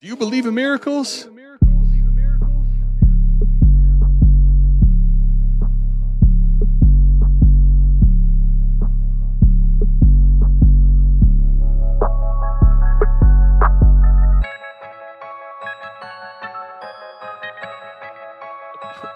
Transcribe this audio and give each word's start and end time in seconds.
Do 0.00 0.06
you 0.06 0.16
believe 0.16 0.46
in 0.46 0.54
miracles? 0.54 1.26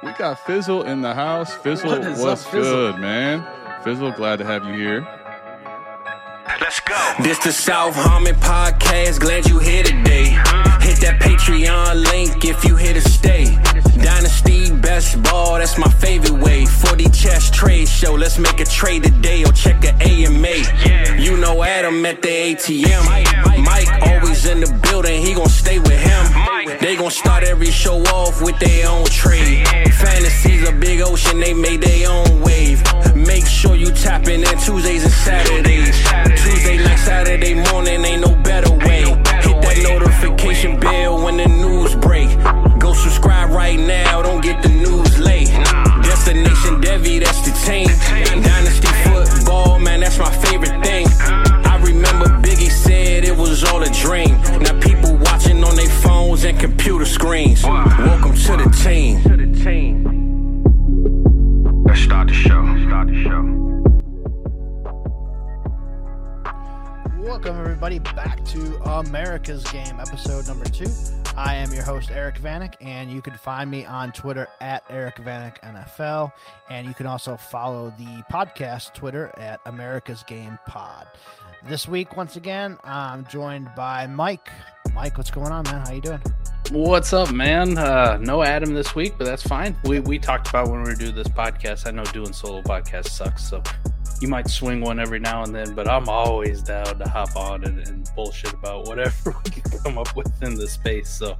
We 0.03 0.11
got 0.13 0.39
Fizzle 0.47 0.83
in 0.85 1.01
the 1.01 1.15
house. 1.15 1.55
Fizzle, 1.55 1.91
What 1.91 2.01
is 2.05 2.19
what's 2.21 2.45
up, 2.47 2.53
Fizzle? 2.53 2.93
good, 2.93 3.01
man? 3.01 3.47
Fizzle, 3.85 4.11
glad 4.13 4.39
to 4.41 4.45
have 4.45 4.65
you 4.65 4.75
here. 4.75 5.07
Let's 6.61 6.81
go. 6.81 7.15
This 7.23 7.39
the 7.39 7.53
South 7.53 7.95
Harmon 7.95 8.35
podcast. 8.37 9.21
Glad 9.21 9.47
you 9.49 9.59
here 9.59 9.83
today. 9.85 10.37
That 11.03 11.19
Patreon 11.21 12.05
link 12.13 12.45
if 12.45 12.65
you 12.65 12.77
here 12.77 12.95
to 12.95 13.01
stay. 13.01 13.59
Dynasty 13.99 14.71
best 14.71 15.21
ball, 15.25 15.59
that's 15.59 15.77
my 15.77 15.89
favorite 15.89 16.41
way. 16.41 16.65
40 16.65 17.09
chess 17.11 17.51
trade 17.51 17.89
show, 17.89 18.15
let's 18.15 18.39
make 18.39 18.61
a 18.61 18.65
trade 18.65 19.03
today 19.03 19.43
or 19.43 19.51
check 19.51 19.83
a 19.83 19.93
AMA. 20.01 21.21
You 21.21 21.37
know 21.39 21.65
Adam 21.65 22.07
at 22.07 22.23
the 22.23 22.29
ATM. 22.29 23.65
Mike 23.65 23.91
always 24.03 24.47
in 24.47 24.61
the 24.61 24.73
building, 24.85 25.21
he 25.27 25.35
gon' 25.35 25.49
stay 25.49 25.81
with 25.81 26.01
him. 26.01 26.79
They 26.79 26.95
gon' 26.95 27.11
start 27.11 27.43
every 27.43 27.73
show 27.73 28.01
off 28.15 28.41
with 28.41 28.61
their 28.61 28.89
own 28.89 29.07
trade. 29.07 29.67
Fantasies 29.67 30.69
a 30.69 30.73
big 30.73 31.01
ocean, 31.01 31.41
they 31.41 31.53
made 31.53 31.83
their 31.83 32.11
own 32.11 32.43
wave. 32.43 32.81
Make 33.17 33.47
sure 33.47 33.75
you 33.75 33.91
tapping 33.91 34.43
in 34.43 34.59
Tuesdays 34.59 35.03
and 35.03 35.13
Saturdays. 35.13 35.99
Tuesday 36.45 36.77
night, 36.77 36.99
Saturday 36.99 37.55
morning, 37.55 38.05
ain't 38.05 38.21
no 38.21 38.37
better 38.37 38.71
way. 38.71 38.82
Notification 40.23 40.79
bell 40.79 41.21
when 41.25 41.37
the 41.37 41.49
news 41.49 41.97
break. 41.97 42.29
Go 42.79 42.93
subscribe 42.93 43.51
right 43.51 43.77
now, 43.77 44.23
don't 44.23 44.41
get 44.41 44.63
the 44.63 44.69
news 44.69 45.19
late. 45.19 45.49
Destination 45.49 46.81
Devy, 46.81 47.19
that's 47.19 47.41
the 47.41 47.51
team. 47.67 47.89
Dynasty 48.41 48.87
football, 49.03 49.81
man, 49.81 49.99
that's 49.99 50.21
my 50.21 50.31
favorite 50.31 50.81
thing. 50.85 51.09
I 51.19 51.77
remember 51.83 52.27
Biggie 52.41 52.71
said 52.71 53.25
it 53.25 53.37
was 53.37 53.65
all 53.65 53.83
a 53.83 53.91
dream. 53.91 54.41
Now 54.63 54.79
people 54.81 55.17
watching 55.17 55.65
on 55.65 55.75
their 55.75 55.91
phones 55.91 56.45
and 56.45 56.57
computer 56.57 57.05
screens. 57.05 57.65
Welcome 57.65 58.37
to 58.37 58.57
the 58.59 58.71
team. 58.81 59.23
Let's 61.85 62.01
start 62.01 62.29
the 62.29 62.35
show. 62.35 62.72
Everybody, 67.85 68.15
back 68.15 68.45
to 68.45 68.81
America's 68.85 69.65
Game, 69.73 69.99
episode 69.99 70.47
number 70.47 70.65
two. 70.67 70.87
I 71.37 71.57
am 71.57 71.73
your 71.73 71.83
host, 71.83 72.13
Eric 72.13 72.37
Vanek, 72.37 72.75
and 72.81 73.11
you 73.11 73.21
can 73.21 73.35
find 73.35 73.69
me 73.69 73.85
on 73.85 74.13
Twitter 74.13 74.47
at 74.61 74.85
Eric 74.89 75.17
Vanek 75.17 75.59
NFL. 75.65 76.33
And 76.71 76.87
you 76.87 76.95
can 76.95 77.07
also 77.07 77.37
follow 77.37 77.93
the 77.99 78.23
podcast 78.33 78.95
Twitter 78.95 79.33
at 79.37 79.59
America's 79.67 80.23
Game 80.23 80.61
Pod. 80.65 81.09
This 81.69 81.89
week, 81.89 82.17
once 82.17 82.37
again, 82.37 82.79
I'm 82.85 83.27
joined 83.27 83.69
by 83.75 84.07
Mike. 84.07 84.49
Mike, 84.95 85.19
what's 85.19 85.33
going 85.33 85.51
on, 85.51 85.65
man? 85.65 85.85
How 85.85 85.93
you 85.93 86.03
doing? 86.03 86.23
What's 86.71 87.13
up, 87.13 87.33
man? 87.33 87.77
Uh, 87.77 88.17
no 88.19 88.45
Adam 88.45 88.75
this 88.75 88.95
week, 88.95 89.15
but 89.19 89.25
that's 89.25 89.43
fine. 89.43 89.77
We 89.87 89.99
we 89.99 90.21
talked 90.21 90.49
about 90.49 90.71
when 90.71 90.85
we 90.85 90.95
doing 90.95 91.17
this 91.17 91.27
podcast. 91.27 91.89
I 91.89 91.91
know 91.91 92.05
doing 92.05 92.33
solo 92.33 92.63
podcasts 92.63 93.09
sucks, 93.09 93.45
so 93.45 93.61
you 94.23 94.29
might 94.29 94.49
swing 94.49 94.81
one 94.81 95.01
every 95.01 95.19
now 95.19 95.43
and 95.43 95.53
then, 95.53 95.75
but 95.75 95.91
I'm 95.91 96.09
always 96.09 96.63
down 96.63 96.97
to 97.01 97.09
hop 97.09 97.37
on 97.37 97.65
and, 97.65 97.81
and 97.89 98.09
bullshit 98.15 98.53
about 98.53 98.87
whatever 98.87 99.35
we 99.45 99.51
can 99.51 99.79
come 99.81 99.99
up 99.99 100.15
with 100.15 100.31
in 100.43 100.55
the 100.55 100.69
space. 100.69 101.11
So 101.11 101.37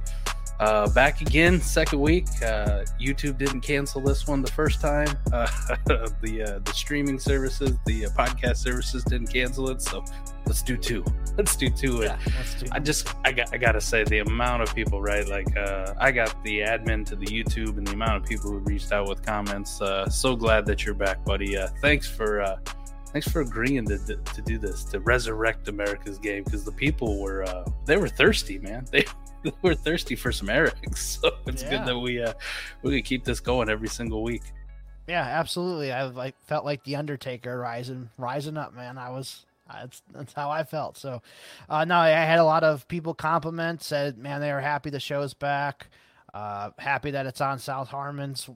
uh, 0.63 0.87
back 0.89 1.19
again, 1.19 1.59
second 1.59 1.99
week. 1.99 2.25
Uh, 2.41 2.85
YouTube 2.99 3.37
didn't 3.37 3.61
cancel 3.61 3.99
this 3.99 4.27
one 4.27 4.41
the 4.41 4.51
first 4.51 4.79
time. 4.79 5.09
Uh, 5.33 5.45
the 6.21 6.55
uh, 6.55 6.59
the 6.63 6.73
streaming 6.73 7.19
services, 7.19 7.77
the 7.85 8.05
uh, 8.05 8.09
podcast 8.11 8.57
services 8.57 9.03
didn't 9.03 9.27
cancel 9.27 9.69
it. 9.69 9.81
So 9.81 10.05
let's 10.45 10.63
do 10.63 10.77
two. 10.77 11.03
Let's 11.35 11.55
do 11.55 11.67
two. 11.67 11.97
Let's 11.97 12.53
do 12.59 12.67
I 12.71 12.77
just 12.77 13.07
I 13.25 13.31
got 13.31 13.51
I 13.51 13.57
gotta 13.57 13.81
say 13.81 14.03
the 14.03 14.19
amount 14.19 14.61
of 14.61 14.75
people 14.75 15.01
right 15.01 15.27
like 15.27 15.57
uh, 15.57 15.95
I 15.99 16.11
got 16.11 16.31
the 16.43 16.59
admin 16.59 17.07
to 17.07 17.15
the 17.15 17.25
YouTube 17.25 17.79
and 17.79 17.87
the 17.87 17.93
amount 17.93 18.21
of 18.21 18.29
people 18.29 18.51
who 18.51 18.59
reached 18.59 18.91
out 18.91 19.09
with 19.09 19.25
comments. 19.25 19.81
Uh, 19.81 20.07
so 20.07 20.35
glad 20.35 20.63
that 20.67 20.85
you're 20.85 20.93
back, 20.93 21.25
buddy. 21.25 21.57
Uh, 21.57 21.69
thanks 21.81 22.07
for 22.07 22.41
uh, 22.41 22.57
thanks 23.07 23.27
for 23.27 23.41
agreeing 23.41 23.87
to, 23.87 23.97
to 23.97 24.41
do 24.43 24.59
this 24.59 24.83
to 24.85 24.99
resurrect 24.99 25.69
America's 25.69 26.19
game 26.19 26.43
because 26.43 26.63
the 26.63 26.71
people 26.71 27.19
were 27.19 27.43
uh, 27.43 27.65
they 27.85 27.97
were 27.97 28.09
thirsty, 28.09 28.59
man. 28.59 28.85
They 28.91 29.05
were 29.61 29.75
thirsty 29.75 30.15
for 30.15 30.31
some 30.31 30.47
Erics, 30.47 30.97
so 31.21 31.31
it's 31.45 31.63
Yeah. 31.63 31.69
good 31.69 31.85
that 31.85 31.99
we 31.99 32.21
uh, 32.21 32.33
we 32.81 32.91
can 32.95 33.03
keep 33.03 33.23
this 33.23 33.39
going 33.39 33.69
every 33.69 33.87
single 33.89 34.23
week. 34.23 34.43
Yeah, 35.07 35.23
absolutely. 35.23 35.91
I 35.91 36.03
like 36.05 36.35
felt 36.45 36.63
like 36.65 36.83
the 36.85 36.95
Undertaker 36.95 37.57
rising, 37.59 38.09
rising 38.17 38.57
up, 38.57 38.73
man. 38.73 38.97
I 38.97 39.09
was. 39.09 39.45
That's 39.71 40.01
that's 40.11 40.33
how 40.33 40.49
I 40.51 40.63
felt. 40.63 40.97
So, 40.97 41.21
uh, 41.69 41.85
no, 41.85 41.95
I 41.95 42.09
had 42.09 42.39
a 42.39 42.43
lot 42.43 42.63
of 42.63 42.87
people 42.87 43.13
compliment, 43.13 43.81
said, 43.81 44.17
man, 44.17 44.39
they 44.41 44.51
were 44.51 44.59
happy 44.61 44.89
the 44.89 44.99
show's 44.99 45.33
back. 45.33 45.87
Uh, 46.33 46.71
happy 46.77 47.11
that 47.11 47.25
it's 47.25 47.41
on 47.41 47.59
South 47.59 47.87
Harmon's, 47.87 48.49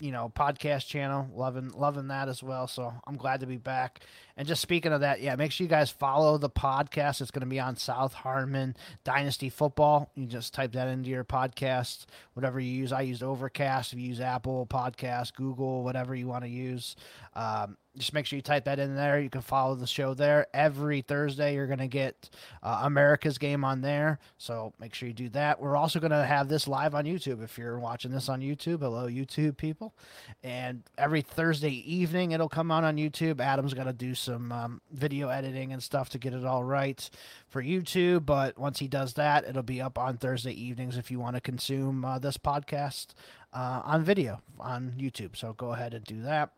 you 0.00 0.12
know, 0.12 0.30
podcast 0.34 0.86
channel. 0.86 1.28
Loving 1.34 1.70
loving 1.70 2.08
that 2.08 2.28
as 2.28 2.42
well. 2.42 2.66
So 2.68 2.92
I'm 3.06 3.16
glad 3.16 3.40
to 3.40 3.46
be 3.46 3.56
back. 3.56 4.00
And 4.42 4.48
just 4.48 4.60
speaking 4.60 4.92
of 4.92 5.02
that, 5.02 5.20
yeah, 5.20 5.36
make 5.36 5.52
sure 5.52 5.64
you 5.64 5.68
guys 5.70 5.88
follow 5.88 6.36
the 6.36 6.50
podcast. 6.50 7.20
It's 7.20 7.30
going 7.30 7.42
to 7.42 7.46
be 7.46 7.60
on 7.60 7.76
South 7.76 8.12
Harmon 8.12 8.76
Dynasty 9.04 9.48
Football. 9.50 10.10
You 10.16 10.26
just 10.26 10.52
type 10.52 10.72
that 10.72 10.88
into 10.88 11.10
your 11.10 11.22
podcast, 11.22 12.06
whatever 12.34 12.58
you 12.58 12.72
use. 12.72 12.92
I 12.92 13.02
used 13.02 13.22
Overcast. 13.22 13.92
If 13.92 14.00
you 14.00 14.08
use 14.08 14.20
Apple 14.20 14.66
Podcast, 14.66 15.34
Google, 15.34 15.84
whatever 15.84 16.12
you 16.12 16.26
want 16.26 16.42
to 16.42 16.50
use, 16.50 16.96
um, 17.36 17.76
just 17.98 18.14
make 18.14 18.24
sure 18.24 18.36
you 18.36 18.42
type 18.42 18.64
that 18.64 18.78
in 18.78 18.96
there. 18.96 19.20
You 19.20 19.28
can 19.28 19.42
follow 19.42 19.74
the 19.74 19.86
show 19.86 20.14
there. 20.14 20.46
Every 20.54 21.02
Thursday, 21.02 21.54
you're 21.54 21.66
going 21.66 21.78
to 21.78 21.88
get 21.88 22.30
uh, 22.62 22.80
America's 22.84 23.36
Game 23.36 23.64
on 23.64 23.82
there. 23.82 24.18
So 24.38 24.72
make 24.80 24.94
sure 24.94 25.08
you 25.08 25.14
do 25.14 25.28
that. 25.30 25.60
We're 25.60 25.76
also 25.76 26.00
going 26.00 26.12
to 26.12 26.24
have 26.24 26.48
this 26.48 26.66
live 26.66 26.94
on 26.94 27.04
YouTube. 27.04 27.42
If 27.42 27.58
you're 27.58 27.78
watching 27.78 28.10
this 28.10 28.30
on 28.30 28.40
YouTube, 28.40 28.80
hello, 28.80 29.08
YouTube 29.08 29.58
people. 29.58 29.94
And 30.42 30.82
every 30.96 31.20
Thursday 31.20 31.70
evening, 31.70 32.32
it'll 32.32 32.48
come 32.48 32.70
out 32.70 32.84
on 32.84 32.96
YouTube. 32.96 33.40
Adam's 33.40 33.74
going 33.74 33.86
to 33.86 33.92
do 33.92 34.14
some 34.14 34.50
um, 34.52 34.80
video 34.90 35.28
editing 35.28 35.72
and 35.72 35.82
stuff 35.82 36.08
to 36.10 36.18
get 36.18 36.32
it 36.32 36.46
all 36.46 36.64
right 36.64 37.10
for 37.48 37.62
YouTube. 37.62 38.24
But 38.24 38.58
once 38.58 38.78
he 38.78 38.88
does 38.88 39.14
that, 39.14 39.44
it'll 39.44 39.62
be 39.62 39.82
up 39.82 39.98
on 39.98 40.16
Thursday 40.16 40.52
evenings 40.52 40.96
if 40.96 41.10
you 41.10 41.20
want 41.20 41.36
to 41.36 41.40
consume 41.42 42.06
uh, 42.06 42.18
this 42.18 42.38
podcast 42.38 43.08
uh, 43.52 43.82
on 43.84 44.02
video 44.02 44.40
on 44.58 44.94
YouTube. 44.98 45.36
So 45.36 45.52
go 45.52 45.72
ahead 45.72 45.92
and 45.92 46.04
do 46.04 46.22
that. 46.22 46.52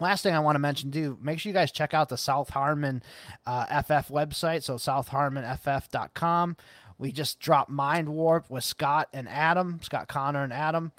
Last 0.00 0.22
thing 0.22 0.34
I 0.34 0.40
want 0.40 0.56
to 0.56 0.60
mention, 0.60 0.90
too, 0.90 1.18
make 1.22 1.38
sure 1.38 1.50
you 1.50 1.54
guys 1.54 1.70
check 1.70 1.94
out 1.94 2.08
the 2.08 2.16
South 2.16 2.50
Harmon 2.50 3.02
uh, 3.46 3.82
FF 3.82 4.08
website. 4.10 4.62
So 4.64 4.74
southharmonff.com. 4.74 6.56
We 6.98 7.12
just 7.12 7.40
dropped 7.40 7.70
Mind 7.70 8.08
Warp 8.08 8.50
with 8.50 8.64
Scott 8.64 9.08
and 9.12 9.28
Adam, 9.28 9.80
Scott 9.82 10.08
Connor 10.08 10.42
and 10.44 10.52
Adam. 10.52 10.92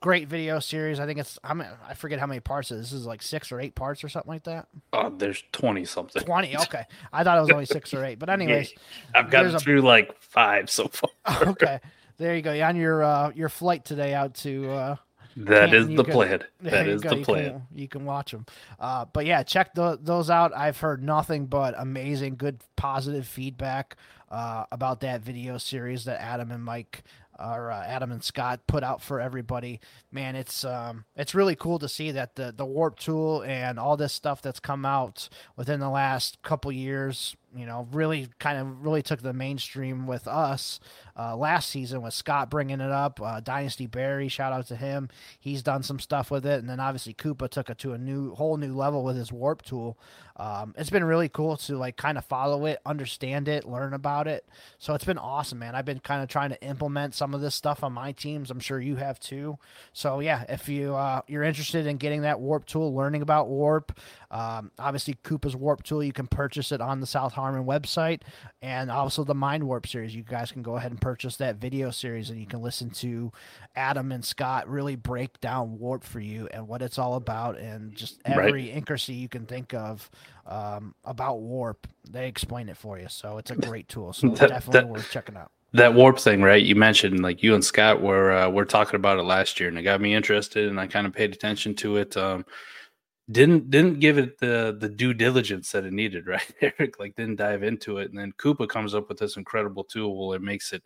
Great 0.00 0.26
video 0.28 0.58
series. 0.58 0.98
I 0.98 1.06
think 1.06 1.20
it's 1.20 1.38
I 1.44 1.54
mean 1.54 1.68
I 1.88 1.94
forget 1.94 2.18
how 2.18 2.26
many 2.26 2.40
parts 2.40 2.72
it 2.72 2.74
is. 2.76 2.90
This 2.90 2.92
is 3.00 3.06
like 3.06 3.22
six 3.22 3.52
or 3.52 3.60
eight 3.60 3.76
parts 3.76 4.02
or 4.02 4.08
something 4.08 4.32
like 4.32 4.42
that. 4.44 4.66
Oh, 4.92 5.10
there's 5.16 5.44
twenty 5.52 5.84
something. 5.84 6.24
Twenty. 6.24 6.56
Okay, 6.56 6.82
I 7.12 7.22
thought 7.22 7.38
it 7.38 7.40
was 7.42 7.50
only 7.50 7.66
six 7.66 7.94
or 7.94 8.04
eight. 8.04 8.18
But 8.18 8.28
anyways, 8.30 8.74
I've 9.14 9.30
gotten 9.30 9.50
there's 9.52 9.62
a- 9.62 9.64
through 9.64 9.82
like 9.82 10.20
five 10.20 10.68
so 10.70 10.88
far. 10.88 11.10
okay. 11.50 11.78
There 12.18 12.34
you 12.34 12.42
go. 12.42 12.52
You're 12.52 12.66
on 12.66 12.76
your 12.76 13.02
uh, 13.04 13.30
your 13.34 13.48
flight 13.48 13.84
today 13.84 14.12
out 14.12 14.34
to 14.36 14.70
uh, 14.72 14.96
That 15.36 15.72
is 15.74 15.88
the 15.88 16.04
can- 16.04 16.12
plan. 16.12 16.44
That 16.60 16.86
is 16.88 17.00
go. 17.00 17.10
the 17.10 17.16
you 17.18 17.24
plan. 17.24 17.50
Can, 17.50 17.66
you 17.74 17.88
can 17.88 18.04
watch 18.04 18.32
them. 18.32 18.46
Uh, 18.78 19.04
but 19.12 19.26
yeah, 19.26 19.42
check 19.42 19.74
tho- 19.74 19.96
those 20.00 20.30
out. 20.30 20.54
I've 20.56 20.78
heard 20.78 21.02
nothing 21.02 21.46
but 21.46 21.74
amazing, 21.76 22.36
good, 22.36 22.60
positive 22.76 23.26
feedback 23.26 23.96
uh, 24.30 24.64
about 24.72 25.00
that 25.00 25.22
video 25.22 25.58
series 25.58 26.04
that 26.04 26.20
Adam 26.20 26.50
and 26.50 26.64
Mike 26.64 27.02
or 27.38 27.70
uh, 27.72 27.82
Adam 27.84 28.12
and 28.12 28.22
Scott 28.22 28.60
put 28.66 28.84
out 28.84 29.02
for 29.02 29.20
everybody. 29.20 29.80
Man, 30.12 30.36
it's 30.36 30.64
um, 30.64 31.04
it's 31.16 31.34
really 31.34 31.56
cool 31.56 31.78
to 31.80 31.88
see 31.88 32.10
that 32.12 32.36
the 32.36 32.52
the 32.56 32.66
WoRP 32.66 32.96
tool 32.98 33.42
and 33.42 33.78
all 33.78 33.96
this 33.96 34.12
stuff 34.12 34.42
that's 34.42 34.60
come 34.60 34.84
out 34.84 35.28
within 35.56 35.80
the 35.80 35.90
last 35.90 36.40
couple 36.42 36.70
years. 36.70 37.34
You 37.54 37.66
know, 37.66 37.86
really 37.92 38.28
kind 38.38 38.58
of 38.58 38.84
really 38.84 39.02
took 39.02 39.22
the 39.22 39.32
mainstream 39.32 40.06
with 40.06 40.26
us 40.26 40.80
uh, 41.18 41.36
last 41.36 41.70
season 41.70 42.02
with 42.02 42.14
Scott 42.14 42.50
bringing 42.50 42.80
it 42.80 42.90
up. 42.90 43.20
Uh, 43.20 43.40
Dynasty 43.40 43.86
Barry, 43.86 44.28
shout 44.28 44.52
out 44.52 44.66
to 44.68 44.76
him. 44.76 45.08
He's 45.38 45.62
done 45.62 45.82
some 45.82 45.98
stuff 45.98 46.30
with 46.30 46.46
it, 46.46 46.60
and 46.60 46.68
then 46.68 46.80
obviously 46.80 47.14
Koopa 47.14 47.48
took 47.48 47.68
it 47.68 47.78
to 47.78 47.92
a 47.92 47.98
new 47.98 48.34
whole 48.34 48.56
new 48.56 48.74
level 48.74 49.04
with 49.04 49.16
his 49.16 49.30
WoRP 49.30 49.62
tool. 49.62 49.98
Um, 50.36 50.74
it's 50.78 50.90
been 50.90 51.04
really 51.04 51.28
cool 51.28 51.56
to 51.58 51.76
like 51.76 51.96
kind 51.96 52.16
of 52.16 52.24
follow 52.24 52.64
it, 52.66 52.80
understand 52.86 53.48
it, 53.48 53.68
learn 53.68 53.92
about 53.92 54.26
it. 54.26 54.48
So 54.78 54.94
it's 54.94 55.04
been 55.04 55.18
awesome, 55.18 55.58
man. 55.58 55.74
I've 55.74 55.84
been 55.84 56.00
kind 56.00 56.22
of 56.22 56.28
trying 56.28 56.50
to 56.50 56.62
implement 56.62 57.14
some 57.14 57.34
of 57.34 57.40
this 57.40 57.54
stuff 57.54 57.84
on 57.84 57.92
my 57.92 58.12
teams. 58.12 58.50
I'm 58.50 58.60
sure 58.60 58.80
you 58.80 58.96
have 58.96 59.20
too. 59.20 59.58
So 59.92 60.20
yeah, 60.20 60.44
if 60.48 60.68
you 60.68 60.94
uh, 60.94 61.20
you're 61.28 61.42
interested 61.42 61.86
in 61.86 61.98
getting 61.98 62.22
that 62.22 62.38
WoRP 62.38 62.64
tool, 62.64 62.94
learning 62.94 63.22
about 63.22 63.48
WoRP, 63.48 63.90
um, 64.32 64.70
obviously 64.78 65.14
Koopa's 65.22 65.54
WoRP 65.54 65.82
tool, 65.82 66.02
you 66.02 66.12
can 66.12 66.26
purchase 66.26 66.72
it 66.72 66.80
on 66.80 67.00
the 67.00 67.06
South 67.06 67.34
Harmon 67.34 67.64
website, 67.64 68.22
and 68.62 68.90
also 68.90 69.24
the 69.24 69.34
Mind 69.34 69.62
Warp 69.62 69.86
series. 69.86 70.14
You 70.14 70.22
guys 70.22 70.50
can 70.50 70.62
go 70.62 70.76
ahead 70.76 70.90
and 70.90 71.00
purchase 71.00 71.36
that 71.36 71.56
video 71.56 71.90
series, 71.90 72.30
and 72.30 72.40
you 72.40 72.46
can 72.46 72.62
listen 72.62 72.88
to 72.90 73.30
Adam 73.76 74.10
and 74.10 74.24
Scott 74.24 74.68
really 74.68 74.96
break 74.96 75.38
down 75.40 75.78
WoRP 75.78 76.02
for 76.02 76.18
you 76.18 76.48
and 76.50 76.66
what 76.66 76.80
it's 76.80 76.98
all 76.98 77.14
about, 77.14 77.58
and 77.58 77.94
just 77.94 78.20
every 78.24 78.52
right. 78.52 78.68
intricacy 78.68 79.12
you 79.12 79.28
can 79.28 79.44
think 79.44 79.74
of 79.74 80.10
um, 80.46 80.94
about 81.04 81.40
WoRP. 81.40 81.76
They 82.10 82.26
explain 82.26 82.70
it 82.70 82.78
for 82.78 82.98
you, 82.98 83.08
so 83.08 83.36
it's 83.36 83.50
a 83.50 83.56
great 83.56 83.88
tool. 83.88 84.14
So 84.14 84.28
that, 84.30 84.48
definitely 84.48 84.80
that, 84.80 84.88
worth 84.88 85.10
checking 85.10 85.36
out 85.36 85.50
that 85.74 85.92
WoRP 85.92 86.20
thing, 86.20 86.42
right? 86.42 86.62
You 86.62 86.74
mentioned 86.74 87.22
like 87.22 87.42
you 87.42 87.54
and 87.54 87.64
Scott 87.64 88.00
were 88.00 88.32
uh, 88.32 88.48
were 88.48 88.64
talking 88.64 88.96
about 88.96 89.18
it 89.18 89.24
last 89.24 89.60
year, 89.60 89.68
and 89.68 89.78
it 89.78 89.82
got 89.82 90.00
me 90.00 90.14
interested, 90.14 90.68
and 90.68 90.80
I 90.80 90.86
kind 90.86 91.06
of 91.06 91.12
paid 91.12 91.34
attention 91.34 91.74
to 91.76 91.96
it. 91.96 92.16
Um, 92.16 92.46
didn't 93.30 93.70
didn't 93.70 94.00
give 94.00 94.18
it 94.18 94.38
the 94.38 94.76
the 94.78 94.88
due 94.88 95.14
diligence 95.14 95.70
that 95.72 95.84
it 95.84 95.92
needed, 95.92 96.26
right? 96.28 96.52
Eric 96.60 96.98
like 96.98 97.14
didn't 97.16 97.36
dive 97.36 97.62
into 97.62 97.98
it, 97.98 98.10
and 98.10 98.18
then 98.18 98.32
Koopa 98.32 98.68
comes 98.68 98.94
up 98.94 99.08
with 99.08 99.18
this 99.18 99.36
incredible 99.36 99.84
tool. 99.84 100.32
It 100.32 100.42
makes 100.42 100.72
it 100.72 100.82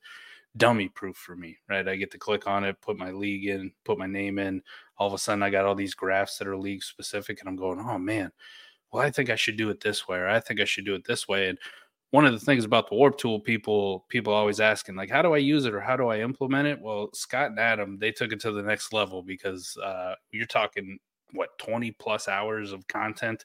dummy 0.57 0.89
proof 0.89 1.17
for 1.17 1.37
me, 1.37 1.59
right? 1.69 1.87
I 1.87 1.97
get 1.97 2.11
to 2.13 2.19
click 2.19 2.47
on 2.47 2.65
it, 2.65 2.81
put 2.81 2.97
my 2.97 3.11
league 3.11 3.47
in, 3.47 3.73
put 3.85 3.99
my 3.99 4.07
name 4.07 4.39
in. 4.39 4.63
All 4.99 5.07
of 5.07 5.13
a 5.13 5.19
sudden, 5.19 5.43
I 5.43 5.51
got 5.51 5.67
all 5.67 5.75
these 5.75 5.95
graphs 5.95 6.39
that 6.39 6.49
are 6.49 6.57
league 6.57 6.83
specific, 6.83 7.41
and 7.41 7.49
I'm 7.49 7.57
going, 7.57 7.81
oh 7.81 7.99
man, 7.99 8.31
well, 8.93 9.03
I 9.03 9.11
think 9.11 9.31
I 9.31 9.37
should 9.37 9.57
do 9.57 9.71
it 9.71 9.81
this 9.81 10.09
way, 10.09 10.19
or 10.19 10.29
I 10.29 10.41
think 10.41 10.61
I 10.61 10.65
should 10.65 10.85
do 10.87 10.95
it 10.95 11.05
this 11.05 11.29
way, 11.29 11.49
and 11.49 11.59
one 12.11 12.25
of 12.25 12.33
the 12.33 12.41
things 12.41 12.65
about 12.65 12.89
the 12.89 12.97
WoRP 12.97 13.19
tool 13.19 13.41
people 13.41 14.07
people 14.09 14.33
always 14.33 14.61
asking 14.61 14.95
like 14.95 15.11
how 15.11 15.23
do 15.23 15.35
i 15.35 15.39
use 15.39 15.65
it 15.65 15.75
or 15.75 15.81
how 15.81 15.97
do 15.97 16.07
i 16.07 16.21
implement 16.21 16.67
it 16.67 16.81
well 16.81 17.11
scott 17.13 17.51
and 17.51 17.59
adam 17.59 17.99
they 17.99 18.13
took 18.13 18.33
it 18.33 18.41
to 18.41 18.53
the 18.53 18.63
next 18.63 18.93
level 18.93 19.23
because 19.23 19.77
uh, 19.83 20.15
you're 20.31 20.47
talking 20.47 20.99
what 21.33 21.59
20 21.59 21.91
plus 21.93 22.29
hours 22.29 22.73
of 22.73 22.87
content 22.89 23.45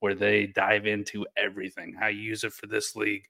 where 0.00 0.14
they 0.14 0.46
dive 0.46 0.86
into 0.86 1.26
everything 1.36 1.94
i 2.00 2.08
use 2.08 2.44
it 2.44 2.52
for 2.52 2.66
this 2.66 2.96
league 2.96 3.24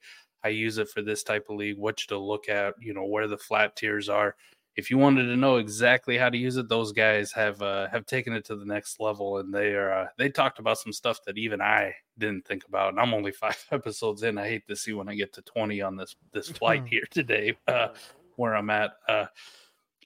i 0.44 0.48
use 0.48 0.78
it 0.78 0.88
for 0.88 1.02
this 1.02 1.22
type 1.22 1.46
of 1.48 1.56
league 1.56 1.78
what 1.78 1.96
to 1.96 2.18
look 2.18 2.48
at 2.48 2.74
you 2.80 2.94
know 2.94 3.04
where 3.04 3.26
the 3.26 3.38
flat 3.38 3.76
tiers 3.76 4.08
are 4.08 4.34
if 4.74 4.90
you 4.90 4.96
wanted 4.96 5.26
to 5.26 5.36
know 5.36 5.56
exactly 5.56 6.16
how 6.16 6.30
to 6.30 6.38
use 6.38 6.56
it, 6.56 6.68
those 6.68 6.92
guys 6.92 7.30
have 7.32 7.60
uh, 7.60 7.88
have 7.88 8.06
taken 8.06 8.32
it 8.32 8.44
to 8.46 8.56
the 8.56 8.64
next 8.64 9.00
level, 9.00 9.38
and 9.38 9.52
they 9.52 9.74
are 9.74 9.92
uh, 9.92 10.06
they 10.16 10.30
talked 10.30 10.58
about 10.58 10.78
some 10.78 10.92
stuff 10.92 11.18
that 11.26 11.36
even 11.36 11.60
I 11.60 11.94
didn't 12.18 12.46
think 12.46 12.64
about. 12.66 12.90
And 12.90 13.00
I'm 13.00 13.12
only 13.12 13.32
five 13.32 13.62
episodes 13.70 14.22
in. 14.22 14.38
I 14.38 14.48
hate 14.48 14.66
to 14.68 14.76
see 14.76 14.92
when 14.92 15.08
I 15.08 15.14
get 15.14 15.32
to 15.34 15.42
20 15.42 15.82
on 15.82 15.96
this 15.96 16.16
this 16.32 16.48
flight 16.48 16.86
here 16.86 17.04
today, 17.10 17.56
uh, 17.68 17.88
where 18.36 18.56
I'm 18.56 18.70
at. 18.70 18.92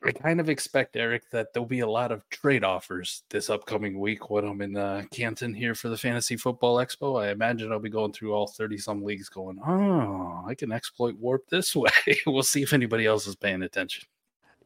I 0.04 0.12
kind 0.12 0.40
of 0.40 0.48
expect 0.48 0.96
Eric 0.96 1.30
that 1.30 1.52
there'll 1.52 1.66
be 1.66 1.80
a 1.80 1.88
lot 1.88 2.12
of 2.12 2.28
trade 2.28 2.64
offers 2.64 3.22
this 3.30 3.48
upcoming 3.50 3.98
week 3.98 4.30
when 4.30 4.44
I'm 4.44 4.60
in 4.60 4.76
uh, 4.76 5.02
Canton 5.10 5.54
here 5.54 5.74
for 5.74 5.88
the 5.88 5.96
Fantasy 5.96 6.36
Football 6.36 6.76
Expo. 6.76 7.22
I 7.22 7.30
imagine 7.30 7.72
I'll 7.72 7.78
be 7.78 7.88
going 7.88 8.12
through 8.12 8.32
all 8.34 8.46
30 8.46 8.78
some 8.78 9.02
leagues, 9.02 9.28
going, 9.28 9.58
"Oh, 9.66 10.44
I 10.46 10.54
can 10.54 10.70
exploit 10.70 11.20
WoRP 11.20 11.48
this 11.50 11.74
way." 11.76 11.90
we'll 12.26 12.42
see 12.42 12.62
if 12.62 12.72
anybody 12.72 13.06
else 13.06 13.26
is 13.26 13.36
paying 13.36 13.62
attention. 13.62 14.04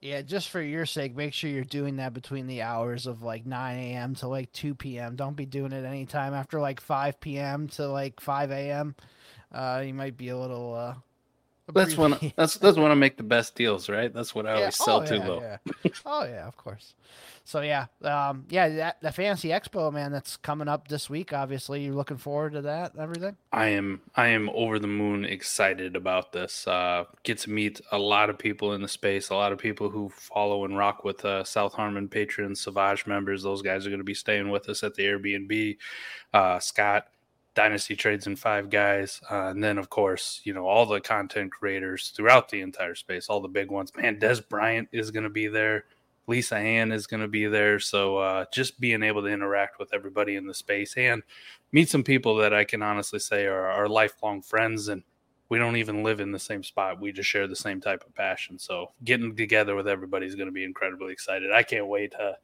Yeah, 0.01 0.23
just 0.23 0.49
for 0.49 0.63
your 0.63 0.87
sake, 0.87 1.15
make 1.15 1.35
sure 1.35 1.51
you're 1.51 1.63
doing 1.63 1.97
that 1.97 2.15
between 2.15 2.47
the 2.47 2.63
hours 2.63 3.07
of 3.07 3.23
like 3.23 3.45
9 3.45 3.77
a.m. 3.77 4.15
to 4.17 4.29
like 4.29 4.51
2 4.53 4.75
p.m. 4.75 5.15
Don't 5.15 5.37
be 5.37 5.45
doing 5.45 5.73
it 5.73 5.85
anytime 5.85 6.33
after 6.33 6.59
like 6.59 6.81
5 6.81 7.21
p.m. 7.21 7.69
to 7.69 7.87
like 7.87 8.19
5 8.19 8.51
a.m. 8.51 8.97
Uh, 9.53 9.83
you 9.85 9.93
might 9.93 10.17
be 10.17 10.31
a 10.31 10.39
little 10.39 10.75
uh, 10.75 10.95
that's 11.75 11.97
when 11.97 12.33
that's 12.37 12.57
that's 12.57 12.77
when 12.77 12.91
I 12.91 12.95
make 12.95 13.17
the 13.17 13.23
best 13.23 13.55
deals, 13.55 13.89
right? 13.89 14.13
That's 14.13 14.35
what 14.35 14.47
I 14.47 14.55
always 14.55 14.77
sell 14.77 14.99
oh, 14.99 15.01
yeah, 15.03 15.07
too 15.07 15.19
low. 15.19 15.41
Yeah. 15.41 15.91
oh 16.07 16.25
yeah, 16.25 16.47
of 16.47 16.57
course. 16.57 16.95
So 17.45 17.63
yeah, 17.63 17.87
um, 18.03 18.45
yeah, 18.49 18.69
that 18.69 19.01
the 19.01 19.11
Fantasy 19.11 19.49
Expo, 19.49 19.93
man, 19.93 20.13
that's 20.13 20.37
coming 20.37 20.69
up 20.69 20.89
this 20.89 21.11
week. 21.11 21.33
Obviously, 21.33 21.83
you're 21.83 21.95
looking 21.95 22.17
forward 22.17 22.53
to 22.53 22.63
that. 22.63 22.93
Everything. 22.99 23.37
I 23.53 23.69
am. 23.69 24.03
I 24.15 24.29
am 24.29 24.51
over 24.51 24.79
the 24.79 24.87
moon 24.87 25.25
excited 25.25 25.97
about 25.97 26.33
this. 26.33 26.67
Uh, 26.69 27.05
get 27.25 27.39
to 27.39 27.51
meet 27.51 27.81
a 27.93 27.99
lot 27.99 28.31
of 28.31 28.39
people 28.39 28.75
in 28.75 28.83
the 28.83 28.89
space. 28.89 29.31
A 29.31 29.35
lot 29.35 29.53
of 29.53 29.59
people 29.59 29.91
who 29.91 30.11
follow 30.11 30.65
and 30.65 30.77
rock 30.77 31.03
with 31.05 31.25
uh, 31.25 31.43
South 31.43 31.75
Harmon 31.75 32.09
patrons, 32.09 32.61
Savage 32.61 33.07
members. 33.07 33.43
Those 33.43 33.63
guys 33.63 33.87
are 33.87 33.91
going 33.91 33.99
to 33.99 34.05
be 34.05 34.15
staying 34.15 34.51
with 34.51 34.69
us 34.69 34.85
at 34.85 34.95
the 34.95 35.05
Airbnb. 35.05 35.77
Uh, 36.33 36.61
Scott 36.61 37.07
Dynasty 37.55 37.97
Trades 37.97 38.27
and 38.27 38.39
Five 38.39 38.71
Guys, 38.71 39.21
uh, 39.31 39.47
and 39.49 39.63
then 39.63 39.79
of 39.79 39.91
course, 39.91 40.41
you 40.45 40.55
know 40.55 40.67
all 40.67 40.87
the 40.87 41.01
content 41.01 41.53
creators 41.53 42.11
throughout 42.11 42.49
the 42.49 42.61
entire 42.61 42.95
space, 42.95 43.29
all 43.29 43.41
the 43.41 43.49
big 43.49 43.71
ones. 43.71 43.93
Man, 43.97 44.19
Dez 44.21 44.47
Bryant 44.47 44.89
is 44.93 45.11
going 45.11 45.25
to 45.25 45.31
be 45.31 45.49
there. 45.49 45.85
Lisa 46.27 46.57
Ann 46.57 46.93
is 46.93 47.09
going 47.09 47.23
to 47.23 47.29
be 47.29 47.47
there. 47.47 47.81
So 47.81 48.19
uh, 48.19 48.45
just 48.53 48.79
being 48.79 49.03
able 49.03 49.23
to 49.23 49.29
interact 49.29 49.81
with 49.81 49.93
everybody 49.93 50.37
in 50.37 50.47
the 50.47 50.55
space 50.55 50.97
and 50.97 51.25
meet 51.73 51.89
some 51.89 52.05
people 52.05 52.37
that 52.37 52.55
I 52.55 52.63
can 52.63 52.83
honestly 52.83 53.19
say 53.19 53.47
are, 53.47 53.67
are 53.67 53.89
lifelong 53.89 54.41
friends, 54.41 54.89
and 54.89 55.03
we 55.49 55.59
don't 55.59 55.77
even 55.77 56.05
live 56.05 56.21
in 56.21 56.31
the 56.31 56.39
same 56.39 56.63
spot. 56.63 57.01
We 57.01 57.11
just 57.11 57.29
share 57.29 57.49
the 57.49 57.57
same 57.57 57.81
type 57.81 58.05
of 58.07 58.15
passion. 58.15 58.59
So 58.59 58.93
getting 59.03 59.35
together 59.35 59.75
with 59.75 59.89
everybody 59.89 60.27
is 60.27 60.37
going 60.37 60.47
to 60.47 60.53
be 60.53 60.63
incredibly 60.63 61.13
excited. 61.13 61.51
I 61.51 61.65
can't 61.65 61.89
wait 61.89 62.13
to 62.13 62.37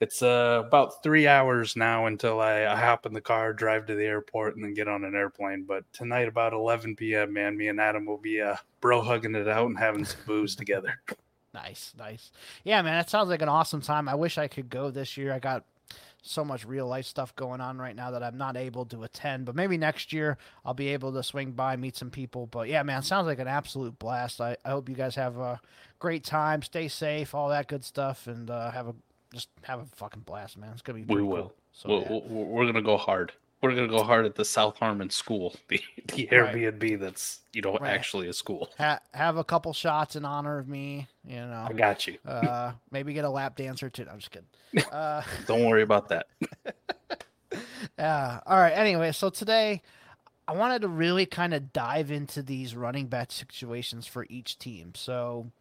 it's 0.00 0.22
uh, 0.22 0.62
about 0.66 1.02
three 1.02 1.26
hours 1.26 1.76
now 1.76 2.06
until 2.06 2.40
I, 2.40 2.64
I, 2.64 2.74
hop 2.74 3.04
in 3.04 3.12
the 3.12 3.20
car, 3.20 3.52
drive 3.52 3.86
to 3.86 3.94
the 3.94 4.06
airport, 4.06 4.56
and 4.56 4.64
then 4.64 4.72
get 4.72 4.88
on 4.88 5.04
an 5.04 5.14
airplane. 5.14 5.64
But 5.68 5.84
tonight, 5.92 6.26
about 6.26 6.54
11 6.54 6.96
p.m., 6.96 7.34
man, 7.34 7.56
me 7.56 7.68
and 7.68 7.78
Adam 7.78 8.06
will 8.06 8.18
be 8.18 8.40
uh, 8.40 8.56
bro 8.80 9.02
hugging 9.02 9.34
it 9.34 9.46
out 9.46 9.68
and 9.68 9.78
having 9.78 10.04
some 10.06 10.20
booze 10.26 10.56
together. 10.56 11.00
Nice, 11.52 11.92
nice. 11.98 12.30
Yeah, 12.62 12.80
man, 12.80 12.96
that 12.96 13.10
sounds 13.10 13.28
like 13.28 13.42
an 13.42 13.48
awesome 13.48 13.80
time. 13.80 14.08
I 14.08 14.14
wish 14.14 14.38
I 14.38 14.46
could 14.46 14.70
go 14.70 14.92
this 14.92 15.16
year. 15.16 15.32
I 15.32 15.40
got 15.40 15.64
so 16.22 16.44
much 16.44 16.64
real 16.64 16.86
life 16.86 17.06
stuff 17.06 17.34
going 17.34 17.60
on 17.60 17.76
right 17.76 17.96
now 17.96 18.12
that 18.12 18.22
I'm 18.22 18.38
not 18.38 18.56
able 18.56 18.84
to 18.86 19.02
attend. 19.02 19.46
But 19.46 19.56
maybe 19.56 19.76
next 19.76 20.12
year 20.12 20.38
I'll 20.64 20.74
be 20.74 20.90
able 20.90 21.12
to 21.12 21.24
swing 21.24 21.50
by, 21.50 21.76
meet 21.76 21.96
some 21.96 22.10
people. 22.10 22.46
But 22.46 22.68
yeah, 22.68 22.84
man, 22.84 23.02
sounds 23.02 23.26
like 23.26 23.40
an 23.40 23.48
absolute 23.48 23.98
blast. 23.98 24.40
I, 24.40 24.56
I 24.64 24.70
hope 24.70 24.88
you 24.88 24.94
guys 24.94 25.16
have 25.16 25.38
a 25.38 25.60
great 25.98 26.22
time, 26.22 26.62
stay 26.62 26.86
safe, 26.86 27.34
all 27.34 27.48
that 27.48 27.66
good 27.66 27.84
stuff, 27.84 28.28
and 28.28 28.48
uh, 28.48 28.70
have 28.70 28.86
a 28.86 28.94
just 29.32 29.48
have 29.62 29.80
a 29.80 29.86
fucking 29.96 30.22
blast, 30.22 30.58
man. 30.58 30.70
It's 30.72 30.82
gonna 30.82 31.00
be. 31.00 31.14
We 31.14 31.22
will. 31.22 31.36
Cool. 31.36 31.54
So, 31.72 31.88
we'll, 31.88 32.00
yeah. 32.00 32.20
we're, 32.28 32.44
we're 32.44 32.66
gonna 32.66 32.82
go 32.82 32.96
hard. 32.96 33.32
We're 33.62 33.74
gonna 33.74 33.88
go 33.88 34.02
hard 34.02 34.24
at 34.24 34.34
the 34.34 34.44
South 34.44 34.78
Harmon 34.78 35.10
School, 35.10 35.54
the 35.68 35.80
the 36.14 36.28
Airbnb 36.32 36.82
right. 36.82 37.00
that's 37.00 37.40
you 37.52 37.62
know 37.62 37.76
right. 37.76 37.90
actually 37.90 38.28
a 38.28 38.32
school. 38.32 38.70
Ha- 38.78 39.00
have 39.12 39.36
a 39.36 39.44
couple 39.44 39.72
shots 39.72 40.16
in 40.16 40.24
honor 40.24 40.58
of 40.58 40.68
me. 40.68 41.08
You 41.26 41.36
know, 41.36 41.66
I 41.68 41.72
got 41.72 42.06
you. 42.06 42.18
uh, 42.26 42.72
maybe 42.90 43.12
get 43.12 43.24
a 43.24 43.30
lap 43.30 43.56
dancer 43.56 43.90
too. 43.90 44.06
I'm 44.10 44.18
just 44.18 44.30
kidding. 44.30 44.48
Uh, 44.92 45.22
Don't 45.46 45.64
worry 45.64 45.82
about 45.82 46.08
that. 46.10 46.26
yeah. 47.98 48.40
All 48.46 48.56
right. 48.56 48.72
Anyway, 48.72 49.12
so 49.12 49.30
today. 49.30 49.82
I 50.48 50.52
wanted 50.52 50.82
to 50.82 50.88
really 50.88 51.26
kind 51.26 51.54
of 51.54 51.72
dive 51.72 52.10
into 52.10 52.42
these 52.42 52.74
running 52.74 53.06
back 53.06 53.30
situations 53.30 54.08
for 54.08 54.26
each 54.28 54.58
team. 54.58 54.94
So, 54.96 55.52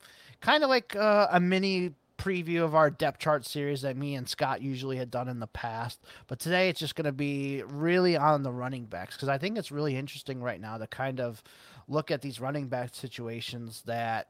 kind 0.41 0.63
of 0.63 0.69
like 0.71 0.95
uh, 0.95 1.27
a 1.29 1.39
mini 1.39 1.93
preview 2.19 2.63
of 2.63 2.75
our 2.75 2.91
depth 2.91 3.19
chart 3.19 3.45
series 3.45 3.81
that 3.81 3.97
me 3.97 4.13
and 4.15 4.27
Scott 4.27 4.61
usually 4.61 4.97
had 4.97 5.09
done 5.09 5.27
in 5.27 5.39
the 5.39 5.47
past. 5.47 5.99
But 6.27 6.39
today 6.39 6.69
it's 6.69 6.79
just 6.79 6.95
going 6.95 7.05
to 7.05 7.11
be 7.11 7.63
really 7.65 8.17
on 8.17 8.43
the 8.43 8.51
running 8.51 8.85
backs 8.85 9.15
because 9.15 9.29
I 9.29 9.37
think 9.37 9.57
it's 9.57 9.71
really 9.71 9.95
interesting 9.95 10.41
right 10.41 10.59
now 10.59 10.77
to 10.77 10.85
kind 10.85 11.19
of 11.19 11.41
look 11.87 12.11
at 12.11 12.21
these 12.21 12.39
running 12.39 12.67
back 12.67 12.93
situations 12.93 13.81
that 13.85 14.27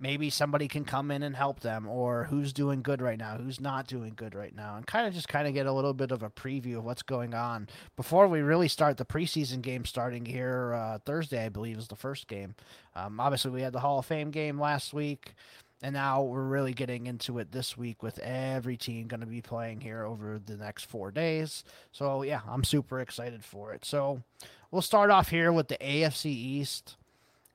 maybe 0.00 0.30
somebody 0.30 0.68
can 0.68 0.84
come 0.84 1.10
in 1.10 1.22
and 1.22 1.34
help 1.34 1.60
them 1.60 1.88
or 1.88 2.24
who's 2.24 2.52
doing 2.52 2.82
good 2.82 3.02
right 3.02 3.18
now 3.18 3.36
who's 3.36 3.60
not 3.60 3.86
doing 3.88 4.12
good 4.14 4.34
right 4.34 4.54
now 4.54 4.76
and 4.76 4.86
kind 4.86 5.06
of 5.06 5.12
just 5.12 5.28
kind 5.28 5.48
of 5.48 5.54
get 5.54 5.66
a 5.66 5.72
little 5.72 5.92
bit 5.92 6.12
of 6.12 6.22
a 6.22 6.30
preview 6.30 6.78
of 6.78 6.84
what's 6.84 7.02
going 7.02 7.34
on 7.34 7.68
before 7.96 8.28
we 8.28 8.40
really 8.40 8.68
start 8.68 8.96
the 8.96 9.04
preseason 9.04 9.60
game 9.60 9.84
starting 9.84 10.24
here 10.24 10.72
uh, 10.74 10.98
thursday 11.04 11.46
i 11.46 11.48
believe 11.48 11.76
is 11.78 11.88
the 11.88 11.96
first 11.96 12.28
game 12.28 12.54
um, 12.94 13.18
obviously 13.18 13.50
we 13.50 13.62
had 13.62 13.72
the 13.72 13.80
hall 13.80 13.98
of 13.98 14.06
fame 14.06 14.30
game 14.30 14.60
last 14.60 14.92
week 14.94 15.34
and 15.82 15.94
now 15.94 16.22
we're 16.22 16.42
really 16.42 16.72
getting 16.72 17.06
into 17.06 17.38
it 17.38 17.52
this 17.52 17.76
week 17.76 18.02
with 18.02 18.18
every 18.18 18.76
team 18.76 19.06
going 19.06 19.20
to 19.20 19.26
be 19.26 19.40
playing 19.42 19.80
here 19.80 20.04
over 20.04 20.40
the 20.44 20.56
next 20.56 20.86
four 20.86 21.10
days. 21.10 21.64
So, 21.92 22.22
yeah, 22.22 22.40
I'm 22.48 22.64
super 22.64 23.00
excited 23.00 23.44
for 23.44 23.72
it. 23.72 23.84
So, 23.84 24.22
we'll 24.70 24.82
start 24.82 25.10
off 25.10 25.28
here 25.28 25.52
with 25.52 25.68
the 25.68 25.78
AFC 25.78 26.26
East. 26.26 26.96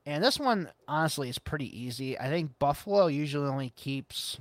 And 0.06 0.22
this 0.22 0.38
one, 0.38 0.70
honestly, 0.86 1.28
is 1.28 1.38
pretty 1.38 1.78
easy. 1.78 2.18
I 2.18 2.28
think 2.28 2.58
Buffalo 2.58 3.06
usually 3.06 3.48
only 3.48 3.70
keeps. 3.70 4.38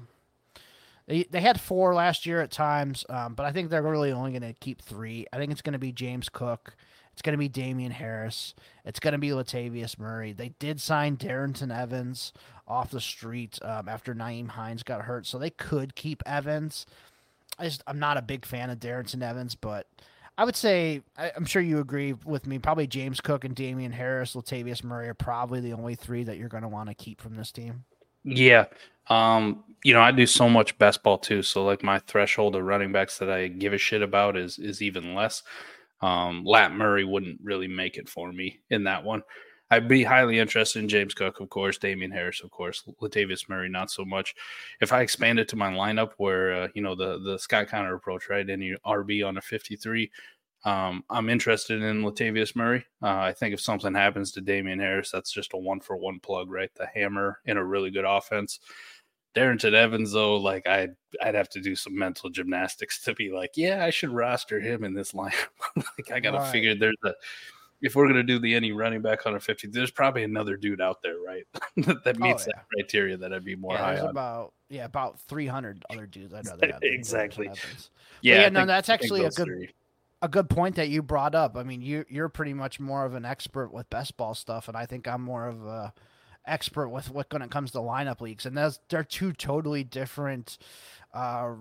They, 1.07 1.23
they 1.23 1.41
had 1.41 1.59
four 1.59 1.93
last 1.93 2.25
year 2.25 2.41
at 2.41 2.51
times, 2.51 3.05
um, 3.09 3.33
but 3.33 3.45
I 3.45 3.51
think 3.51 3.69
they're 3.69 3.81
really 3.81 4.11
only 4.11 4.31
going 4.31 4.41
to 4.41 4.59
keep 4.59 4.81
three. 4.81 5.25
I 5.31 5.37
think 5.37 5.51
it's 5.51 5.61
going 5.61 5.73
to 5.73 5.79
be 5.79 5.91
James 5.91 6.29
Cook. 6.29 6.75
It's 7.13 7.21
going 7.21 7.33
to 7.33 7.39
be 7.39 7.47
Damien 7.47 7.91
Harris. 7.91 8.55
It's 8.85 8.99
going 8.99 9.13
to 9.13 9.17
be 9.19 9.29
Latavius 9.29 9.97
Murray. 9.97 10.33
They 10.33 10.49
did 10.59 10.81
sign 10.81 11.15
Darrynton 11.15 11.75
Evans 11.75 12.33
off 12.67 12.91
the 12.91 13.01
street 13.01 13.59
um, 13.61 13.87
after 13.87 14.13
Nyheim 14.15 14.49
Hines 14.49 14.83
got 14.83 15.03
hurt, 15.03 15.25
so 15.25 15.37
they 15.37 15.51
could 15.51 15.95
keep 15.95 16.23
Evans. 16.25 16.85
I 17.59 17.65
just 17.65 17.83
I'm 17.85 17.99
not 17.99 18.17
a 18.17 18.21
big 18.21 18.45
fan 18.45 18.69
of 18.69 18.79
Darrynton 18.79 19.21
Evans, 19.21 19.53
but 19.53 19.87
I 20.37 20.45
would 20.45 20.55
say 20.55 21.01
I, 21.17 21.31
am 21.35 21.45
sure 21.45 21.61
you 21.61 21.79
agree 21.79 22.13
with 22.25 22.47
me. 22.47 22.57
Probably 22.57 22.87
James 22.87 23.21
Cook 23.21 23.45
and 23.45 23.55
Damien 23.55 23.91
Harris, 23.91 24.33
Latavius 24.33 24.83
Murray 24.83 25.07
are 25.07 25.13
probably 25.13 25.59
the 25.59 25.73
only 25.73 25.95
three 25.95 26.23
that 26.23 26.37
you're 26.37 26.49
going 26.49 26.63
to 26.63 26.69
want 26.69 26.89
to 26.89 26.95
keep 26.95 27.21
from 27.21 27.35
this 27.35 27.51
team. 27.51 27.83
Yeah. 28.23 28.65
Um, 29.09 29.63
you 29.83 29.93
know, 29.93 30.01
I 30.01 30.11
do 30.11 30.25
so 30.25 30.49
much 30.49 30.77
best 30.77 31.03
ball 31.03 31.17
too. 31.17 31.43
So 31.43 31.63
like 31.63 31.83
my 31.83 31.99
threshold 31.99 32.55
of 32.55 32.63
running 32.63 32.91
backs 32.91 33.19
that 33.19 33.29
I 33.29 33.47
give 33.47 33.73
a 33.73 33.77
shit 33.77 34.01
about 34.01 34.37
is 34.37 34.57
is 34.57 34.81
even 34.81 35.13
less. 35.13 35.43
Um, 36.01 36.43
Lat 36.43 36.73
Murray 36.73 37.05
wouldn't 37.05 37.39
really 37.43 37.67
make 37.67 37.97
it 37.97 38.09
for 38.09 38.31
me 38.31 38.59
in 38.69 38.83
that 38.85 39.03
one. 39.03 39.23
I'd 39.71 39.87
be 39.87 40.03
highly 40.03 40.37
interested 40.37 40.79
in 40.79 40.89
James 40.89 41.15
Cook, 41.15 41.39
of 41.39 41.49
course, 41.49 41.79
Damien 41.79 42.11
Harris, 42.11 42.41
of 42.43 42.51
course, 42.51 42.83
Latavius 43.01 43.49
Murray, 43.49 43.69
not 43.69 43.89
so 43.89 44.05
much. 44.05 44.35
If 44.81 44.93
I 44.93 45.01
expand 45.01 45.39
it 45.39 45.47
to 45.47 45.55
my 45.55 45.71
lineup, 45.71 46.11
where 46.17 46.53
uh, 46.53 46.67
you 46.75 46.83
know 46.83 46.95
the 46.95 47.19
the 47.19 47.39
Scott 47.39 47.69
Connor 47.69 47.95
approach, 47.95 48.29
right, 48.29 48.47
any 48.47 48.75
RB 48.85 49.27
on 49.27 49.37
a 49.37 49.41
fifty 49.41 49.75
three, 49.75 50.11
um, 50.65 51.03
I'm 51.09 51.29
interested 51.29 51.81
in 51.81 52.03
Latavius 52.03 52.55
Murray. 52.55 52.85
Uh, 53.01 53.17
I 53.17 53.33
think 53.33 53.53
if 53.53 53.61
something 53.61 53.95
happens 53.95 54.31
to 54.33 54.41
Damien 54.41 54.79
Harris, 54.79 55.11
that's 55.11 55.31
just 55.31 55.53
a 55.53 55.57
one 55.57 55.79
for 55.79 55.97
one 55.97 56.19
plug, 56.19 56.51
right? 56.51 56.69
The 56.75 56.87
hammer 56.93 57.39
in 57.45 57.57
a 57.57 57.65
really 57.65 57.89
good 57.89 58.05
offense. 58.05 58.59
Darrynton 59.35 59.73
Evans, 59.73 60.11
though, 60.11 60.37
like 60.37 60.67
I'd 60.67 60.95
I'd 61.21 61.35
have 61.35 61.49
to 61.49 61.59
do 61.61 61.75
some 61.75 61.97
mental 61.97 62.29
gymnastics 62.29 63.01
to 63.03 63.13
be 63.15 63.31
like, 63.31 63.51
yeah, 63.55 63.83
I 63.83 63.89
should 63.89 64.11
roster 64.11 64.59
him 64.59 64.83
in 64.83 64.93
this 64.93 65.11
lineup. 65.13 65.33
like 65.75 66.11
I 66.11 66.19
gotta 66.19 66.37
Right. 66.37 66.51
figure 66.51 66.75
there's 66.75 66.95
a 67.03 67.13
if 67.81 67.95
we're 67.95 68.07
gonna 68.07 68.23
do 68.23 68.39
the 68.39 68.53
any 68.55 68.71
running 68.71 69.01
back 69.01 69.25
on 69.25 69.35
a 69.35 69.39
50, 69.39 69.67
there's 69.67 69.91
probably 69.91 70.23
another 70.23 70.55
dude 70.55 70.79
out 70.81 71.01
there, 71.01 71.17
right? 71.19 71.43
that, 71.77 72.03
that 72.03 72.15
oh, 72.21 72.23
meets 72.23 72.43
Oh, 72.43 72.51
yeah. 72.51 72.55
that 72.59 72.65
criteria 72.73 73.17
that 73.17 73.33
I'd 73.33 73.43
be 73.43 73.55
more 73.55 73.73
yeah, 73.73 73.79
high 73.83 73.99
on. 73.99 74.09
about 74.09 74.53
yeah 74.69 74.85
about 74.85 75.19
300 75.21 75.83
other 75.89 76.05
dudes 76.05 76.33
I'd 76.33 76.45
rather 76.47 76.67
have. 76.67 76.79
Exactly. 76.83 77.49
Yeah, 78.21 78.41
yeah, 78.41 78.49
no, 78.49 78.59
think- 78.61 78.67
that's 78.67 78.89
actually 78.89 79.25
a 79.25 79.29
good- 79.31 79.45
three. 79.45 79.69
a 80.21 80.29
good 80.29 80.49
point 80.49 80.75
that 80.75 80.87
you 80.89 81.01
brought 81.01 81.35
up. 81.35 81.57
I 81.57 81.63
mean, 81.63 81.81
you 81.81 82.05
you're 82.07 82.29
pretty 82.29 82.53
much 82.53 82.79
more 82.79 83.03
of 83.05 83.15
an 83.15 83.25
expert 83.25 83.73
with 83.73 83.89
best 83.89 84.15
ball 84.15 84.33
stuff, 84.33 84.67
and 84.69 84.77
I 84.77 84.85
think 84.85 85.05
I'm 85.07 85.21
more 85.21 85.47
of 85.47 85.65
a 85.65 85.93
expert 86.45 86.89
with 86.89 87.09
what 87.09 87.31
when 87.31 87.41
it 87.41 87.51
comes 87.51 87.71
to 87.71 87.79
lineup 87.79 88.21
leagues. 88.21 88.45
And 88.45 88.57
those 88.57 88.79
they're 88.89 89.03
two 89.03 89.33
totally 89.33 89.83
different 89.83 90.57
uh, 91.13 91.53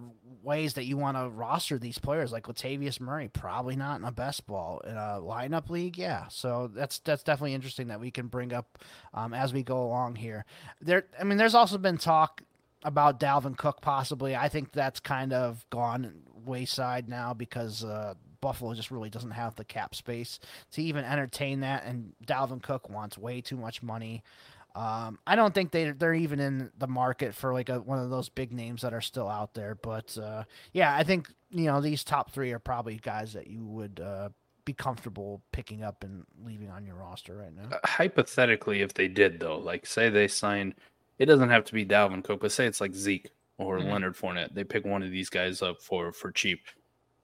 ways 0.43 0.75
that 0.75 0.87
you 0.87 0.97
want 0.97 1.17
to 1.17 1.29
roster 1.29 1.79
these 1.79 1.99
players. 1.99 2.33
Like 2.33 2.47
Latavius 2.47 3.01
Murray, 3.01 3.29
probably 3.29 3.77
not 3.77 4.01
in 4.01 4.07
a 4.07 4.13
best 4.13 4.47
ball 4.47 4.81
in 4.87 4.97
a 4.97 5.21
lineup 5.23 5.69
league. 5.69 5.99
Yeah, 5.99 6.27
so 6.29 6.71
that's 6.73 6.99
that's 7.01 7.23
definitely 7.23 7.55
interesting 7.55 7.89
that 7.89 8.01
we 8.01 8.11
can 8.11 8.29
bring 8.29 8.53
up 8.53 8.79
um, 9.15 9.35
as 9.35 9.53
we 9.53 9.63
go 9.63 9.83
along 9.83 10.17
here. 10.17 10.45
There, 10.81 11.05
I 11.21 11.25
mean, 11.25 11.39
there's 11.39 11.55
also 11.55 11.79
been 11.79 11.99
talk 11.99 12.43
about 12.83 13.21
Dalvin 13.21 13.57
Cook 13.57 13.81
possibly. 13.81 14.35
I 14.35 14.49
think 14.49 14.73
that's 14.73 15.01
kind 15.01 15.33
of 15.33 15.65
gone 15.71 16.23
wayside 16.45 17.09
now 17.09 17.35
because 17.35 17.85
uh, 17.85 18.15
Buffalo 18.41 18.75
just 18.75 18.91
really 18.91 19.11
doesn't 19.11 19.31
have 19.31 19.55
the 19.55 19.65
cap 19.65 19.95
space 19.95 20.41
to 20.73 20.83
even 20.83 21.05
entertain 21.05 21.61
that, 21.61 21.85
and 21.85 22.13
Dalvin 22.27 22.63
Cook 22.63 22.89
wants 22.89 23.19
way 23.19 23.41
too 23.41 23.57
much 23.57 23.83
money. 23.83 24.23
Um, 24.75 25.19
I 25.27 25.37
don't 25.37 25.55
think 25.55 25.71
they 25.71 25.91
they're 25.91 26.15
even 26.15 26.41
in 26.41 26.71
the 26.79 26.87
market 26.87 27.35
for 27.35 27.53
like 27.53 27.69
a, 27.69 27.81
one 27.81 27.99
of 27.99 28.09
those 28.11 28.29
big 28.29 28.53
names 28.53 28.83
that 28.83 28.95
are 28.95 29.01
still 29.03 29.29
out 29.29 29.55
there. 29.55 29.75
But 29.75 30.17
uh, 30.17 30.45
yeah, 30.73 30.95
I 30.97 31.05
think 31.05 31.29
you 31.51 31.65
know 31.67 31.81
these 31.81 32.05
top 32.05 32.31
three 32.33 32.53
are 32.53 32.59
probably 32.59 32.97
guys 32.97 33.33
that 33.35 33.49
you 33.49 33.65
would 33.67 34.01
uh, 34.01 34.31
be 34.65 34.73
comfortable 34.73 35.43
picking 35.53 35.83
up 35.83 36.03
and 36.05 36.25
leaving 36.45 36.71
on 36.71 36.87
your 36.87 36.95
roster 36.97 37.37
right 37.37 37.55
now. 37.55 37.77
Uh, 37.77 37.79
hypothetically, 37.85 38.81
if 38.81 38.95
they 38.95 39.09
did 39.09 39.41
though, 39.41 39.59
like 39.59 39.85
say 39.85 40.09
they 40.09 40.29
sign, 40.29 40.75
it 41.19 41.27
doesn't 41.27 41.51
have 41.51 41.65
to 41.67 41.75
be 41.75 41.85
Dalvin 41.85 42.25
Cook, 42.25 42.41
but 42.41 42.53
say 42.53 42.67
it's 42.67 42.81
like 42.81 42.95
Zeke 42.95 43.29
or 43.59 43.79
Mhm. 43.79 43.91
Leonard 43.93 44.17
Fournette, 44.17 44.55
they 44.55 44.65
pick 44.65 44.85
one 44.87 45.03
of 45.03 45.11
these 45.11 45.29
guys 45.29 45.61
up 45.61 45.83
for 45.83 46.13
for 46.13 46.33
cheap. 46.33 46.61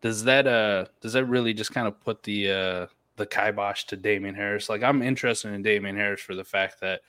Does 0.02 0.24
that 0.24 0.46
uh 0.46 0.84
does 1.00 1.14
that 1.14 1.24
really 1.24 1.54
just 1.54 1.72
kind 1.72 1.88
of 1.88 1.98
put 2.00 2.22
the 2.24 2.50
uh 2.50 2.86
the 3.16 3.26
kibosh 3.26 3.84
to 3.84 3.96
Damien 3.96 4.34
Harris? 4.34 4.68
Like 4.68 4.82
I'm 4.82 5.00
interested 5.02 5.52
in 5.54 5.62
Damien 5.62 5.96
Harris 5.96 6.20
for 6.20 6.34
the 6.34 6.44
fact 6.44 6.80
that 6.82 7.00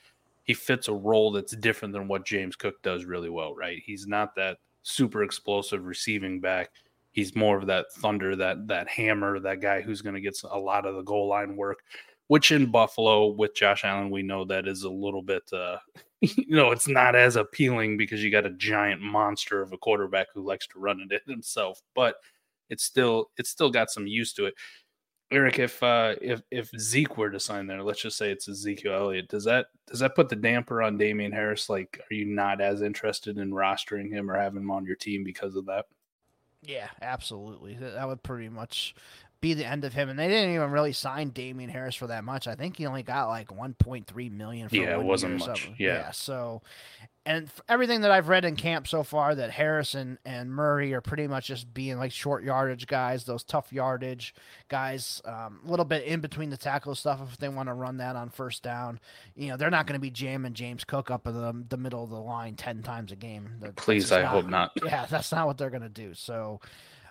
he 0.44 0.54
fits 0.54 0.88
a 0.88 0.94
role 0.94 1.32
that's 1.32 1.56
different 1.56 1.94
than 1.94 2.08
what 2.08 2.26
James 2.26 2.56
Cook 2.56 2.82
does 2.82 3.04
really 3.04 3.30
well, 3.30 3.54
right? 3.54 3.80
He's 3.84 4.06
not 4.06 4.34
that 4.36 4.58
super 4.82 5.22
explosive 5.22 5.84
receiving 5.84 6.40
back. 6.40 6.70
He's 7.12 7.34
more 7.34 7.58
of 7.58 7.66
that 7.66 7.86
thunder, 7.92 8.36
that 8.36 8.68
that 8.68 8.88
hammer, 8.88 9.40
that 9.40 9.60
guy 9.60 9.80
who's 9.80 10.00
going 10.00 10.14
to 10.14 10.20
get 10.20 10.40
a 10.48 10.58
lot 10.58 10.86
of 10.86 10.94
the 10.94 11.02
goal 11.02 11.28
line 11.28 11.56
work 11.56 11.80
which 12.30 12.52
in 12.52 12.70
Buffalo 12.70 13.26
with 13.26 13.56
Josh 13.56 13.84
Allen, 13.84 14.08
we 14.08 14.22
know 14.22 14.44
that 14.44 14.68
is 14.68 14.84
a 14.84 14.88
little 14.88 15.20
bit, 15.20 15.42
uh, 15.52 15.78
you 16.20 16.54
know, 16.54 16.70
it's 16.70 16.86
not 16.86 17.16
as 17.16 17.34
appealing 17.34 17.96
because 17.96 18.22
you 18.22 18.30
got 18.30 18.46
a 18.46 18.50
giant 18.50 19.00
monster 19.00 19.60
of 19.60 19.72
a 19.72 19.76
quarterback 19.76 20.28
who 20.32 20.46
likes 20.46 20.68
to 20.68 20.78
run 20.78 21.04
it 21.10 21.22
himself, 21.26 21.82
but 21.92 22.14
it's 22.68 22.84
still, 22.84 23.30
it's 23.36 23.50
still 23.50 23.68
got 23.68 23.90
some 23.90 24.06
use 24.06 24.32
to 24.34 24.46
it. 24.46 24.54
Eric, 25.32 25.60
if 25.60 25.82
uh, 25.82 26.16
if 26.20 26.42
if 26.50 26.70
Zeke 26.78 27.16
were 27.16 27.30
to 27.30 27.38
sign 27.38 27.66
there, 27.66 27.82
let's 27.82 28.02
just 28.02 28.16
say 28.16 28.32
it's 28.32 28.48
Ezekiel 28.48 28.94
Elliott, 28.94 29.28
does 29.28 29.44
that 29.44 29.66
does 29.86 30.00
that 30.00 30.16
put 30.16 30.28
the 30.28 30.36
damper 30.36 30.82
on 30.82 30.98
Damien 30.98 31.30
Harris? 31.30 31.68
Like, 31.68 32.00
are 32.10 32.14
you 32.14 32.24
not 32.24 32.60
as 32.60 32.82
interested 32.82 33.38
in 33.38 33.52
rostering 33.52 34.10
him 34.10 34.30
or 34.30 34.36
having 34.36 34.62
him 34.62 34.70
on 34.70 34.84
your 34.84 34.96
team 34.96 35.22
because 35.22 35.54
of 35.54 35.66
that? 35.66 35.86
Yeah, 36.62 36.88
absolutely. 37.00 37.74
That 37.74 37.94
that 37.94 38.08
would 38.08 38.22
pretty 38.22 38.48
much 38.48 38.94
be 39.40 39.54
the 39.54 39.64
end 39.66 39.84
of 39.84 39.92
him. 39.94 40.08
And 40.08 40.18
they 40.18 40.28
didn't 40.28 40.54
even 40.54 40.70
really 40.70 40.92
sign 40.92 41.30
Damien 41.30 41.70
Harris 41.70 41.94
for 41.94 42.06
that 42.08 42.24
much. 42.24 42.46
I 42.46 42.54
think 42.54 42.76
he 42.76 42.86
only 42.86 43.02
got 43.02 43.28
like 43.28 43.48
1.3 43.48 44.30
million. 44.32 44.68
For 44.68 44.76
Yeah, 44.76 44.98
it 44.98 45.02
wasn't 45.02 45.34
much. 45.38 45.44
something. 45.44 45.76
Yeah. 45.78 46.10
So, 46.10 46.62
and 47.26 47.50
everything 47.68 48.00
that 48.00 48.10
I've 48.10 48.28
read 48.28 48.44
in 48.44 48.56
camp 48.56 48.88
so 48.88 49.02
far, 49.02 49.34
that 49.34 49.50
Harrison 49.50 50.18
and 50.24 50.50
Murray 50.50 50.92
are 50.94 51.00
pretty 51.02 51.26
much 51.26 51.46
just 51.48 51.72
being 51.72 51.98
like 51.98 52.12
short 52.12 52.42
yardage 52.44 52.86
guys, 52.86 53.24
those 53.24 53.42
tough 53.44 53.72
yardage 53.72 54.34
guys, 54.68 55.20
um, 55.24 55.60
a 55.64 55.70
little 55.70 55.84
bit 55.84 56.04
in 56.04 56.20
between 56.20 56.50
the 56.50 56.56
tackle 56.56 56.94
stuff 56.94 57.20
if 57.30 57.36
they 57.38 57.48
want 57.48 57.68
to 57.68 57.74
run 57.74 57.98
that 57.98 58.16
on 58.16 58.30
first 58.30 58.62
down. 58.62 59.00
You 59.34 59.48
know, 59.48 59.56
they're 59.56 59.70
not 59.70 59.86
going 59.86 59.94
to 59.98 60.00
be 60.00 60.10
jamming 60.10 60.54
James 60.54 60.84
Cook 60.84 61.10
up 61.10 61.26
in 61.26 61.34
the, 61.34 61.64
the 61.68 61.76
middle 61.76 62.02
of 62.02 62.10
the 62.10 62.20
line 62.20 62.56
10 62.56 62.82
times 62.82 63.12
a 63.12 63.16
game. 63.16 63.50
That- 63.60 63.76
Please, 63.76 64.10
I 64.12 64.22
hope 64.22 64.46
not. 64.46 64.72
yeah, 64.84 65.06
that's 65.06 65.30
not 65.32 65.46
what 65.46 65.56
they're 65.58 65.70
gonna 65.70 65.88
do. 65.88 66.14
So 66.14 66.60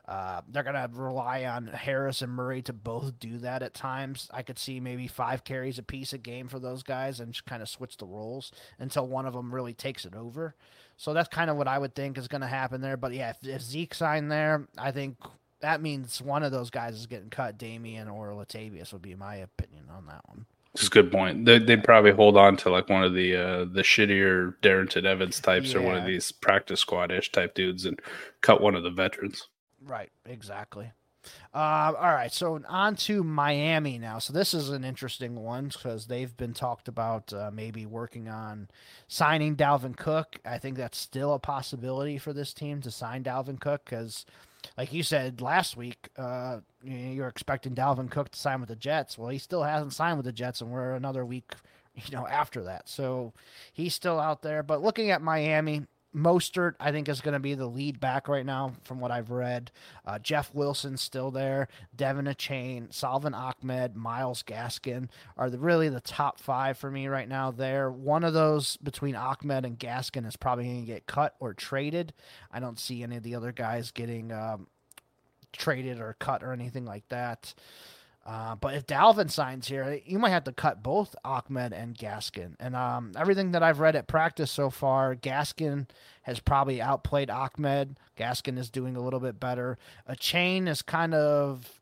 uh, 0.10 0.42
they're 0.48 0.64
gonna 0.64 0.90
rely 0.92 1.46
on 1.46 1.68
Harris 1.68 2.24
and 2.24 2.32
Murray 2.32 2.64
to 2.64 2.74
both 2.74 3.20
do 3.20 3.38
that 3.38 3.62
at 3.62 3.76
times. 3.76 4.28
I 4.34 4.42
could 4.42 4.58
see 4.58 4.80
maybe 4.80 5.08
five 5.08 5.44
carries 5.44 5.78
a 5.78 5.84
piece 5.84 6.14
a 6.14 6.18
game 6.18 6.48
for 6.48 6.58
those 6.58 6.82
guys 6.82 7.20
and 7.20 7.32
just 7.32 7.46
kind 7.46 7.62
of 7.62 7.70
switch 7.70 7.96
the 7.98 8.08
roles 8.08 8.52
until 8.80 9.08
one 9.08 9.28
of 9.28 9.34
them 9.36 9.54
really 9.54 9.76
takes 9.76 10.06
it 10.06 10.16
over. 10.16 10.56
So 10.98 11.14
that's 11.14 11.30
kind 11.30 11.52
of 11.52 11.58
what 11.58 11.68
I 11.68 11.78
would 11.78 11.94
think 11.94 12.18
is 12.18 12.28
going 12.28 12.42
to 12.42 12.48
happen 12.48 12.82
there. 12.82 12.98
But 12.98 13.14
yeah, 13.14 13.30
if, 13.30 13.48
if 13.48 13.62
Zeke 13.62 13.94
signed 13.94 14.32
there, 14.32 14.68
I 14.80 14.92
think 14.92 15.18
that 15.62 15.80
means 15.80 16.22
one 16.24 16.42
of 16.42 16.52
those 16.52 16.72
guys 16.72 16.96
is 16.96 17.06
getting 17.06 17.30
cut. 17.30 17.60
Damien 17.60 18.10
or 18.10 18.32
Latavius 18.32 18.92
would 18.92 19.04
be 19.04 19.14
my 19.14 19.36
opinion 19.36 19.86
on 19.96 20.08
that 20.08 20.28
one. 20.28 20.48
It's 20.74 20.88
a 20.88 20.90
good 20.90 21.12
point. 21.12 21.46
They, 21.46 21.60
they'd 21.60 21.84
probably 21.84 22.12
hold 22.12 22.36
on 22.36 22.58
to 22.58 22.72
like 22.72 22.90
one 22.90 23.04
of 23.04 23.14
the 23.14 23.36
uh, 23.36 23.66
the 23.66 23.82
shittier 23.82 24.56
Darrynton 24.62 25.06
Evans 25.06 25.40
types 25.40 25.74
or 25.74 25.82
one 25.82 25.98
of 25.98 26.06
these 26.06 26.32
practice 26.32 26.80
squad 26.80 27.12
ish 27.12 27.32
type 27.32 27.54
dudes 27.54 27.86
and 27.86 28.00
cut 28.42 28.62
one 28.62 28.76
of 28.76 28.84
the 28.84 28.90
veterans. 28.90 29.48
Right, 29.86 30.10
exactly. 30.26 30.92
Uh, 31.54 31.94
all 31.98 32.14
right, 32.14 32.32
so 32.32 32.62
on 32.68 32.96
to 32.96 33.24
Miami 33.24 33.98
now. 33.98 34.20
So 34.20 34.32
this 34.34 34.54
is 34.54 34.70
an 34.70 34.84
interesting 34.86 35.36
one 35.36 35.68
because 35.68 36.08
they've 36.08 36.36
been 36.38 36.54
talked 36.54 36.88
about 36.88 37.32
uh, 37.34 37.52
maybe 37.54 37.86
working 37.86 38.30
on 38.30 38.70
signing 39.08 39.56
Dalvin 39.56 39.98
Cook. 39.98 40.40
I 40.46 40.58
think 40.58 40.78
that's 40.78 40.98
still 40.98 41.34
a 41.34 41.40
possibility 41.40 42.18
for 42.18 42.32
this 42.34 42.54
team 42.54 42.82
to 42.82 42.92
sign 42.92 43.24
Dalvin 43.24 43.60
Cook 43.60 43.84
because, 43.86 44.26
like 44.78 44.94
you 44.94 45.04
said 45.04 45.42
last 45.42 45.76
week, 45.76 46.10
uh, 46.18 46.60
you- 46.82 46.96
you're 46.96 47.28
expecting 47.28 47.76
Dalvin 47.76 48.10
Cook 48.10 48.30
to 48.32 48.40
sign 48.40 48.62
with 48.62 48.70
the 48.70 48.76
Jets. 48.78 49.18
Well, 49.18 49.30
he 49.30 49.40
still 49.40 49.64
hasn't 49.64 49.94
signed 49.94 50.18
with 50.18 50.26
the 50.26 50.32
Jets, 50.32 50.62
and 50.62 50.72
we're 50.72 50.94
another 50.96 51.26
week, 51.26 51.52
you 51.96 52.12
know, 52.16 52.28
after 52.28 52.64
that. 52.64 52.88
So 52.88 53.34
he's 53.74 53.94
still 53.94 54.20
out 54.22 54.42
there. 54.42 54.64
But 54.64 54.82
looking 54.82 55.12
at 55.12 55.22
Miami, 55.22 55.86
Mostert, 56.16 56.74
I 56.80 56.92
think, 56.92 57.08
is 57.08 57.22
going 57.22 57.34
to 57.34 57.40
be 57.40 57.54
the 57.54 57.68
lead 57.68 58.00
back 58.00 58.28
right 58.28 58.46
now, 58.46 58.74
from 58.84 59.00
what 59.00 59.12
I've 59.12 59.30
read. 59.30 59.72
Uh, 60.06 60.18
Jeff 60.18 60.54
Wilson's 60.54 61.02
still 61.02 61.30
there. 61.30 61.68
De'Von 61.96 62.28
Achane, 62.28 62.92
Salvon 62.92 63.36
Ahmed, 63.36 63.96
Myles 63.96 64.42
Gaskin 64.42 65.10
are 65.38 65.50
the, 65.50 65.60
really 65.60 65.88
the 65.88 66.02
top 66.02 66.40
five 66.40 66.78
for 66.78 66.90
me 66.90 67.08
right 67.08 67.30
now. 67.30 67.52
There, 67.52 67.92
one 67.92 68.24
of 68.24 68.34
those 68.34 68.78
between 68.78 69.16
Ahmed 69.16 69.66
and 69.66 69.78
Gaskin 69.78 70.28
is 70.28 70.36
probably 70.36 70.66
going 70.66 70.82
to 70.82 70.92
get 70.92 71.06
cut 71.06 71.36
or 71.40 71.54
traded. 71.54 72.14
I 72.52 72.60
don't 72.60 72.80
see 72.80 73.04
any 73.04 73.18
of 73.18 73.24
the 73.24 73.36
other 73.36 73.52
guys 73.52 73.92
getting 73.92 74.32
um, 74.32 74.68
traded 75.54 76.00
or 76.00 76.16
cut 76.20 76.44
or 76.44 76.54
anything 76.54 76.86
like 76.86 77.08
that. 77.10 77.54
Uh, 78.26 78.56
but 78.56 78.76
if 78.76 78.86
Dalvin 78.86 79.32
signs 79.32 79.68
here, 79.68 80.00
you 80.06 80.20
might 80.20 80.30
have 80.30 80.44
to 80.44 80.52
cut 80.52 80.84
both 80.84 81.16
Ahmed 81.26 81.74
and 81.74 81.98
Gaskin. 81.98 82.54
And 82.60 82.76
um, 82.76 83.14
everything 83.18 83.54
that 83.54 83.64
I've 83.64 83.80
read 83.80 83.96
at 83.96 84.08
practice 84.08 84.52
so 84.52 84.70
far, 84.70 85.16
Gaskin 85.16 85.88
has 86.24 86.40
probably 86.40 86.82
outplayed 86.82 87.30
Ahmed. 87.30 87.98
Gaskin 88.18 88.58
is 88.60 88.70
doing 88.70 88.96
a 88.96 89.02
little 89.02 89.20
bit 89.20 89.40
better. 89.40 89.78
Achane 90.08 90.68
is 90.68 90.82
kind 90.82 91.14
of 91.14 91.82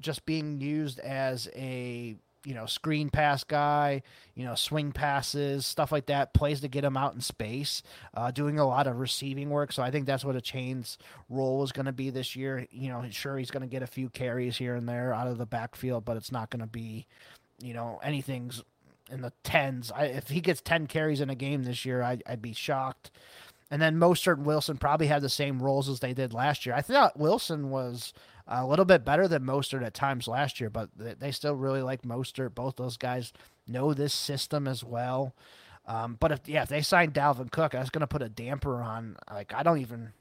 just 0.00 0.26
being 0.26 0.60
used 0.60 1.00
as 1.00 1.48
a 1.56 2.16
you 2.46 2.54
know 2.54 2.64
screen 2.64 3.10
pass 3.10 3.42
guy, 3.42 4.02
you 4.36 4.44
know 4.44 4.54
swing 4.54 4.92
passes, 4.92 5.66
stuff 5.66 5.90
like 5.90 6.06
that, 6.06 6.32
plays 6.32 6.60
to 6.60 6.68
get 6.68 6.84
him 6.84 6.96
out 6.96 7.12
in 7.12 7.20
space, 7.20 7.82
uh, 8.14 8.30
doing 8.30 8.60
a 8.60 8.66
lot 8.66 8.86
of 8.86 9.00
receiving 9.00 9.50
work. 9.50 9.72
So 9.72 9.82
I 9.82 9.90
think 9.90 10.06
that's 10.06 10.24
what 10.24 10.36
Achane's 10.36 10.96
role 11.28 11.64
is 11.64 11.72
going 11.72 11.86
to 11.86 11.92
be 11.92 12.10
this 12.10 12.36
year. 12.36 12.64
You 12.70 12.88
know, 12.88 13.04
sure 13.10 13.36
he's 13.36 13.50
going 13.50 13.62
to 13.62 13.66
get 13.66 13.82
a 13.82 13.86
few 13.88 14.08
carries 14.08 14.56
here 14.56 14.76
and 14.76 14.88
there 14.88 15.12
out 15.12 15.26
of 15.26 15.38
the 15.38 15.46
backfield, 15.46 16.04
but 16.04 16.16
it's 16.16 16.30
not 16.30 16.50
going 16.50 16.60
to 16.60 16.68
be, 16.68 17.06
you 17.60 17.74
know, 17.74 17.98
anything's 18.00 18.62
in 19.10 19.22
the 19.22 19.32
tens. 19.42 19.90
I, 19.90 20.04
if 20.04 20.28
he 20.28 20.40
gets 20.40 20.60
ten 20.60 20.86
carries 20.86 21.20
in 21.20 21.30
a 21.30 21.34
game 21.34 21.64
this 21.64 21.84
year, 21.84 22.00
I, 22.00 22.18
I'd 22.28 22.42
be 22.42 22.52
shocked. 22.52 23.10
And 23.72 23.82
then 23.82 23.96
Mostert 23.96 24.34
and 24.34 24.46
Wilson 24.46 24.76
probably 24.76 25.08
had 25.08 25.22
the 25.22 25.28
same 25.28 25.60
roles 25.60 25.88
as 25.88 25.98
they 25.98 26.14
did 26.14 26.32
last 26.32 26.64
year. 26.64 26.76
I 26.76 26.82
thought 26.82 27.18
Wilson 27.18 27.70
was 27.70 28.12
a 28.46 28.66
little 28.66 28.84
bit 28.84 29.04
better 29.04 29.26
than 29.26 29.42
Mostert 29.42 29.84
at 29.84 29.94
times 29.94 30.28
last 30.28 30.60
year, 30.60 30.70
but 30.70 30.90
they 30.96 31.32
still 31.32 31.54
really 31.54 31.82
like 31.82 32.02
Mostert. 32.02 32.54
Both 32.54 32.76
those 32.76 32.96
guys 32.96 33.32
know 33.66 33.92
this 33.92 34.14
system 34.14 34.68
as 34.68 34.84
well. 34.84 35.34
Um, 35.86 36.16
but 36.18 36.32
if 36.32 36.48
yeah, 36.48 36.62
if 36.62 36.68
they 36.68 36.82
sign 36.82 37.12
Dalvin 37.12 37.50
Cook, 37.50 37.72
that's 37.72 37.90
going 37.90 38.00
to 38.00 38.06
put 38.06 38.22
a 38.22 38.28
damper 38.28 38.82
on. 38.82 39.16
Like 39.30 39.52
I 39.54 39.62
don't 39.62 39.78
even. 39.78 40.12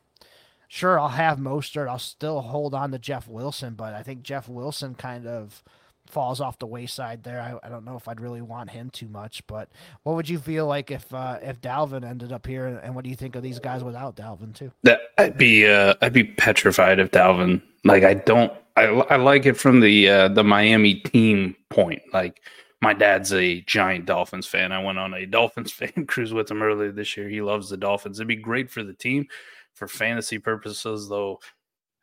Sure, 0.68 1.00
I'll 1.00 1.10
have 1.10 1.38
Mostert. 1.38 1.88
I'll 1.88 2.00
still 2.00 2.42
hold 2.42 2.74
on 2.74 2.92
to 2.92 3.00
Jeff 3.00 3.28
Wilson, 3.28 3.76
but 3.76 3.94
I 3.94 4.02
think 4.02 4.24
Jeff 4.24 4.50
Wilson 4.50 4.96
kind 4.96 5.28
of 5.28 5.64
falls 6.08 6.42
off 6.42 6.60
the 6.60 6.68
wayside 6.68 7.24
there. 7.24 7.42
I, 7.42 7.66
I 7.66 7.70
don't 7.70 7.86
know 7.86 7.96
if 7.96 8.08
I'd 8.08 8.22
really 8.22 8.42
want 8.42 8.70
him 8.70 8.90
too 8.90 9.08
much, 9.08 9.46
but 9.48 9.70
what 10.04 10.16
would 10.16 10.30
you 10.30 10.40
feel 10.40 10.68
like 10.68 10.92
if 10.92 11.14
uh, 11.14 11.40
if 11.42 11.62
Dalvin 11.62 12.08
ended 12.08 12.32
up 12.32 12.46
here, 12.46 12.68
and 12.84 12.96
what 12.96 13.04
do 13.04 13.10
you 13.10 13.16
think 13.16 13.36
of 13.36 13.44
these 13.44 13.60
guys 13.60 13.84
without 13.84 14.16
Dalvin 14.16 14.54
too? 14.54 14.72
That 14.84 15.02
I'd 15.18 15.38
be 15.38 15.68
uh, 15.68 15.96
I'd 16.02 16.14
be 16.14 16.24
petrified 16.24 17.00
of 17.00 17.12
Dalvin. 17.12 17.62
Like 17.84 18.04
I 18.04 18.16
don't 18.16 18.52
I, 18.76 18.84
I 18.84 19.16
like 19.16 19.46
it 19.46 19.58
from 19.58 19.80
the 19.80 20.10
uh, 20.10 20.28
the 20.30 20.44
Miami 20.44 20.96
team 20.96 21.56
point. 21.70 22.02
Like 22.14 22.42
my 22.82 22.94
dad's 22.94 23.34
a 23.34 23.62
giant 23.62 24.06
Dolphins 24.06 24.48
fan. 24.48 24.72
I 24.72 24.84
went 24.84 25.00
on 25.00 25.14
a 25.14 25.26
Dolphins 25.26 25.72
fan 25.74 26.06
cruise 26.08 26.34
with 26.34 26.52
him 26.52 26.62
earlier 26.62 26.92
this 26.92 27.16
year. 27.16 27.30
He 27.30 27.42
loves 27.42 27.70
the 27.70 27.78
Dolphins. 27.78 28.20
It'd 28.20 28.28
be 28.28 28.36
great 28.36 28.70
for 28.70 28.84
the 28.84 28.94
team 28.94 29.28
for 29.74 29.88
fantasy 29.88 30.40
purposes, 30.40 31.10
though. 31.10 31.40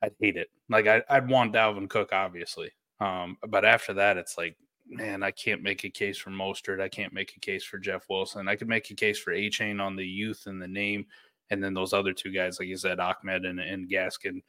I'd 0.03 0.15
hate 0.19 0.37
it. 0.37 0.49
Like 0.69 0.87
I, 0.87 1.03
I, 1.09 1.21
would 1.21 1.31
want 1.31 1.53
Dalvin 1.53 1.89
Cook, 1.89 2.13
obviously. 2.13 2.73
Um, 3.03 3.37
but 3.49 3.65
after 3.65 3.95
that, 3.95 4.17
it's 4.17 4.39
like, 4.39 4.57
man, 4.87 5.23
I 5.23 5.33
can't 5.33 5.63
make 5.63 5.85
a 5.85 5.91
case 5.91 6.19
for 6.19 6.31
Mostert. 6.31 6.81
I 6.81 6.89
can't 6.89 7.13
make 7.13 7.35
a 7.37 7.41
case 7.41 7.65
for 7.65 7.79
Jeff 7.79 8.05
Wilson. 8.09 8.49
I 8.49 8.55
could 8.55 8.69
make 8.69 8.91
a 8.91 8.95
case 8.95 9.19
for 9.19 9.33
Achane 9.33 9.81
on 9.81 9.97
the 9.97 10.07
youth 10.07 10.45
and 10.47 10.63
the 10.63 10.69
name, 10.69 11.07
and 11.51 11.63
then 11.63 11.75
those 11.75 11.93
other 11.93 12.13
two 12.13 12.31
guys, 12.31 12.59
like 12.59 12.69
you 12.69 12.77
said, 12.77 13.01
Ahmed 13.01 13.45
and, 13.45 13.59
and 13.59 13.89
Gaskin. 13.89 14.43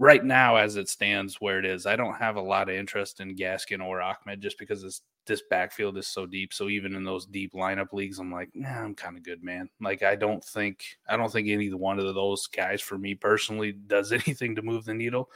Right 0.00 0.24
now, 0.24 0.56
as 0.56 0.76
it 0.76 0.88
stands 0.88 1.40
where 1.40 1.58
it 1.58 1.64
is, 1.64 1.86
I 1.86 1.96
don't 1.96 2.14
have 2.14 2.36
a 2.36 2.40
lot 2.40 2.68
of 2.68 2.76
interest 2.76 3.20
in 3.20 3.36
Gaskin 3.36 3.84
or 3.84 4.00
Ahmed 4.00 4.40
just 4.40 4.58
because 4.58 4.82
this 4.82 5.02
this 5.26 5.42
backfield 5.50 5.98
is 5.98 6.06
so 6.06 6.24
deep. 6.24 6.54
So 6.54 6.68
even 6.68 6.94
in 6.94 7.04
those 7.04 7.26
deep 7.26 7.52
lineup 7.52 7.92
leagues, 7.92 8.18
I'm 8.18 8.32
like, 8.32 8.48
nah, 8.54 8.80
I'm 8.82 8.94
kind 8.94 9.16
of 9.16 9.24
good, 9.24 9.44
man. 9.44 9.68
Like 9.80 10.02
I 10.02 10.16
don't 10.16 10.42
think 10.42 10.84
I 11.08 11.16
don't 11.16 11.30
think 11.30 11.48
any 11.48 11.72
one 11.72 11.98
of 11.98 12.14
those 12.14 12.46
guys 12.46 12.80
for 12.80 12.96
me 12.96 13.14
personally 13.14 13.72
does 13.72 14.12
anything 14.26 14.54
to 14.56 14.62
move 14.62 14.84
the 14.84 14.94
needle. 14.94 15.30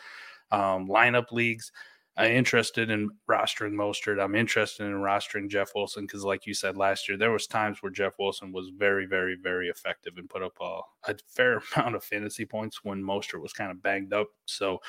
Um, 0.52 0.86
lineup 0.86 1.32
leagues, 1.32 1.72
I'm 2.16 2.30
interested 2.30 2.90
in 2.90 3.10
rostering 3.28 3.72
Mostert. 3.72 4.22
I'm 4.22 4.34
interested 4.34 4.84
in 4.84 4.92
rostering 4.92 5.48
Jeff 5.48 5.70
Wilson 5.74 6.04
because, 6.04 6.24
like 6.24 6.46
you 6.46 6.52
said 6.52 6.76
last 6.76 7.08
year, 7.08 7.16
there 7.16 7.30
was 7.30 7.46
times 7.46 7.82
where 7.82 7.92
Jeff 7.92 8.14
Wilson 8.18 8.52
was 8.52 8.70
very, 8.76 9.06
very, 9.06 9.36
very 9.42 9.68
effective 9.68 10.18
and 10.18 10.28
put 10.28 10.42
up 10.42 10.52
a, 10.60 10.80
a 11.10 11.16
fair 11.26 11.62
amount 11.76 11.96
of 11.96 12.04
fantasy 12.04 12.44
points 12.44 12.84
when 12.84 13.02
Mostert 13.02 13.40
was 13.40 13.54
kind 13.54 13.70
of 13.70 13.82
banged 13.82 14.12
up. 14.12 14.28
So 14.44 14.80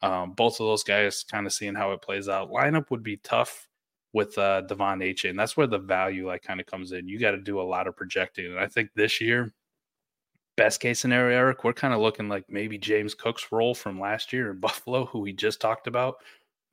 um, 0.00 0.32
both 0.32 0.60
of 0.60 0.66
those 0.66 0.82
guys 0.82 1.24
kind 1.30 1.46
of 1.46 1.52
seeing 1.52 1.74
how 1.74 1.92
it 1.92 2.00
plays 2.00 2.28
out. 2.28 2.50
Lineup 2.50 2.90
would 2.90 3.02
be 3.02 3.18
tough 3.18 3.68
with 4.14 4.36
uh, 4.38 4.62
De'Von 4.68 5.02
H. 5.02 5.24
And 5.26 5.38
that's 5.38 5.56
where 5.56 5.66
the 5.66 5.78
value 5.78 6.26
like 6.26 6.42
kind 6.42 6.60
of 6.60 6.66
comes 6.66 6.92
in. 6.92 7.08
You 7.08 7.18
got 7.18 7.32
to 7.32 7.38
do 7.38 7.60
a 7.60 7.62
lot 7.62 7.86
of 7.86 7.96
projecting. 7.96 8.46
And 8.46 8.58
I 8.58 8.66
think 8.66 8.90
this 8.94 9.20
year, 9.20 9.52
best 10.56 10.80
case 10.80 11.00
scenario, 11.00 11.36
Eric, 11.36 11.64
we're 11.64 11.72
kind 11.72 11.94
of 11.94 12.00
looking 12.00 12.28
like 12.28 12.44
maybe 12.48 12.78
James 12.78 13.14
Cook's 13.14 13.48
role 13.52 13.74
from 13.74 14.00
last 14.00 14.32
year 14.32 14.50
in 14.50 14.58
Buffalo, 14.60 15.06
who 15.06 15.20
we 15.20 15.32
just 15.32 15.60
talked 15.60 15.86
about 15.86 16.16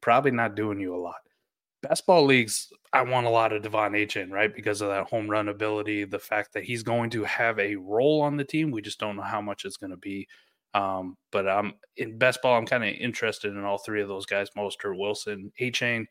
probably 0.02 0.32
not 0.32 0.56
doing 0.56 0.80
you 0.80 0.96
a 0.96 0.98
lot. 0.98 1.16
Best 1.82 2.06
ball 2.06 2.26
leagues, 2.26 2.72
I 2.92 3.04
want 3.04 3.28
a 3.28 3.30
lot 3.30 3.54
of 3.54 3.62
De'Von 3.62 3.92
Achane, 3.92 4.32
right? 4.32 4.54
Because 4.54 4.82
of 4.82 4.90
that 4.90 5.08
home 5.08 5.30
run 5.30 5.48
ability, 5.48 6.04
the 6.06 6.20
fact 6.20 6.54
that 6.54 6.64
he's 6.64 6.84
going 6.84 7.10
to 7.12 7.24
have 7.24 7.58
a 7.60 7.76
role 7.76 8.22
on 8.22 8.36
the 8.36 8.44
team. 8.44 8.72
We 8.72 8.82
just 8.82 9.00
don't 9.00 9.16
know 9.16 9.22
how 9.22 9.42
much 9.42 9.64
it's 9.64 9.78
going 9.78 9.92
to 9.92 9.98
be. 9.98 10.28
Um, 10.74 11.18
but 11.32 11.48
I'm 11.48 11.74
in 11.98 12.18
best 12.18 12.42
ball, 12.42 12.58
I'm 12.58 12.66
kind 12.66 12.84
of 12.84 12.94
interested 12.94 13.54
in 13.54 13.64
all 13.64 13.80
three 13.80 14.02
of 14.02 14.08
those 14.08 14.26
guys, 14.26 14.50
Mostert, 14.58 14.98
Wilson, 14.98 15.52
Achane 15.60 16.06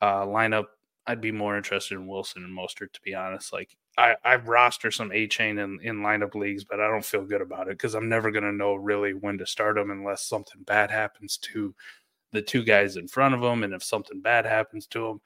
uh, 0.00 0.24
lineup. 0.24 0.66
I'd 1.06 1.20
be 1.20 1.32
more 1.32 1.56
interested 1.56 1.94
in 1.96 2.06
Wilson 2.06 2.44
and 2.44 2.56
Mostert, 2.56 2.92
to 2.92 3.00
be 3.02 3.14
honest. 3.14 3.52
Like 3.52 3.76
I, 3.98 4.14
I 4.24 4.36
roster 4.36 4.90
some 4.90 5.10
Achane 5.10 5.62
in, 5.62 5.78
in 5.82 5.98
lineup 5.98 6.34
leagues, 6.34 6.64
but 6.64 6.80
I 6.80 6.88
don't 6.88 7.04
feel 7.04 7.24
good 7.24 7.42
about 7.42 7.68
it 7.68 7.76
because 7.76 7.94
I'm 7.94 8.08
never 8.08 8.30
going 8.30 8.44
to 8.44 8.52
know 8.52 8.74
really 8.74 9.12
when 9.12 9.38
to 9.38 9.46
start 9.46 9.76
them 9.76 9.90
unless 9.90 10.26
something 10.26 10.62
bad 10.62 10.90
happens 10.90 11.36
to 11.38 11.74
the 12.34 12.42
two 12.42 12.62
guys 12.62 12.96
in 12.96 13.08
front 13.08 13.34
of 13.34 13.42
him. 13.42 13.62
And 13.62 13.72
if 13.72 13.82
something 13.82 14.20
bad 14.20 14.44
happens 14.44 14.86
to 14.88 15.06
him, 15.06 15.20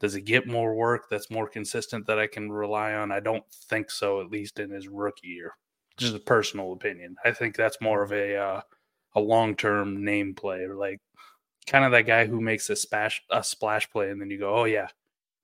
does 0.00 0.14
he 0.14 0.20
get 0.20 0.48
more 0.48 0.74
work 0.74 1.04
that's 1.08 1.30
more 1.30 1.48
consistent 1.48 2.06
that 2.06 2.18
I 2.18 2.26
can 2.26 2.50
rely 2.50 2.94
on? 2.94 3.12
I 3.12 3.20
don't 3.20 3.44
think 3.68 3.90
so, 3.90 4.20
at 4.20 4.30
least 4.30 4.58
in 4.58 4.70
his 4.70 4.88
rookie 4.88 5.28
year. 5.28 5.52
Just 5.96 6.16
a 6.16 6.20
personal 6.20 6.72
opinion. 6.72 7.14
I 7.24 7.30
think 7.30 7.54
that's 7.54 7.80
more 7.80 8.02
of 8.02 8.12
a 8.12 8.36
uh, 8.36 8.60
a 9.14 9.20
long 9.20 9.54
term 9.54 10.04
name 10.04 10.34
play, 10.34 10.62
or 10.62 10.74
like 10.74 10.98
kind 11.68 11.84
of 11.84 11.92
that 11.92 12.02
guy 12.02 12.26
who 12.26 12.40
makes 12.40 12.68
a 12.68 12.74
splash 12.74 13.22
a 13.30 13.44
splash 13.44 13.88
play, 13.90 14.10
and 14.10 14.20
then 14.20 14.28
you 14.28 14.38
go, 14.38 14.52
oh 14.52 14.64
yeah, 14.64 14.88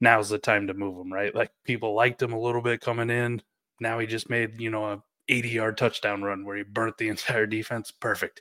now's 0.01 0.29
the 0.29 0.39
time 0.39 0.67
to 0.67 0.75
move 0.75 0.99
him, 0.99 1.13
right? 1.13 1.33
Like 1.33 1.53
people 1.65 1.95
liked 1.95 2.21
him 2.21 2.33
a 2.33 2.41
little 2.41 2.63
bit 2.63 2.81
coming 2.81 3.11
in. 3.11 3.43
Now 3.81 4.01
he 4.01 4.07
just 4.09 4.29
made 4.29 4.61
you 4.61 4.71
know 4.71 4.87
a 4.87 5.03
80 5.29 5.49
yard 5.51 5.79
touchdown 5.79 6.23
run 6.23 6.45
where 6.45 6.57
he 6.57 6.65
burnt 6.65 6.99
the 6.99 7.09
entire 7.15 7.47
defense. 7.47 7.93
Perfect 7.93 8.41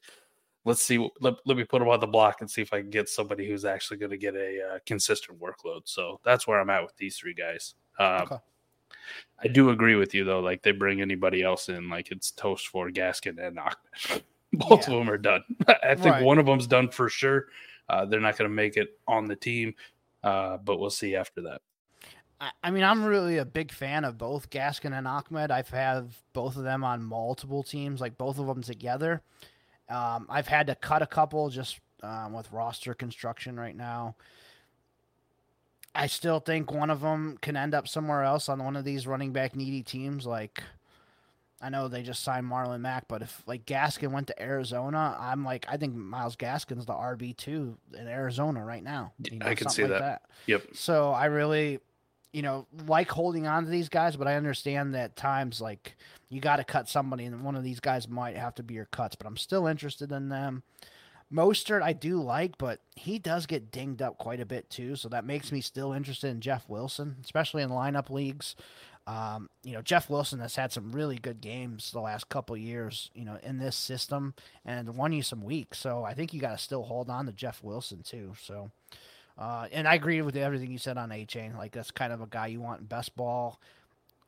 let's 0.69 0.83
see. 0.83 1.09
Let, 1.19 1.33
let 1.45 1.57
me 1.57 1.63
put 1.63 1.79
them 1.79 1.89
on 1.89 1.99
the 1.99 2.07
block 2.07 2.41
and 2.41 2.49
see 2.49 2.61
if 2.61 2.71
I 2.71 2.79
can 2.79 2.91
get 2.91 3.09
somebody 3.09 3.49
who's 3.49 3.65
actually 3.65 3.97
going 3.97 4.11
to 4.11 4.17
get 4.17 4.35
a 4.35 4.75
uh, 4.75 4.79
consistent 4.85 5.39
workload. 5.39 5.81
So 5.85 6.19
that's 6.23 6.45
where 6.47 6.59
I'm 6.59 6.69
at 6.69 6.83
with 6.83 6.95
these 6.95 7.17
three 7.17 7.33
guys. 7.33 7.73
Uh, 7.97 8.21
okay. 8.23 8.37
I 9.43 9.47
do 9.47 9.71
agree 9.71 9.95
with 9.95 10.13
you 10.13 10.23
though. 10.23 10.41
Like 10.41 10.61
they 10.61 10.71
bring 10.71 11.01
anybody 11.01 11.41
else 11.41 11.69
in, 11.69 11.89
like 11.89 12.11
it's 12.11 12.29
toast 12.31 12.67
for 12.67 12.89
Gaskin 12.91 13.39
and 13.39 13.57
Ahmed. 13.57 14.23
Both 14.53 14.87
yeah. 14.87 14.93
of 14.93 14.99
them 14.99 15.09
are 15.09 15.17
done. 15.17 15.43
I 15.83 15.95
think 15.95 16.15
right. 16.15 16.23
one 16.23 16.37
of 16.37 16.45
them's 16.45 16.67
done 16.67 16.89
for 16.89 17.09
sure. 17.09 17.47
Uh, 17.89 18.05
they're 18.05 18.19
not 18.19 18.37
going 18.37 18.49
to 18.49 18.55
make 18.55 18.77
it 18.77 18.99
on 19.07 19.25
the 19.25 19.35
team, 19.35 19.73
uh, 20.23 20.57
but 20.57 20.79
we'll 20.79 20.91
see 20.91 21.15
after 21.15 21.41
that. 21.41 21.61
I 22.63 22.71
mean, 22.71 22.83
I'm 22.83 23.03
really 23.03 23.37
a 23.37 23.45
big 23.45 23.71
fan 23.71 24.05
of 24.05 24.17
both 24.17 24.49
Gaskin 24.49 24.97
and 24.97 25.07
Ahmed. 25.07 25.51
I've 25.51 25.69
had 25.69 26.09
both 26.31 26.55
of 26.55 26.63
them 26.63 26.83
on 26.85 27.03
multiple 27.03 27.63
teams, 27.63 27.99
like 27.99 28.17
both 28.17 28.39
of 28.39 28.47
them 28.47 28.61
together. 28.61 29.21
Um, 29.89 30.27
I've 30.29 30.47
had 30.47 30.67
to 30.67 30.75
cut 30.75 31.01
a 31.01 31.07
couple 31.07 31.49
just 31.49 31.79
um, 32.03 32.33
with 32.33 32.51
roster 32.51 32.93
construction 32.93 33.59
right 33.59 33.75
now. 33.75 34.15
I 35.95 36.07
still 36.07 36.39
think 36.39 36.71
one 36.71 36.89
of 36.89 37.01
them 37.01 37.37
can 37.41 37.57
end 37.57 37.73
up 37.73 37.87
somewhere 37.87 38.23
else 38.23 38.47
on 38.47 38.63
one 38.63 38.75
of 38.75 38.85
these 38.85 39.07
running 39.07 39.33
back 39.33 39.55
needy 39.55 39.81
teams. 39.81 40.25
Like, 40.25 40.61
I 41.61 41.69
know 41.69 41.87
they 41.87 42.03
just 42.03 42.23
signed 42.23 42.45
Marlon 42.45 42.81
Mack, 42.81 43.07
but 43.07 43.21
if 43.21 43.43
like 43.47 43.65
Gaskin 43.65 44.11
went 44.11 44.27
to 44.27 44.41
Arizona, 44.41 45.17
I'm 45.19 45.43
like, 45.43 45.65
I 45.67 45.77
think 45.77 45.95
Myles 45.95 46.35
Gaskin's 46.35 46.85
the 46.85 46.93
RB 46.93 47.35
two 47.35 47.77
in 47.97 48.07
Arizona 48.07 48.63
right 48.63 48.83
now. 48.83 49.13
You 49.29 49.39
know, 49.39 49.45
I 49.47 49.55
can 49.55 49.69
see 49.69 49.81
like 49.83 49.91
that. 49.91 50.01
that. 50.01 50.21
Yep. 50.45 50.67
So 50.73 51.11
I 51.11 51.25
really, 51.25 51.79
you 52.31 52.41
know, 52.41 52.67
like 52.87 53.09
holding 53.09 53.47
on 53.47 53.65
to 53.65 53.69
these 53.69 53.89
guys, 53.89 54.15
but 54.15 54.27
I 54.27 54.35
understand 54.35 54.93
that 54.93 55.15
times 55.15 55.59
like 55.59 55.95
you 56.29 56.39
got 56.39 56.57
to 56.57 56.63
cut 56.63 56.87
somebody, 56.87 57.25
and 57.25 57.43
one 57.43 57.55
of 57.55 57.63
these 57.63 57.79
guys 57.79 58.07
might 58.07 58.37
have 58.37 58.55
to 58.55 58.63
be 58.63 58.75
your 58.75 58.85
cuts. 58.85 59.15
But 59.15 59.27
I'm 59.27 59.37
still 59.37 59.67
interested 59.67 60.11
in 60.11 60.29
them. 60.29 60.63
Mostert, 61.31 61.83
I 61.83 61.93
do 61.93 62.21
like, 62.21 62.57
but 62.57 62.81
he 62.95 63.19
does 63.19 63.45
get 63.45 63.71
dinged 63.71 64.01
up 64.01 64.17
quite 64.17 64.39
a 64.39 64.45
bit 64.45 64.69
too, 64.69 64.95
so 64.95 65.09
that 65.09 65.25
makes 65.25 65.51
me 65.51 65.61
still 65.61 65.93
interested 65.93 66.29
in 66.29 66.41
Jeff 66.41 66.67
Wilson, 66.67 67.17
especially 67.23 67.61
in 67.61 67.69
lineup 67.69 68.09
leagues. 68.09 68.55
Um, 69.09 69.49
you 69.63 69.73
know, 69.73 69.81
Jeff 69.81 70.07
Wilson 70.09 70.39
has 70.39 70.55
had 70.55 70.71
some 70.71 70.91
really 70.91 71.17
good 71.17 71.41
games 71.41 71.91
the 71.91 71.99
last 71.99 72.29
couple 72.29 72.55
years, 72.55 73.09
you 73.15 73.25
know, 73.25 73.39
in 73.41 73.57
this 73.57 73.75
system 73.75 74.35
and 74.63 74.95
won 74.95 75.13
you 75.13 75.23
some 75.23 75.41
weeks. 75.41 75.79
So 75.79 76.03
I 76.03 76.13
think 76.13 76.31
you 76.31 76.39
got 76.39 76.51
to 76.51 76.63
still 76.63 76.83
hold 76.83 77.09
on 77.09 77.25
to 77.25 77.31
Jeff 77.31 77.63
Wilson 77.63 78.03
too. 78.03 78.33
So, 78.39 78.69
uh, 79.39 79.67
and 79.71 79.87
I 79.87 79.95
agree 79.95 80.21
with 80.21 80.35
everything 80.35 80.69
you 80.69 80.77
said 80.77 80.97
on 80.97 81.09
Achane. 81.09 81.57
Like 81.57 81.71
that's 81.71 81.91
kind 81.91 82.11
of 82.11 82.19
a 82.21 82.27
guy 82.27 82.47
you 82.47 82.59
want 82.59 82.81
in 82.81 82.87
best 82.87 83.15
ball. 83.15 83.59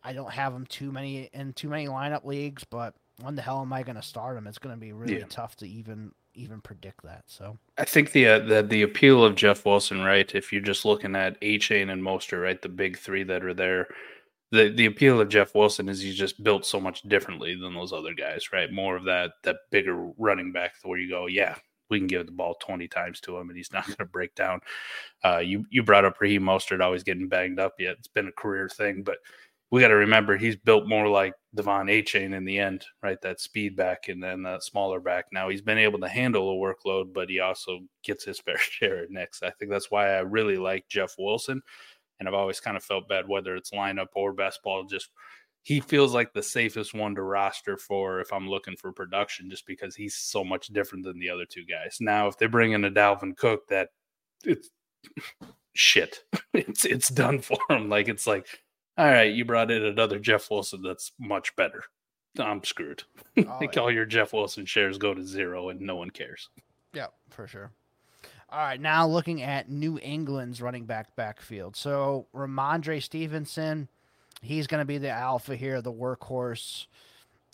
I 0.04 0.14
don't 0.14 0.32
have 0.32 0.54
him 0.54 0.66
too 0.66 0.92
many 0.92 1.30
in 1.34 1.52
too 1.54 1.68
many 1.68 1.88
lineup 1.88 2.26
leagues, 2.26 2.64
but 2.64 2.96
when 3.22 3.36
the 3.36 3.42
hell 3.42 3.62
am 3.62 3.74
I 3.74 3.84
going 3.84 3.98
to 3.98 4.02
start 4.02 4.38
him? 4.38 4.48
It's 4.48 4.58
going 4.58 4.74
to 4.74 4.80
be 4.80 4.94
really 4.94 5.20
yeah. 5.20 5.26
tough 5.30 5.58
to 5.58 5.68
even 5.68 6.12
even 6.34 6.62
predict 6.62 7.04
that. 7.04 7.24
So 7.28 7.58
I 7.78 7.84
think 7.84 8.14
the 8.14 8.26
uh, 8.26 8.40
the 8.40 8.64
the 8.64 8.84
appeal 8.84 9.24
of 9.24 9.36
Jeff 9.36 9.66
Wilson, 9.66 10.02
right? 10.02 10.34
If 10.34 10.54
you're 10.54 10.62
just 10.62 10.86
looking 10.86 11.16
at 11.16 11.40
Achane 11.42 11.92
and 11.92 12.02
Mostert, 12.02 12.42
right, 12.42 12.62
the 12.62 12.70
big 12.70 12.98
three 12.98 13.24
that 13.24 13.44
are 13.44 13.54
there. 13.54 13.88
The, 14.54 14.68
the 14.68 14.86
appeal 14.86 15.22
of 15.22 15.30
Jeff 15.30 15.56
Wilson 15.56 15.88
is 15.88 16.02
he's 16.02 16.18
just 16.18 16.44
built 16.44 16.66
so 16.66 16.78
much 16.78 17.04
differently 17.04 17.56
than 17.56 17.74
those 17.74 17.94
other 17.94 18.14
guys, 18.14 18.52
right? 18.52 18.70
More 18.70 18.98
of 18.98 19.06
that 19.06 19.32
that 19.44 19.58
bigger 19.72 20.12
running 20.18 20.52
back 20.52 20.74
where 20.84 21.00
you 21.00 21.10
go, 21.10 21.28
yeah, 21.28 21.56
we 21.92 22.00
can 22.00 22.08
give 22.08 22.26
the 22.26 22.32
ball 22.32 22.56
20 22.60 22.88
times 22.88 23.20
to 23.22 23.38
him 23.38 23.50
and 23.50 23.58
he's 23.58 23.72
not 23.72 23.86
going 23.88 23.98
to 23.98 24.06
break 24.06 24.34
down. 24.34 24.60
Uh, 25.24 25.38
you 25.38 25.66
you 25.70 25.84
brought 25.84 26.06
up 26.06 26.20
Raheem 26.20 26.42
Mostert 26.42 26.82
always 26.82 27.04
getting 27.04 27.28
banged 27.28 27.60
up 27.60 27.74
yet. 27.78 27.98
It's 28.00 28.08
been 28.08 28.28
a 28.28 28.32
career 28.32 28.68
thing, 28.68 29.04
but 29.04 29.18
we 29.70 29.80
got 29.80 29.88
to 29.88 29.96
remember 29.96 30.36
he's 30.36 30.58
built 30.58 30.86
more 30.86 31.08
like 31.08 31.34
De'Von 31.56 31.90
Achane 31.90 32.36
in 32.36 32.44
the 32.44 32.60
end, 32.60 32.86
right? 33.02 33.22
That 33.22 33.40
speed 33.40 33.78
back 33.78 34.10
and 34.10 34.22
then 34.22 34.44
that 34.44 34.64
smaller 34.64 35.00
back. 35.00 35.26
Now 35.32 35.48
he's 35.48 35.62
been 35.62 35.78
able 35.78 36.00
to 36.00 36.10
handle 36.10 36.52
a 36.52 36.56
workload, 36.56 37.14
but 37.14 37.30
he 37.30 37.40
also 37.40 37.80
gets 38.04 38.26
his 38.26 38.40
fair 38.46 38.58
share 38.58 39.04
at 39.04 39.12
next. 39.12 39.44
I 39.44 39.52
think 39.52 39.72
that's 39.72 39.90
why 39.90 40.10
I 40.10 40.20
really 40.20 40.58
like 40.58 40.88
Jeff 40.90 41.16
Wilson. 41.18 41.62
And 42.20 42.28
I've 42.28 42.36
always 42.36 42.60
kind 42.60 42.78
of 42.78 42.84
felt 42.84 43.08
bad 43.08 43.28
whether 43.28 43.56
it's 43.56 43.72
lineup 43.72 44.08
or 44.14 44.34
best 44.34 44.62
ball, 44.62 44.84
just 44.84 45.10
he 45.64 45.80
feels 45.80 46.14
like 46.14 46.34
the 46.34 46.42
safest 46.44 46.94
one 46.94 47.16
to 47.16 47.22
roster 47.22 47.78
for 47.78 48.20
if 48.20 48.34
I'm 48.34 48.50
looking 48.50 48.76
for 48.76 48.92
production, 48.92 49.50
just 49.50 49.68
because 49.68 49.96
he's 49.96 50.16
so 50.16 50.44
much 50.44 50.68
different 50.68 51.06
than 51.06 51.20
the 51.20 51.30
other 51.30 51.46
two 51.46 51.66
guys. 51.66 51.98
Now, 52.00 52.28
if 52.28 52.38
they 52.38 52.48
bring 52.48 52.72
in 52.72 52.86
a 52.86 52.92
Dalvin 52.92 53.38
Cook, 53.38 53.68
that 53.70 53.90
it's 54.44 54.70
shit. 55.74 56.24
It's 56.54 56.84
it's 56.84 57.08
done 57.08 57.40
for 57.40 57.58
him. 57.70 57.88
Like 57.88 58.10
it's 58.10 58.28
like, 58.28 58.46
all 58.98 59.06
right, 59.06 59.34
you 59.34 59.46
brought 59.46 59.72
in 59.72 59.86
another 59.86 60.20
Jeff 60.20 60.52
Wilson 60.52 60.82
that's 60.82 61.14
much 61.18 61.56
better. 61.56 61.84
I'm 62.38 62.64
screwed. 62.64 63.04
Oh, 63.38 63.58
like 63.62 63.76
yeah. 63.76 63.82
all 63.82 63.92
your 63.92 64.06
Jeff 64.06 64.34
Wilson 64.34 64.66
shares 64.66 64.98
go 64.98 65.14
to 65.14 65.24
zero, 65.24 65.70
and 65.70 65.80
no 65.80 65.96
one 65.96 66.10
cares. 66.10 66.50
Yeah, 66.94 67.08
for 67.30 67.48
sure. 67.48 67.72
All 68.50 68.60
right, 68.60 68.82
now 68.82 69.08
looking 69.08 69.42
at 69.42 69.70
New 69.70 69.98
England's 70.00 70.62
running 70.62 70.86
back 70.86 71.16
backfield. 71.16 71.78
So 71.78 72.28
Rhamondre 72.36 73.02
Stevenson, 73.02 73.88
he's 74.42 74.68
going 74.68 74.82
to 74.82 74.86
be 74.86 74.98
the 74.98 75.10
alpha 75.10 75.56
here, 75.56 75.82
the 75.82 75.94
workhorse. 75.94 76.88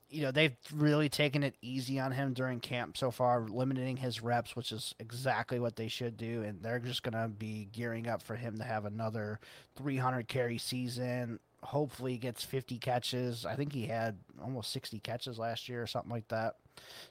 You 0.09 0.23
know, 0.23 0.31
they've 0.31 0.55
really 0.73 1.09
taken 1.09 1.43
it 1.43 1.55
easy 1.61 1.99
on 1.99 2.13
him 2.13 2.33
during 2.33 2.61
camp 2.61 2.95
so 2.95 3.11
far, 3.11 3.41
limiting 3.41 3.97
his 3.97 4.23
reps, 4.23 4.55
which 4.55 4.71
is 4.71 4.95
exactly 4.99 5.59
what 5.59 5.75
they 5.75 5.89
should 5.89 6.15
do. 6.15 6.43
And 6.43 6.63
they're 6.63 6.79
just 6.79 7.03
going 7.03 7.21
to 7.21 7.27
be 7.27 7.67
gearing 7.73 8.07
up 8.07 8.21
for 8.21 8.35
him 8.35 8.57
to 8.57 8.63
have 8.63 8.85
another 8.85 9.39
300 9.75 10.27
carry 10.29 10.57
season. 10.57 11.39
Hopefully, 11.67 12.17
gets 12.17 12.45
50 12.45 12.77
catches. 12.77 13.45
I 13.45 13.55
think 13.55 13.73
he 13.73 13.87
had 13.87 14.17
almost 14.41 14.71
60 14.71 14.99
catches 14.99 15.37
last 15.37 15.67
year 15.67 15.83
or 15.83 15.87
something 15.87 16.11
like 16.11 16.29
that. 16.29 16.55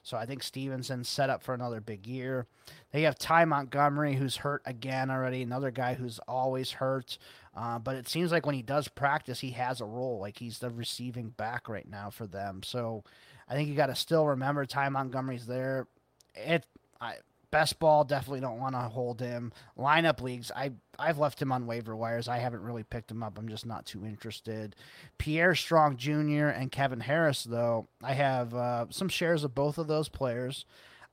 So 0.01 0.17
I 0.17 0.25
think 0.25 0.41
Stevenson's 0.41 1.07
set 1.07 1.29
up 1.29 1.43
for 1.43 1.53
another 1.53 1.79
big 1.79 2.07
year. 2.07 2.47
They 2.91 3.03
have 3.03 3.19
Ty 3.19 3.45
Montgomery, 3.45 4.15
who's 4.15 4.37
hurt 4.37 4.63
again 4.65 5.11
already, 5.11 5.43
another 5.43 5.69
guy 5.69 5.93
who's 5.93 6.19
always 6.27 6.71
hurt. 6.71 7.19
Uh, 7.55 7.77
but 7.77 7.97
it 7.97 8.07
seems 8.07 8.31
like 8.31 8.47
when 8.47 8.55
he 8.55 8.63
does 8.63 8.87
practice, 8.87 9.41
he 9.41 9.51
has 9.51 9.79
a 9.79 9.85
role. 9.85 10.19
Like 10.19 10.39
he's 10.39 10.57
the 10.57 10.71
receiving 10.71 11.29
back 11.29 11.69
right 11.69 11.87
now 11.87 12.09
for 12.09 12.25
them. 12.25 12.63
So 12.63 13.03
I 13.47 13.53
think 13.53 13.69
you 13.69 13.75
got 13.75 13.87
to 13.87 13.95
still 13.95 14.25
remember 14.25 14.65
Ty 14.65 14.89
Montgomery's 14.89 15.45
there. 15.45 15.87
It 16.33 16.65
I, 16.99 17.15
best 17.51 17.79
ball 17.79 18.03
definitely 18.03 18.41
don't 18.41 18.59
want 18.59 18.75
to 18.75 18.81
hold 18.81 19.21
him. 19.21 19.51
Lineup 19.77 20.21
leagues, 20.21 20.51
I 20.55 20.71
I've 20.99 21.17
left 21.19 21.41
him 21.41 21.51
on 21.51 21.67
waiver 21.67 21.95
wires. 21.95 22.27
I 22.27 22.37
haven't 22.37 22.63
really 22.63 22.83
picked 22.83 23.11
him 23.11 23.23
up. 23.23 23.37
I'm 23.37 23.49
just 23.49 23.65
not 23.65 23.85
too 23.85 24.05
interested. 24.05 24.75
Pierre 25.17 25.55
Strong 25.55 25.97
Jr. 25.97 26.47
and 26.47 26.71
Kevin 26.71 27.01
Harris, 27.01 27.43
though, 27.43 27.87
I 28.03 28.13
have 28.13 28.53
uh, 28.53 28.85
some 28.89 29.09
shares 29.09 29.43
of 29.43 29.53
both 29.53 29.77
of 29.77 29.87
those 29.87 30.09
players. 30.09 30.65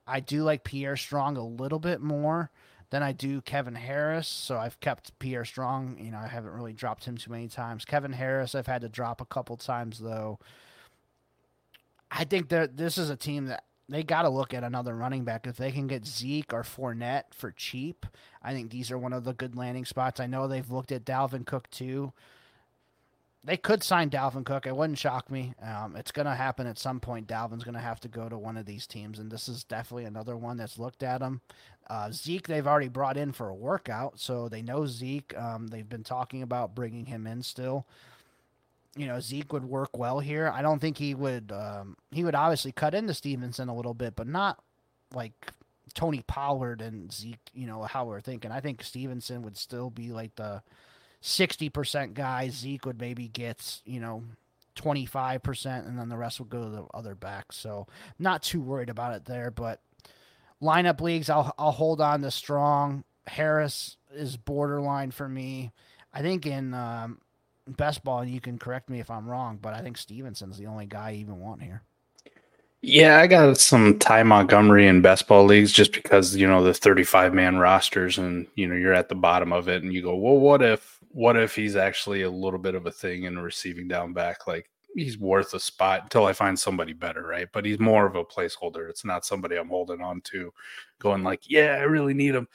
I 0.07 0.19
do 0.19 0.43
like 0.43 0.63
Pierre 0.63 0.97
Strong 0.97 1.37
a 1.37 1.45
little 1.45 1.79
bit 1.79 2.01
more 2.01 2.51
than 2.91 3.01
I 3.03 3.11
do 3.11 3.41
Kevin 3.41 3.75
Harris, 3.75 4.27
so 4.27 4.57
I've 4.57 4.79
kept 4.79 5.17
Pierre 5.19 5.45
Strong. 5.45 5.97
You 5.99 6.11
know, 6.11 6.19
I 6.19 6.27
haven't 6.27 6.53
really 6.53 6.73
dropped 6.73 7.05
him 7.05 7.17
too 7.17 7.31
many 7.31 7.47
times. 7.47 7.85
Kevin 7.85 8.13
Harris, 8.13 8.55
I've 8.55 8.67
had 8.67 8.81
to 8.81 8.89
drop 8.89 9.21
a 9.21 9.25
couple 9.25 9.57
times 9.57 9.99
though. 9.99 10.39
I 12.11 12.23
think 12.23 12.49
that 12.49 12.77
this 12.77 12.97
is 12.97 13.09
a 13.09 13.15
team 13.15 13.47
that 13.47 13.63
they 13.87 14.03
got 14.03 14.23
to 14.23 14.29
look 14.29 14.53
at 14.53 14.63
another 14.63 14.95
running 14.95 15.23
back. 15.23 15.45
If 15.45 15.57
they 15.57 15.71
can 15.71 15.87
get 15.87 16.05
Zeke 16.05 16.53
or 16.53 16.63
Fournette 16.63 17.33
for 17.33 17.51
cheap, 17.51 18.05
I 18.41 18.53
think 18.53 18.71
these 18.71 18.91
are 18.91 18.97
one 18.97 19.13
of 19.13 19.23
the 19.23 19.33
good 19.33 19.55
landing 19.55 19.85
spots. 19.85 20.19
I 20.19 20.27
know 20.27 20.47
they've 20.47 20.71
looked 20.71 20.91
at 20.91 21.05
Dalvin 21.05 21.45
Cook 21.45 21.69
too. 21.69 22.11
They 23.43 23.57
could 23.57 23.83
sign 23.83 24.09
Dalvin 24.09 24.43
Cook. 24.43 24.65
It 24.65 24.75
wouldn't 24.75 24.97
shock 24.97 25.29
me. 25.29 25.53
Um, 25.61 25.95
it's 25.95 26.11
going 26.11 26.25
to 26.25 26.33
happen 26.33 26.65
at 26.65 26.79
some 26.79 26.99
point. 26.99 27.27
Dalvin's 27.27 27.63
going 27.63 27.75
to 27.75 27.79
have 27.79 27.99
to 27.99 28.07
go 28.07 28.27
to 28.27 28.39
one 28.39 28.57
of 28.57 28.65
these 28.65 28.87
teams, 28.87 29.19
and 29.19 29.31
this 29.31 29.47
is 29.47 29.63
definitely 29.63 30.05
another 30.05 30.35
one 30.35 30.57
that's 30.57 30.79
looked 30.79 31.03
at 31.03 31.21
him. 31.21 31.41
Uh, 31.87 32.09
Zeke, 32.11 32.47
they've 32.47 32.65
already 32.65 32.87
brought 32.87 33.17
in 33.17 33.31
for 33.31 33.49
a 33.49 33.55
workout, 33.55 34.19
so 34.19 34.49
they 34.49 34.63
know 34.63 34.87
Zeke. 34.87 35.37
Um, 35.37 35.67
they've 35.67 35.87
been 35.87 36.03
talking 36.03 36.41
about 36.41 36.73
bringing 36.73 37.05
him 37.05 37.27
in 37.27 37.43
still 37.43 37.85
you 38.95 39.07
know 39.07 39.19
Zeke 39.19 39.51
would 39.53 39.65
work 39.65 39.97
well 39.97 40.19
here. 40.19 40.51
I 40.53 40.61
don't 40.61 40.79
think 40.79 40.97
he 40.97 41.13
would. 41.15 41.51
Um, 41.51 41.97
he 42.11 42.23
would 42.23 42.35
obviously 42.35 42.71
cut 42.71 42.93
into 42.93 43.13
Stevenson 43.13 43.69
a 43.69 43.75
little 43.75 43.93
bit, 43.93 44.15
but 44.15 44.27
not 44.27 44.59
like 45.13 45.33
Tony 45.93 46.23
Pollard 46.25 46.81
and 46.81 47.11
Zeke. 47.11 47.39
You 47.53 47.67
know 47.67 47.83
how 47.83 48.05
we're 48.05 48.21
thinking. 48.21 48.51
I 48.51 48.61
think 48.61 48.83
Stevenson 48.83 49.41
would 49.41 49.57
still 49.57 49.89
be 49.89 50.11
like 50.11 50.35
the 50.35 50.61
sixty 51.21 51.69
percent 51.69 52.13
guy. 52.13 52.49
Zeke 52.49 52.85
would 52.85 52.99
maybe 52.99 53.27
get 53.27 53.81
you 53.85 53.99
know 53.99 54.23
twenty 54.75 55.05
five 55.05 55.43
percent, 55.43 55.87
and 55.87 55.99
then 55.99 56.09
the 56.09 56.17
rest 56.17 56.39
would 56.39 56.49
go 56.49 56.63
to 56.63 56.69
the 56.69 56.85
other 56.93 57.15
backs. 57.15 57.57
So 57.57 57.87
not 58.17 58.43
too 58.43 58.61
worried 58.61 58.89
about 58.89 59.15
it 59.15 59.25
there. 59.25 59.51
But 59.51 59.81
lineup 60.61 61.01
leagues, 61.01 61.29
I'll 61.29 61.53
I'll 61.57 61.71
hold 61.71 62.01
on 62.01 62.21
to 62.21 62.31
strong. 62.31 63.03
Harris 63.27 63.97
is 64.13 64.37
borderline 64.37 65.11
for 65.11 65.27
me. 65.27 65.71
I 66.13 66.21
think 66.21 66.45
in 66.45 66.73
um, 66.73 67.19
best 67.67 68.03
ball, 68.03 68.19
and 68.19 68.29
you 68.31 68.41
can 68.41 68.57
correct 68.57 68.89
me 68.89 68.99
if 68.99 69.09
I'm 69.09 69.27
wrong, 69.27 69.59
but 69.61 69.73
I 69.73 69.81
think 69.81 69.97
Stevenson's 69.97 70.57
the 70.57 70.67
only 70.67 70.85
guy 70.85 71.09
I 71.09 71.13
even 71.13 71.39
want 71.39 71.61
here. 71.61 71.83
Yeah, 72.81 73.17
I 73.17 73.25
got 73.25 73.57
some 73.57 73.97
Ty 73.97 74.23
Montgomery 74.23 74.87
in 74.87 75.01
best 75.01 75.27
ball 75.27 75.45
leagues 75.45 75.71
just 75.71 75.91
because 75.91 76.35
you 76.35 76.47
know 76.47 76.63
the 76.63 76.73
35 76.73 77.33
man 77.33 77.57
rosters, 77.57 78.17
and 78.19 78.47
you 78.55 78.67
know 78.67 78.75
you're 78.75 78.93
at 78.93 79.09
the 79.09 79.15
bottom 79.15 79.51
of 79.51 79.67
it, 79.67 79.81
and 79.83 79.91
you 79.91 80.03
go, 80.03 80.15
well, 80.15 80.37
what 80.37 80.61
if, 80.61 80.99
what 81.09 81.35
if 81.35 81.55
he's 81.55 81.75
actually 81.75 82.21
a 82.21 82.29
little 82.29 82.59
bit 82.59 82.75
of 82.75 82.85
a 82.85 82.91
thing 82.91 83.23
in 83.23 83.39
receiving 83.39 83.87
down 83.87 84.13
back? 84.13 84.45
Like 84.45 84.69
he's 84.93 85.17
worth 85.17 85.53
a 85.55 85.59
spot 85.59 86.03
until 86.03 86.25
I 86.25 86.33
find 86.33 86.57
somebody 86.57 86.93
better, 86.93 87.25
right? 87.25 87.47
But 87.51 87.65
he's 87.65 87.79
more 87.79 88.05
of 88.05 88.15
a 88.15 88.23
placeholder. 88.23 88.89
It's 88.89 89.03
not 89.03 89.25
somebody 89.25 89.55
I'm 89.55 89.69
holding 89.69 90.01
on 90.01 90.21
to, 90.25 90.53
going 90.99 91.23
like, 91.23 91.41
yeah, 91.49 91.77
I 91.79 91.83
really 91.83 92.13
need 92.13 92.35
him. 92.35 92.47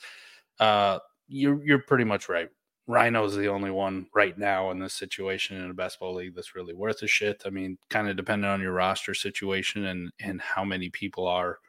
Uh, 0.59 0.99
you're 1.27 1.61
you're 1.63 1.79
pretty 1.79 2.05
much 2.05 2.29
right. 2.29 2.49
Rhino's 2.91 3.35
the 3.35 3.47
only 3.47 3.71
one 3.71 4.07
right 4.13 4.37
now 4.37 4.71
in 4.71 4.79
this 4.79 4.93
situation 4.93 5.55
in 5.55 5.71
a 5.71 5.73
best 5.73 5.99
ball 5.99 6.15
league 6.15 6.35
that's 6.35 6.55
really 6.55 6.73
worth 6.73 7.01
a 7.03 7.07
shit. 7.07 7.43
I 7.45 7.49
mean, 7.49 7.77
kind 7.89 8.09
of 8.09 8.17
depending 8.17 8.49
on 8.49 8.59
your 8.59 8.73
roster 8.73 9.13
situation 9.13 9.85
and 9.85 10.11
and 10.19 10.41
how 10.41 10.65
many 10.65 10.89
people 10.89 11.25
are 11.25 11.59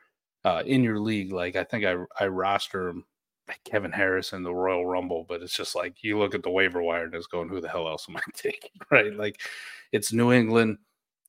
uh, 0.45 0.63
in 0.67 0.83
your 0.83 0.99
league. 0.99 1.33
Like 1.33 1.55
I 1.55 1.63
think 1.63 1.85
I 1.85 1.95
I 2.19 2.27
roster 2.27 2.95
Kevin 3.65 3.93
Harris 3.93 4.33
in 4.33 4.43
the 4.43 4.55
Royal 4.55 4.85
Rumble, 4.85 5.25
but 5.29 5.43
it's 5.43 5.57
just 5.57 5.77
like 5.77 6.03
you 6.03 6.19
look 6.19 6.35
at 6.35 6.43
the 6.43 6.51
waiver 6.51 6.83
wire 6.83 7.05
and 7.05 7.15
it's 7.15 7.27
going, 7.29 7.49
who 7.49 7.61
the 7.61 7.69
hell 7.69 7.89
else 7.89 8.07
am 8.09 8.17
I 8.17 8.23
taking? 8.35 8.71
Right? 8.91 9.15
Like 9.15 9.41
it's 9.93 10.13
New 10.13 10.33
England. 10.33 10.79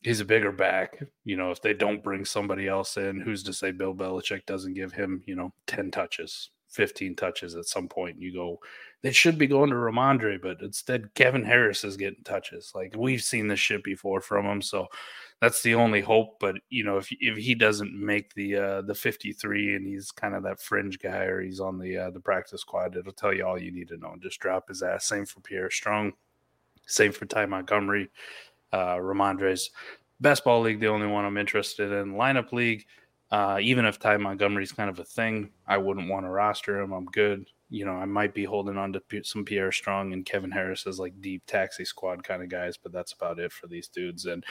He's 0.01 0.21
a 0.21 0.25
bigger 0.25 0.51
back. 0.51 1.01
You 1.23 1.37
know, 1.37 1.51
if 1.51 1.61
they 1.61 1.73
don't 1.73 2.03
bring 2.03 2.25
somebody 2.25 2.67
else 2.67 2.97
in, 2.97 3.21
who's 3.21 3.43
to 3.43 3.53
say 3.53 3.71
Bill 3.71 3.93
Belichick 3.93 4.45
doesn't 4.45 4.73
give 4.73 4.91
him, 4.91 5.21
you 5.25 5.35
know, 5.35 5.53
10 5.67 5.91
touches, 5.91 6.49
15 6.73 7.15
touches 7.15 7.55
at 7.55 7.65
some 7.65 7.87
point? 7.87 8.19
You 8.19 8.33
go, 8.33 8.59
they 9.01 9.11
should 9.11 9.37
be 9.37 9.47
going 9.47 9.69
to 9.69 9.75
Rhamondre, 9.75 10.41
but 10.41 10.61
instead 10.61 11.13
Kevin 11.13 11.43
Harris 11.43 11.83
is 11.83 11.97
getting 11.97 12.23
touches. 12.23 12.71
Like 12.73 12.95
we've 12.97 13.21
seen 13.21 13.47
this 13.47 13.59
shit 13.59 13.83
before 13.83 14.21
from 14.21 14.45
him, 14.45 14.61
so 14.61 14.87
that's 15.41 15.61
the 15.61 15.75
only 15.75 16.01
hope. 16.01 16.39
But 16.39 16.55
you 16.69 16.83
know, 16.83 16.97
if 16.97 17.09
if 17.19 17.37
he 17.37 17.53
doesn't 17.53 17.93
make 17.93 18.33
the 18.33 18.55
uh, 18.55 18.81
the 18.81 18.95
53 18.95 19.75
and 19.75 19.85
he's 19.85 20.11
kind 20.11 20.35
of 20.35 20.43
that 20.43 20.61
fringe 20.61 20.99
guy 20.99 21.23
or 21.25 21.41
he's 21.41 21.59
on 21.59 21.77
the 21.77 21.97
uh, 21.97 22.09
the 22.11 22.19
practice 22.19 22.61
squad, 22.61 22.95
it'll 22.95 23.11
tell 23.11 23.33
you 23.33 23.45
all 23.45 23.59
you 23.59 23.71
need 23.71 23.89
to 23.89 23.97
know. 23.97 24.15
Just 24.21 24.39
drop 24.39 24.69
his 24.69 24.81
ass. 24.81 25.05
Same 25.05 25.25
for 25.25 25.41
Pierre 25.41 25.69
Strong. 25.69 26.13
Same 26.85 27.11
for 27.11 27.25
Ty 27.25 27.45
Montgomery. 27.45 28.09
Uh, 28.71 28.95
Rhamondre's 28.95 29.71
best 30.19 30.43
ball 30.43 30.61
league, 30.61 30.79
the 30.79 30.87
only 30.87 31.07
one 31.07 31.25
I'm 31.25 31.37
interested 31.37 31.91
in. 31.91 32.13
Lineup 32.13 32.51
league. 32.51 32.85
Uh, 33.33 33.57
even 33.59 33.83
if 33.85 33.97
Ty 33.97 34.17
Montgomery's 34.17 34.71
kind 34.71 34.89
of 34.89 34.99
a 34.99 35.03
thing, 35.03 35.49
I 35.67 35.77
wouldn't 35.77 36.09
want 36.09 36.25
to 36.25 36.29
roster 36.29 36.79
him. 36.79 36.93
I'm 36.93 37.05
good 37.05 37.47
you 37.73 37.85
know, 37.85 37.93
I 37.93 38.05
might 38.05 38.35
be 38.35 38.45
holding 38.45 38.77
on 38.77 38.93
to 38.93 39.01
some 39.23 39.43
Pierre 39.43 39.71
Strong 39.71 40.13
and 40.13 40.23
Kevin 40.23 40.51
Harris 40.51 40.85
as 40.85 40.99
like 40.99 41.19
deep 41.21 41.41
taxi 41.47 41.83
squad 41.83 42.23
kind 42.23 42.43
of 42.43 42.49
guys, 42.49 42.77
but 42.77 42.91
that's 42.91 43.13
about 43.13 43.39
it 43.39 43.51
for 43.51 43.65
these 43.65 43.87
dudes. 43.87 44.27
And 44.27 44.45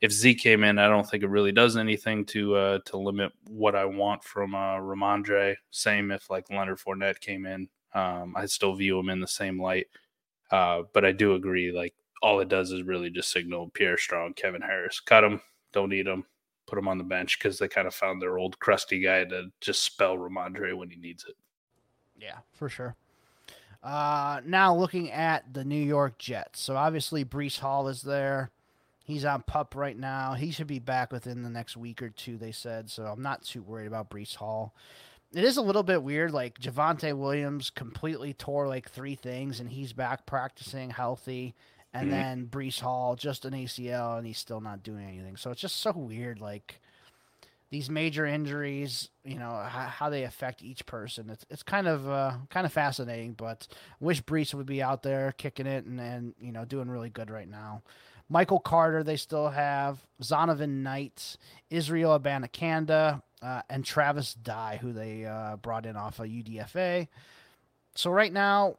if 0.00 0.12
Zeke 0.12 0.38
came 0.38 0.62
in, 0.62 0.78
I 0.78 0.86
don't 0.86 1.02
think 1.04 1.24
it 1.24 1.28
really 1.28 1.50
does 1.50 1.76
anything 1.76 2.24
to 2.26 2.54
uh, 2.54 2.78
to 2.86 2.96
limit 2.96 3.32
what 3.48 3.74
I 3.74 3.84
want 3.84 4.22
from 4.22 4.54
uh, 4.54 4.76
Rhamondre. 4.76 5.56
Same 5.72 6.12
if 6.12 6.30
like 6.30 6.50
Leonard 6.50 6.78
Fournette 6.78 7.18
came 7.18 7.46
in, 7.46 7.68
um, 7.94 8.34
I 8.36 8.46
still 8.46 8.76
view 8.76 8.96
him 9.00 9.08
in 9.08 9.18
the 9.18 9.26
same 9.26 9.60
light. 9.60 9.88
Uh, 10.52 10.82
but 10.94 11.04
I 11.04 11.10
do 11.10 11.34
agree, 11.34 11.72
like 11.72 11.94
all 12.22 12.38
it 12.38 12.48
does 12.48 12.70
is 12.70 12.84
really 12.84 13.10
just 13.10 13.32
signal 13.32 13.72
Pierre 13.74 13.98
Strong, 13.98 14.34
Kevin 14.34 14.62
Harris, 14.62 15.00
cut 15.00 15.24
him, 15.24 15.40
don't 15.72 15.90
need 15.90 16.06
him, 16.06 16.24
put 16.68 16.78
him 16.78 16.88
on 16.88 16.98
the 16.98 17.04
bench 17.04 17.38
because 17.38 17.58
they 17.58 17.68
kind 17.68 17.86
of 17.86 17.94
found 17.94 18.20
their 18.20 18.38
old 18.38 18.58
crusty 18.58 19.00
guy 19.00 19.24
to 19.24 19.50
just 19.60 19.82
spell 19.82 20.16
Rhamondre 20.16 20.76
when 20.76 20.90
he 20.90 20.96
needs 20.96 21.24
it. 21.28 21.34
Yeah, 22.20 22.38
for 22.54 22.68
sure. 22.68 22.96
Uh, 23.82 24.40
now 24.44 24.74
looking 24.74 25.10
at 25.10 25.54
the 25.54 25.64
New 25.64 25.82
York 25.82 26.18
Jets. 26.18 26.60
So 26.60 26.76
obviously 26.76 27.24
Breece 27.24 27.58
Hall 27.58 27.88
is 27.88 28.02
there. 28.02 28.50
He's 29.04 29.24
on 29.24 29.42
pup 29.42 29.74
right 29.74 29.96
now. 29.96 30.34
He 30.34 30.50
should 30.50 30.66
be 30.66 30.80
back 30.80 31.12
within 31.12 31.42
the 31.42 31.48
next 31.48 31.76
week 31.76 32.02
or 32.02 32.10
two, 32.10 32.36
they 32.36 32.52
said. 32.52 32.90
So 32.90 33.04
I'm 33.04 33.22
not 33.22 33.42
too 33.42 33.62
worried 33.62 33.86
about 33.86 34.10
Breece 34.10 34.34
Hall. 34.36 34.74
It 35.32 35.44
is 35.44 35.56
a 35.56 35.62
little 35.62 35.82
bit 35.82 36.02
weird. 36.02 36.32
Like 36.32 36.58
Javonte 36.58 37.16
Williams 37.16 37.70
completely 37.70 38.34
tore 38.34 38.66
like 38.66 38.90
three 38.90 39.14
things, 39.14 39.60
and 39.60 39.70
he's 39.70 39.92
back 39.92 40.26
practicing 40.26 40.90
healthy. 40.90 41.54
And 41.92 42.10
mm-hmm. 42.10 42.10
then 42.10 42.46
Breece 42.50 42.80
Hall 42.80 43.16
just 43.16 43.44
an 43.44 43.54
ACL, 43.54 44.18
and 44.18 44.26
he's 44.26 44.38
still 44.38 44.60
not 44.60 44.82
doing 44.82 45.06
anything. 45.06 45.36
So 45.36 45.50
it's 45.50 45.60
just 45.60 45.80
so 45.80 45.92
weird. 45.92 46.40
Like 46.40 46.80
these 47.70 47.90
major 47.90 48.26
injuries, 48.26 49.10
you 49.24 49.38
know, 49.38 49.50
how, 49.50 49.86
how, 49.86 50.10
they 50.10 50.24
affect 50.24 50.62
each 50.62 50.86
person. 50.86 51.30
It's 51.30 51.44
it's 51.50 51.62
kind 51.62 51.86
of 51.86 52.08
uh, 52.08 52.32
kind 52.50 52.66
of 52.66 52.72
fascinating, 52.72 53.32
but 53.32 53.66
wish 54.00 54.22
Breece 54.22 54.54
would 54.54 54.66
be 54.66 54.82
out 54.82 55.02
there 55.02 55.32
kicking 55.32 55.66
it 55.66 55.84
and, 55.84 56.00
and 56.00 56.34
you 56.40 56.52
know 56.52 56.64
doing 56.64 56.88
really 56.88 57.10
good 57.10 57.30
right 57.30 57.48
now. 57.48 57.82
Michael 58.30 58.60
Carter, 58.60 59.02
they 59.02 59.16
still 59.16 59.48
have 59.48 59.98
Zonovan 60.22 60.82
Knight, 60.82 61.36
Israel 61.70 62.18
Abanikanda, 62.18 63.22
uh, 63.40 63.62
and 63.70 63.84
Travis 63.84 64.34
Dye, 64.34 64.78
who 64.80 64.92
they 64.92 65.24
uh, 65.24 65.56
brought 65.56 65.86
in 65.86 65.96
off 65.96 66.20
of 66.20 66.26
UDFA. 66.26 67.08
So 67.94 68.10
right 68.10 68.32
now, 68.32 68.76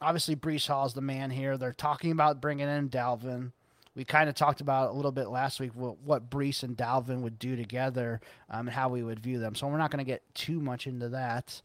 obviously 0.00 0.36
Breece 0.36 0.66
Hall 0.66 0.86
is 0.86 0.94
the 0.94 1.00
man 1.00 1.30
here. 1.30 1.56
They're 1.56 1.72
talking 1.72 2.10
about 2.10 2.40
bringing 2.40 2.68
in 2.68 2.88
Dalvin. 2.88 3.52
We 3.94 4.04
kind 4.04 4.28
of 4.28 4.34
talked 4.34 4.60
about 4.60 4.90
a 4.90 4.92
little 4.92 5.12
bit 5.12 5.28
last 5.28 5.58
week 5.58 5.70
what, 5.74 5.98
what 6.00 6.30
Breece 6.30 6.62
and 6.62 6.76
Dalvin 6.76 7.22
would 7.22 7.38
do 7.38 7.56
together 7.56 8.20
um, 8.50 8.68
and 8.68 8.76
how 8.76 8.90
we 8.90 9.02
would 9.02 9.20
view 9.20 9.38
them. 9.38 9.54
So 9.54 9.66
we're 9.66 9.78
not 9.78 9.90
going 9.90 10.04
to 10.04 10.10
get 10.10 10.22
too 10.34 10.60
much 10.60 10.86
into 10.86 11.08
that. 11.10 11.62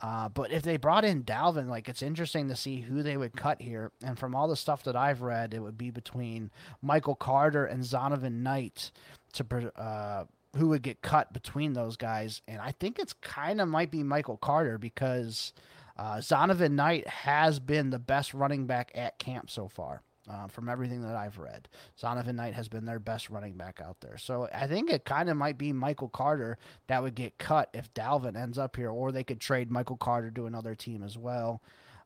Uh, 0.00 0.28
but 0.28 0.50
if 0.50 0.62
they 0.62 0.76
brought 0.76 1.04
in 1.04 1.22
Dalvin, 1.22 1.68
like 1.68 1.88
it's 1.88 2.02
interesting 2.02 2.48
to 2.48 2.56
see 2.56 2.80
who 2.80 3.02
they 3.02 3.16
would 3.16 3.36
cut 3.36 3.60
here. 3.60 3.92
And 4.02 4.18
from 4.18 4.34
all 4.34 4.48
the 4.48 4.56
stuff 4.56 4.82
that 4.84 4.96
I've 4.96 5.20
read, 5.20 5.54
it 5.54 5.60
would 5.60 5.78
be 5.78 5.90
between 5.90 6.50
Michael 6.82 7.14
Carter 7.14 7.64
and 7.66 7.82
Zonovan 7.82 8.42
Knight 8.42 8.90
to 9.34 9.72
uh, 9.80 10.24
who 10.56 10.68
would 10.68 10.82
get 10.82 11.02
cut 11.02 11.32
between 11.32 11.72
those 11.72 11.96
guys. 11.96 12.42
And 12.48 12.60
I 12.60 12.72
think 12.72 12.98
it's 12.98 13.12
kind 13.12 13.60
of 13.60 13.68
might 13.68 13.90
be 13.90 14.02
Michael 14.02 14.36
Carter 14.36 14.78
because 14.78 15.52
uh, 15.96 16.16
Zonovan 16.16 16.72
Knight 16.72 17.06
has 17.06 17.58
been 17.58 17.90
the 17.90 17.98
best 17.98 18.34
running 18.34 18.66
back 18.66 18.90
at 18.94 19.18
camp 19.18 19.50
so 19.50 19.68
far. 19.68 20.02
Uh, 20.26 20.46
from 20.48 20.70
everything 20.70 21.02
that 21.02 21.16
I've 21.16 21.38
read, 21.38 21.68
Zonovan 22.00 22.36
Knight 22.36 22.54
has 22.54 22.66
been 22.66 22.86
their 22.86 22.98
best 22.98 23.28
running 23.28 23.58
back 23.58 23.78
out 23.84 23.98
there. 24.00 24.16
So 24.16 24.48
I 24.54 24.66
think 24.66 24.90
it 24.90 25.04
kind 25.04 25.28
of 25.28 25.36
might 25.36 25.58
be 25.58 25.70
Michael 25.70 26.08
Carter 26.08 26.56
that 26.86 27.02
would 27.02 27.14
get 27.14 27.36
cut 27.36 27.68
if 27.74 27.92
Dalvin 27.92 28.34
ends 28.34 28.56
up 28.56 28.76
here, 28.76 28.88
or 28.88 29.12
they 29.12 29.22
could 29.22 29.38
trade 29.38 29.70
Michael 29.70 29.98
Carter 29.98 30.30
to 30.30 30.46
another 30.46 30.74
team 30.74 31.02
as 31.02 31.18
well. 31.18 31.60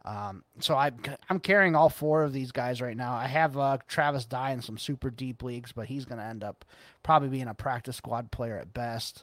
Um, 0.05 0.43
so 0.59 0.75
I, 0.75 0.91
I'm 1.29 1.39
carrying 1.39 1.77
all 1.77 1.91
four 1.91 2.25
of 2.25 2.33
these 2.33 2.51
guys 2.51 2.81
right 2.81 2.97
now. 2.97 3.15
I 3.15 3.27
have 3.27 3.57
uh, 3.57 3.79
Travis 3.87 4.25
Dye 4.27 4.53
in 4.53 4.63
some 4.63 4.79
super 4.79 5.11
deep 5.11 5.43
leagues, 5.43 5.71
but 5.71 5.87
he's 5.87 6.05
going 6.05 6.19
to 6.19 6.25
end 6.25 6.43
up 6.43 6.65
probably 7.03 7.29
being 7.29 7.47
a 7.47 7.55
practice 7.55 7.97
squad 7.97 8.31
player 8.33 8.57
at 8.57 8.73
best. 8.75 9.23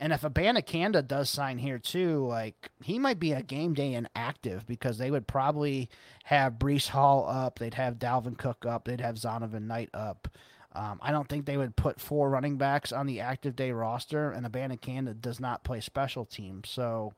And 0.00 0.14
if 0.14 0.22
Abanikanda 0.22 1.06
does 1.06 1.28
sign 1.28 1.58
here 1.58 1.78
too, 1.78 2.26
like 2.26 2.70
he 2.82 2.98
might 2.98 3.20
be 3.20 3.32
a 3.32 3.42
game 3.42 3.74
day 3.74 3.92
inactive 3.92 4.66
because 4.66 4.96
they 4.96 5.10
would 5.10 5.26
probably 5.26 5.90
have 6.24 6.54
Breece 6.54 6.88
Hall 6.88 7.28
up, 7.28 7.58
they'd 7.58 7.74
have 7.74 7.98
Dalvin 7.98 8.38
Cook 8.38 8.64
up, 8.64 8.86
they'd 8.86 9.02
have 9.02 9.16
Zonovan 9.16 9.66
Knight 9.66 9.90
up. 9.92 10.26
Um, 10.72 11.00
I 11.02 11.12
don't 11.12 11.28
think 11.28 11.44
they 11.44 11.58
would 11.58 11.76
put 11.76 12.00
four 12.00 12.30
running 12.30 12.56
backs 12.56 12.92
on 12.92 13.06
the 13.06 13.20
active 13.20 13.56
day 13.56 13.72
roster, 13.72 14.30
and 14.30 14.46
Abanikanda 14.46 15.20
does 15.20 15.38
not 15.38 15.64
play 15.64 15.80
special 15.80 16.24
teams. 16.24 16.70
So 16.70 17.12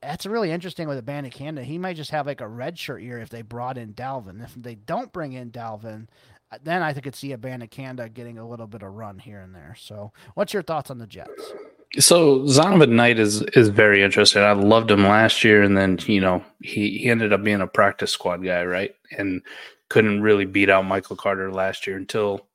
that's 0.00 0.24
really 0.24 0.52
interesting 0.52 0.88
with 0.88 1.04
Abanikanda. 1.04 1.64
He 1.64 1.76
might 1.76 1.96
just 1.96 2.12
have 2.12 2.26
like 2.26 2.40
a 2.40 2.48
red 2.48 2.78
shirt 2.78 3.02
year 3.02 3.18
if 3.18 3.28
they 3.28 3.42
brought 3.42 3.76
in 3.76 3.92
Dalvin. 3.92 4.42
If 4.42 4.54
they 4.54 4.76
don't 4.76 5.12
bring 5.12 5.32
in 5.32 5.50
Dalvin, 5.50 6.06
Uh, 6.50 6.58
then 6.62 6.82
I 6.82 6.92
could 6.94 7.14
see 7.14 7.30
Abanikanda 7.30 8.12
getting 8.12 8.38
a 8.38 8.48
little 8.48 8.66
bit 8.66 8.82
of 8.82 8.92
run 8.92 9.18
here 9.18 9.40
and 9.40 9.54
there. 9.54 9.76
So, 9.78 10.12
what's 10.34 10.54
your 10.54 10.62
thoughts 10.62 10.90
on 10.90 10.98
the 10.98 11.06
Jets? 11.06 11.52
So 11.98 12.40
Zonovan 12.40 12.90
Knight 12.90 13.18
is 13.18 13.42
is 13.54 13.70
very 13.70 14.02
interesting. 14.02 14.42
I 14.42 14.52
loved 14.52 14.90
him 14.90 15.04
last 15.04 15.42
year, 15.42 15.62
and 15.62 15.76
then 15.76 15.98
you 16.06 16.20
know 16.20 16.44
he 16.62 16.98
he 16.98 17.08
ended 17.08 17.32
up 17.32 17.42
being 17.42 17.62
a 17.62 17.66
practice 17.66 18.10
squad 18.12 18.44
guy, 18.44 18.64
right? 18.64 18.94
And 19.16 19.42
couldn't 19.88 20.20
really 20.22 20.44
beat 20.44 20.68
out 20.68 20.84
Michael 20.84 21.16
Carter 21.16 21.50
last 21.50 21.86
year 21.86 21.96
until 21.96 22.46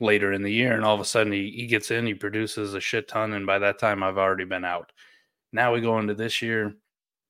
later 0.00 0.32
in 0.32 0.42
the 0.42 0.52
year, 0.52 0.72
and 0.74 0.84
all 0.84 0.94
of 0.94 1.00
a 1.00 1.04
sudden 1.04 1.32
he, 1.32 1.50
he 1.50 1.66
gets 1.66 1.90
in, 1.90 2.06
he 2.06 2.14
produces 2.14 2.74
a 2.74 2.80
shit 2.80 3.06
ton, 3.06 3.32
and 3.32 3.46
by 3.46 3.58
that 3.60 3.78
time 3.78 4.02
I've 4.02 4.18
already 4.18 4.44
been 4.44 4.64
out. 4.64 4.90
Now 5.52 5.72
we 5.72 5.80
go 5.80 5.98
into 5.98 6.14
this 6.14 6.42
year, 6.42 6.74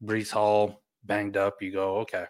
Breece 0.02 0.30
Hall 0.30 0.82
banged 1.04 1.36
up. 1.36 1.60
You 1.60 1.72
go, 1.72 1.98
okay, 1.98 2.24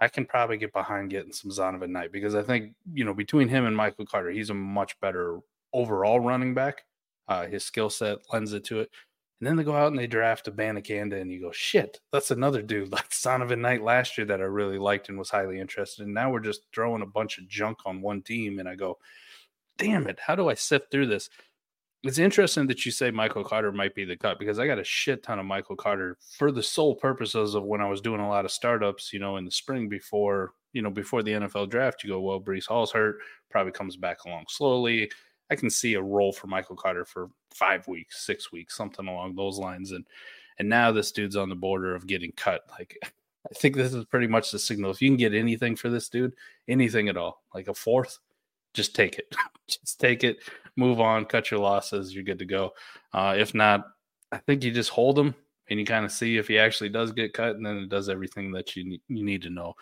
I 0.00 0.08
can 0.08 0.24
probably 0.24 0.56
get 0.56 0.72
behind 0.72 1.10
getting 1.10 1.32
some 1.32 1.50
Zonovan 1.50 1.90
Knight 1.90 2.12
because 2.12 2.34
I 2.34 2.42
think, 2.42 2.74
you 2.92 3.04
know, 3.04 3.14
between 3.14 3.48
him 3.48 3.66
and 3.66 3.76
Michael 3.76 4.06
Carter, 4.06 4.30
he's 4.30 4.50
a 4.50 4.54
much 4.54 4.98
better 5.00 5.40
overall 5.72 6.20
running 6.20 6.54
back. 6.54 6.84
Uh, 7.28 7.46
his 7.46 7.64
skill 7.64 7.90
set 7.90 8.18
lends 8.32 8.52
it 8.52 8.64
to 8.64 8.80
it. 8.80 8.90
And 9.40 9.46
then 9.46 9.56
they 9.56 9.64
go 9.64 9.74
out 9.74 9.88
and 9.88 9.98
they 9.98 10.06
draft 10.06 10.54
Abanikanda, 10.54 11.18
and 11.18 11.32
you 11.32 11.40
go, 11.40 11.50
shit, 11.50 12.00
that's 12.12 12.30
another 12.30 12.60
dude 12.60 12.92
like 12.92 13.10
Zonovan 13.10 13.60
Knight 13.60 13.82
last 13.82 14.18
year 14.18 14.26
that 14.26 14.40
I 14.40 14.44
really 14.44 14.78
liked 14.78 15.08
and 15.08 15.18
was 15.18 15.30
highly 15.30 15.58
interested 15.58 16.06
in. 16.06 16.12
Now 16.12 16.30
we're 16.30 16.40
just 16.40 16.62
throwing 16.74 17.02
a 17.02 17.06
bunch 17.06 17.38
of 17.38 17.48
junk 17.48 17.78
on 17.86 18.02
one 18.02 18.22
team, 18.22 18.58
and 18.58 18.68
I 18.68 18.74
go, 18.74 18.98
damn 19.78 20.06
it, 20.06 20.18
how 20.20 20.34
do 20.34 20.48
I 20.48 20.54
sift 20.54 20.90
through 20.90 21.06
this? 21.06 21.30
It's 22.02 22.18
interesting 22.18 22.66
that 22.68 22.86
you 22.86 22.92
say 22.92 23.10
Michael 23.10 23.44
Carter 23.44 23.72
might 23.72 23.94
be 23.94 24.04
the 24.04 24.16
cut 24.16 24.38
because 24.38 24.58
I 24.58 24.66
got 24.66 24.78
a 24.78 24.84
shit 24.84 25.22
ton 25.22 25.38
of 25.38 25.44
Michael 25.44 25.76
Carter 25.76 26.16
for 26.38 26.50
the 26.50 26.62
sole 26.62 26.94
purposes 26.94 27.54
of 27.54 27.64
when 27.64 27.82
I 27.82 27.88
was 27.88 28.00
doing 28.00 28.20
a 28.20 28.28
lot 28.28 28.46
of 28.46 28.50
startups, 28.50 29.12
you 29.12 29.18
know, 29.18 29.36
in 29.36 29.44
the 29.44 29.50
spring 29.50 29.88
before, 29.88 30.54
you 30.72 30.80
know, 30.80 30.90
before 30.90 31.22
the 31.22 31.32
NFL 31.32 31.68
draft. 31.68 32.02
You 32.02 32.10
go, 32.10 32.20
well, 32.20 32.40
Breece 32.40 32.66
Hall's 32.66 32.92
hurt, 32.92 33.18
probably 33.50 33.72
comes 33.72 33.96
back 33.96 34.24
along 34.24 34.46
slowly. 34.48 35.10
I 35.50 35.56
can 35.56 35.68
see 35.68 35.94
a 35.94 36.02
role 36.02 36.32
for 36.32 36.46
Michael 36.46 36.76
Carter 36.76 37.04
for 37.04 37.28
five 37.52 37.86
weeks, 37.86 38.24
six 38.24 38.50
weeks, 38.50 38.76
something 38.76 39.06
along 39.06 39.34
those 39.34 39.58
lines. 39.58 39.92
And 39.92 40.06
and 40.58 40.68
now 40.68 40.92
this 40.92 41.12
dude's 41.12 41.36
on 41.36 41.48
the 41.48 41.54
border 41.54 41.94
of 41.94 42.06
getting 42.06 42.32
cut. 42.32 42.62
Like 42.70 42.96
I 43.50 43.54
think 43.54 43.76
this 43.76 43.92
is 43.92 44.04
pretty 44.06 44.26
much 44.26 44.50
the 44.50 44.58
signal. 44.58 44.90
If 44.90 45.02
you 45.02 45.08
can 45.08 45.16
get 45.16 45.34
anything 45.34 45.76
for 45.76 45.90
this 45.90 46.08
dude, 46.08 46.34
anything 46.68 47.08
at 47.08 47.16
all, 47.16 47.42
like 47.54 47.68
a 47.68 47.74
fourth, 47.74 48.18
just 48.74 48.94
take 48.94 49.18
it. 49.18 49.34
just 49.66 50.00
take 50.00 50.24
it, 50.24 50.38
move 50.76 51.00
on, 51.00 51.24
cut 51.24 51.50
your 51.50 51.60
losses. 51.60 52.14
You're 52.14 52.24
good 52.24 52.38
to 52.38 52.44
go. 52.44 52.72
Uh, 53.12 53.34
if 53.38 53.54
not, 53.54 53.84
I 54.32 54.38
think 54.38 54.62
you 54.62 54.70
just 54.70 54.90
hold 54.90 55.18
him 55.18 55.34
and 55.68 55.78
you 55.78 55.86
kind 55.86 56.04
of 56.04 56.12
see 56.12 56.36
if 56.36 56.48
he 56.48 56.58
actually 56.58 56.88
does 56.88 57.12
get 57.12 57.32
cut, 57.32 57.56
and 57.56 57.64
then 57.64 57.78
it 57.78 57.88
does 57.88 58.08
everything 58.08 58.52
that 58.52 58.76
you 58.76 58.98
you 59.08 59.24
need 59.24 59.42
to 59.42 59.50
know. 59.50 59.74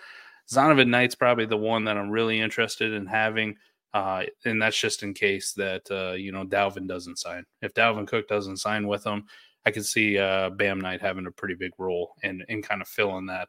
Zonovan 0.50 0.88
Knight's 0.88 1.14
probably 1.14 1.46
the 1.46 1.56
one 1.56 1.84
that 1.84 1.96
I'm 1.96 2.10
really 2.10 2.40
interested 2.40 2.92
in 2.92 3.06
having, 3.06 3.56
uh, 3.94 4.24
and 4.44 4.60
that's 4.60 4.78
just 4.78 5.02
in 5.02 5.14
case 5.14 5.52
that 5.54 5.82
uh, 5.90 6.14
you 6.14 6.32
know 6.32 6.44
Dalvin 6.44 6.86
doesn't 6.86 7.18
sign. 7.18 7.44
If 7.62 7.74
Dalvin 7.74 8.06
Cook 8.06 8.28
doesn't 8.28 8.58
sign 8.58 8.86
with 8.86 9.04
him, 9.04 9.24
I 9.66 9.70
can 9.70 9.82
see 9.82 10.18
uh, 10.18 10.50
Bam 10.50 10.80
Knight 10.80 11.00
having 11.00 11.26
a 11.26 11.32
pretty 11.32 11.54
big 11.54 11.72
role 11.78 12.14
and 12.22 12.44
and 12.48 12.62
kind 12.62 12.82
of 12.82 12.88
filling 12.88 13.26
that 13.26 13.48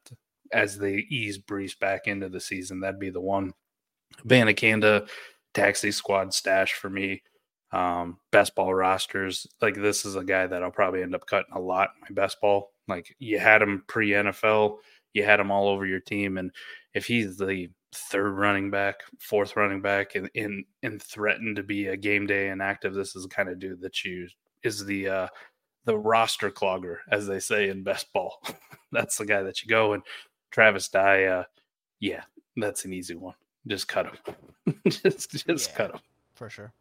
as 0.51 0.77
they 0.77 1.05
ease 1.09 1.37
Breece 1.37 1.77
back 1.77 2.07
into 2.07 2.29
the 2.29 2.39
season. 2.39 2.79
That'd 2.79 2.99
be 2.99 3.09
the 3.09 3.21
one. 3.21 3.53
Abanikanda, 4.25 5.07
taxi 5.53 5.91
squad 5.91 6.33
stash 6.33 6.73
for 6.73 6.89
me. 6.89 7.21
Um, 7.71 8.17
best 8.31 8.55
ball 8.55 8.73
rosters. 8.73 9.47
Like 9.61 9.75
this 9.75 10.05
is 10.05 10.15
a 10.15 10.23
guy 10.23 10.47
that 10.47 10.63
I'll 10.63 10.71
probably 10.71 11.03
end 11.03 11.15
up 11.15 11.25
cutting 11.27 11.53
a 11.53 11.59
lot. 11.59 11.89
My 12.01 12.07
best 12.11 12.41
ball. 12.41 12.71
Like 12.87 13.15
you 13.19 13.39
had 13.39 13.61
him 13.61 13.83
pre 13.87 14.09
NFL, 14.09 14.77
you 15.13 15.23
had 15.23 15.39
him 15.39 15.51
all 15.51 15.67
over 15.67 15.85
your 15.85 15.99
team, 15.99 16.37
and 16.37 16.51
if 16.93 17.05
he's 17.05 17.37
the 17.37 17.69
third 17.91 18.31
running 18.31 18.71
back, 18.71 18.95
fourth 19.19 19.55
running 19.55 19.81
back, 19.81 20.15
and 20.15 20.29
in 20.33 20.65
and 20.81 21.01
threatened 21.01 21.57
to 21.57 21.63
be 21.63 21.87
a 21.87 21.97
game 21.97 22.25
day 22.25 22.49
inactive, 22.49 22.93
this 22.95 23.15
is 23.15 23.23
the 23.23 23.29
kind 23.29 23.49
of 23.49 23.59
dude 23.59 23.81
that 23.81 24.03
you 24.03 24.27
is 24.63 24.85
the 24.85 25.07
uh 25.07 25.27
the 25.85 25.97
roster 25.97 26.49
clogger, 26.49 26.97
as 27.11 27.27
they 27.27 27.39
say 27.39 27.69
in 27.69 27.83
best 27.83 28.11
ball. 28.11 28.41
that's 28.91 29.17
the 29.17 29.25
guy 29.25 29.43
that 29.43 29.61
you 29.61 29.69
go 29.69 29.93
and 29.93 30.01
Travis 30.51 30.89
Dye, 30.89 31.25
uh, 31.25 31.43
yeah, 31.99 32.23
that's 32.57 32.85
an 32.85 32.93
easy 32.93 33.15
one. 33.15 33.35
Just 33.67 33.87
cut 33.87 34.07
him. 34.07 34.75
just 34.87 35.31
just 35.45 35.69
yeah, 35.71 35.75
cut 35.75 35.91
him. 35.91 35.99
For 36.33 36.49
sure. 36.49 36.73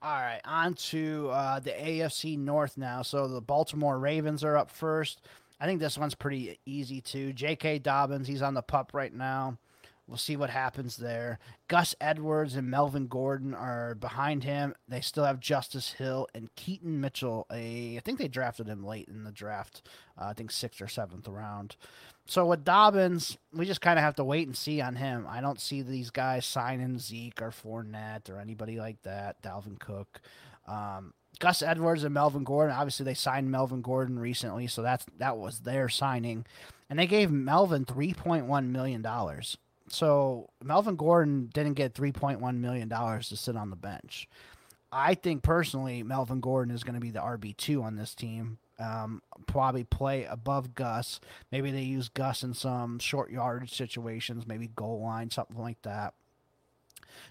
All 0.00 0.12
right, 0.12 0.40
on 0.44 0.74
to 0.74 1.28
uh, 1.30 1.58
the 1.58 1.72
AFC 1.72 2.38
North 2.38 2.78
now. 2.78 3.02
So 3.02 3.26
the 3.26 3.40
Baltimore 3.40 3.98
Ravens 3.98 4.44
are 4.44 4.56
up 4.56 4.70
first. 4.70 5.20
I 5.60 5.66
think 5.66 5.80
this 5.80 5.98
one's 5.98 6.14
pretty 6.14 6.60
easy 6.66 7.00
too. 7.00 7.32
J.K. 7.32 7.80
Dobbins, 7.80 8.28
he's 8.28 8.42
on 8.42 8.54
the 8.54 8.62
pup 8.62 8.92
right 8.94 9.12
now. 9.12 9.58
We'll 10.08 10.16
see 10.16 10.36
what 10.36 10.48
happens 10.48 10.96
there. 10.96 11.38
Gus 11.68 11.94
Edwards 12.00 12.56
and 12.56 12.70
Melvin 12.70 13.08
Gordon 13.08 13.52
are 13.52 13.94
behind 13.94 14.42
him. 14.42 14.74
They 14.88 15.02
still 15.02 15.24
have 15.24 15.38
Justice 15.38 15.92
Hill 15.92 16.26
and 16.34 16.48
Keaton 16.56 16.98
Mitchell. 16.98 17.46
A, 17.52 17.98
I 17.98 18.00
think 18.00 18.18
they 18.18 18.26
drafted 18.26 18.68
him 18.68 18.82
late 18.82 19.08
in 19.08 19.24
the 19.24 19.30
draft. 19.30 19.86
Uh, 20.18 20.28
I 20.28 20.32
think 20.32 20.50
sixth 20.50 20.80
or 20.80 20.88
seventh 20.88 21.28
round. 21.28 21.76
So 22.26 22.46
with 22.46 22.64
Dobbins, 22.64 23.36
we 23.52 23.66
just 23.66 23.82
kind 23.82 23.98
of 23.98 24.02
have 24.02 24.16
to 24.16 24.24
wait 24.24 24.46
and 24.46 24.56
see 24.56 24.80
on 24.80 24.96
him. 24.96 25.26
I 25.28 25.42
don't 25.42 25.60
see 25.60 25.82
these 25.82 26.08
guys 26.10 26.46
signing 26.46 26.98
Zeke 26.98 27.42
or 27.42 27.50
Fournette 27.50 28.30
or 28.30 28.38
anybody 28.38 28.78
like 28.78 29.02
that. 29.02 29.42
Dalvin 29.42 29.78
Cook, 29.78 30.22
um, 30.66 31.12
Gus 31.38 31.60
Edwards, 31.60 32.02
and 32.02 32.14
Melvin 32.14 32.44
Gordon. 32.44 32.74
Obviously, 32.74 33.04
they 33.04 33.14
signed 33.14 33.50
Melvin 33.50 33.82
Gordon 33.82 34.18
recently, 34.18 34.66
so 34.66 34.80
that's 34.80 35.04
that 35.18 35.36
was 35.36 35.60
their 35.60 35.90
signing, 35.90 36.46
and 36.88 36.98
they 36.98 37.06
gave 37.06 37.30
Melvin 37.30 37.84
three 37.84 38.14
point 38.14 38.46
one 38.46 38.72
million 38.72 39.02
dollars. 39.02 39.58
So 39.90 40.50
Melvin 40.62 40.96
Gordon 40.96 41.50
didn't 41.52 41.74
get 41.74 41.94
three 41.94 42.12
point 42.12 42.40
one 42.40 42.60
million 42.60 42.88
dollars 42.88 43.28
to 43.28 43.36
sit 43.36 43.56
on 43.56 43.70
the 43.70 43.76
bench. 43.76 44.28
I 44.90 45.14
think 45.14 45.42
personally, 45.42 46.02
Melvin 46.02 46.40
Gordon 46.40 46.74
is 46.74 46.82
going 46.84 46.94
to 46.94 47.00
be 47.00 47.10
the 47.10 47.20
RB 47.20 47.56
two 47.56 47.82
on 47.82 47.96
this 47.96 48.14
team 48.14 48.58
um, 48.78 49.22
probably 49.46 49.84
play 49.84 50.24
above 50.24 50.74
Gus. 50.74 51.20
Maybe 51.50 51.70
they 51.70 51.82
use 51.82 52.08
Gus 52.08 52.42
in 52.42 52.54
some 52.54 52.98
short 52.98 53.30
yardage 53.30 53.74
situations, 53.74 54.46
maybe 54.46 54.68
goal 54.68 55.02
line, 55.02 55.30
something 55.30 55.58
like 55.58 55.82
that. 55.82 56.14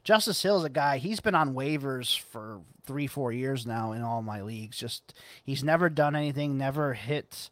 Justice 0.04 0.42
Hill's 0.44 0.66
a 0.66 0.70
guy, 0.70 0.98
he's 0.98 1.22
been 1.22 1.36
on 1.36 1.54
waivers 1.54 2.20
for 2.20 2.62
three, 2.86 3.08
four 3.08 3.32
years 3.32 3.66
now 3.66 3.94
in 3.94 4.02
all 4.02 4.22
my 4.22 4.42
leagues. 4.42 4.78
Just 4.78 5.14
he's 5.44 5.64
never 5.64 5.90
done 5.90 6.16
anything, 6.16 6.58
never 6.58 6.94
hit 6.94 7.50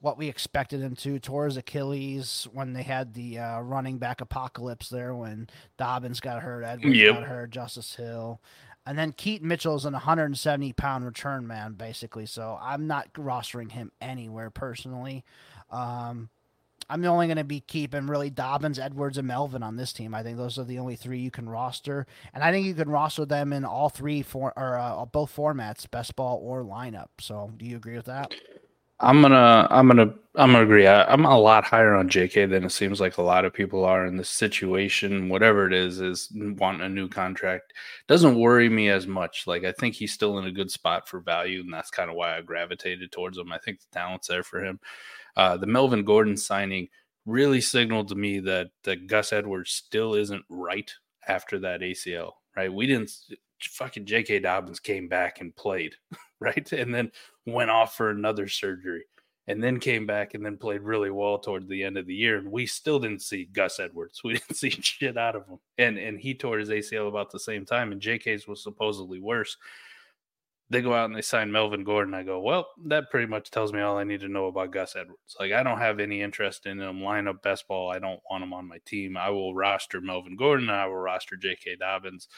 what 0.00 0.18
we 0.18 0.28
expected 0.28 0.80
him 0.80 0.94
to. 0.96 1.18
Tore 1.18 1.46
his 1.46 1.56
Achilles 1.56 2.46
when 2.52 2.72
they 2.72 2.82
had 2.82 3.14
the 3.14 3.38
uh, 3.38 3.60
running 3.60 3.98
back 3.98 4.20
apocalypse 4.20 4.88
there 4.88 5.14
when 5.14 5.48
Dobbins 5.76 6.20
got 6.20 6.42
hurt, 6.42 6.62
Edwards 6.64 6.96
Yep. 6.98 7.14
got 7.14 7.22
hurt, 7.24 7.50
Justice 7.50 7.94
Hill. 7.96 8.40
And 8.88 8.96
then 8.96 9.12
Keaton 9.12 9.48
Mitchell 9.48 9.74
is 9.74 9.84
an 9.84 9.94
170 9.94 10.72
pound 10.74 11.04
return 11.04 11.46
man, 11.46 11.72
basically. 11.72 12.26
So 12.26 12.58
I'm 12.62 12.86
not 12.86 13.12
rostering 13.14 13.72
him 13.72 13.90
anywhere 14.00 14.50
personally. 14.50 15.24
Um, 15.70 16.28
I'm 16.88 17.04
only 17.04 17.26
going 17.26 17.36
to 17.38 17.42
be 17.42 17.58
keeping 17.58 18.06
really 18.06 18.30
Dobbins, 18.30 18.78
Edwards, 18.78 19.18
and 19.18 19.26
Melvin 19.26 19.64
on 19.64 19.74
this 19.74 19.92
team. 19.92 20.14
I 20.14 20.22
think 20.22 20.36
those 20.36 20.56
are 20.56 20.62
the 20.62 20.78
only 20.78 20.94
three 20.94 21.18
you 21.18 21.32
can 21.32 21.48
roster, 21.48 22.06
and 22.32 22.44
I 22.44 22.52
think 22.52 22.64
you 22.64 22.74
can 22.74 22.88
roster 22.88 23.24
them 23.24 23.52
in 23.52 23.64
all 23.64 23.88
three 23.88 24.22
for 24.22 24.52
or 24.56 24.78
uh, 24.78 25.04
both 25.06 25.34
formats, 25.34 25.90
best 25.90 26.14
ball 26.14 26.38
or 26.40 26.62
lineup. 26.62 27.08
So, 27.18 27.50
do 27.56 27.66
you 27.66 27.76
agree 27.76 27.96
with 27.96 28.06
that? 28.06 28.32
I'm 28.98 29.20
gonna, 29.20 29.68
I'm 29.70 29.88
gonna, 29.88 30.14
I'm 30.36 30.52
gonna 30.52 30.64
agree. 30.64 30.86
I, 30.86 31.04
I'm 31.04 31.24
a 31.26 31.38
lot 31.38 31.64
higher 31.64 31.94
on 31.94 32.08
JK 32.08 32.48
than 32.48 32.64
it 32.64 32.70
seems 32.70 33.00
like 33.00 33.18
a 33.18 33.22
lot 33.22 33.44
of 33.44 33.52
people 33.52 33.84
are 33.84 34.06
in 34.06 34.16
this 34.16 34.30
situation. 34.30 35.28
Whatever 35.28 35.66
it 35.66 35.74
is, 35.74 36.00
is 36.00 36.30
wanting 36.34 36.80
a 36.80 36.88
new 36.88 37.08
contract 37.08 37.74
doesn't 38.08 38.38
worry 38.38 38.68
me 38.70 38.88
as 38.88 39.06
much. 39.06 39.46
Like 39.46 39.64
I 39.64 39.72
think 39.72 39.94
he's 39.94 40.12
still 40.14 40.38
in 40.38 40.46
a 40.46 40.52
good 40.52 40.70
spot 40.70 41.08
for 41.08 41.20
value, 41.20 41.60
and 41.60 41.72
that's 41.72 41.90
kind 41.90 42.08
of 42.08 42.16
why 42.16 42.36
I 42.36 42.40
gravitated 42.40 43.12
towards 43.12 43.36
him. 43.36 43.52
I 43.52 43.58
think 43.58 43.80
the 43.80 43.98
talent's 43.98 44.28
there 44.28 44.42
for 44.42 44.64
him. 44.64 44.80
Uh, 45.36 45.58
the 45.58 45.66
Melvin 45.66 46.04
Gordon 46.04 46.36
signing 46.36 46.88
really 47.26 47.60
signaled 47.60 48.08
to 48.08 48.14
me 48.14 48.40
that 48.40 48.68
that 48.84 49.08
Gus 49.08 49.32
Edwards 49.32 49.72
still 49.72 50.14
isn't 50.14 50.44
right 50.48 50.90
after 51.28 51.58
that 51.58 51.80
ACL. 51.82 52.32
Right? 52.56 52.72
We 52.72 52.86
didn't. 52.86 53.10
Fucking 53.60 54.06
J.K. 54.06 54.40
Dobbins 54.40 54.80
came 54.80 55.08
back 55.08 55.40
and 55.40 55.54
played, 55.56 55.94
right, 56.40 56.70
and 56.72 56.94
then 56.94 57.10
went 57.46 57.70
off 57.70 57.96
for 57.96 58.10
another 58.10 58.48
surgery, 58.48 59.04
and 59.46 59.62
then 59.62 59.80
came 59.80 60.06
back 60.06 60.34
and 60.34 60.44
then 60.44 60.56
played 60.56 60.82
really 60.82 61.10
well 61.10 61.38
toward 61.38 61.68
the 61.68 61.84
end 61.84 61.96
of 61.96 62.06
the 62.06 62.14
year. 62.14 62.38
And 62.38 62.50
we 62.50 62.66
still 62.66 62.98
didn't 62.98 63.22
see 63.22 63.46
Gus 63.46 63.80
Edwards. 63.80 64.20
We 64.24 64.34
didn't 64.34 64.56
see 64.56 64.70
shit 64.70 65.16
out 65.16 65.36
of 65.36 65.46
him, 65.46 65.58
and 65.78 65.98
and 65.98 66.18
he 66.18 66.34
tore 66.34 66.58
his 66.58 66.70
ACL 66.70 67.08
about 67.08 67.30
the 67.30 67.40
same 67.40 67.64
time, 67.64 67.92
and 67.92 68.00
J.K.'s 68.00 68.46
was 68.46 68.62
supposedly 68.62 69.20
worse 69.20 69.56
they 70.68 70.82
go 70.82 70.94
out 70.94 71.06
and 71.06 71.14
they 71.14 71.22
sign 71.22 71.52
Melvin 71.52 71.84
Gordon. 71.84 72.14
I 72.14 72.24
go, 72.24 72.40
well, 72.40 72.68
that 72.86 73.10
pretty 73.10 73.26
much 73.26 73.50
tells 73.50 73.72
me 73.72 73.80
all 73.80 73.98
I 73.98 74.04
need 74.04 74.20
to 74.20 74.28
know 74.28 74.46
about 74.46 74.72
Gus 74.72 74.96
Edwards. 74.96 75.36
Like, 75.38 75.52
I 75.52 75.62
don't 75.62 75.78
have 75.78 76.00
any 76.00 76.22
interest 76.22 76.66
in 76.66 76.80
him. 76.80 76.98
Lineup 76.98 77.42
best 77.42 77.68
ball. 77.68 77.90
I 77.90 78.00
don't 78.00 78.20
want 78.28 78.42
him 78.42 78.52
on 78.52 78.66
my 78.66 78.78
team. 78.84 79.16
I 79.16 79.30
will 79.30 79.54
roster 79.54 80.00
Melvin 80.00 80.36
Gordon. 80.36 80.68
I 80.68 80.86
will 80.86 80.96
roster 80.96 81.36
J.K. 81.36 81.76
Dobbins. 81.76 82.28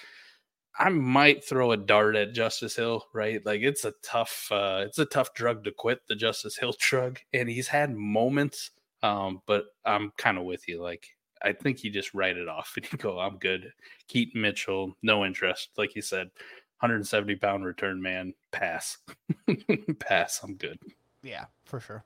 I 0.78 0.90
might 0.90 1.44
throw 1.44 1.72
a 1.72 1.76
dart 1.76 2.16
at 2.16 2.34
Justice 2.34 2.76
Hill, 2.76 3.04
right? 3.12 3.44
Like 3.44 3.62
it's 3.62 3.84
a 3.84 3.94
tough, 4.02 4.48
uh, 4.50 4.84
it's 4.86 4.98
a 4.98 5.04
tough 5.04 5.34
drug 5.34 5.64
to 5.64 5.72
quit, 5.72 6.00
the 6.08 6.14
Justice 6.14 6.56
Hill 6.56 6.74
drug, 6.80 7.18
and 7.32 7.48
he's 7.48 7.68
had 7.68 7.94
moments. 7.94 8.70
Um, 9.02 9.42
but 9.46 9.66
I'm 9.84 10.12
kind 10.16 10.38
of 10.38 10.44
with 10.44 10.68
you. 10.68 10.82
Like 10.82 11.06
I 11.42 11.52
think 11.52 11.84
you 11.84 11.90
just 11.90 12.14
write 12.14 12.36
it 12.36 12.48
off 12.48 12.74
and 12.76 12.90
you 12.90 12.98
go, 12.98 13.18
I'm 13.18 13.38
good. 13.38 13.72
Keaton 14.08 14.40
Mitchell, 14.40 14.96
no 15.02 15.24
interest. 15.24 15.70
Like 15.76 15.94
you 15.94 16.02
said, 16.02 16.28
170 16.80 17.36
pound 17.36 17.64
return 17.64 18.00
man, 18.00 18.34
pass. 18.52 18.98
pass. 20.00 20.40
I'm 20.42 20.54
good. 20.54 20.78
Yeah, 21.22 21.46
for 21.64 21.80
sure. 21.80 22.04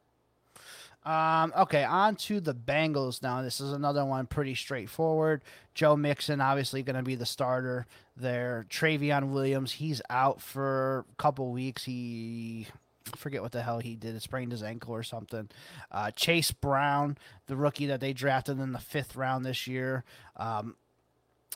Um, 1.05 1.53
okay, 1.59 1.83
on 1.85 2.15
to 2.17 2.41
the 2.41 2.55
Bengals 2.55 3.23
now. 3.23 3.43
This 3.43 3.61
is 3.61 3.73
another 3.73 4.05
one 4.05 4.27
pretty 4.27 4.55
straightforward. 4.55 5.43
Joe 5.75 5.97
Mixon, 5.97 6.41
obviously 6.41 6.83
going 6.83 6.97
to 6.97 7.03
be 7.03 7.17
the 7.17 7.27
starter 7.27 7.87
there. 8.17 8.67
Trayveon 8.71 9.33
Williams, 9.33 9.73
he's 9.73 10.01
out 10.09 10.41
for 10.41 11.05
a 11.11 11.23
couple 11.23 11.51
weeks. 11.51 11.85
He 11.85 12.69
forget 13.17 13.43
what 13.43 13.53
the 13.53 13.63
hell 13.63 13.81
he 13.81 13.97
did. 13.97 14.15
It 14.15 14.23
sprained 14.23 14.53
his 14.53 14.63
ankle 14.63 14.95
or 14.95 15.03
something. 15.03 15.49
Uh, 15.91 16.13
Chase 16.13 16.53
Brown, 16.53 17.19
the 17.47 17.57
rookie 17.57 17.87
that 17.87 18.01
they 18.01 18.13
drafted 18.13 18.61
in 18.61 18.73
the 18.73 18.79
fifth 18.79 19.17
round 19.17 19.45
this 19.45 19.67
year. 19.67 20.05
Um, 20.37 20.77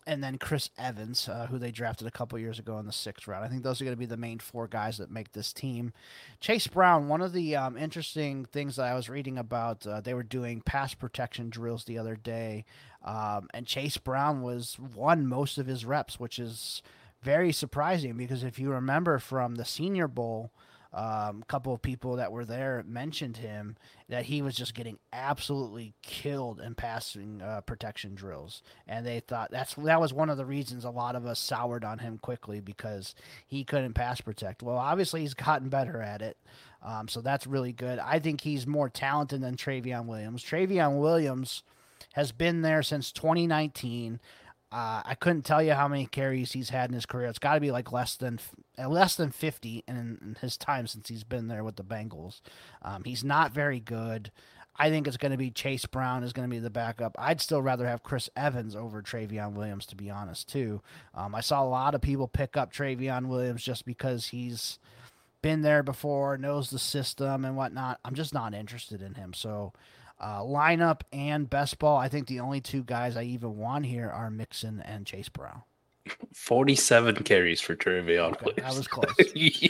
and 0.06 0.22
then 0.22 0.38
Chris 0.38 0.70
Evans, 0.78 1.28
uh, 1.28 1.48
who 1.50 1.58
they 1.58 1.72
drafted 1.72 2.06
a 2.06 2.12
couple 2.12 2.38
years 2.38 2.58
ago 2.58 2.78
in 2.78 2.86
the 2.86 2.92
sixth 2.92 3.26
round. 3.26 3.44
I 3.44 3.48
think 3.48 3.62
those 3.62 3.80
are 3.80 3.84
going 3.84 3.96
to 3.96 3.98
be 3.98 4.06
the 4.06 4.16
main 4.16 4.38
four 4.38 4.68
guys 4.68 4.98
that 4.98 5.10
make 5.10 5.32
this 5.32 5.52
team. 5.52 5.92
Chase 6.40 6.68
Brown, 6.68 7.08
one 7.08 7.20
of 7.20 7.32
the 7.32 7.56
um, 7.56 7.76
interesting 7.76 8.44
things 8.44 8.76
that 8.76 8.86
I 8.86 8.94
was 8.94 9.08
reading 9.08 9.36
about, 9.36 9.86
uh, 9.86 10.00
they 10.00 10.14
were 10.14 10.22
doing 10.22 10.60
pass 10.60 10.94
protection 10.94 11.50
drills 11.50 11.84
the 11.84 11.98
other 11.98 12.14
day, 12.14 12.64
um, 13.04 13.48
and 13.52 13.66
Chase 13.66 13.96
Brown 13.96 14.42
was 14.42 14.78
won 14.78 15.26
most 15.26 15.58
of 15.58 15.66
his 15.66 15.84
reps, 15.84 16.20
which 16.20 16.38
is 16.38 16.82
very 17.22 17.52
surprising 17.52 18.16
because 18.16 18.44
if 18.44 18.58
you 18.58 18.70
remember 18.70 19.18
from 19.18 19.56
the 19.56 19.64
Senior 19.64 20.08
Bowl. 20.08 20.52
Um, 20.96 21.42
a 21.42 21.44
couple 21.46 21.74
of 21.74 21.82
people 21.82 22.16
that 22.16 22.32
were 22.32 22.46
there 22.46 22.82
mentioned 22.88 23.36
him 23.36 23.76
that 24.08 24.24
he 24.24 24.40
was 24.40 24.54
just 24.54 24.74
getting 24.74 24.98
absolutely 25.12 25.92
killed 26.02 26.58
in 26.58 26.74
passing 26.74 27.42
uh, 27.42 27.60
protection 27.60 28.14
drills, 28.14 28.62
and 28.88 29.04
they 29.04 29.20
thought 29.20 29.50
that's 29.50 29.74
that 29.74 30.00
was 30.00 30.14
one 30.14 30.30
of 30.30 30.38
the 30.38 30.46
reasons 30.46 30.86
a 30.86 30.90
lot 30.90 31.14
of 31.14 31.26
us 31.26 31.38
soured 31.38 31.84
on 31.84 31.98
him 31.98 32.16
quickly 32.16 32.60
because 32.60 33.14
he 33.46 33.62
couldn't 33.62 33.92
pass 33.92 34.22
protect. 34.22 34.62
Well, 34.62 34.78
obviously 34.78 35.20
he's 35.20 35.34
gotten 35.34 35.68
better 35.68 36.00
at 36.00 36.22
it, 36.22 36.38
um, 36.82 37.08
so 37.08 37.20
that's 37.20 37.46
really 37.46 37.72
good. 37.72 37.98
I 37.98 38.18
think 38.18 38.40
he's 38.40 38.66
more 38.66 38.88
talented 38.88 39.42
than 39.42 39.54
Trayveon 39.54 40.06
Williams. 40.06 40.42
Trayveon 40.42 40.98
Williams 40.98 41.62
has 42.14 42.32
been 42.32 42.62
there 42.62 42.82
since 42.82 43.12
2019. 43.12 44.18
Uh, 44.72 45.00
I 45.04 45.14
couldn't 45.14 45.44
tell 45.44 45.62
you 45.62 45.74
how 45.74 45.86
many 45.86 46.06
carries 46.06 46.52
he's 46.52 46.70
had 46.70 46.90
in 46.90 46.94
his 46.94 47.06
career. 47.06 47.28
It's 47.28 47.38
got 47.38 47.54
to 47.54 47.60
be 47.60 47.70
like 47.70 47.92
less 47.92 48.16
than 48.16 48.40
less 48.76 49.14
than 49.14 49.30
50 49.30 49.84
in, 49.86 49.96
in, 49.96 50.36
his 50.40 50.56
time 50.56 50.86
since 50.86 51.08
he's 51.08 51.22
been 51.22 51.46
there 51.46 51.62
with 51.62 51.76
the 51.76 51.84
Bengals. 51.84 52.40
Um, 52.82 53.04
he's 53.04 53.22
not 53.22 53.52
very 53.52 53.78
good. 53.78 54.32
I 54.78 54.90
think 54.90 55.06
it's 55.06 55.16
going 55.16 55.32
to 55.32 55.38
be 55.38 55.50
Chase 55.50 55.86
Brown 55.86 56.22
is 56.22 56.32
going 56.32 56.48
to 56.48 56.54
be 56.54 56.58
the 56.58 56.68
backup. 56.68 57.16
I'd 57.18 57.40
still 57.40 57.62
rather 57.62 57.86
have 57.86 58.02
Chris 58.02 58.28
Evans 58.36 58.76
over 58.76 59.00
Trayveon 59.02 59.54
Williams, 59.54 59.86
to 59.86 59.96
be 59.96 60.10
honest, 60.10 60.48
too. 60.48 60.82
Um, 61.14 61.34
I 61.34 61.40
saw 61.40 61.62
a 61.62 61.68
lot 61.68 61.94
of 61.94 62.02
people 62.02 62.28
pick 62.28 62.56
up 62.56 62.72
Trayveon 62.72 63.26
Williams 63.26 63.62
just 63.62 63.86
because 63.86 64.26
he's 64.28 64.78
been 65.40 65.62
there 65.62 65.82
before, 65.82 66.36
knows 66.36 66.70
the 66.70 66.78
system 66.78 67.44
and 67.44 67.56
whatnot. 67.56 68.00
I'm 68.04 68.14
just 68.14 68.34
not 68.34 68.52
interested 68.52 69.00
in 69.00 69.14
him. 69.14 69.32
So 69.32 69.72
uh, 70.18 70.40
lineup 70.40 71.02
and 71.12 71.48
best 71.48 71.78
ball. 71.78 71.96
I 71.98 72.08
think 72.08 72.26
the 72.26 72.40
only 72.40 72.60
two 72.60 72.82
guys 72.82 73.16
I 73.16 73.22
even 73.24 73.56
want 73.56 73.86
here 73.86 74.08
are 74.10 74.30
Mixon 74.30 74.80
and 74.82 75.06
Chase 75.06 75.28
Brown. 75.28 75.62
47 76.34 77.16
carries 77.24 77.60
for 77.60 77.74
Trayveon 77.76 78.32
Okay, 78.34 78.44
Williams. 78.46 78.62
that 78.62 78.76
was 78.76 78.88
close. 79.26 79.32
Yeah. 79.34 79.68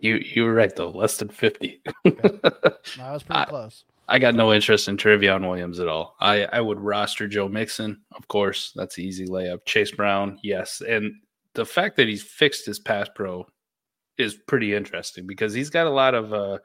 You 0.00 0.16
you 0.16 0.42
were 0.44 0.52
right 0.54 0.74
though, 0.74 0.90
less 0.90 1.16
than 1.18 1.28
50. 1.28 1.80
That 2.04 3.12
was 3.12 3.22
pretty 3.22 3.40
I- 3.40 3.44
close. 3.46 3.84
I 4.08 4.18
got 4.18 4.34
no 4.34 4.52
interest 4.52 4.88
in 4.88 4.96
Trayveon 4.96 5.46
Williams 5.48 5.78
at 5.78 5.86
all. 5.88 6.16
I, 6.20 6.44
I 6.46 6.60
would 6.60 6.80
roster 6.80 7.28
Joe 7.28 7.48
Mixon, 7.48 8.00
of 8.14 8.26
course. 8.28 8.72
That's 8.74 8.98
an 8.98 9.04
easy 9.04 9.26
layup. 9.26 9.64
Chase 9.64 9.92
Brown, 9.92 10.38
yes. 10.42 10.82
And 10.86 11.14
the 11.54 11.64
fact 11.64 11.96
that 11.96 12.08
he's 12.08 12.22
fixed 12.22 12.66
his 12.66 12.80
pass 12.80 13.08
pro 13.14 13.46
is 14.18 14.34
pretty 14.34 14.74
interesting 14.74 15.26
because 15.26 15.54
he's 15.54 15.70
got 15.70 15.86
a 15.86 15.90
lot 15.90 16.14
of 16.14 16.32
uh 16.34 16.58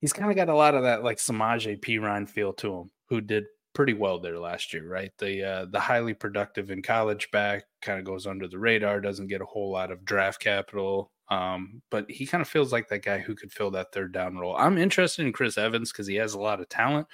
he's 0.00 0.12
kind 0.12 0.30
of 0.30 0.36
got 0.36 0.48
a 0.48 0.56
lot 0.56 0.74
of 0.74 0.82
that 0.84 1.02
like 1.02 1.18
Samaje 1.18 1.80
Perine 1.80 2.28
feel 2.28 2.52
to 2.54 2.74
him, 2.74 2.90
who 3.08 3.20
did 3.20 3.44
pretty 3.74 3.94
well 3.94 4.18
there 4.18 4.38
last 4.38 4.72
year, 4.72 4.88
right? 4.88 5.12
The 5.18 5.44
uh 5.44 5.66
the 5.66 5.80
highly 5.80 6.14
productive 6.14 6.70
in 6.70 6.82
college 6.82 7.30
back 7.30 7.64
kind 7.82 7.98
of 7.98 8.04
goes 8.04 8.26
under 8.26 8.48
the 8.48 8.58
radar, 8.58 9.00
doesn't 9.00 9.28
get 9.28 9.40
a 9.40 9.46
whole 9.46 9.70
lot 9.70 9.90
of 9.90 10.04
draft 10.04 10.40
capital. 10.40 11.10
Um, 11.30 11.82
but 11.90 12.10
he 12.10 12.26
kind 12.26 12.40
of 12.40 12.48
feels 12.48 12.72
like 12.72 12.88
that 12.88 13.04
guy 13.04 13.18
who 13.18 13.34
could 13.34 13.52
fill 13.52 13.70
that 13.72 13.92
third 13.92 14.12
down 14.12 14.36
role. 14.38 14.56
I'm 14.56 14.78
interested 14.78 15.26
in 15.26 15.32
Chris 15.32 15.58
Evans 15.58 15.92
because 15.92 16.06
he 16.06 16.16
has 16.16 16.34
a 16.34 16.40
lot 16.40 16.60
of 16.60 16.68
talent. 16.68 17.06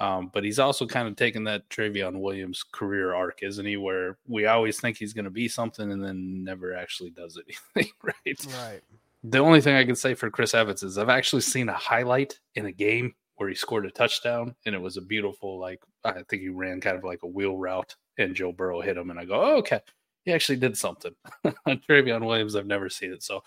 Um, 0.00 0.30
but 0.34 0.42
he's 0.42 0.58
also 0.58 0.84
kind 0.84 1.06
of 1.06 1.14
taken 1.14 1.44
that 1.44 1.68
Trayveon 1.68 2.20
Williams 2.20 2.64
career 2.64 3.14
arc, 3.14 3.38
isn't 3.42 3.64
he? 3.64 3.76
Where 3.76 4.18
we 4.26 4.46
always 4.46 4.80
think 4.80 4.96
he's 4.96 5.12
going 5.12 5.26
to 5.26 5.30
be 5.30 5.46
something 5.46 5.92
and 5.92 6.02
then 6.04 6.42
never 6.42 6.74
actually 6.74 7.10
does 7.10 7.40
anything, 7.76 7.92
right? 8.02 8.46
Right. 8.46 8.82
The 9.24 9.38
only 9.38 9.60
thing 9.60 9.76
I 9.76 9.84
can 9.84 9.94
say 9.94 10.14
for 10.14 10.30
Chris 10.30 10.54
Evans 10.54 10.82
is 10.82 10.98
I've 10.98 11.08
actually 11.08 11.42
seen 11.42 11.68
a 11.68 11.74
highlight 11.74 12.38
in 12.54 12.66
a 12.66 12.72
game 12.72 13.14
where 13.36 13.48
he 13.48 13.54
scored 13.54 13.86
a 13.86 13.90
touchdown 13.90 14.54
and 14.66 14.74
it 14.74 14.80
was 14.80 14.96
a 14.96 15.02
beautiful, 15.02 15.58
like, 15.58 15.80
I 16.04 16.22
think 16.28 16.42
he 16.42 16.48
ran 16.48 16.80
kind 16.80 16.96
of 16.96 17.04
like 17.04 17.22
a 17.22 17.28
wheel 17.28 17.56
route 17.56 17.94
and 18.18 18.34
Joe 18.34 18.52
Burrow 18.52 18.80
hit 18.80 18.96
him. 18.96 19.10
And 19.10 19.18
I 19.18 19.24
go, 19.24 19.40
oh, 19.40 19.56
okay, 19.58 19.80
he 20.24 20.32
actually 20.32 20.58
did 20.58 20.76
something. 20.76 21.14
Trayveon 21.66 22.26
Williams, 22.26 22.56
I've 22.56 22.66
never 22.66 22.88
seen 22.88 23.12
it. 23.12 23.22
So, 23.22 23.42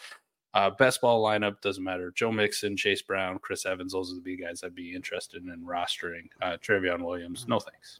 uh, 0.54 0.70
best 0.70 1.02
ball 1.02 1.22
lineup 1.24 1.60
doesn't 1.60 1.84
matter. 1.84 2.12
Joe 2.16 2.32
Mixon, 2.32 2.78
Chase 2.78 3.02
Brown, 3.02 3.40
Chris 3.40 3.66
Evans, 3.66 3.92
those 3.92 4.12
are 4.12 4.16
the 4.16 4.22
big 4.22 4.42
guys 4.42 4.64
I'd 4.64 4.74
be 4.74 4.96
interested 4.96 5.44
in 5.44 5.66
rostering. 5.66 6.30
Uh, 6.42 6.56
Trayveon 6.66 7.04
Williams, 7.04 7.46
no 7.48 7.60
thanks. 7.60 8.00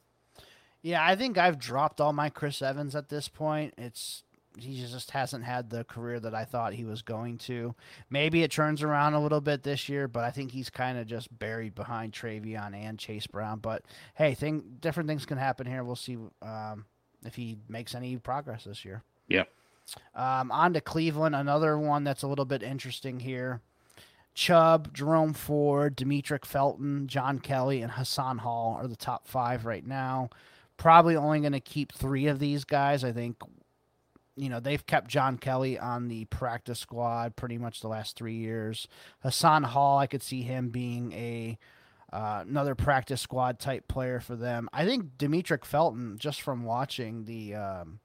Yeah, 0.82 1.06
I 1.06 1.16
think 1.16 1.38
I've 1.38 1.58
dropped 1.58 2.00
all 2.00 2.14
my 2.14 2.30
Chris 2.30 2.62
Evans 2.62 2.96
at 2.96 3.10
this 3.10 3.28
point. 3.28 3.74
It's 3.78 4.24
he 4.58 4.80
just 4.80 5.12
hasn't 5.12 5.44
had 5.44 5.70
the 5.70 5.84
career 5.84 6.20
that 6.20 6.34
I 6.34 6.46
thought 6.46 6.74
he 6.74 6.86
was 6.86 7.02
going 7.02 7.38
to. 7.40 7.76
Maybe 8.10 8.44
it 8.44 8.52
turns 8.52 8.84
around 8.84 9.14
a 9.14 9.22
little 9.22 9.42
bit 9.42 9.64
this 9.64 9.90
year, 9.90 10.08
but 10.08 10.24
I 10.24 10.32
think 10.32 10.52
he's 10.52 10.70
kind 10.70 10.98
of 10.98 11.08
just 11.08 11.38
buried 11.38 11.76
behind 11.76 12.14
Trayveon 12.14 12.74
and 12.74 12.98
Chase 12.98 13.28
Brown. 13.28 13.60
But 13.60 13.84
hey, 14.16 14.34
thing 14.34 14.78
different 14.80 15.08
things 15.10 15.26
can 15.26 15.38
happen 15.38 15.68
here. 15.68 15.84
We'll 15.84 15.96
see 15.96 16.18
um, 16.42 16.86
if 17.26 17.36
he 17.36 17.58
makes 17.68 17.96
any 17.96 18.18
progress 18.18 18.64
this 18.64 18.86
year. 18.86 19.04
Yeah. 19.28 19.44
Um, 20.16 20.52
on 20.52 20.74
to 20.74 20.82
Cleveland, 20.82 21.36
another 21.36 21.78
one 21.78 22.04
that's 22.04 22.24
a 22.24 22.28
little 22.28 22.46
bit 22.46 22.64
interesting 22.64 23.20
here. 23.20 23.62
Chubb, 24.34 24.94
Jerome 24.94 25.34
Ford, 25.34 25.96
Demetric 25.96 26.44
Felton, 26.44 27.08
John 27.08 27.40
Kelly, 27.40 27.82
and 27.82 27.92
Hassan 27.92 28.40
Hall 28.40 28.78
are 28.80 28.88
the 28.88 28.96
top 28.96 29.28
five 29.28 29.66
right 29.66 29.86
now. 29.86 30.30
Probably 30.78 31.16
only 31.16 31.40
going 31.40 31.54
to 31.54 31.62
keep 31.62 31.94
three 31.94 32.28
of 32.28 32.40
these 32.40 32.66
guys. 32.66 33.06
I 33.06 33.14
think, 33.14 33.38
you 34.36 34.50
know, 34.50 34.60
they've 34.60 34.86
kept 34.86 35.08
John 35.08 35.38
Kelly 35.38 35.80
on 35.80 36.08
the 36.08 36.26
practice 36.26 36.80
squad 36.80 37.36
pretty 37.36 37.58
much 37.58 37.82
the 37.82 37.88
last 37.88 38.18
three 38.18 38.36
years. 38.36 38.88
Hassan 39.22 39.64
Hall, 39.64 39.98
I 39.98 40.08
could 40.08 40.24
see 40.24 40.42
him 40.42 40.70
being 40.70 41.12
a 41.14 41.58
uh, 42.14 42.44
another 42.48 42.76
practice 42.76 43.22
squad 43.22 43.60
type 43.60 43.88
player 43.88 44.20
for 44.20 44.36
them. 44.36 44.70
I 44.72 44.86
think 44.86 45.18
Demetric 45.18 45.66
Felton, 45.66 46.18
just 46.18 46.42
from 46.42 46.64
watching 46.64 47.26
the 47.26 47.56
um, 47.56 48.00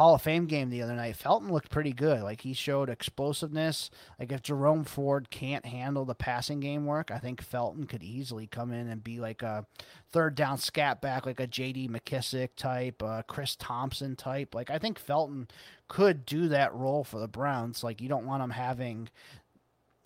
Hall 0.00 0.14
of 0.14 0.22
Fame 0.22 0.46
game 0.46 0.70
the 0.70 0.80
other 0.80 0.94
night, 0.94 1.14
Felton 1.14 1.52
looked 1.52 1.68
pretty 1.68 1.92
good. 1.92 2.22
Like 2.22 2.40
he 2.40 2.54
showed 2.54 2.88
explosiveness. 2.88 3.90
Like 4.18 4.32
if 4.32 4.40
Jerome 4.40 4.82
Ford 4.82 5.28
can't 5.28 5.66
handle 5.66 6.06
the 6.06 6.14
passing 6.14 6.58
game 6.58 6.86
work, 6.86 7.10
I 7.10 7.18
think 7.18 7.42
Felton 7.42 7.84
could 7.84 8.02
easily 8.02 8.46
come 8.46 8.72
in 8.72 8.88
and 8.88 9.04
be 9.04 9.20
like 9.20 9.42
a 9.42 9.66
third 10.10 10.36
down 10.36 10.56
scat 10.56 11.02
back, 11.02 11.26
like 11.26 11.38
a 11.38 11.46
J.D. 11.46 11.88
McKissic 11.88 12.56
type, 12.56 13.02
uh, 13.02 13.20
Chris 13.26 13.56
Thompson 13.56 14.16
type. 14.16 14.54
Like 14.54 14.70
I 14.70 14.78
think 14.78 14.98
Felton 14.98 15.48
could 15.86 16.24
do 16.24 16.48
that 16.48 16.72
role 16.72 17.04
for 17.04 17.20
the 17.20 17.28
Browns. 17.28 17.84
Like 17.84 18.00
you 18.00 18.08
don't 18.08 18.24
want 18.24 18.42
him 18.42 18.48
having, 18.48 19.10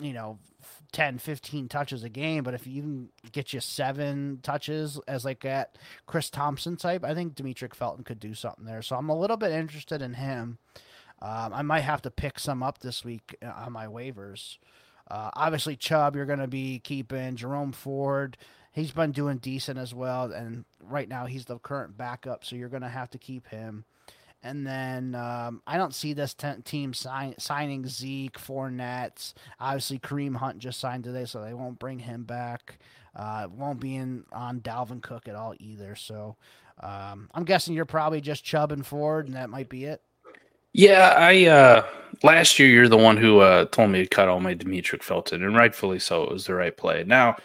you 0.04 0.12
know, 0.12 0.38
10, 0.92 1.18
15 1.18 1.68
touches 1.68 2.04
a 2.04 2.08
game, 2.08 2.44
but 2.44 2.54
if 2.54 2.66
you 2.66 3.08
get 3.32 3.52
you 3.52 3.60
seven 3.60 4.38
touches 4.42 5.00
as 5.08 5.24
like 5.24 5.42
that 5.42 5.76
Chris 6.06 6.30
Thompson 6.30 6.76
type, 6.76 7.04
I 7.04 7.14
think 7.14 7.34
Demetric 7.34 7.74
Felton 7.74 8.04
could 8.04 8.20
do 8.20 8.34
something 8.34 8.64
there. 8.64 8.82
So 8.82 8.96
I'm 8.96 9.08
a 9.08 9.18
little 9.18 9.36
bit 9.36 9.52
interested 9.52 10.02
in 10.02 10.14
him. 10.14 10.58
Um, 11.20 11.52
I 11.52 11.62
might 11.62 11.80
have 11.80 12.02
to 12.02 12.10
pick 12.10 12.38
some 12.38 12.62
up 12.62 12.78
this 12.78 13.04
week 13.04 13.36
uh, 13.44 13.52
on 13.56 13.72
my 13.72 13.86
waivers. 13.86 14.58
Uh, 15.10 15.30
obviously, 15.34 15.76
Chubb, 15.76 16.16
you're 16.16 16.26
going 16.26 16.38
to 16.38 16.48
be 16.48 16.78
keeping 16.78 17.36
Jerome 17.36 17.72
Ford. 17.72 18.36
He's 18.72 18.90
been 18.90 19.12
doing 19.12 19.38
decent 19.38 19.78
as 19.78 19.94
well, 19.94 20.32
and 20.32 20.64
right 20.80 21.08
now 21.08 21.26
he's 21.26 21.44
the 21.44 21.58
current 21.58 21.96
backup, 21.96 22.44
so 22.44 22.56
you're 22.56 22.68
going 22.68 22.82
to 22.82 22.88
have 22.88 23.10
to 23.10 23.18
keep 23.18 23.48
him. 23.48 23.84
And 24.44 24.66
then 24.66 25.14
um, 25.14 25.62
I 25.66 25.78
don't 25.78 25.94
see 25.94 26.12
this 26.12 26.34
t- 26.34 26.48
team 26.64 26.94
sign- 26.94 27.34
signing 27.38 27.86
Zeke, 27.88 28.38
Fournette. 28.38 29.32
Obviously, 29.58 29.98
Kareem 29.98 30.36
Hunt 30.36 30.58
just 30.58 30.78
signed 30.78 31.04
today, 31.04 31.24
so 31.24 31.42
they 31.42 31.54
won't 31.54 31.78
bring 31.78 31.98
him 31.98 32.24
back. 32.24 32.78
Uh, 33.16 33.48
won't 33.50 33.80
be 33.80 33.96
in 33.96 34.24
on 34.32 34.60
Dalvin 34.60 35.02
Cook 35.02 35.28
at 35.28 35.34
all 35.34 35.54
either. 35.58 35.96
So 35.96 36.36
um, 36.82 37.30
I'm 37.34 37.44
guessing 37.44 37.74
you're 37.74 37.86
probably 37.86 38.20
just 38.20 38.44
Chubb 38.44 38.70
and 38.70 38.86
Ford, 38.86 39.26
and 39.26 39.36
that 39.36 39.50
might 39.50 39.70
be 39.70 39.84
it. 39.84 40.02
Yeah, 40.74 41.14
I 41.16 41.46
uh 41.46 41.86
last 42.24 42.58
year 42.58 42.68
you're 42.68 42.88
the 42.88 42.96
one 42.96 43.16
who 43.16 43.38
uh 43.40 43.66
told 43.66 43.90
me 43.90 44.02
to 44.02 44.08
cut 44.08 44.28
all 44.28 44.40
my 44.40 44.54
Demetric 44.56 45.02
Felton, 45.04 45.44
and 45.44 45.56
rightfully 45.56 46.00
so. 46.00 46.24
It 46.24 46.32
was 46.32 46.46
the 46.46 46.54
right 46.54 46.76
play. 46.76 47.04
Now 47.04 47.36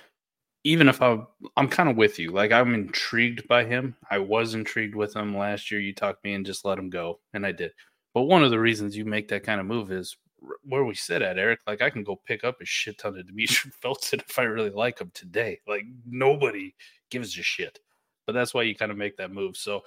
even 0.64 0.90
if 0.90 1.02
I, 1.02 1.20
I'm 1.56 1.68
kind 1.70 1.90
of 1.90 1.96
with 1.96 2.20
you. 2.20 2.32
Like 2.32 2.52
I'm 2.52 2.74
intrigued 2.74 3.48
by 3.48 3.66
him. 3.66 3.96
I 4.10 4.20
was 4.20 4.54
intrigued 4.54 4.96
with 4.96 5.16
him 5.16 5.38
last 5.38 5.72
year. 5.72 5.80
You 5.80 5.94
talked 5.94 6.24
me 6.24 6.34
and 6.34 6.46
just 6.46 6.66
let 6.66 6.80
him 6.80 6.90
go, 6.90 7.20
and 7.34 7.46
I 7.46 7.52
did. 7.52 7.72
But 8.14 8.24
one 8.24 8.44
of 8.44 8.52
the 8.52 8.60
reasons 8.60 8.98
you 8.98 9.06
make 9.06 9.28
that 9.30 9.44
kind 9.44 9.60
of 9.60 9.68
move 9.68 9.92
is 9.92 10.18
where 10.64 10.84
we 10.84 10.96
sit 10.96 11.22
at, 11.22 11.38
Eric. 11.38 11.60
Like 11.68 11.82
I 11.82 11.90
can 11.90 12.04
go 12.04 12.20
pick 12.26 12.44
up 12.44 12.62
a 12.62 12.66
shit 12.66 12.98
ton 12.98 13.18
of 13.18 13.26
Demetric 13.26 13.74
Felton 13.82 14.22
if 14.28 14.40
I 14.40 14.44
really 14.44 14.70
like 14.70 15.00
him 15.00 15.12
today. 15.14 15.60
Like 15.68 15.84
nobody 16.06 16.76
gives 17.10 17.38
a 17.38 17.44
shit. 17.44 17.80
But 18.26 18.34
that's 18.34 18.54
why 18.54 18.64
you 18.64 18.76
kind 18.76 18.92
of 18.92 18.98
make 18.98 19.18
that 19.18 19.32
move. 19.32 19.58
So 19.58 19.82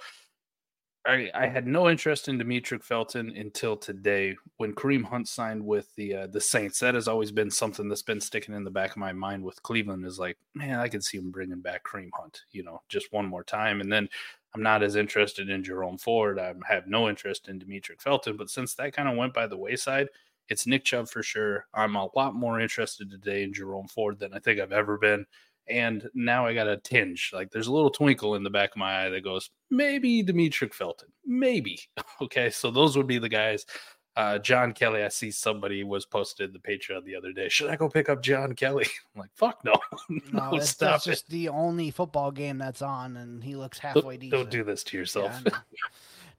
I, 1.05 1.29
I 1.33 1.47
had 1.47 1.67
no 1.67 1.89
interest 1.89 2.29
in 2.29 2.39
Demetric 2.39 2.81
Felton 2.81 3.35
until 3.35 3.75
today 3.75 4.37
when 4.57 4.73
Kareem 4.73 5.03
Hunt 5.03 5.27
signed 5.27 5.65
with 5.65 5.93
the 5.95 6.15
uh, 6.15 6.27
the 6.27 6.39
Saints. 6.39 6.79
That 6.79 6.95
has 6.95 7.09
always 7.09 7.31
been 7.31 7.51
something 7.51 7.89
that's 7.89 8.01
been 8.01 8.21
sticking 8.21 8.55
in 8.55 8.63
the 8.63 8.71
back 8.71 8.91
of 8.91 8.97
my 8.97 9.11
mind 9.11 9.43
with 9.43 9.61
Cleveland. 9.63 10.05
Is 10.05 10.17
like, 10.17 10.37
man, 10.55 10.79
I 10.79 10.87
could 10.87 11.03
see 11.03 11.17
him 11.17 11.29
bringing 11.29 11.59
back 11.59 11.83
Kareem 11.83 12.09
Hunt, 12.13 12.43
you 12.51 12.63
know, 12.63 12.81
just 12.87 13.11
one 13.11 13.25
more 13.25 13.43
time. 13.43 13.81
And 13.81 13.91
then 13.91 14.07
I'm 14.55 14.63
not 14.63 14.81
as 14.81 14.95
interested 14.95 15.49
in 15.49 15.63
Jerome 15.63 15.97
Ford. 15.97 16.39
I 16.39 16.53
have 16.67 16.87
no 16.87 17.09
interest 17.09 17.49
in 17.49 17.59
Demetric 17.59 18.01
Felton. 18.01 18.37
But 18.37 18.49
since 18.49 18.73
that 18.75 18.93
kind 18.93 19.09
of 19.09 19.17
went 19.17 19.33
by 19.33 19.47
the 19.47 19.57
wayside, 19.57 20.07
it's 20.47 20.67
Nick 20.67 20.85
Chubb 20.85 21.09
for 21.09 21.21
sure. 21.21 21.65
I'm 21.73 21.97
a 21.97 22.09
lot 22.15 22.33
more 22.33 22.61
interested 22.61 23.09
today 23.09 23.43
in 23.43 23.53
Jerome 23.53 23.87
Ford 23.87 24.19
than 24.19 24.33
I 24.33 24.39
think 24.39 24.59
I've 24.59 24.71
ever 24.71 24.97
been 24.97 25.25
and 25.67 26.07
now 26.13 26.45
I 26.45 26.53
got 26.53 26.67
a 26.67 26.77
tinge. 26.77 27.31
Like 27.33 27.51
there's 27.51 27.67
a 27.67 27.73
little 27.73 27.89
twinkle 27.89 28.35
in 28.35 28.43
the 28.43 28.49
back 28.49 28.71
of 28.71 28.77
my 28.77 29.05
eye 29.05 29.09
that 29.09 29.23
goes, 29.23 29.49
maybe 29.69 30.23
Demetric 30.23 30.73
Felton, 30.73 31.09
maybe. 31.25 31.79
okay, 32.21 32.49
so 32.49 32.71
those 32.71 32.97
would 32.97 33.07
be 33.07 33.19
the 33.19 33.29
guys. 33.29 33.65
Uh, 34.15 34.37
John 34.37 34.73
Kelly, 34.73 35.01
I 35.01 35.07
see 35.07 35.31
somebody 35.31 35.83
was 35.83 36.05
posted 36.05 36.53
the 36.53 36.59
Patreon 36.59 37.03
the 37.03 37.15
other 37.15 37.33
day. 37.33 37.49
Should 37.49 37.71
I 37.71 37.75
go 37.75 37.89
pick 37.89 38.09
up 38.09 38.21
John 38.21 38.53
Kelly? 38.53 38.85
I'm 39.15 39.21
like, 39.21 39.31
fuck 39.33 39.65
no, 39.65 39.73
no, 40.09 40.51
no 40.51 40.59
that's, 40.59 41.03
just 41.03 41.29
the 41.29 41.49
only 41.49 41.89
football 41.89 42.29
game 42.29 42.59
that's 42.59 42.83
on, 42.83 43.17
and 43.17 43.43
he 43.43 43.55
looks 43.55 43.79
halfway 43.79 44.17
don't, 44.17 44.19
decent. 44.19 44.31
Don't 44.31 44.51
do 44.51 44.63
this 44.63 44.83
to 44.85 44.97
yourself. 44.97 45.41
Yeah, 45.45 45.53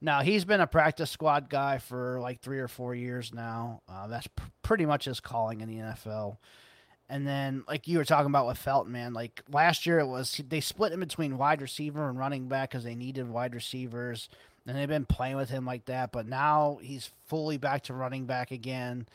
now 0.01 0.21
he's 0.21 0.45
been 0.45 0.61
a 0.61 0.67
practice 0.67 1.11
squad 1.11 1.49
guy 1.49 1.79
for 1.79 2.21
like 2.21 2.41
three 2.41 2.59
or 2.59 2.69
four 2.69 2.95
years 2.95 3.33
now. 3.33 3.81
Uh, 3.89 4.07
that's 4.07 4.27
pr- 4.29 4.45
pretty 4.63 4.87
much 4.87 5.07
his 5.07 5.19
calling 5.19 5.61
in 5.61 5.69
the 5.69 5.79
NFL. 5.79 6.37
And 7.09 7.27
then, 7.27 7.65
like 7.69 7.87
you 7.87 7.99
were 7.99 8.05
talking 8.05 8.31
about 8.31 8.47
with 8.47 8.59
Felton, 8.59 8.93
man, 8.93 9.13
like 9.13 9.43
last 9.53 9.85
year 9.85 9.99
it 9.99 10.07
was 10.07 10.41
they 10.49 10.61
split 10.61 10.93
in 10.93 11.01
between 11.01 11.37
wide 11.37 11.61
receiver 11.61 12.09
and 12.09 12.19
running 12.19 12.49
back 12.49 12.71
because 12.71 12.85
they 12.85 12.95
needed 12.95 13.29
wide 13.29 13.55
receivers, 13.55 14.29
and 14.67 14.77
they've 14.77 14.89
been 14.89 15.05
playing 15.05 15.37
with 15.37 15.51
him 15.51 15.67
like 15.67 15.85
that. 15.85 16.13
But 16.13 16.27
now 16.27 16.79
he's 16.83 17.11
fully 17.27 17.59
back 17.59 17.83
to 17.85 17.95
running 17.95 18.25
back 18.25 18.51
again, 18.53 19.07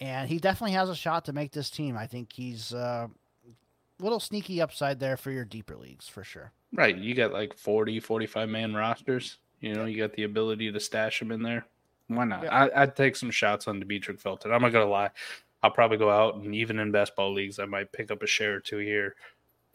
and 0.00 0.28
he 0.28 0.38
definitely 0.38 0.74
has 0.74 0.88
a 0.88 0.96
shot 0.96 1.24
to 1.26 1.32
make 1.32 1.52
this 1.52 1.70
team. 1.70 1.96
I 1.96 2.08
think 2.08 2.32
he's 2.32 2.74
uh, 2.74 3.06
a 3.08 4.02
little 4.02 4.20
sneaky 4.20 4.60
upside 4.60 4.98
there 4.98 5.16
for 5.16 5.30
your 5.30 5.44
deeper 5.44 5.76
leagues 5.76 6.08
for 6.08 6.24
sure. 6.24 6.50
Right, 6.72 6.96
you 6.96 7.14
got 7.14 7.32
like 7.32 7.54
40, 7.54 8.00
45 8.00 8.48
man 8.48 8.74
rosters. 8.74 9.38
You 9.60 9.74
know, 9.74 9.84
you 9.84 9.96
got 9.96 10.14
the 10.14 10.24
ability 10.24 10.70
to 10.72 10.80
stash 10.80 11.20
them 11.20 11.30
in 11.30 11.42
there. 11.42 11.64
Why 12.08 12.24
not? 12.24 12.44
Yeah. 12.44 12.68
I, 12.74 12.84
would 12.84 12.96
take 12.96 13.16
some 13.16 13.30
shots 13.30 13.66
on 13.66 13.82
Demetric 13.82 14.20
Felton. 14.20 14.52
I'm 14.52 14.62
not 14.62 14.72
gonna 14.72 14.86
lie. 14.86 15.10
I'll 15.62 15.70
probably 15.70 15.98
go 15.98 16.10
out 16.10 16.36
and 16.36 16.54
even 16.54 16.78
in 16.78 16.92
best 16.92 17.16
ball 17.16 17.32
leagues, 17.32 17.58
I 17.58 17.64
might 17.64 17.92
pick 17.92 18.10
up 18.10 18.22
a 18.22 18.26
share 18.26 18.54
or 18.54 18.60
two 18.60 18.78
here, 18.78 19.16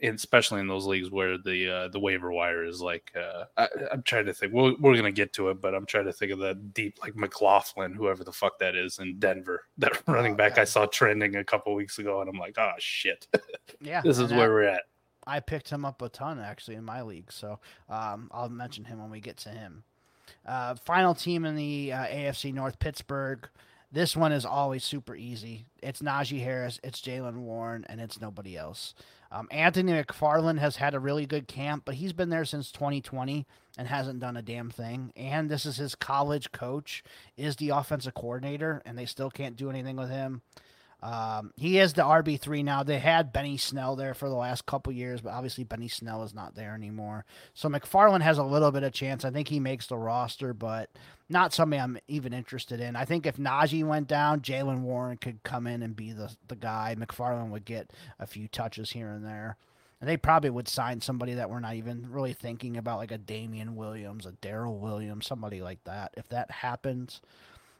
and 0.01 0.15
especially 0.15 0.61
in 0.61 0.67
those 0.67 0.85
leagues 0.85 1.11
where 1.11 1.37
the 1.37 1.69
uh, 1.69 1.87
the 1.89 1.99
waiver 1.99 2.31
wire 2.31 2.63
is 2.63 2.81
like. 2.81 3.11
Uh, 3.15 3.45
I, 3.57 3.67
am 3.91 4.03
trying 4.03 4.25
to 4.25 4.33
think. 4.33 4.53
We're, 4.53 4.75
we're 4.79 4.95
gonna 4.95 5.11
get 5.11 5.33
to 5.33 5.49
it, 5.49 5.61
but 5.61 5.75
I'm 5.75 5.85
trying 5.85 6.05
to 6.05 6.13
think 6.13 6.31
of 6.31 6.39
that 6.39 6.73
deep 6.73 6.99
like 7.01 7.15
McLaughlin, 7.15 7.93
whoever 7.93 8.23
the 8.23 8.31
fuck 8.31 8.59
that 8.59 8.75
is 8.75 8.99
in 8.99 9.19
Denver, 9.19 9.65
that 9.77 10.01
running 10.07 10.35
back 10.35 10.57
I 10.57 10.63
saw 10.63 10.85
trending 10.85 11.35
a 11.35 11.43
couple 11.43 11.73
weeks 11.75 11.99
ago, 11.99 12.21
and 12.21 12.29
I'm 12.29 12.39
like, 12.39 12.57
oh 12.57 12.71
shit, 12.79 13.27
yeah, 13.81 14.01
this 14.01 14.19
is 14.19 14.31
where 14.31 14.49
we're 14.49 14.63
at. 14.63 14.83
I 15.27 15.39
picked 15.39 15.69
him 15.69 15.85
up 15.85 16.01
a 16.01 16.09
ton 16.09 16.39
actually 16.39 16.75
in 16.75 16.83
my 16.83 17.01
league, 17.01 17.31
so 17.31 17.59
um, 17.89 18.29
I'll 18.31 18.49
mention 18.49 18.85
him 18.85 18.99
when 18.99 19.11
we 19.11 19.19
get 19.19 19.37
to 19.37 19.49
him. 19.49 19.83
Uh, 20.45 20.75
final 20.75 21.13
team 21.13 21.45
in 21.45 21.55
the 21.55 21.93
uh, 21.93 22.05
AFC 22.05 22.53
North, 22.53 22.79
Pittsburgh. 22.79 23.47
This 23.93 24.15
one 24.15 24.31
is 24.31 24.45
always 24.45 24.85
super 24.85 25.15
easy. 25.15 25.65
It's 25.83 26.01
Najee 26.01 26.43
Harris, 26.43 26.79
it's 26.81 27.01
Jaylen 27.01 27.39
Warren, 27.41 27.85
and 27.89 27.99
it's 27.99 28.21
nobody 28.21 28.55
else. 28.55 28.93
Um, 29.33 29.49
Anthony 29.51 29.91
McFarland 29.91 30.59
has 30.59 30.77
had 30.77 30.93
a 30.93 30.99
really 30.99 31.25
good 31.25 31.45
camp, 31.47 31.83
but 31.83 31.95
he's 31.95 32.13
been 32.13 32.29
there 32.29 32.45
since 32.45 32.71
2020 32.71 33.45
and 33.77 33.87
hasn't 33.89 34.21
done 34.21 34.37
a 34.37 34.41
damn 34.41 34.69
thing. 34.69 35.11
And 35.17 35.49
this 35.49 35.65
is 35.65 35.75
his 35.75 35.95
college 35.95 36.53
coach, 36.53 37.03
is 37.35 37.57
the 37.57 37.69
offensive 37.69 38.13
coordinator, 38.13 38.81
and 38.85 38.97
they 38.97 39.05
still 39.05 39.29
can't 39.29 39.57
do 39.57 39.69
anything 39.69 39.97
with 39.97 40.09
him. 40.09 40.41
Um, 41.01 41.51
he 41.57 41.79
is 41.79 41.93
the 41.93 42.03
RB 42.03 42.39
three 42.39 42.61
now. 42.61 42.83
They 42.83 42.99
had 42.99 43.33
Benny 43.33 43.57
Snell 43.57 43.95
there 43.95 44.13
for 44.13 44.29
the 44.29 44.35
last 44.35 44.67
couple 44.67 44.93
years, 44.93 45.21
but 45.21 45.31
obviously 45.31 45.63
Benny 45.63 45.87
Snell 45.87 46.23
is 46.23 46.33
not 46.33 46.53
there 46.53 46.75
anymore. 46.75 47.25
So 47.55 47.69
McFarland 47.69 48.21
has 48.21 48.37
a 48.37 48.43
little 48.43 48.71
bit 48.71 48.83
of 48.83 48.93
chance. 48.93 49.25
I 49.25 49.31
think 49.31 49.47
he 49.47 49.59
makes 49.59 49.87
the 49.87 49.97
roster, 49.97 50.53
but 50.53 50.91
not 51.27 51.53
somebody 51.53 51.81
I'm 51.81 51.97
even 52.07 52.33
interested 52.33 52.79
in. 52.79 52.95
I 52.95 53.05
think 53.05 53.25
if 53.25 53.37
Najee 53.37 53.83
went 53.83 54.07
down, 54.07 54.41
Jaylen 54.41 54.81
Warren 54.81 55.17
could 55.17 55.41
come 55.43 55.65
in 55.65 55.81
and 55.81 55.95
be 55.95 56.11
the 56.11 56.35
the 56.47 56.55
guy. 56.55 56.95
McFarland 56.97 57.49
would 57.49 57.65
get 57.65 57.91
a 58.19 58.27
few 58.27 58.47
touches 58.47 58.91
here 58.91 59.09
and 59.09 59.25
there. 59.25 59.57
And 59.99 60.09
they 60.09 60.17
probably 60.17 60.49
would 60.49 60.67
sign 60.67 60.99
somebody 60.99 61.35
that 61.35 61.49
we're 61.51 61.59
not 61.59 61.75
even 61.75 62.07
really 62.09 62.33
thinking 62.33 62.75
about, 62.75 62.97
like 62.97 63.11
a 63.11 63.19
Damien 63.19 63.75
Williams, 63.75 64.25
a 64.25 64.31
Darrel 64.31 64.79
Williams, 64.79 65.27
somebody 65.27 65.61
like 65.61 65.83
that. 65.83 66.11
If 66.17 66.27
that 66.29 66.49
happens, 66.49 67.21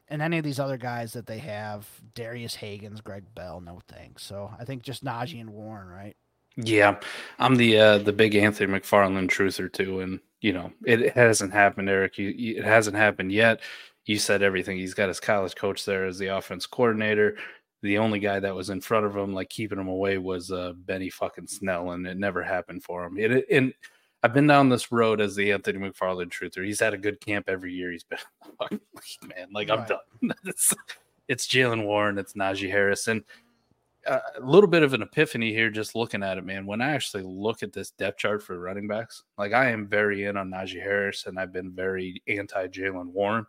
and 0.08 0.20
any 0.20 0.38
of 0.38 0.44
these 0.44 0.60
other 0.60 0.76
guys 0.76 1.12
that 1.12 1.26
they 1.26 1.38
have, 1.38 1.88
Darius 2.14 2.56
Hagens, 2.56 3.02
Greg 3.02 3.24
Bell, 3.34 3.60
no 3.60 3.80
thanks. 3.88 4.24
So 4.24 4.50
I 4.58 4.64
think 4.64 4.82
just 4.82 5.04
Najee 5.04 5.40
and 5.40 5.50
Warren, 5.50 5.88
right? 5.88 6.16
Yeah, 6.56 7.00
I'm 7.38 7.56
the 7.56 7.78
uh, 7.78 7.98
the 7.98 8.12
big 8.12 8.34
Anthony 8.34 8.72
McFarland 8.72 9.28
truther 9.28 9.72
too, 9.72 10.00
and 10.00 10.20
you 10.40 10.52
know 10.52 10.70
it 10.84 11.14
hasn't 11.14 11.52
happened, 11.52 11.88
Eric. 11.88 12.18
You, 12.18 12.58
it 12.58 12.64
hasn't 12.64 12.96
happened 12.96 13.32
yet. 13.32 13.60
You 14.04 14.18
said 14.18 14.42
everything. 14.42 14.76
He's 14.76 14.94
got 14.94 15.08
his 15.08 15.20
college 15.20 15.54
coach 15.54 15.84
there 15.84 16.04
as 16.04 16.18
the 16.18 16.26
offense 16.26 16.66
coordinator. 16.66 17.36
The 17.82 17.98
only 17.98 18.18
guy 18.18 18.38
that 18.38 18.54
was 18.54 18.70
in 18.70 18.80
front 18.80 19.06
of 19.06 19.16
him, 19.16 19.32
like 19.32 19.48
keeping 19.48 19.78
him 19.78 19.88
away, 19.88 20.18
was 20.18 20.52
uh, 20.52 20.72
Benny 20.76 21.08
fucking 21.08 21.46
Snell, 21.46 21.92
and 21.92 22.06
it 22.06 22.18
never 22.18 22.42
happened 22.42 22.84
for 22.84 23.04
him. 23.04 23.18
It, 23.18 23.46
and 23.50 23.72
I've 24.22 24.32
been 24.32 24.46
down 24.46 24.68
this 24.68 24.92
road 24.92 25.20
as 25.20 25.34
the 25.34 25.52
Anthony 25.52 25.78
McFarland 25.78 26.30
truther. 26.30 26.64
He's 26.64 26.80
had 26.80 26.94
a 26.94 26.98
good 26.98 27.20
camp 27.20 27.48
every 27.48 27.72
year. 27.72 27.90
He's 27.90 28.04
been 28.04 28.18
man, 29.22 29.48
like 29.52 29.70
I'm 29.70 29.84
done. 29.86 30.32
it's 30.44 30.74
it's 31.28 31.46
Jaylen 31.46 31.84
Warren, 31.84 32.18
it's 32.18 32.34
Najee 32.34 32.70
Harris, 32.70 33.08
and 33.08 33.24
uh, 34.06 34.18
a 34.36 34.40
little 34.40 34.68
bit 34.68 34.82
of 34.82 34.94
an 34.94 35.02
epiphany 35.02 35.52
here 35.52 35.70
just 35.70 35.94
looking 35.94 36.22
at 36.22 36.38
it, 36.38 36.44
man. 36.44 36.66
When 36.66 36.80
I 36.80 36.90
actually 36.90 37.24
look 37.24 37.62
at 37.62 37.72
this 37.72 37.90
depth 37.92 38.18
chart 38.18 38.42
for 38.42 38.58
running 38.58 38.88
backs, 38.88 39.22
like 39.38 39.52
I 39.52 39.70
am 39.70 39.86
very 39.86 40.24
in 40.24 40.36
on 40.36 40.50
Najee 40.50 40.82
Harris 40.82 41.26
and 41.26 41.38
I've 41.38 41.52
been 41.52 41.72
very 41.72 42.22
anti 42.28 42.68
Jaylen 42.68 43.12
Warren, 43.12 43.46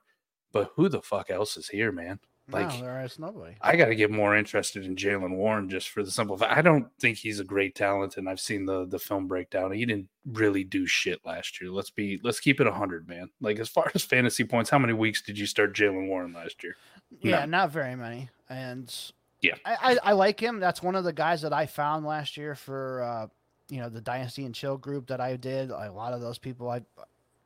but 0.52 0.72
who 0.76 0.90
the 0.90 1.02
fuck 1.02 1.30
else 1.30 1.58
is 1.58 1.68
here, 1.68 1.92
man? 1.92 2.20
Like 2.52 2.68
no, 2.68 2.82
there 2.82 3.04
is 3.06 3.20
nobody. 3.20 3.56
I 3.62 3.78
got 3.78 3.86
to 3.86 3.96
get 3.96 4.12
more 4.12 4.36
interested 4.36 4.86
in 4.86 4.98
Jaylen 4.98 5.38
Warren 5.38 5.70
just 5.70 5.90
for 5.90 6.04
the 6.04 6.12
simple 6.12 6.38
fact 6.38 6.58
I 6.58 6.62
don't 6.62 6.88
think 7.00 7.18
he's 7.18 7.40
a 7.40 7.44
great 7.46 7.74
talent, 7.74 8.18
and 8.18 8.28
I've 8.28 8.42
seen 8.42 8.66
the 8.66 8.86
the 8.86 9.00
film 9.00 9.28
breakdown. 9.28 9.72
He 9.72 9.86
didn't 9.86 10.10
really 10.26 10.66
do 10.66 10.86
shit 10.86 11.22
last 11.26 11.62
year. 11.62 11.72
Let's 11.72 11.90
be 11.90 12.20
let's 12.22 12.42
keep 12.42 12.60
it 12.60 12.68
hundred, 12.68 13.08
man. 13.08 13.30
Like 13.40 13.60
as 13.60 13.70
far 13.70 13.90
as 13.96 14.04
fantasy 14.04 14.44
points, 14.44 14.70
how 14.70 14.80
many 14.80 14.94
weeks 14.94 15.22
did 15.22 15.40
you 15.40 15.46
start 15.46 15.74
Jaylen 15.74 16.08
Warren 16.08 16.34
last 16.34 16.64
year? 16.64 16.76
Yeah, 17.22 17.40
None. 17.42 17.50
not 17.52 17.72
very 17.72 17.96
many. 17.96 18.30
And 18.50 18.94
Yeah. 19.42 19.56
I, 19.66 19.76
I, 19.94 19.98
I 20.10 20.12
like 20.14 20.40
him. 20.40 20.60
That's 20.60 20.84
one 20.84 20.96
of 20.96 21.04
the 21.06 21.14
guys 21.14 21.44
that 21.44 21.54
I 21.54 21.66
found 21.66 22.06
last 22.06 22.36
year 22.36 22.56
for 22.56 23.04
uh, 23.04 23.28
you 23.70 23.80
know 23.80 23.88
the 23.88 24.02
Dynasty 24.02 24.46
and 24.46 24.54
Chill 24.54 24.78
group 24.78 25.08
that 25.08 25.22
I 25.22 25.38
did. 25.38 25.72
A 25.72 25.90
lot 25.92 26.12
of 26.12 26.20
those 26.20 26.40
people 26.40 26.70
I 26.70 26.82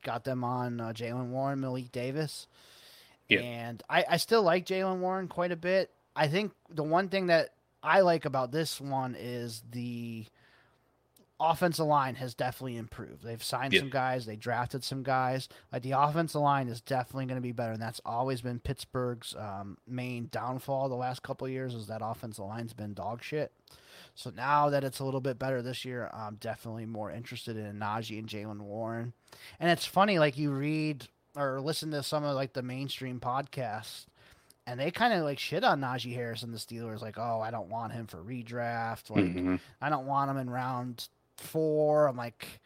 got 0.03 0.23
them 0.23 0.43
on 0.43 0.81
uh, 0.81 0.91
Jaylen 0.93 1.27
Warren, 1.29 1.59
Malik 1.59 1.91
Davis, 1.91 2.47
Yeah. 3.29 3.39
and 3.39 3.83
I, 3.89 4.05
I 4.11 4.17
still 4.17 4.41
like 4.43 4.65
Jaylen 4.65 4.99
Warren 4.99 5.27
quite 5.27 5.51
a 5.51 5.55
bit. 5.57 5.91
I 6.15 6.27
think 6.27 6.53
the 6.69 6.83
one 6.83 7.09
thing 7.09 7.27
that 7.27 7.49
I 7.83 8.01
like 8.01 8.25
about 8.25 8.51
this 8.51 8.79
one 8.81 9.15
is 9.19 9.61
the 9.71 10.25
offensive 11.39 11.85
line 11.85 12.15
has 12.15 12.33
definitely 12.33 12.77
improved. 12.77 13.23
They've 13.23 13.43
signed 13.43 13.73
Yeah. 13.73 13.81
some 13.81 13.89
guys, 13.91 14.25
they 14.25 14.35
drafted 14.35 14.83
some 14.83 15.03
guys. 15.03 15.47
Like 15.71 15.83
the 15.83 15.91
offensive 15.91 16.41
line 16.41 16.67
is 16.67 16.81
definitely 16.81 17.25
going 17.27 17.35
to 17.37 17.41
be 17.41 17.51
better, 17.51 17.73
and 17.73 17.81
that's 17.81 18.01
always 18.05 18.41
been 18.41 18.59
Pittsburgh's 18.59 19.35
um, 19.37 19.77
main 19.87 20.29
downfall 20.31 20.89
the 20.89 20.95
last 20.95 21.21
couple 21.21 21.45
of 21.45 21.51
years. 21.53 21.75
Is 21.75 21.87
that 21.87 22.01
offensive 22.03 22.45
line's 22.45 22.73
been 22.73 22.93
dog 22.95 23.21
shit. 23.21 23.51
So 24.15 24.31
now 24.35 24.71
that 24.71 24.83
it's 24.83 24.97
a 24.97 25.05
little 25.05 25.21
bit 25.21 25.37
better 25.37 25.61
this 25.61 25.85
year, 25.85 26.09
I'm 26.11 26.35
definitely 26.37 26.87
more 26.87 27.11
interested 27.11 27.55
in 27.55 27.77
Najee 27.77 28.17
and 28.17 28.27
Jaylen 28.27 28.61
Warren. 28.61 29.13
And 29.59 29.69
it's 29.69 29.85
funny, 29.85 30.17
like 30.17 30.39
you 30.39 30.49
read 30.49 31.07
or 31.37 31.61
listen 31.61 31.91
to 31.91 32.01
some 32.03 32.23
of 32.23 32.35
like 32.35 32.53
the 32.53 32.63
mainstream 32.63 33.19
podcasts, 33.19 34.05
and 34.65 34.79
they 34.79 34.91
kind 34.91 35.13
of 35.13 35.23
like 35.23 35.39
shit 35.39 35.63
on 35.63 35.79
Najee 35.81 36.13
Harris 36.13 36.43
and 36.43 36.53
the 36.53 36.57
Steelers, 36.57 37.01
like, 37.01 37.17
oh, 37.17 37.39
I 37.41 37.51
don't 37.51 37.69
want 37.69 37.93
him 37.93 38.07
for 38.07 38.17
redraft. 38.17 39.09
Like, 39.09 39.25
Mhm. 39.25 39.59
I 39.81 39.89
don't 39.89 40.05
want 40.07 40.29
him 40.31 40.37
in 40.37 40.49
round 40.49 41.07
four. 41.37 42.07
I'm 42.07 42.17
like, 42.17 42.59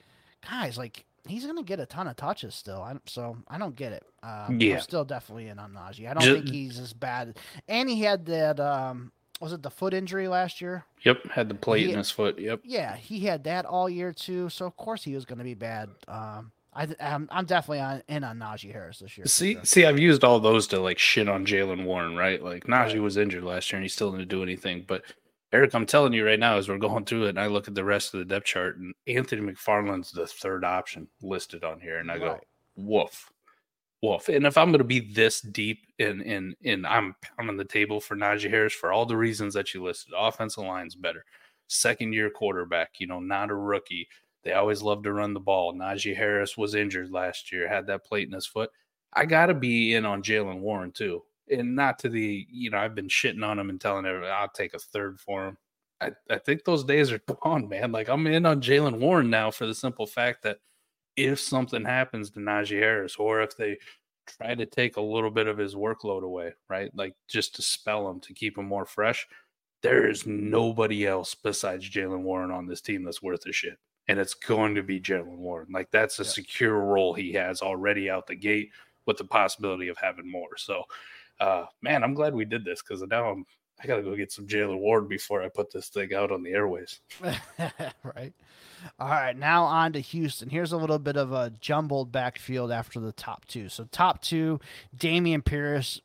guys, 0.50 0.78
like 0.78 1.06
he's 1.28 1.46
gonna 1.46 1.62
get 1.64 1.80
a 1.80 1.86
ton 1.86 2.08
of 2.08 2.16
touches 2.16 2.56
still. 2.56 2.82
I'm, 2.82 3.02
so 3.06 3.38
I 3.48 3.58
don't 3.58 3.76
get 3.76 3.92
it. 3.92 4.04
Um, 4.24 4.60
Yeah. 4.60 4.76
I'm 4.76 4.82
still 4.82 5.06
definitely 5.06 5.48
in 5.50 5.60
on 5.60 5.74
Najee. 5.74 6.10
I 6.10 6.14
don't 6.14 6.24
Ju- 6.24 6.36
think 6.36 6.50
he's 6.50 6.80
as 6.80 6.94
bad. 6.94 7.38
And 7.68 7.90
he 7.90 8.02
had 8.02 8.26
that. 8.26 8.60
Um, 8.60 9.12
was 9.40 9.54
it 9.54 9.64
the 9.64 9.72
foot 9.72 9.94
injury 9.94 10.28
last 10.28 10.62
year? 10.62 10.86
Yep, 11.04 11.32
had 11.32 11.50
the 11.50 11.56
plate 11.56 11.90
in 11.90 11.98
his 11.98 12.12
foot. 12.12 12.38
Yep. 12.40 12.62
Yeah, 12.64 12.96
he 12.96 13.22
had 13.22 13.44
that 13.46 13.66
all 13.66 13.90
year 13.90 14.14
too. 14.14 14.50
So 14.50 14.66
of 14.68 14.78
course 14.78 15.04
he 15.04 15.16
was 15.16 15.26
going 15.26 15.40
to 15.40 15.44
be 15.44 15.56
bad. 15.56 15.90
Um, 16.08 16.52
I, 16.74 16.88
I'm, 17.02 17.28
I'm 17.32 17.46
definitely 17.46 17.82
on, 17.82 18.02
in 18.08 18.24
on 18.24 18.38
Najee 18.40 18.72
Harris 18.72 19.00
this 19.00 19.18
year. 19.18 19.28
See, 19.28 19.54
sure. 19.54 19.66
see, 19.66 19.86
I've 19.86 20.00
used 20.00 20.24
all 20.24 20.40
those 20.40 20.68
to 20.68 20.80
like 20.80 20.98
shit 20.98 21.28
on 21.28 21.46
Jaylen 21.46 21.84
Warren, 21.86 22.16
right? 22.16 22.42
Like 22.42 22.64
Najee 22.66 22.94
Right. 22.94 23.02
was 23.02 23.18
injured 23.18 23.44
last 23.44 23.72
year 23.72 23.78
and 23.78 23.84
he 23.84 23.90
still 23.90 24.12
didn't 24.12 24.30
do 24.30 24.42
anything. 24.42 24.86
But 24.88 25.04
Eric, 25.52 25.76
I'm 25.76 25.86
telling 25.86 26.14
you 26.14 26.26
right 26.26 26.40
now, 26.40 26.56
as 26.58 26.70
we're 26.70 26.78
going 26.78 27.04
through 27.04 27.26
it, 27.26 27.30
and 27.32 27.40
I 27.40 27.48
look 27.48 27.68
at 27.68 27.76
the 27.76 27.84
rest 27.84 28.14
of 28.14 28.20
the 28.20 28.26
depth 28.26 28.46
chart, 28.46 28.78
and 28.78 28.94
Anthony 29.06 29.42
McFarland's 29.42 30.12
the 30.14 30.26
third 30.26 30.64
option 30.64 31.10
listed 31.22 31.66
on 31.66 31.82
here, 31.82 31.98
and 32.00 32.10
I 32.10 32.20
go, 32.20 32.28
Right. 32.28 32.42
woof, 32.78 33.30
woof. 34.02 34.30
And 34.30 34.46
if 34.46 34.58
I'm 34.58 34.70
going 34.70 34.78
to 34.80 34.86
be 34.86 35.02
this 35.14 35.42
deep 35.42 35.80
in 36.00 36.22
in 36.22 36.56
in, 36.62 36.86
I'm 36.86 37.16
pounding 37.38 37.58
the 37.58 37.66
table 37.66 38.00
for 38.00 38.16
Najee 38.16 38.50
Harris 38.50 38.72
for 38.74 38.94
all 38.94 39.06
the 39.06 39.18
reasons 39.18 39.54
that 39.56 39.74
you 39.74 39.84
listed. 39.84 40.14
Offensive 40.18 40.64
line's 40.64 40.96
better, 40.96 41.26
second 41.68 42.14
year 42.14 42.30
quarterback, 42.30 42.92
you 43.00 43.08
know, 43.08 43.20
not 43.20 43.50
a 43.50 43.56
rookie. 43.56 44.08
They 44.44 44.54
always 44.54 44.82
love 44.82 45.04
to 45.04 45.14
run 45.14 45.34
the 45.34 45.40
ball. 45.40 45.74
Najee 45.74 46.16
Harris 46.16 46.58
was 46.58 46.76
injured 46.76 47.12
last 47.12 47.52
year, 47.52 47.68
had 47.68 47.88
that 47.88 48.06
plate 48.06 48.28
in 48.28 48.34
his 48.34 48.48
foot. 48.48 48.72
I 49.14 49.26
got 49.26 49.48
to 49.48 49.54
be 49.54 49.94
in 49.94 50.06
on 50.06 50.24
Jaylen 50.24 50.62
Warren 50.62 50.92
too. 50.92 51.24
And 51.52 51.76
not 51.76 52.00
to 52.00 52.10
the, 52.10 52.48
you 52.50 52.72
know, 52.72 52.78
I've 52.78 52.96
been 52.96 53.08
shitting 53.08 53.46
on 53.46 53.60
him 53.60 53.70
and 53.70 53.80
telling 53.80 54.06
everybody 54.06 54.32
I'll 54.32 54.50
take 54.50 54.74
a 54.74 54.80
third 54.80 55.20
for 55.20 55.48
him. 55.48 55.58
I, 56.00 56.12
I 56.30 56.38
think 56.40 56.64
those 56.64 56.84
days 56.84 57.12
are 57.12 57.20
gone, 57.44 57.68
man. 57.70 57.92
Like 57.92 58.10
I'm 58.10 58.26
in 58.28 58.46
on 58.46 58.62
Jaylen 58.62 59.00
Warren 59.00 59.30
now 59.30 59.52
for 59.52 59.68
the 59.68 59.76
simple 59.76 60.08
fact 60.08 60.44
that 60.44 60.58
if 61.18 61.40
something 61.40 61.84
happens 61.84 62.32
to 62.32 62.40
Najee 62.40 62.80
Harris 62.80 63.18
or 63.18 63.42
if 63.42 63.56
they 63.58 63.78
try 64.28 64.56
to 64.56 64.66
take 64.66 64.98
a 64.98 65.02
little 65.02 65.30
bit 65.30 65.48
of 65.48 65.58
his 65.58 65.76
workload 65.76 66.24
away, 66.24 66.54
right? 66.70 66.90
Like 66.96 67.16
just 67.28 67.56
to 67.56 67.62
spell 67.62 68.10
him 68.10 68.20
to 68.22 68.34
keep 68.34 68.58
him 68.58 68.66
more 68.66 68.86
fresh, 68.86 69.28
there 69.84 70.10
is 70.10 70.26
nobody 70.26 71.06
else 71.06 71.36
besides 71.36 71.90
Jaylen 71.90 72.22
Warren 72.22 72.52
on 72.52 72.68
this 72.68 72.82
team 72.82 73.04
that's 73.04 73.22
worth 73.22 73.46
a 73.46 73.52
shit. 73.52 73.78
And 74.12 74.20
it's 74.20 74.34
going 74.34 74.76
to 74.76 74.84
be 74.84 75.00
Jaylen 75.00 75.38
Warren. 75.38 75.68
Like 75.72 75.90
that's 75.90 76.20
a 76.20 76.26
secure 76.26 76.80
role 76.80 77.14
he 77.14 77.32
has 77.34 77.62
already 77.62 78.10
out 78.10 78.28
the 78.28 78.36
gate 78.36 78.70
with 79.06 79.18
the 79.18 79.24
possibility 79.24 79.88
of 79.88 79.98
having 79.98 80.30
more. 80.30 80.58
So, 80.58 80.84
uh, 81.40 81.66
man, 81.82 82.04
I'm 82.04 82.14
glad 82.14 82.34
we 82.34 82.44
did 82.44 82.66
this 82.66 82.82
because 82.82 83.02
now 83.04 83.30
I'm 83.30 83.46
I 83.82 83.88
gotta 83.88 84.04
go 84.04 84.16
get 84.16 84.32
some 84.32 84.46
Jaylen 84.48 84.80
Warren 84.80 85.08
before 85.08 85.42
I 85.42 85.48
put 85.48 85.72
this 85.72 85.90
thing 85.90 86.14
out 86.14 86.32
on 86.32 86.44
the 86.44 86.52
airways. 86.52 87.00
right. 87.22 88.34
All 89.00 89.10
right, 89.10 89.38
now 89.38 89.64
on 89.64 89.94
to 89.94 90.00
Houston. 90.00 90.50
Here's 90.50 90.72
a 90.72 90.78
little 90.78 91.00
bit 91.00 91.16
of 91.16 91.32
a 91.32 91.52
jumbled 91.60 92.12
backfield 92.12 92.72
after 92.72 93.00
the 93.00 93.12
top 93.12 93.46
two. 93.46 93.70
So 93.70 93.86
top 93.92 94.22
two, 94.22 94.60
Dameon 94.98 95.46
Pierce 95.46 96.02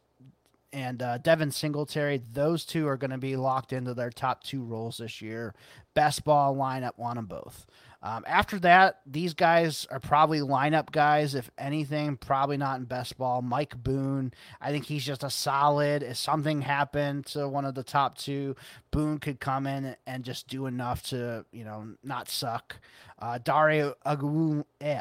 and 0.72 1.02
uh, 1.02 1.18
Devin 1.18 1.50
Singletary. 1.50 2.22
Those 2.32 2.64
two 2.64 2.86
are 2.86 2.98
going 2.98 3.10
to 3.10 3.18
be 3.18 3.36
locked 3.36 3.72
into 3.72 3.94
their 3.94 4.10
top 4.10 4.44
two 4.44 4.62
roles 4.62 4.98
this 4.98 5.22
year. 5.22 5.54
Best 5.94 6.24
ball 6.24 6.54
lineup, 6.54 6.98
want 6.98 7.16
them 7.16 7.26
both. 7.26 7.66
Um, 8.02 8.24
after 8.26 8.58
that, 8.60 9.00
these 9.06 9.34
guys 9.34 9.86
are 9.90 10.00
probably 10.00 10.40
lineup 10.40 10.92
guys, 10.92 11.34
if 11.34 11.50
anything, 11.58 12.16
probably 12.16 12.56
not 12.56 12.78
in 12.78 12.84
best 12.84 13.18
ball. 13.18 13.42
Mike 13.42 13.76
Boone, 13.82 14.32
I 14.60 14.70
think 14.70 14.84
he's 14.84 15.04
just 15.04 15.24
a 15.24 15.30
solid. 15.30 16.02
If 16.02 16.16
something 16.16 16.62
happened 16.62 17.26
to 17.26 17.48
one 17.48 17.64
of 17.64 17.74
the 17.74 17.82
top 17.82 18.16
two, 18.18 18.54
Boone 18.90 19.18
could 19.18 19.40
come 19.40 19.66
in 19.66 19.96
and 20.06 20.24
just 20.24 20.48
do 20.48 20.66
enough 20.66 21.02
to, 21.04 21.44
you 21.52 21.64
know, 21.64 21.94
not 22.02 22.28
suck. 22.28 22.76
Uh, 23.18 23.38
Dario 23.38 23.94
Ogu- 24.04 24.64
eh, 24.80 25.00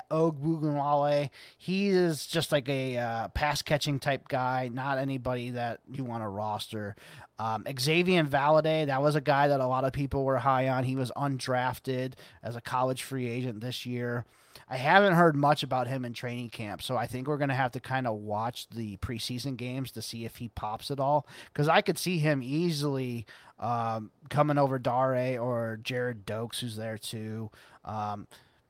he 1.58 1.88
is 1.90 2.26
just 2.28 2.52
like 2.52 2.70
a 2.70 2.98
uh, 2.98 3.28
pass 3.30 3.62
catching 3.62 4.00
type 4.00 4.28
guy, 4.30 4.70
not 4.72 4.98
anybody 4.98 5.52
that 5.52 5.82
you 5.92 6.06
want 6.06 6.24
to 6.24 6.28
roster. 6.30 6.96
Um, 7.38 7.66
Xavier 7.80 8.24
Valladay, 8.24 8.86
that 8.86 9.02
was 9.02 9.16
a 9.16 9.22
guy 9.22 9.48
that 9.48 9.60
a 9.60 9.68
lot 9.68 9.84
of 9.84 9.94
people 9.94 10.24
were 10.24 10.38
high 10.38 10.70
on. 10.70 10.84
He 10.84 10.96
was 10.96 11.12
undrafted 11.18 12.14
as 12.42 12.56
a 12.56 12.62
college 12.62 13.04
free 13.04 13.30
agent 13.30 13.62
this 13.62 13.86
year. 13.86 14.26
I 14.70 14.78
haven't 14.78 15.14
heard 15.14 15.36
much 15.36 15.62
about 15.64 15.88
him 15.88 16.06
in 16.06 16.14
training 16.14 16.50
camp, 16.50 16.82
so 16.82 16.96
I 16.96 17.08
think 17.08 17.28
we're 17.28 17.38
going 17.38 17.50
to 17.50 17.56
have 17.56 17.74
to 17.74 17.80
kind 17.80 18.08
of 18.08 18.16
watch 18.16 18.68
the 18.70 18.98
preseason 18.98 19.58
games 19.58 19.92
to 19.92 20.02
see 20.02 20.26
if 20.26 20.38
he 20.38 20.48
pops 20.50 20.90
at 20.90 21.00
all. 21.00 21.28
Because 21.54 21.68
I 21.68 21.82
could 21.82 21.98
see 21.98 22.18
him 22.20 22.42
easily 22.42 23.26
um, 23.60 24.12
coming 24.30 24.58
over 24.58 24.80
Dare 24.80 25.40
or 25.40 25.80
Jared 25.84 26.26
Dokes, 26.26 26.60
who's 26.60 26.78
there 26.78 26.98
too. 26.98 27.52
Um, 27.84 28.28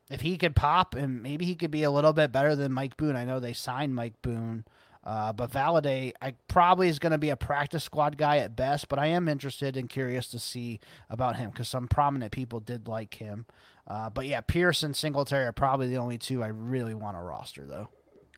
if 0.09 0.21
he 0.21 0.37
could 0.37 0.55
pop, 0.55 0.95
and 0.95 1.23
maybe 1.23 1.45
he 1.45 1.55
could 1.55 1.71
be 1.71 1.83
a 1.83 1.91
little 1.91 2.13
bit 2.13 2.31
better 2.31 2.55
than 2.55 2.71
Mike 2.73 2.97
Boone. 2.97 3.15
I 3.15 3.25
know 3.25 3.39
they 3.39 3.53
signed 3.53 3.95
Mike 3.95 4.21
Boone. 4.21 4.65
Uh, 5.05 5.31
but 5.31 5.51
Valladay, 5.51 6.13
I 6.21 6.33
probably 6.47 6.89
is 6.89 6.97
going 6.97 7.11
to 7.11 7.17
be 7.17 7.29
a 7.29 7.35
practice 7.35 7.83
squad 7.83 8.17
guy 8.17 8.37
at 8.37 8.55
best, 8.55 8.89
but 8.89 8.97
I 8.97 9.07
am 9.07 9.27
interested 9.27 9.77
and 9.77 9.87
curious 9.87 10.27
to 10.29 10.39
see 10.39 10.79
about 11.09 11.35
him 11.35 11.51
because 11.51 11.69
some 11.69 11.87
prominent 11.87 12.31
people 12.31 12.59
did 12.59 12.87
like 12.87 13.13
him. 13.13 13.45
Uh, 13.87 14.09
but 14.09 14.25
yeah, 14.25 14.41
Pierce 14.41 14.81
and 14.81 14.95
Singletary 14.95 15.45
are 15.45 15.51
probably 15.51 15.87
the 15.87 15.97
only 15.97 16.17
two 16.17 16.43
I 16.43 16.47
really 16.47 16.95
want 16.95 17.17
to 17.17 17.21
roster, 17.21 17.65
though. 17.65 17.89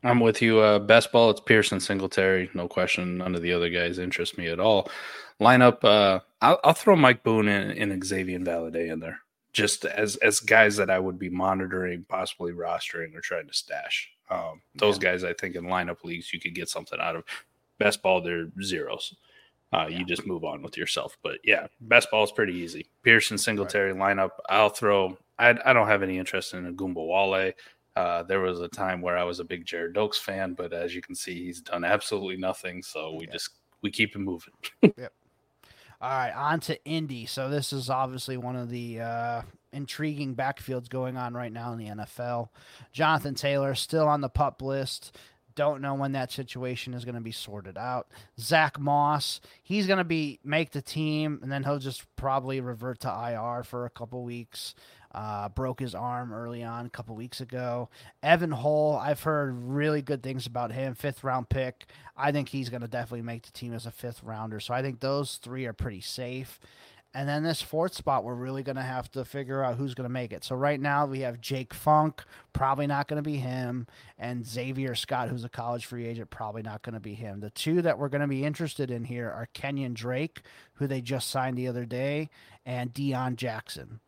I'm 0.04 0.20
with 0.20 0.42
you. 0.42 0.60
Uh, 0.60 0.78
best 0.78 1.10
ball, 1.10 1.30
it's 1.30 1.40
Pearson 1.40 1.80
Singletary, 1.80 2.50
no 2.54 2.68
question. 2.68 3.18
None 3.18 3.34
of 3.34 3.42
the 3.42 3.52
other 3.52 3.70
guys 3.70 3.98
interest 3.98 4.38
me 4.38 4.48
at 4.48 4.60
all. 4.60 4.90
Lineup, 5.40 5.82
uh, 5.82 6.20
I'll, 6.40 6.60
I'll 6.62 6.74
throw 6.74 6.96
Mike 6.96 7.22
Boone 7.22 7.48
and, 7.48 7.92
and 7.92 8.04
Xavier 8.04 8.38
Valladay 8.40 8.92
in 8.92 9.00
there, 9.00 9.20
just 9.52 9.84
as 9.84 10.16
as 10.16 10.40
guys 10.40 10.76
that 10.76 10.90
I 10.90 10.98
would 10.98 11.18
be 11.18 11.30
monitoring, 11.30 12.04
possibly 12.08 12.52
rostering 12.52 13.16
or 13.16 13.20
trying 13.20 13.48
to 13.48 13.54
stash. 13.54 14.10
Um, 14.30 14.60
those 14.74 14.98
guys, 14.98 15.24
I 15.24 15.32
think, 15.32 15.54
in 15.56 15.64
lineup 15.64 16.04
leagues, 16.04 16.32
you 16.32 16.40
could 16.40 16.54
get 16.54 16.68
something 16.68 16.98
out 17.00 17.16
of. 17.16 17.24
Best 17.78 18.02
ball, 18.02 18.20
they're 18.20 18.48
zeros. 18.62 19.14
Uh, 19.72 19.86
You 19.88 20.04
just 20.04 20.26
move 20.26 20.44
on 20.44 20.62
with 20.62 20.76
yourself. 20.76 21.16
But 21.22 21.38
yeah, 21.44 21.66
best 21.80 22.10
ball 22.10 22.24
is 22.24 22.32
pretty 22.32 22.54
easy. 22.54 22.90
Pearson 23.02 23.38
Singletary 23.38 23.92
lineup. 23.94 24.30
I'll 24.48 24.70
throw. 24.70 25.16
I, 25.38 25.50
I 25.64 25.72
don't 25.72 25.86
have 25.86 26.02
any 26.02 26.18
interest 26.18 26.54
in 26.54 26.74
Ogunbowale. 26.74 27.52
Uh, 27.94 28.22
there 28.24 28.40
was 28.40 28.60
a 28.60 28.68
time 28.68 29.00
where 29.00 29.16
I 29.18 29.24
was 29.24 29.40
a 29.40 29.44
big 29.44 29.64
Jared 29.64 29.94
Dokes 29.94 30.16
fan, 30.18 30.54
but 30.54 30.72
as 30.72 30.94
you 30.94 31.02
can 31.02 31.14
see, 31.14 31.44
he's 31.44 31.60
done 31.60 31.84
absolutely 31.84 32.36
nothing. 32.36 32.82
So 32.82 33.14
we 33.14 33.26
Yeah. 33.26 33.32
just 33.32 33.50
we 33.82 33.90
keep 33.90 34.14
him 34.16 34.24
moving. 34.24 34.54
Yep. 34.96 35.12
All 36.00 36.10
right, 36.10 36.32
on 36.32 36.60
to 36.60 36.84
Indy. 36.84 37.26
So 37.26 37.48
this 37.48 37.72
is 37.72 37.90
obviously 37.90 38.36
one 38.36 38.54
of 38.56 38.70
the 38.70 39.00
uh, 39.00 39.42
intriguing 39.72 40.34
backfields 40.34 40.88
going 40.88 41.16
on 41.16 41.34
right 41.34 41.52
now 41.52 41.72
in 41.72 41.78
the 41.78 41.86
NFL. 41.86 42.48
Jonathan 42.92 43.34
Taylor 43.34 43.74
still 43.74 44.08
on 44.08 44.20
the 44.20 44.28
pup 44.28 44.62
list. 44.62 45.16
don't 45.54 45.82
know 45.82 45.94
when 45.94 46.12
that 46.12 46.30
situation 46.30 46.94
is 46.94 47.04
going 47.04 47.14
to 47.14 47.20
be 47.20 47.32
sorted 47.32 47.76
out. 47.76 48.08
Zach 48.38 48.78
Moss, 48.78 49.40
he's 49.62 49.86
going 49.86 49.98
to 49.98 50.04
be 50.04 50.38
make 50.44 50.70
the 50.70 50.82
team, 50.82 51.40
and 51.42 51.50
then 51.50 51.64
he'll 51.64 51.78
just 51.78 52.04
probably 52.16 52.60
revert 52.60 53.00
to 53.00 53.08
IR 53.08 53.64
for 53.64 53.84
a 53.84 53.90
couple 53.90 54.22
weeks. 54.22 54.74
Uh, 55.10 55.48
broke 55.48 55.80
his 55.80 55.94
arm 55.94 56.34
early 56.34 56.62
on 56.62 56.84
a 56.84 56.90
couple 56.90 57.16
weeks 57.16 57.40
ago. 57.40 57.88
Evan 58.22 58.52
Hull, 58.52 59.00
I've 59.02 59.22
heard 59.22 59.54
really 59.56 60.02
good 60.02 60.22
things 60.22 60.46
about 60.46 60.70
him. 60.70 60.94
Fifth 60.94 61.24
round 61.24 61.48
pick. 61.48 61.86
I 62.14 62.30
think 62.30 62.50
he's 62.50 62.68
going 62.68 62.82
to 62.82 62.88
definitely 62.88 63.22
make 63.22 63.42
the 63.42 63.52
team 63.52 63.72
as 63.72 63.86
a 63.86 63.90
fifth 63.90 64.22
rounder. 64.22 64.60
So 64.60 64.74
I 64.74 64.82
think 64.82 65.00
those 65.00 65.36
three 65.36 65.64
are 65.64 65.72
pretty 65.72 66.02
safe. 66.02 66.60
And 67.14 67.26
then 67.26 67.42
this 67.42 67.62
fourth 67.62 67.94
spot, 67.94 68.22
we're 68.22 68.34
really 68.34 68.62
going 68.62 68.76
to 68.76 68.82
have 68.82 69.10
to 69.12 69.24
figure 69.24 69.64
out 69.64 69.76
who's 69.76 69.94
going 69.94 70.08
to 70.08 70.12
make 70.12 70.32
it. 70.32 70.44
So 70.44 70.54
right 70.54 70.78
now 70.78 71.06
we 71.06 71.20
have 71.20 71.40
Jake 71.40 71.72
Funk, 71.72 72.22
probably 72.52 72.86
not 72.86 73.08
going 73.08 73.22
to 73.22 73.28
be 73.28 73.38
him, 73.38 73.86
and 74.18 74.46
Xavier 74.46 74.94
Scott, 74.94 75.30
who's 75.30 75.42
a 75.42 75.48
college 75.48 75.86
free 75.86 76.06
agent, 76.06 76.28
probably 76.28 76.62
not 76.62 76.82
going 76.82 76.94
to 76.94 77.00
be 77.00 77.14
him. 77.14 77.40
The 77.40 77.50
two 77.50 77.80
that 77.82 77.98
we're 77.98 78.10
going 78.10 78.20
to 78.20 78.28
be 78.28 78.44
interested 78.44 78.90
in 78.90 79.04
here 79.04 79.30
are 79.30 79.48
Kenyon 79.54 79.94
Drake, 79.94 80.42
who 80.74 80.86
they 80.86 81.00
just 81.00 81.30
signed 81.30 81.56
the 81.56 81.68
other 81.68 81.86
day, 81.86 82.28
and 82.66 82.92
Deon 82.92 83.36
Jackson. 83.36 84.00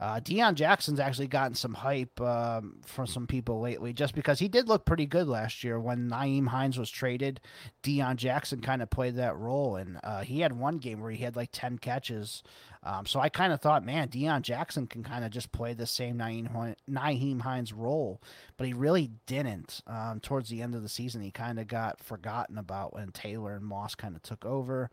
Uh, 0.00 0.20
Deon 0.20 0.54
Jackson's 0.54 1.00
actually 1.00 1.26
gotten 1.26 1.54
some 1.54 1.74
hype 1.74 2.20
um, 2.20 2.76
from 2.86 3.06
some 3.06 3.26
people 3.26 3.60
lately 3.60 3.92
just 3.92 4.14
because 4.14 4.38
he 4.38 4.48
did 4.48 4.68
look 4.68 4.84
pretty 4.84 5.06
good 5.06 5.26
last 5.26 5.64
year. 5.64 5.80
When 5.80 6.08
Nyheim 6.08 6.48
Hines 6.48 6.78
was 6.78 6.90
traded, 6.90 7.40
Deon 7.82 8.16
Jackson 8.16 8.60
kind 8.60 8.82
of 8.82 8.90
played 8.90 9.16
that 9.16 9.36
role, 9.36 9.76
and 9.76 9.98
uh, 10.04 10.20
he 10.20 10.40
had 10.40 10.52
one 10.52 10.78
game 10.78 11.00
where 11.00 11.10
he 11.10 11.24
had 11.24 11.36
like 11.36 11.50
10 11.52 11.78
catches. 11.78 12.42
Um, 12.82 13.06
so 13.06 13.18
I 13.20 13.28
kind 13.28 13.52
of 13.52 13.60
thought, 13.60 13.84
man, 13.84 14.08
Deon 14.08 14.42
Jackson 14.42 14.86
can 14.86 15.02
kind 15.02 15.24
of 15.24 15.30
just 15.30 15.50
play 15.50 15.74
the 15.74 15.86
same 15.86 16.16
Nyheim 16.18 17.40
Hines 17.40 17.72
role, 17.72 18.22
but 18.56 18.66
he 18.66 18.72
really 18.72 19.10
didn't. 19.26 19.82
Um, 19.86 20.20
towards 20.20 20.48
the 20.48 20.62
end 20.62 20.74
of 20.74 20.82
the 20.82 20.88
season, 20.88 21.22
he 21.22 21.30
kind 21.30 21.58
of 21.58 21.66
got 21.66 22.00
forgotten 22.00 22.56
about 22.56 22.94
when 22.94 23.10
Taylor 23.10 23.56
and 23.56 23.64
Moss 23.64 23.94
kind 23.94 24.14
of 24.14 24.22
took 24.22 24.44
over. 24.44 24.90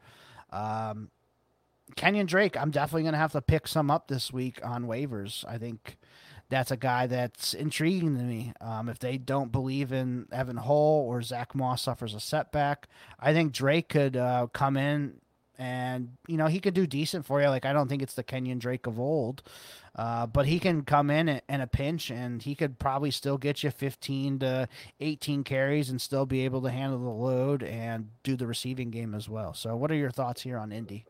Um, 0.52 1.10
Kenyon 1.96 2.26
Drake, 2.26 2.58
I'm 2.58 2.72
definitely 2.72 3.04
going 3.04 3.14
to 3.14 3.20
have 3.20 3.34
to 3.34 3.42
pick 3.42 3.68
some 3.68 3.92
up 3.92 4.08
this 4.08 4.34
week 4.34 4.60
on 4.64 4.86
waivers. 4.86 5.46
I 5.48 5.58
think 5.58 5.98
that's 6.50 6.72
a 6.72 6.78
guy 6.78 7.08
that's 7.08 7.54
intriguing 7.54 8.18
to 8.18 8.24
me. 8.24 8.54
Um, 8.62 8.90
if 8.90 9.00
they 9.00 9.18
don't 9.18 9.52
believe 9.52 9.92
in 9.92 10.28
Evan 10.32 10.58
Hull 10.58 11.06
or 11.08 11.22
Zach 11.22 11.56
Moss 11.56 11.84
suffers 11.84 12.14
a 12.14 12.20
setback, 12.20 12.88
I 13.20 13.34
think 13.34 13.54
Drake 13.54 13.90
could 13.90 14.18
uh, 14.18 14.48
come 14.52 14.78
in 14.78 15.22
and 15.58 16.10
you 16.28 16.36
know 16.38 16.48
he 16.48 16.60
could 16.60 16.74
do 16.74 16.86
decent 16.86 17.26
for 17.26 17.42
you. 17.42 17.48
Like 17.48 17.66
I 17.66 17.74
don't 17.74 17.88
think 17.88 18.02
it's 18.02 18.14
the 18.14 18.24
Kenyon 18.24 18.60
Drake 18.60 18.88
of 18.88 19.00
old, 19.00 19.42
uh, 19.96 20.28
but 20.28 20.46
he 20.46 20.60
can 20.60 20.84
come 20.84 21.10
in 21.10 21.42
in 21.48 21.62
a 21.62 21.68
pinch 21.68 22.12
and 22.12 22.42
he 22.42 22.56
could 22.56 22.78
probably 22.78 23.12
still 23.12 23.38
get 23.38 23.64
you 23.64 23.72
15 23.72 24.40
to 24.40 24.68
18 25.00 25.44
carries 25.44 25.90
and 25.90 26.02
still 26.02 26.26
be 26.26 26.44
able 26.46 26.62
to 26.62 26.70
handle 26.70 27.00
the 27.00 27.10
load 27.10 27.64
and 27.64 28.10
do 28.24 28.36
the 28.36 28.48
receiving 28.48 28.92
game 28.92 29.16
as 29.16 29.30
well. 29.30 29.54
So, 29.54 29.76
what 29.76 29.92
are 29.92 29.96
your 29.96 30.12
thoughts 30.12 30.42
here 30.42 30.58
on 30.58 30.72
Indy? 30.72 31.06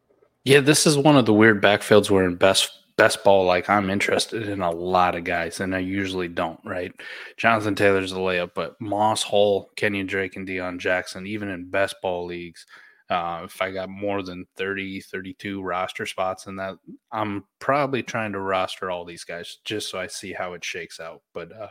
Yeah, 0.45 0.59
this 0.59 0.85
is 0.85 0.97
one 0.97 1.17
of 1.17 1.25
the 1.25 1.33
weird 1.33 1.61
backfields 1.61 2.09
where 2.09 2.23
in 2.23 2.35
best 2.35 2.71
best 2.97 3.23
ball, 3.23 3.45
like 3.45 3.69
I'm 3.69 3.89
interested 3.89 4.47
in 4.47 4.61
a 4.61 4.71
lot 4.71 5.15
of 5.15 5.23
guys, 5.23 5.59
and 5.59 5.75
I 5.75 5.79
usually 5.79 6.27
don't, 6.27 6.59
right? 6.63 6.93
Jonathan 7.35 7.75
Taylor's 7.75 8.11
the 8.11 8.19
layup, 8.19 8.51
but 8.55 8.79
Moss 8.79 9.23
Hull, 9.23 9.69
Kenyon 9.75 10.07
Drake, 10.07 10.37
and 10.37 10.47
Deon 10.47 10.77
Jackson, 10.79 11.27
even 11.27 11.49
in 11.49 11.69
best 11.69 11.95
ball 12.01 12.25
leagues, 12.25 12.65
uh, 13.09 13.41
if 13.43 13.61
I 13.61 13.71
got 13.71 13.89
more 13.89 14.23
than 14.23 14.45
30, 14.55 15.01
32 15.01 15.61
roster 15.61 16.05
spots 16.05 16.47
in 16.47 16.55
that, 16.55 16.75
I'm 17.11 17.43
probably 17.59 18.01
trying 18.01 18.31
to 18.31 18.39
roster 18.39 18.89
all 18.89 19.03
these 19.03 19.23
guys 19.23 19.57
just 19.65 19.89
so 19.89 19.99
I 19.99 20.07
see 20.07 20.31
how 20.31 20.53
it 20.53 20.63
shakes 20.63 20.99
out. 20.99 21.21
But 21.33 21.51
uh, 21.51 21.67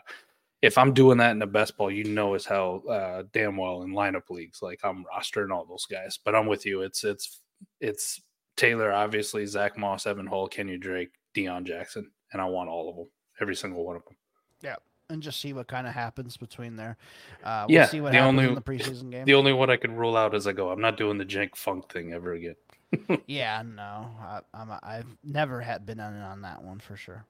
if 0.62 0.77
I'm 0.79 0.93
doing 0.93 1.18
that 1.18 1.31
in 1.31 1.39
the 1.39 1.47
best 1.47 1.77
ball, 1.77 1.91
you 1.91 2.05
know 2.05 2.35
as 2.35 2.45
hell 2.45 2.83
uh, 2.91 3.22
damn 3.33 3.57
well 3.57 3.83
in 3.83 3.93
lineup 3.93 4.31
leagues, 4.31 4.62
like 4.62 4.81
I'm 4.85 5.05
rostering 5.05 5.53
all 5.53 5.64
those 5.64 5.87
guys. 5.87 6.18
But 6.25 6.35
I'm 6.35 6.47
with 6.47 6.66
you. 6.66 6.83
It's 6.83 7.03
it's 7.03 7.41
it's 7.81 8.20
Taylor, 8.57 8.93
obviously, 8.93 9.47
Zach 9.47 9.77
Moss, 9.77 10.07
Evan 10.07 10.27
Hull, 10.27 10.49
Kenyon 10.49 10.81
Drake, 10.81 11.11
Deon 11.35 11.65
Jackson, 11.65 12.11
and 12.33 12.41
I 12.41 12.47
want 12.47 12.69
all 12.69 12.89
of 12.89 12.97
them, 12.97 13.09
every 13.41 13.57
single 13.57 13.85
one 13.85 13.97
of 13.97 14.05
them. 14.05 14.17
Yeah, 14.63 14.77
and 15.11 15.23
just 15.23 15.41
see 15.41 15.53
what 15.53 15.67
kind 15.67 15.87
of 15.87 15.93
happens 15.93 16.37
between 16.37 16.77
there. 16.77 16.97
Uh, 17.43 17.67
we'll 17.69 17.75
yeah, 17.75 17.87
see 17.87 18.01
what 18.01 18.13
the 18.13 18.19
happens 18.19 18.39
only 18.39 18.49
in 18.49 18.55
the 18.55 18.61
preseason 18.61 19.11
game. 19.11 19.25
The 19.25 19.35
only 19.35 19.53
one 19.53 19.71
I 19.71 19.77
can 19.77 19.97
rule 19.97 20.17
out 20.17 20.35
as 20.35 20.47
I 20.47 20.53
go. 20.53 20.71
I'm 20.71 20.81
not 20.81 20.97
doing 20.97 21.19
the 21.19 21.27
Jank 21.27 21.57
Funk 21.57 21.93
thing 21.93 22.13
ever 22.13 22.35
again. 22.35 22.57
yeah, 23.27 23.63
no, 23.63 24.11
I, 24.21 24.41
I'm 24.53 24.71
I've 24.83 25.17
never 25.25 25.61
had 25.61 25.85
been 25.85 26.01
on 26.01 26.15
on 26.21 26.43
that 26.43 26.63
one 26.63 26.79
for 26.79 26.97
sure. 26.97 27.25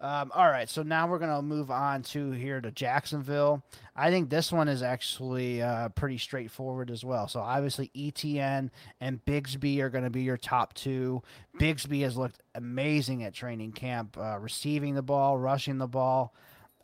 Um, 0.00 0.32
all 0.34 0.46
right, 0.46 0.68
so 0.68 0.82
now 0.82 1.06
we're 1.06 1.18
gonna 1.18 1.42
move 1.42 1.70
on 1.70 2.02
to 2.02 2.30
here 2.32 2.60
to 2.60 2.70
Jacksonville. 2.70 3.62
I 3.96 4.10
think 4.10 4.30
this 4.30 4.52
one 4.52 4.68
is 4.68 4.82
actually 4.82 5.62
uh, 5.62 5.88
pretty 5.90 6.18
straightforward 6.18 6.90
as 6.90 7.04
well. 7.04 7.28
So 7.28 7.40
obviously 7.40 7.90
ETN 7.94 8.70
and 9.00 9.24
Bigsby 9.24 9.80
are 9.80 9.90
to 10.04 10.10
be 10.10 10.22
your 10.22 10.36
top 10.36 10.74
two. 10.74 11.22
Bigsby 11.58 12.02
has 12.02 12.16
looked 12.16 12.40
amazing 12.54 13.22
at 13.24 13.34
training 13.34 13.72
camp, 13.72 14.16
uh, 14.18 14.38
receiving 14.38 14.94
the 14.94 15.02
ball, 15.02 15.38
rushing 15.38 15.78
the 15.78 15.86
ball. 15.88 16.34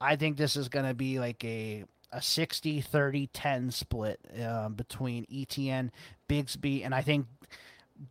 I 0.00 0.16
think 0.16 0.36
this 0.36 0.56
is 0.56 0.68
to 0.86 0.94
be 0.94 1.18
like 1.18 1.44
a 1.44 1.84
a 2.12 2.20
60 2.20 2.80
30 2.80 3.26
10 3.28 3.70
split 3.70 4.20
uh, 4.42 4.68
between 4.68 5.26
ETN, 5.26 5.90
Bigsby, 6.28 6.84
and 6.84 6.94
I 6.94 7.02
think 7.02 7.26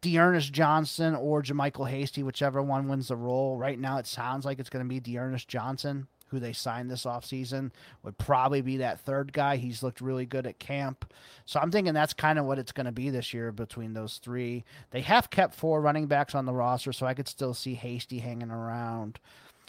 D'Ernest 0.01 0.53
Johnson 0.53 1.15
or 1.15 1.41
JaMycal 1.41 1.89
Hasty, 1.89 2.21
whichever 2.23 2.61
one 2.61 2.87
wins 2.87 3.07
the 3.07 3.15
role. 3.15 3.57
Right 3.57 3.79
now, 3.79 3.97
it 3.97 4.07
sounds 4.07 4.45
like 4.45 4.59
it's 4.59 4.69
going 4.69 4.85
to 4.85 4.89
be 4.89 4.99
D'Ernest 4.99 5.47
Johnson, 5.47 6.07
who 6.27 6.39
they 6.39 6.53
signed 6.53 6.91
this 6.91 7.05
offseason, 7.05 7.71
would 8.03 8.17
probably 8.19 8.61
be 8.61 8.77
that 8.77 8.99
third 8.99 9.33
guy. 9.33 9.55
He's 9.55 9.81
looked 9.81 9.99
really 9.99 10.27
good 10.27 10.45
at 10.45 10.59
camp. 10.59 11.11
So 11.45 11.59
I'm 11.59 11.71
thinking 11.71 11.93
that's 11.93 12.13
kind 12.13 12.37
of 12.37 12.45
what 12.45 12.59
it's 12.59 12.71
going 12.71 12.85
to 12.85 12.91
be 12.91 13.09
this 13.09 13.33
year 13.33 13.51
between 13.51 13.93
those 13.93 14.17
three. 14.17 14.63
They 14.91 15.01
have 15.01 15.31
kept 15.31 15.55
four 15.55 15.81
running 15.81 16.05
backs 16.05 16.35
on 16.35 16.45
the 16.45 16.53
roster, 16.53 16.93
so 16.93 17.07
I 17.07 17.15
could 17.15 17.27
still 17.27 17.55
see 17.55 17.73
Hasty 17.73 18.19
hanging 18.19 18.51
around. 18.51 19.19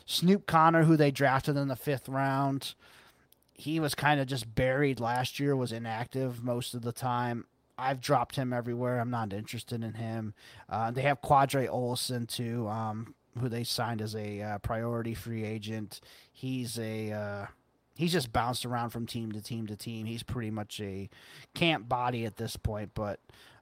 Snoop 0.04 0.46
Conner, 0.46 0.84
who 0.84 0.96
they 0.96 1.10
drafted 1.10 1.56
in 1.56 1.68
the 1.68 1.76
fifth 1.76 2.08
round, 2.08 2.74
he 3.54 3.80
was 3.80 3.94
kind 3.94 4.20
of 4.20 4.26
just 4.26 4.54
buried 4.54 5.00
last 5.00 5.40
year, 5.40 5.54
was 5.56 5.72
inactive 5.72 6.42
most 6.42 6.74
of 6.74 6.82
the 6.82 6.92
time. 6.92 7.46
I've 7.80 8.00
dropped 8.00 8.36
him 8.36 8.52
everywhere. 8.52 9.00
I'm 9.00 9.10
not 9.10 9.32
interested 9.32 9.82
in 9.82 9.94
him. 9.94 10.34
Uh, 10.68 10.90
they 10.90 11.02
have 11.02 11.20
Qadree 11.22 11.68
Ollison 11.68 12.28
too, 12.28 12.68
um, 12.68 13.14
who 13.38 13.48
they 13.48 13.64
signed 13.64 14.02
as 14.02 14.14
a 14.14 14.42
uh, 14.42 14.58
priority 14.58 15.14
free 15.14 15.44
agent. 15.44 16.00
He's 16.32 16.78
a 16.78 17.12
uh, 17.12 17.46
he's 17.96 18.12
just 18.12 18.32
bounced 18.32 18.64
around 18.66 18.90
from 18.90 19.06
team 19.06 19.32
to 19.32 19.42
team 19.42 19.66
to 19.66 19.76
team. 19.76 20.06
He's 20.06 20.22
pretty 20.22 20.50
much 20.50 20.80
a 20.80 21.08
camp 21.54 21.88
body 21.88 22.24
at 22.24 22.36
this 22.36 22.56
point. 22.56 22.90
But 22.94 23.20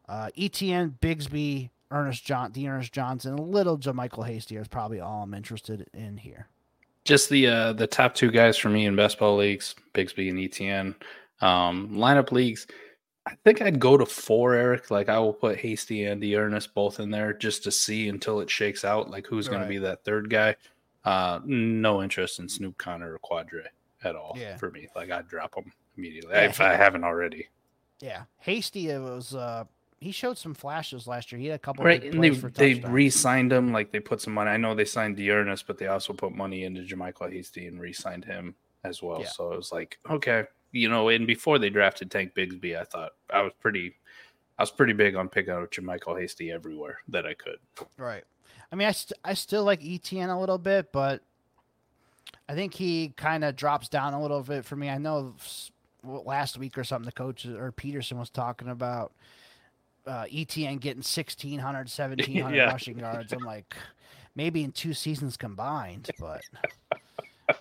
uh, 0.08 0.30
ETN, 0.36 0.98
Bigsby, 1.00 1.70
Ernest 1.90 2.24
John, 2.24 2.52
D'Ernest 2.52 2.92
Johnson, 2.92 3.34
a 3.34 3.42
little 3.42 3.78
JaMycal 3.78 4.26
Hasty 4.26 4.56
is 4.56 4.68
probably 4.68 5.00
all 5.00 5.22
I'm 5.22 5.34
interested 5.34 5.88
in 5.94 6.18
here. 6.18 6.46
Just 7.04 7.30
the 7.30 7.46
uh, 7.46 7.72
the 7.72 7.86
top 7.86 8.14
two 8.14 8.30
guys 8.30 8.58
for 8.58 8.68
me 8.68 8.86
in 8.86 8.96
best 8.96 9.18
ball 9.18 9.36
leagues, 9.36 9.74
Bigsby 9.94 10.28
and 10.28 10.38
ETN. 10.38 10.94
Um, 11.40 11.90
lineup 11.92 12.32
leagues. 12.32 12.66
I 13.28 13.36
think 13.44 13.60
I'd 13.60 13.78
go 13.78 13.96
to 13.96 14.06
four, 14.06 14.54
Eric. 14.54 14.90
Like 14.90 15.08
I 15.08 15.18
will 15.18 15.32
put 15.34 15.58
Hasty 15.58 16.04
and 16.04 16.20
D'Ernest 16.20 16.72
both 16.74 16.98
in 16.98 17.10
there 17.10 17.32
just 17.34 17.62
to 17.64 17.70
see 17.70 18.08
until 18.08 18.40
it 18.40 18.48
shakes 18.50 18.84
out, 18.84 19.10
like 19.10 19.26
who's 19.26 19.48
going 19.48 19.62
to 19.62 19.68
be 19.68 19.78
that 19.78 20.04
third 20.04 20.30
guy. 20.30 20.56
Uh, 21.04 21.40
no 21.44 22.02
interest 22.02 22.38
in 22.38 22.48
Snoop 22.48 22.76
Conner 22.78 23.14
or 23.14 23.18
Qadree 23.18 23.66
at 24.04 24.16
all 24.16 24.34
Yeah. 24.36 24.56
for 24.56 24.70
me. 24.70 24.88
Like 24.96 25.10
I'd 25.10 25.28
drop 25.28 25.54
them 25.54 25.72
immediately 25.96 26.32
Yeah, 26.32 26.46
if 26.46 26.60
I 26.60 26.74
haven't 26.74 27.04
already. 27.04 27.48
Yeah, 28.00 28.22
Hasty 28.38 28.88
it 28.90 29.00
was. 29.00 29.34
Uh, 29.34 29.64
he 30.00 30.12
showed 30.12 30.38
some 30.38 30.54
flashes 30.54 31.06
last 31.06 31.32
year. 31.32 31.40
He 31.40 31.46
had 31.48 31.56
a 31.56 31.58
couple 31.58 31.84
Right, 31.84 32.02
and 32.02 32.22
they 32.22 32.30
they 32.30 32.74
re-signed 32.88 33.52
him. 33.52 33.72
Like 33.72 33.90
they 33.90 34.00
put 34.00 34.20
some 34.20 34.32
money. 34.34 34.50
I 34.50 34.56
know 34.56 34.74
they 34.74 34.84
signed 34.84 35.16
D'Ernest, 35.16 35.66
but 35.66 35.76
they 35.76 35.88
also 35.88 36.12
put 36.12 36.32
money 36.32 36.64
into 36.64 36.82
JaMycal 36.82 37.32
Hasty 37.32 37.66
and 37.66 37.80
re-signed 37.80 38.24
him 38.24 38.54
as 38.84 39.02
well. 39.02 39.20
Yeah. 39.20 39.28
So 39.28 39.52
it 39.52 39.56
was 39.56 39.72
like 39.72 39.98
okay, 40.08 40.44
you 40.72 40.88
know. 40.88 41.08
And 41.08 41.26
before 41.26 41.58
they 41.58 41.70
drafted 41.70 42.10
Tank 42.10 42.34
Bigsby, 42.34 42.78
I 42.78 42.84
thought 42.84 43.12
I 43.32 43.42
was 43.42 43.52
pretty, 43.60 43.94
I 44.58 44.62
was 44.62 44.70
pretty 44.70 44.92
big 44.92 45.14
on 45.16 45.28
picking 45.28 45.52
out 45.52 45.76
Michael 45.82 46.14
Hasty 46.16 46.50
everywhere 46.52 46.98
that 47.08 47.26
I 47.26 47.34
could. 47.34 47.58
Right. 47.96 48.24
I 48.70 48.76
mean, 48.76 48.88
I, 48.88 48.92
st- 48.92 49.18
I 49.24 49.34
still 49.34 49.64
like 49.64 49.80
ETN 49.80 50.34
a 50.34 50.38
little 50.38 50.58
bit, 50.58 50.92
but 50.92 51.22
I 52.48 52.54
think 52.54 52.74
he 52.74 53.14
kind 53.16 53.44
of 53.44 53.56
drops 53.56 53.88
down 53.88 54.12
a 54.14 54.20
little 54.20 54.42
bit 54.42 54.64
for 54.64 54.76
me. 54.76 54.90
I 54.90 54.98
know 54.98 55.34
last 56.04 56.58
week 56.58 56.76
or 56.76 56.84
something, 56.84 57.06
the 57.06 57.12
coach 57.12 57.46
or 57.46 57.72
Pederson 57.72 58.18
was 58.18 58.30
talking 58.30 58.68
about 58.68 59.12
uh, 60.06 60.24
ETN 60.24 60.80
getting 60.80 60.98
1,600, 60.98 61.62
1,700 61.62 62.28
Yeah. 62.54 62.64
rushing 62.64 62.98
yards. 62.98 63.32
I'm 63.32 63.44
like, 63.44 63.74
maybe 64.34 64.64
in 64.64 64.72
two 64.72 64.94
seasons 64.94 65.36
combined, 65.36 66.10
but 66.18 66.42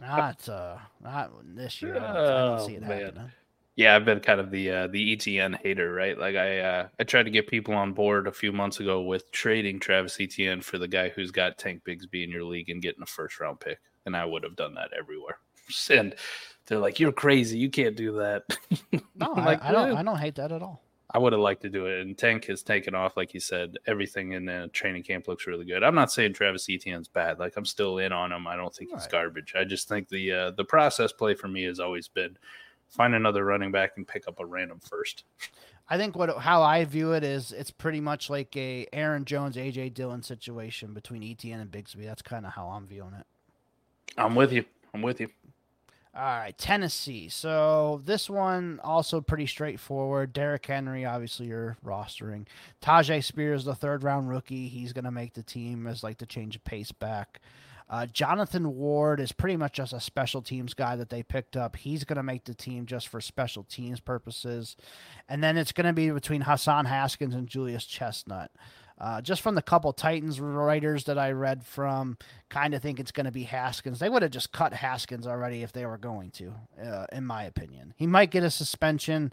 not 0.01 0.47
uh, 0.49 0.77
not 1.01 1.31
this 1.55 1.81
year. 1.81 1.95
I 1.95 1.99
don't, 1.99 2.05
I 2.05 2.13
don't 2.13 2.59
Oh, 2.59 2.67
see 2.67 2.75
it 2.75 2.81
man. 2.81 3.01
happening. 3.05 3.31
Yeah, 3.75 3.95
I've 3.95 4.05
been 4.05 4.19
kind 4.21 4.39
of 4.39 4.49
the 4.49 4.71
uh, 4.71 4.87
the 4.87 5.15
ETN 5.15 5.55
hater, 5.61 5.93
right? 5.93 6.17
Like 6.17 6.35
I 6.35 6.59
uh, 6.59 6.87
I 6.99 7.03
tried 7.03 7.23
to 7.23 7.29
get 7.29 7.47
people 7.47 7.75
on 7.75 7.93
board 7.93 8.25
a 8.27 8.31
few 8.31 8.51
months 8.51 8.79
ago 8.79 9.01
with 9.03 9.31
trading 9.31 9.79
Travis 9.79 10.19
Etienne 10.19 10.61
for 10.61 10.77
the 10.79 10.87
guy 10.87 11.09
who's 11.09 11.29
got 11.31 11.57
Tank 11.59 11.83
Bigsby 11.87 12.23
in 12.23 12.31
your 12.31 12.43
league 12.43 12.69
and 12.69 12.81
getting 12.81 13.03
a 13.03 13.05
first 13.05 13.39
round 13.39 13.59
pick, 13.59 13.79
and 14.07 14.17
I 14.17 14.25
would 14.25 14.43
have 14.43 14.55
done 14.55 14.73
that 14.75 14.91
everywhere. 14.97 15.37
And 15.91 16.15
They're 16.65 16.79
like, 16.79 16.99
"You're 16.99 17.11
crazy. 17.11 17.59
You 17.59 17.69
can't 17.69 17.95
do 17.95 18.13
that." 18.13 18.43
No, 19.15 19.33
I, 19.35 19.45
like, 19.45 19.63
I 19.63 19.71
don't. 19.71 19.95
I 19.97 20.01
don't 20.03 20.17
hate 20.17 20.35
that 20.35 20.51
at 20.51 20.61
all. 20.63 20.81
I 21.11 21.19
would 21.19 21.31
have 21.31 21.41
liked 21.41 21.61
to 21.61 21.69
do 21.69 21.85
it. 21.85 22.01
And 22.01 22.17
Tank 22.17 22.45
has 22.45 22.61
taken 22.61 22.93
off, 22.93 23.15
like 23.15 23.33
you 23.33 23.39
said. 23.39 23.77
Everything 23.87 24.33
in 24.33 24.45
the 24.45 24.69
training 24.73 25.03
camp 25.03 25.27
looks 25.27 25.47
really 25.47 25.65
good. 25.65 25.81
I'm 25.83 25.95
not 25.95 26.11
saying 26.11 26.33
Travis 26.33 26.67
Etienne's 26.69 27.07
bad. 27.07 27.39
Like 27.39 27.55
I'm 27.55 27.65
still 27.65 27.99
in 27.99 28.11
on 28.11 28.31
him. 28.31 28.45
I 28.45 28.55
don't 28.57 28.73
think 28.75 28.91
he's 28.91 29.01
Right. 29.03 29.11
garbage. 29.11 29.53
I 29.57 29.63
just 29.63 29.87
think 29.87 30.09
the 30.09 30.31
uh, 30.31 30.51
the 30.51 30.65
process 30.65 31.13
play 31.13 31.33
for 31.33 31.47
me 31.47 31.63
has 31.63 31.79
always 31.79 32.07
been 32.09 32.37
find 32.89 33.15
another 33.15 33.45
running 33.45 33.71
back 33.71 33.91
and 33.95 34.07
pick 34.07 34.27
up 34.27 34.39
a 34.39 34.45
random 34.45 34.79
first. 34.79 35.23
I 35.89 35.97
think 35.97 36.17
what 36.17 36.37
how 36.39 36.61
I 36.63 36.83
view 36.83 37.13
it 37.13 37.23
is 37.23 37.53
it's 37.53 37.71
pretty 37.71 38.01
much 38.01 38.29
like 38.29 38.53
a 38.57 38.85
Aaron 38.91 39.23
Jones, 39.23 39.55
AJ 39.55 39.93
Dillon 39.93 40.21
situation 40.21 40.93
between 40.93 41.21
ETN 41.21 41.61
and 41.61 41.71
Bigsby. 41.71 42.03
That's 42.03 42.21
kind 42.21 42.45
of 42.45 42.51
how 42.51 42.67
I'm 42.67 42.85
viewing 42.85 43.13
it. 43.13 43.25
I'm 44.17 44.35
with 44.35 44.51
you. 44.51 44.65
I'm 44.93 45.01
with 45.01 45.21
you. 45.21 45.29
All 46.17 46.23
right, 46.23 46.57
Tennessee. 46.57 47.29
So 47.29 48.01
this 48.03 48.27
one 48.27 48.79
also 48.83 49.21
pretty 49.21 49.45
straightforward. 49.45 50.33
Derrick 50.33 50.65
Henry, 50.65 51.05
obviously 51.05 51.45
you're 51.45 51.77
rostering. 51.85 52.47
Tyjae 52.81 53.23
Spears, 53.23 53.65
the 53.65 53.75
third 53.75 54.01
round 54.01 54.27
rookie, 54.27 54.67
he's 54.67 54.93
gonna 54.93 55.11
make 55.11 55.35
the 55.35 55.43
team 55.43 55.85
as 55.85 56.01
like 56.01 56.17
the 56.17 56.25
change 56.25 56.55
of 56.55 56.63
pace 56.63 56.91
back. 56.91 57.39
Uh, 57.87 58.07
Jonathan 58.07 58.75
Ward 58.75 59.19
is 59.19 59.31
pretty 59.31 59.57
much 59.57 59.73
just 59.73 59.93
a 59.93 59.99
special 59.99 60.41
teams 60.41 60.73
guy 60.73 60.95
that 60.95 61.09
they 61.09 61.21
picked 61.21 61.55
up. 61.55 61.75
He's 61.75 62.03
to 62.17 62.23
make 62.23 62.45
the 62.45 62.55
team 62.55 62.87
just 62.87 63.07
for 63.09 63.21
special 63.21 63.63
teams 63.63 63.99
purposes. 63.99 64.75
And 65.29 65.43
then 65.43 65.55
it's 65.55 65.71
to 65.85 65.93
be 65.93 66.09
between 66.09 66.41
Hassan 66.41 66.85
Haskins 66.85 67.35
and 67.35 67.47
Julius 67.47 67.85
Chestnut. 67.85 68.51
Uh, 68.99 69.21
just 69.21 69.41
from 69.41 69.53
the 69.53 69.61
couple 69.61 69.93
Titans 69.93 70.39
writers 70.39 71.03
that 71.03 71.19
I 71.19 71.31
read 71.31 71.63
from, 71.63 72.17
kind 72.49 72.73
of 72.73 72.81
think 72.81 72.99
it's 72.99 73.11
going 73.11 73.25
to 73.25 73.31
be 73.31 73.43
Haskins. 73.43 73.99
They 73.99 74.09
would 74.09 74.23
have 74.23 74.31
just 74.31 74.51
cut 74.51 74.73
Haskins 74.73 75.27
already 75.27 75.61
if 75.61 75.71
they 75.71 75.85
were 75.85 75.99
going 75.99 76.31
to, 76.31 76.53
uh, 76.83 77.05
in 77.11 77.23
my 77.25 77.43
opinion. 77.43 77.93
He 77.95 78.07
might 78.07 78.31
get 78.31 78.43
a 78.43 78.49
suspension 78.49 79.31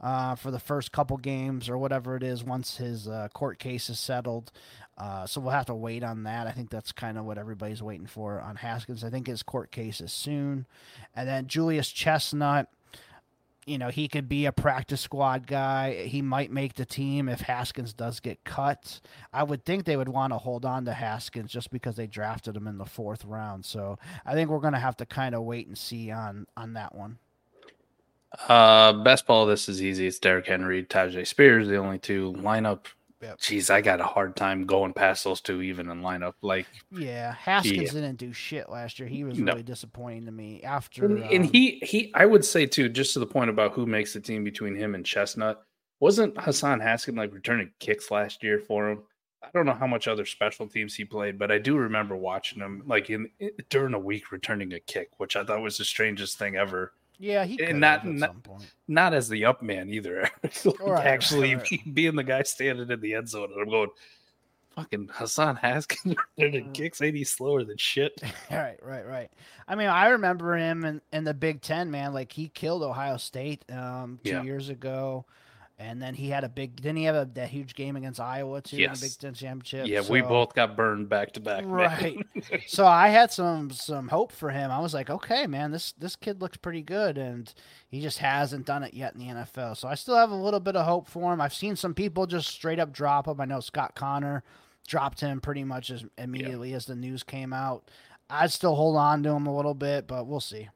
uh, 0.00 0.34
for 0.34 0.50
the 0.50 0.58
first 0.58 0.92
couple 0.92 1.16
games 1.16 1.68
or 1.68 1.78
whatever 1.78 2.16
it 2.16 2.22
is 2.22 2.44
once 2.44 2.76
his 2.76 3.08
uh, 3.08 3.28
court 3.32 3.58
case 3.58 3.88
is 3.88 3.98
settled. 3.98 4.52
Uh, 4.98 5.26
so 5.26 5.40
we'll 5.40 5.50
have 5.50 5.66
to 5.66 5.74
wait 5.74 6.02
on 6.02 6.24
that. 6.24 6.46
I 6.46 6.52
think 6.52 6.70
that's 6.70 6.92
kind 6.92 7.18
of 7.18 7.24
what 7.24 7.38
everybody's 7.38 7.82
waiting 7.82 8.06
for 8.06 8.40
on 8.40 8.56
Haskins. 8.56 9.04
I 9.04 9.10
think 9.10 9.26
his 9.26 9.42
court 9.42 9.70
case 9.70 10.00
is 10.00 10.12
soon. 10.12 10.66
And 11.14 11.28
then 11.28 11.46
Julius 11.46 11.90
Chestnut, 11.90 12.68
you 13.66 13.78
know, 13.78 13.88
he 13.88 14.06
could 14.06 14.28
be 14.28 14.46
a 14.46 14.52
practice 14.52 15.00
squad 15.00 15.48
guy. 15.48 16.04
He 16.06 16.22
might 16.22 16.52
make 16.52 16.74
the 16.74 16.86
team 16.86 17.28
if 17.28 17.40
Haskins 17.40 17.92
does 17.92 18.20
get 18.20 18.44
cut. 18.44 19.00
I 19.32 19.42
would 19.42 19.64
think 19.64 19.84
they 19.84 19.96
would 19.96 20.08
want 20.08 20.32
to 20.32 20.38
hold 20.38 20.64
on 20.64 20.84
to 20.84 20.92
Haskins 20.92 21.50
just 21.50 21.70
because 21.70 21.96
they 21.96 22.06
drafted 22.06 22.56
him 22.56 22.68
in 22.68 22.78
the 22.78 22.84
fourth 22.84 23.24
round. 23.24 23.64
So 23.64 23.98
I 24.24 24.34
think 24.34 24.50
we're 24.50 24.60
going 24.60 24.74
to 24.74 24.78
have 24.78 24.96
to 24.98 25.06
kind 25.06 25.34
of 25.34 25.42
wait 25.42 25.66
and 25.66 25.76
see 25.76 26.12
on 26.12 26.46
on 26.56 26.74
that 26.74 26.94
one. 26.94 27.18
Uh, 28.48 28.92
best 28.92 29.26
ball. 29.26 29.46
This 29.46 29.68
is 29.68 29.82
easy. 29.82 30.06
It's 30.06 30.18
Derrick 30.18 30.46
Henry, 30.46 30.84
Tyjae 30.84 31.26
Spears, 31.26 31.66
the 31.66 31.76
only 31.76 31.98
two 31.98 32.34
lineup. 32.34 32.86
Yep. 33.22 33.38
Jeez, 33.38 33.70
I 33.70 33.80
got 33.80 34.00
a 34.00 34.04
hard 34.04 34.36
time 34.36 34.66
going 34.66 34.92
past 34.92 35.24
those 35.24 35.40
two 35.40 35.62
even 35.62 35.90
in 35.90 36.02
lineup. 36.02 36.34
Like, 36.42 36.66
Yeah, 36.90 37.32
Haskins 37.32 37.76
Yeah. 37.78 37.90
didn't 37.92 38.16
do 38.16 38.32
shit 38.32 38.68
last 38.68 38.98
year. 38.98 39.08
He 39.08 39.24
was 39.24 39.38
No. 39.38 39.52
really 39.52 39.62
disappointing 39.62 40.26
to 40.26 40.32
me 40.32 40.62
after. 40.62 41.06
and, 41.06 41.18
and 41.24 41.44
um, 41.44 41.50
he 41.52 41.78
he, 41.82 42.12
I 42.14 42.26
would 42.26 42.44
say 42.44 42.66
too, 42.66 42.88
just 42.90 43.14
to 43.14 43.18
the 43.18 43.26
point 43.26 43.48
about 43.50 43.72
who 43.72 43.86
makes 43.86 44.12
the 44.12 44.20
team 44.20 44.44
between 44.44 44.74
him 44.76 44.94
and 44.94 45.04
Chestnut. 45.04 45.62
Wasn't 45.98 46.38
Hassan 46.38 46.80
Haskins 46.80 47.16
like 47.16 47.32
returning 47.32 47.70
kicks 47.80 48.10
last 48.10 48.42
year 48.42 48.58
for 48.58 48.90
him? 48.90 49.02
I 49.42 49.48
don't 49.54 49.64
know 49.64 49.72
how 49.74 49.86
much 49.86 50.08
other 50.08 50.26
special 50.26 50.66
teams 50.68 50.94
he 50.94 51.04
played, 51.06 51.38
but 51.38 51.50
I 51.50 51.58
do 51.58 51.76
remember 51.76 52.16
watching 52.16 52.58
him 52.60 52.82
like 52.86 53.08
in 53.08 53.30
during 53.70 53.94
a 53.94 53.98
week 53.98 54.30
returning 54.30 54.74
a 54.74 54.80
kick, 54.80 55.08
which 55.16 55.36
I 55.36 55.44
thought 55.44 55.62
was 55.62 55.78
the 55.78 55.84
strangest 55.84 56.38
thing 56.38 56.56
ever. 56.56 56.92
Yeah, 57.18 57.44
he 57.44 57.58
and 57.58 57.66
could 57.68 57.76
not- 57.76 58.06
not- 58.06 58.30
some 58.30 58.40
point. 58.42 58.72
Not 58.88 59.14
as 59.14 59.28
the 59.28 59.44
up 59.44 59.62
man 59.62 59.88
either. 59.90 60.28
like 60.64 60.80
Right, 60.80 61.06
actually 61.06 61.54
right. 61.56 61.94
being 61.94 62.14
the 62.16 62.22
guy 62.24 62.42
standing 62.42 62.90
in 62.90 63.00
the 63.00 63.14
end 63.14 63.28
zone, 63.28 63.50
and 63.52 63.60
I'm 63.60 63.68
going, 63.68 63.88
fucking 64.74 65.08
Hassan 65.12 65.56
Haskins 65.56 66.14
returning 66.38 66.72
kicks 66.72 67.00
ain't 67.00 67.16
he 67.16 67.24
slower 67.24 67.64
than 67.64 67.76
shit? 67.78 68.20
Right, 68.50 68.78
right, 68.82 69.06
right. 69.06 69.30
I 69.66 69.74
mean, 69.74 69.88
I 69.88 70.08
remember 70.08 70.56
him 70.56 70.84
in, 70.84 71.00
in 71.12 71.24
the 71.24 71.34
Big 71.34 71.62
Ten, 71.62 71.90
man. 71.90 72.12
Like 72.14 72.30
he 72.30 72.48
killed 72.48 72.82
Ohio 72.82 73.16
State 73.16 73.64
um, 73.72 74.20
two 74.22 74.30
Yeah. 74.30 74.42
years 74.42 74.68
ago, 74.68 75.24
and 75.78 76.00
then 76.00 76.14
he 76.14 76.30
had 76.30 76.42
a 76.42 76.48
big. 76.48 76.76
Didn't 76.76 76.96
he 76.96 77.04
have 77.04 77.14
a 77.14 77.28
that 77.34 77.50
huge 77.50 77.74
game 77.74 77.96
against 77.96 78.18
Iowa 78.18 78.62
too 78.62 78.78
in 78.78 78.92
the 78.92 78.98
Big 78.98 79.18
Ten 79.18 79.34
championship? 79.34 79.86
Yeah, 79.86 80.02
we 80.08 80.22
both 80.22 80.54
got 80.54 80.74
burned 80.74 81.08
back 81.08 81.32
to 81.32 81.40
back. 81.40 81.64
Right. 81.66 82.18
so 82.66 82.86
I 82.86 83.08
had 83.08 83.30
some 83.30 83.70
some 83.70 84.08
hope 84.08 84.32
for 84.32 84.50
him. 84.50 84.70
I 84.70 84.78
was 84.78 84.94
like, 84.94 85.10
okay, 85.10 85.46
man, 85.46 85.72
this 85.72 85.92
this 85.92 86.16
kid 86.16 86.40
looks 86.40 86.56
pretty 86.56 86.82
good, 86.82 87.18
and 87.18 87.52
he 87.88 88.00
just 88.00 88.18
hasn't 88.18 88.64
done 88.64 88.84
it 88.84 88.94
yet 88.94 89.14
in 89.14 89.20
the 89.20 89.26
NFL. 89.26 89.76
So 89.76 89.86
I 89.86 89.94
still 89.96 90.16
have 90.16 90.30
a 90.30 90.36
little 90.36 90.60
bit 90.60 90.76
of 90.76 90.86
hope 90.86 91.08
for 91.08 91.32
him. 91.32 91.42
I've 91.42 91.54
seen 91.54 91.76
some 91.76 91.92
people 91.94 92.26
just 92.26 92.48
straight 92.48 92.78
up 92.78 92.92
drop 92.92 93.28
him. 93.28 93.40
I 93.40 93.44
know 93.44 93.60
Scott 93.60 93.94
Connor 93.94 94.44
dropped 94.88 95.20
him 95.20 95.40
pretty 95.40 95.64
much 95.64 95.90
as 95.90 96.04
immediately 96.16 96.72
as 96.72 96.86
the 96.86 96.96
news 96.96 97.22
came 97.22 97.52
out. 97.52 97.90
I'd 98.30 98.50
still 98.50 98.74
hold 98.74 98.96
on 98.96 99.22
to 99.24 99.30
him 99.30 99.46
a 99.46 99.54
little 99.54 99.74
bit, 99.74 100.06
but 100.06 100.26
we'll 100.26 100.40
see. 100.40 100.68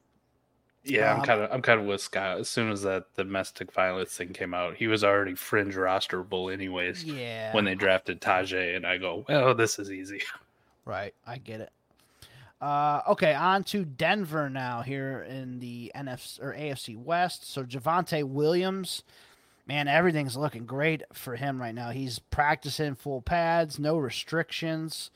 Yeah, 0.83 1.13
I'm 1.13 1.21
Um, 1.21 1.27
kind 1.27 1.41
of 1.43 1.53
I'm 1.53 1.63
kind 1.63 1.81
of 1.81 1.87
with 1.87 2.01
Scott. 2.01 2.39
As 2.39 2.49
soon 2.49 2.71
as 2.71 2.83
that 2.83 3.05
domestic 3.15 3.71
violence 3.73 4.17
thing 4.17 4.33
came 4.33 4.55
out, 4.55 4.77
he 4.77 4.87
was 4.87 5.05
already 5.05 5.35
fringe 5.35 5.75
rosterable 5.75 6.53
anyways. 6.53 7.05
Yeah. 7.05 7.53
When 7.55 7.65
they 7.65 7.75
drafted 7.75 8.21
Tyjae, 8.21 8.77
and 8.77 8.87
I 8.87 8.97
go, 8.97 9.25
well, 9.29 9.55
this 9.55 9.79
is 9.79 9.91
easy. 9.91 10.23
Right, 10.87 11.15
I 11.27 11.39
get 11.39 11.61
it. 11.61 11.71
Uh, 12.61 13.01
okay, 13.09 13.35
on 13.35 13.65
to 13.65 13.85
Denver 13.85 14.51
now 14.51 14.83
here 14.83 15.23
in 15.29 15.61
the 15.61 15.93
NFC 15.95 16.43
or 16.43 16.55
AFC 16.55 16.97
West. 16.97 17.51
So 17.51 17.65
Javonte 17.65 18.25
Williams, 18.25 19.03
man, 19.67 19.89
everything's 19.89 20.37
looking 20.37 20.67
great 20.67 21.03
for 21.13 21.37
him 21.37 21.61
right 21.61 21.75
now. 21.75 21.91
He's 21.91 22.19
practicing 22.19 22.95
full 22.95 23.23
pads, 23.23 23.79
no 23.79 23.97
restrictions. 23.97 25.11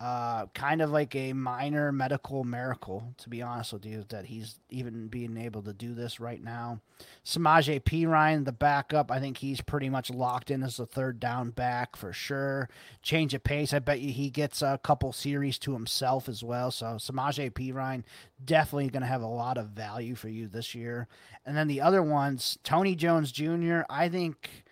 Uh, 0.00 0.46
kind 0.54 0.80
of 0.80 0.88
like 0.88 1.14
a 1.14 1.34
minor 1.34 1.92
medical 1.92 2.42
miracle, 2.42 3.12
to 3.18 3.28
be 3.28 3.42
honest 3.42 3.74
with 3.74 3.84
you, 3.84 4.02
that 4.08 4.24
he's 4.24 4.58
even 4.70 5.08
being 5.08 5.36
able 5.36 5.60
to 5.60 5.74
do 5.74 5.92
this 5.92 6.18
right 6.18 6.42
now. 6.42 6.80
Samaje 7.22 7.82
Perine, 7.82 8.46
the 8.46 8.52
backup, 8.52 9.10
I 9.10 9.20
think 9.20 9.36
he's 9.36 9.60
pretty 9.60 9.90
much 9.90 10.08
locked 10.08 10.50
in 10.50 10.62
as 10.62 10.78
the 10.78 10.86
third 10.86 11.20
down 11.20 11.50
back 11.50 11.96
for 11.96 12.14
sure. 12.14 12.70
Change 13.02 13.34
of 13.34 13.44
pace, 13.44 13.74
I 13.74 13.78
bet 13.78 14.00
you 14.00 14.10
he 14.10 14.30
gets 14.30 14.62
a 14.62 14.80
couple 14.82 15.12
series 15.12 15.58
to 15.58 15.74
himself 15.74 16.30
as 16.30 16.42
well. 16.42 16.70
So 16.70 16.86
Samaje 16.96 17.52
Perine 17.52 18.04
definitely 18.42 18.88
going 18.88 19.02
to 19.02 19.06
have 19.06 19.20
a 19.20 19.26
lot 19.26 19.58
of 19.58 19.68
value 19.68 20.14
for 20.14 20.30
you 20.30 20.48
this 20.48 20.74
year. 20.74 21.08
And 21.44 21.54
then 21.54 21.68
the 21.68 21.82
other 21.82 22.02
ones, 22.02 22.56
Tony 22.64 22.94
Jones 22.94 23.32
Jr., 23.32 23.80
I 23.90 24.08
think 24.08 24.64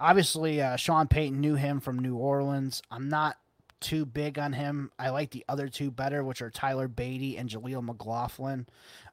obviously 0.00 0.62
uh, 0.62 0.76
Sean 0.76 1.06
Payton 1.06 1.38
knew 1.38 1.56
him 1.56 1.80
from 1.80 1.98
New 1.98 2.16
Orleans. 2.16 2.80
I'm 2.90 3.10
not 3.10 3.36
too 3.84 4.06
big 4.06 4.38
on 4.38 4.54
him. 4.54 4.90
I 4.98 5.10
like 5.10 5.30
the 5.30 5.44
other 5.48 5.68
two 5.68 5.90
better, 5.90 6.24
which 6.24 6.40
are 6.40 6.50
Tyler 6.50 6.88
Badie 6.88 7.38
and 7.38 7.48
Jaleel 7.48 7.84
McLaughlin. 7.84 8.66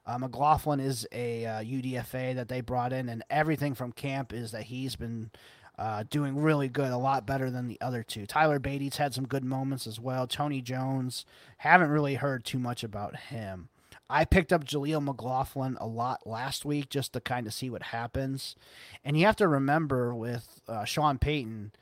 Uh, 0.06 0.18
McLaughlin 0.18 0.80
is 0.80 1.06
a 1.12 1.44
uh, 1.46 1.62
UDFA 1.62 2.34
that 2.34 2.48
they 2.48 2.62
brought 2.62 2.92
in, 2.92 3.08
and 3.08 3.22
everything 3.30 3.74
from 3.74 3.92
camp 3.92 4.32
is 4.32 4.50
that 4.50 4.64
he's 4.64 4.96
been 4.96 5.30
uh, 5.78 6.04
doing 6.08 6.36
really 6.36 6.68
good, 6.68 6.90
a 6.90 6.96
lot 6.96 7.26
better 7.26 7.50
than 7.50 7.68
the 7.68 7.80
other 7.80 8.02
two. 8.02 8.26
Tyler 8.26 8.58
Badie's 8.58 8.96
had 8.96 9.14
some 9.14 9.26
good 9.26 9.44
moments 9.44 9.86
as 9.86 10.00
well. 10.00 10.26
Tony 10.26 10.62
Jones, 10.62 11.26
haven't 11.58 11.90
really 11.90 12.14
heard 12.16 12.44
too 12.44 12.58
much 12.58 12.82
about 12.82 13.16
him. 13.16 13.68
I 14.08 14.24
picked 14.24 14.52
up 14.52 14.64
Jaleel 14.64 15.02
McLaughlin 15.02 15.76
a 15.80 15.86
lot 15.86 16.26
last 16.26 16.64
week 16.64 16.88
just 16.88 17.12
to 17.12 17.20
kind 17.20 17.46
of 17.46 17.54
see 17.54 17.70
what 17.70 17.82
happens. 17.84 18.56
And 19.04 19.18
you 19.18 19.26
have 19.26 19.36
to 19.36 19.48
remember 19.48 20.14
with 20.14 20.60
uh, 20.68 20.84
Sean 20.84 21.18
Payton 21.18 21.72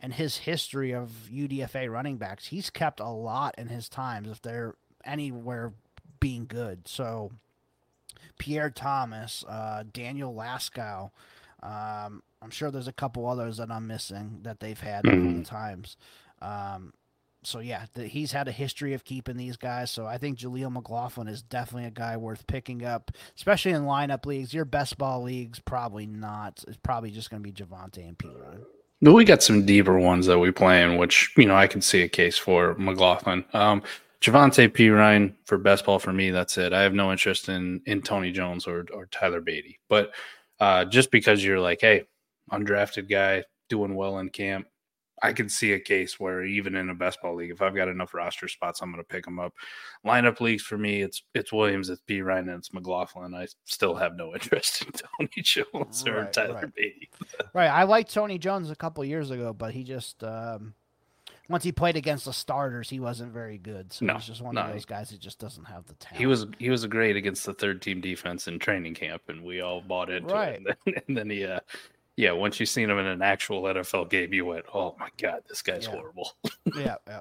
and 0.00 0.14
his 0.14 0.38
history 0.38 0.92
of 0.92 1.10
UDFA 1.30 1.90
running 1.90 2.16
backs, 2.16 2.46
he's 2.46 2.70
kept 2.70 3.00
a 3.00 3.08
lot 3.08 3.54
in 3.58 3.68
his 3.68 3.88
times 3.88 4.28
if 4.28 4.40
they're 4.40 4.74
anywhere 5.04 5.72
being 6.18 6.46
good. 6.46 6.88
So 6.88 7.32
Pierre 8.38 8.70
Thomas, 8.70 9.44
uh, 9.48 9.84
Daniel 9.92 10.34
Lasco, 10.34 11.10
um, 11.62 12.22
I'm 12.42 12.50
sure 12.50 12.70
there's 12.70 12.88
a 12.88 12.92
couple 12.92 13.26
others 13.26 13.58
that 13.58 13.70
I'm 13.70 13.86
missing 13.86 14.40
that 14.42 14.60
they've 14.60 14.80
had 14.80 15.06
over 15.06 15.32
the 15.32 15.44
times. 15.44 15.96
Um, 16.40 16.94
so 17.42 17.60
yeah, 17.60 17.86
the, 17.94 18.06
he's 18.06 18.32
had 18.32 18.48
a 18.48 18.52
history 18.52 18.94
of 18.94 19.04
keeping 19.04 19.36
these 19.36 19.56
guys. 19.56 19.90
So 19.90 20.06
I 20.06 20.18
think 20.18 20.38
Jaleel 20.38 20.72
McLaughlin 20.72 21.28
is 21.28 21.42
definitely 21.42 21.86
a 21.86 21.90
guy 21.90 22.16
worth 22.16 22.46
picking 22.46 22.84
up, 22.84 23.10
especially 23.36 23.72
in 23.72 23.82
lineup 23.82 24.26
leagues. 24.26 24.54
Your 24.54 24.64
best 24.64 24.98
ball 24.98 25.22
leagues, 25.22 25.58
probably 25.58 26.06
not. 26.06 26.64
It's 26.66 26.78
probably 26.82 27.10
just 27.10 27.30
going 27.30 27.42
to 27.42 27.50
be 27.50 27.52
Javonte 27.52 28.06
and 28.06 28.18
Perine. 28.18 28.64
But 29.02 29.14
we 29.14 29.24
got 29.24 29.42
some 29.42 29.64
deeper 29.64 29.98
ones 29.98 30.26
that 30.26 30.38
we 30.38 30.50
play 30.50 30.82
in, 30.82 30.98
which 30.98 31.32
you 31.36 31.46
know 31.46 31.56
I 31.56 31.66
can 31.66 31.80
see 31.80 32.02
a 32.02 32.08
case 32.08 32.36
for 32.36 32.74
McLaughlin. 32.74 33.44
Um, 33.52 33.82
Javonte 34.20 34.72
P. 34.72 34.90
Ryan 34.90 35.34
for 35.46 35.56
best 35.56 35.86
ball 35.86 35.98
for 35.98 36.12
me. 36.12 36.30
That's 36.30 36.58
it. 36.58 36.74
I 36.74 36.82
have 36.82 36.92
no 36.92 37.10
interest 37.10 37.48
in 37.48 37.80
in 37.86 38.02
Tony 38.02 38.30
Jones 38.30 38.66
or 38.66 38.86
or 38.92 39.06
Tyler 39.06 39.40
Badie. 39.40 39.78
But 39.88 40.12
uh, 40.60 40.84
just 40.84 41.10
because 41.10 41.42
you're 41.42 41.60
like, 41.60 41.78
hey, 41.80 42.04
undrafted 42.52 43.08
guy 43.08 43.44
doing 43.70 43.94
well 43.94 44.18
in 44.18 44.28
camp, 44.28 44.66
I 45.22 45.32
can 45.32 45.48
see 45.48 45.72
a 45.72 45.80
case 45.80 46.18
where 46.18 46.44
even 46.44 46.74
in 46.74 46.90
a 46.90 46.94
best 46.94 47.20
ball 47.20 47.34
league, 47.36 47.50
if 47.50 47.60
I've 47.62 47.74
got 47.74 47.88
enough 47.88 48.14
roster 48.14 48.48
spots, 48.48 48.80
I'm 48.80 48.90
going 48.90 49.02
to 49.02 49.08
pick 49.08 49.24
them 49.24 49.38
up. 49.38 49.52
Lineup 50.04 50.40
leagues 50.40 50.62
for 50.62 50.78
me, 50.78 51.02
it's 51.02 51.22
it's 51.34 51.52
Williams, 51.52 51.90
it's 51.90 52.02
Perine, 52.08 52.40
and 52.40 52.50
it's 52.50 52.72
McLaughlin. 52.72 53.34
I 53.34 53.46
still 53.64 53.94
have 53.94 54.16
no 54.16 54.32
interest 54.34 54.82
in 54.82 54.92
Tony 54.92 55.42
Jones 55.42 56.06
or 56.06 56.22
Right, 56.22 56.32
Tyler 56.32 56.54
right. 56.54 56.74
Badie. 56.74 57.08
Right. 57.52 57.68
I 57.68 57.82
liked 57.84 58.12
Tony 58.12 58.38
Jones 58.38 58.70
a 58.70 58.76
couple 58.76 59.04
years 59.04 59.30
ago, 59.30 59.52
but 59.52 59.72
he 59.74 59.84
just 59.84 60.22
um, 60.24 60.74
once 61.48 61.64
he 61.64 61.72
played 61.72 61.96
against 61.96 62.24
the 62.26 62.32
starters, 62.32 62.88
he 62.88 63.00
wasn't 63.00 63.32
very 63.32 63.58
good. 63.58 63.92
So 63.92 64.04
No, 64.06 64.14
he's 64.14 64.26
just 64.26 64.40
one 64.40 64.54
no, 64.54 64.62
of 64.62 64.72
those 64.72 64.84
guys 64.84 65.10
that 65.10 65.20
just 65.20 65.38
doesn't 65.40 65.64
have 65.64 65.84
the 65.86 65.94
talent. 65.94 66.18
He 66.20 66.26
was 66.26 66.46
he 66.58 66.70
was 66.70 66.86
great 66.86 67.16
against 67.16 67.44
the 67.44 67.52
third 67.52 67.82
team 67.82 68.00
defense 68.00 68.46
in 68.48 68.58
training 68.58 68.94
camp, 68.94 69.22
and 69.28 69.42
we 69.42 69.60
all 69.60 69.80
bought 69.80 70.10
into 70.10 70.32
Right. 70.32 70.52
it. 70.52 70.56
And 70.58 70.66
then, 70.94 71.02
and 71.08 71.16
then 71.16 71.30
he, 71.30 71.44
uh, 71.44 71.60
yeah, 72.20 72.32
once 72.32 72.60
you've 72.60 72.68
seen 72.68 72.90
him 72.90 72.98
in 72.98 73.06
an 73.06 73.22
actual 73.22 73.62
NFL 73.62 74.10
game, 74.10 74.32
you 74.32 74.44
went, 74.46 74.64
"Oh 74.74 74.94
my 74.98 75.08
god, 75.20 75.42
this 75.48 75.62
guy's 75.62 75.86
Yeah. 75.86 75.92
horrible." 75.92 76.32
yeah, 76.76 76.96
yeah. 77.08 77.20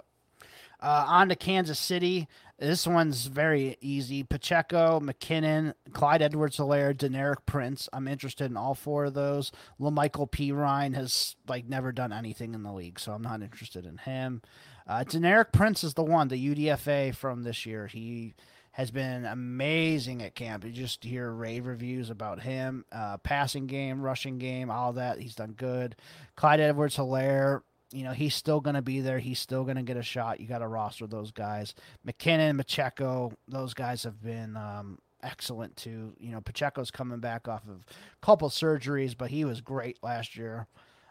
Uh, 0.82 1.06
on 1.08 1.30
to 1.30 1.36
Kansas 1.36 1.80
City. 1.80 2.28
This 2.58 2.86
one's 2.88 3.28
very 3.28 3.78
easy. 3.82 4.24
Pacheco, 4.24 5.00
McKinnon, 5.00 5.74
Clyde 5.94 6.22
Edwards 6.22 6.58
Helaire, 6.58 6.94
Deneric 6.94 7.46
Prince. 7.46 7.88
I'm 7.94 8.08
interested 8.08 8.52
in 8.52 8.58
all 8.58 8.76
four 8.76 9.06
of 9.06 9.14
those. 9.14 9.52
La'Mical 9.80 10.30
Perine 10.30 10.94
has 10.96 11.36
like 11.48 11.68
never 11.68 11.92
done 11.94 12.12
anything 12.14 12.54
in 12.54 12.64
the 12.64 12.72
league, 12.74 13.00
so 13.00 13.14
I'm 13.14 13.22
not 13.22 13.42
interested 13.42 13.86
in 13.86 13.98
him. 13.98 14.42
Uh, 14.88 15.04
Deneric 15.08 15.52
Prince 15.54 15.84
is 15.84 15.94
the 15.94 16.04
one, 16.04 16.28
the 16.30 16.56
UDFA 16.56 17.14
from 17.16 17.44
this 17.44 17.66
year. 17.66 17.88
He 17.88 18.36
has 18.80 18.92
been 18.92 19.26
amazing 19.26 20.24
at 20.24 20.36
camp. 20.36 20.64
You 20.64 20.72
just 20.72 21.04
hear 21.04 21.30
rave 21.32 21.66
reviews 21.66 22.10
about 22.10 22.42
him. 22.42 22.86
Uh, 22.94 23.18
passing 23.18 23.68
game, 23.68 24.02
rushing 24.02 24.38
game, 24.38 24.72
all 24.72 24.94
that. 24.94 25.20
He's 25.20 25.36
done 25.36 25.52
good. 25.52 25.98
Clyde 26.38 26.62
Edwards 26.62 26.96
Helaire, 26.96 27.62
you 27.92 28.06
know, 28.06 28.14
he's 28.14 28.34
still 28.34 28.62
going 28.62 28.76
to 28.76 28.82
be 28.82 29.02
there. 29.02 29.20
He's 29.20 29.38
still 29.38 29.66
going 29.66 29.76
to 29.76 29.84
get 29.84 29.98
a 29.98 30.02
shot. 30.02 30.40
You 30.40 30.48
got 30.48 30.60
to 30.60 30.68
roster 30.70 31.08
those 31.08 31.30
guys. 31.32 31.76
McKinnon, 32.08 32.56
Macheco, 32.56 33.34
those 33.50 33.74
guys 33.74 34.04
have 34.04 34.24
been 34.24 34.56
um, 34.56 34.98
excellent 35.22 35.76
too. 35.76 36.14
You 36.18 36.32
know, 36.32 36.40
Pacheco's 36.40 36.90
coming 36.90 37.20
back 37.20 37.50
off 37.50 37.64
of 37.68 37.82
a 37.82 38.26
couple 38.26 38.48
surgeries, 38.48 39.14
but 39.18 39.30
he 39.30 39.44
was 39.44 39.60
great 39.60 39.98
last 40.02 40.38
year. 40.38 40.68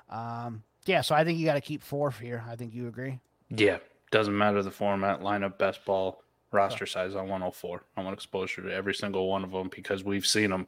Um, 0.09 0.63
yeah, 0.87 1.03
so 1.03 1.15
I 1.15 1.23
think 1.23 1.39
you 1.39 1.45
got 1.45 1.53
to 1.53 1.61
keep 1.61 1.83
four 1.83 2.11
here. 2.13 2.43
I 2.49 2.57
think 2.57 2.73
you 2.73 2.89
agree. 2.89 3.21
Yeah, 3.51 3.77
doesn't 4.11 4.39
matter 4.39 4.63
the 4.63 4.71
format, 4.71 5.21
lineup, 5.21 5.59
best 5.59 5.85
ball, 5.85 6.23
roster 6.53 6.87
size 6.87 7.15
on 7.15 7.23
104. 7.29 7.83
I 7.97 8.03
want 8.03 8.15
exposure 8.15 8.63
to 8.63 8.73
every 8.73 8.95
single 8.95 9.29
one 9.29 9.45
of 9.45 9.51
them 9.53 9.69
because 9.75 10.05
we've 10.05 10.27
seen 10.27 10.51
them, 10.51 10.67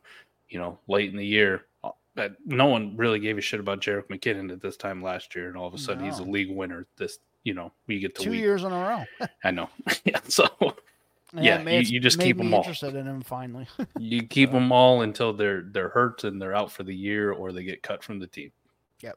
you 0.48 0.58
know, 0.58 0.78
late 0.88 1.10
in 1.10 1.16
the 1.16 1.26
year. 1.26 1.66
Uh, 1.82 1.90
That 2.16 2.32
no 2.44 2.66
one 2.66 2.96
really 2.96 3.18
gave 3.20 3.38
a 3.38 3.40
shit 3.40 3.60
about 3.60 3.80
Jerick 3.80 4.08
McKinnon 4.08 4.52
at 4.52 4.60
this 4.60 4.76
time 4.76 5.02
last 5.02 5.34
year, 5.34 5.48
and 5.48 5.56
all 5.56 5.66
of 5.68 5.74
a 5.74 5.78
sudden 5.78 6.04
he's 6.04 6.18
a 6.18 6.24
league 6.24 6.50
winner. 6.54 6.86
This, 6.96 7.18
you 7.44 7.54
know, 7.54 7.72
we 7.86 7.98
get 8.00 8.14
the 8.14 8.24
Two 8.24 8.30
week. 8.30 8.40
years 8.40 8.62
in 8.64 8.72
a 8.72 8.76
row. 9.20 9.26
I 9.44 9.50
know. 9.50 9.70
yeah, 10.04 10.20
so 10.28 10.46
And 11.32 11.44
Yeah, 11.44 11.62
made- 11.62 11.86
you- 11.88 11.94
you 11.94 12.00
just 12.00 12.18
keep 12.20 12.36
them 12.36 12.52
all. 12.52 12.60
interested 12.60 12.94
in 12.96 13.06
him 13.06 13.22
finally. 13.22 13.66
you 13.98 14.22
keep 14.26 14.50
them 14.52 14.72
all 14.72 15.00
until 15.02 15.32
they're 15.32 15.62
they're 15.62 15.88
hurt 15.90 16.24
and 16.24 16.42
they're 16.42 16.54
out 16.54 16.70
for 16.72 16.82
the 16.82 16.94
year 16.94 17.32
or 17.32 17.52
they 17.52 17.62
get 17.64 17.82
cut 17.82 18.02
from 18.02 18.18
the 18.18 18.26
team. 18.26 18.50
Yep. 19.00 19.16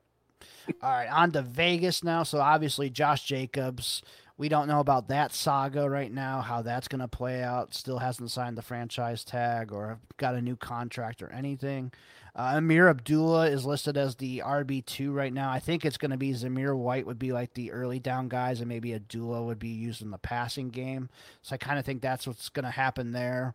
all 0.81 0.89
right, 0.91 1.07
on 1.09 1.31
to 1.31 1.41
Vegas 1.41 2.03
now. 2.03 2.23
So 2.23 2.39
obviously 2.39 2.89
Josh 2.89 3.23
Jacobs. 3.25 4.03
We 4.37 4.49
don't 4.49 4.67
know 4.67 4.79
about 4.79 5.09
that 5.09 5.31
saga 5.31 5.87
right 5.87 6.11
now, 6.11 6.41
how 6.41 6.63
that's 6.63 6.87
going 6.87 7.01
to 7.01 7.07
play 7.07 7.43
out. 7.43 7.73
Still 7.73 7.99
hasn't 7.99 8.31
signed 8.31 8.57
the 8.57 8.63
franchise 8.63 9.23
tag 9.23 9.71
or 9.71 9.99
got 10.17 10.35
a 10.35 10.41
new 10.41 10.55
contract 10.55 11.21
or 11.21 11.31
anything. 11.31 11.91
Uh, 12.35 12.55
Ameer 12.55 12.89
Abdullah 12.89 13.47
is 13.47 13.63
listed 13.63 13.95
as 13.95 14.15
the 14.15 14.41
RB 14.43 14.83
two 14.83 15.11
right 15.11 15.31
now. 15.31 15.51
I 15.51 15.59
think 15.59 15.85
it's 15.85 15.97
going 15.97 16.09
to 16.09 16.17
be 16.17 16.31
Zamir 16.31 16.75
White 16.75 17.05
would 17.05 17.19
be 17.19 17.31
like 17.31 17.53
the 17.53 17.71
early 17.71 17.99
down 17.99 18.27
guys, 18.27 18.59
and 18.59 18.67
maybe 18.67 18.95
Abdullah 18.95 19.43
would 19.43 19.59
be 19.59 19.69
used 19.69 20.01
in 20.01 20.09
the 20.09 20.17
passing 20.17 20.69
game. 20.69 21.09
So 21.43 21.53
I 21.53 21.57
kind 21.57 21.77
of 21.77 21.85
think 21.85 22.01
that's 22.01 22.25
what's 22.25 22.49
going 22.49 22.65
to 22.65 22.71
happen 22.71 23.11
there. 23.11 23.53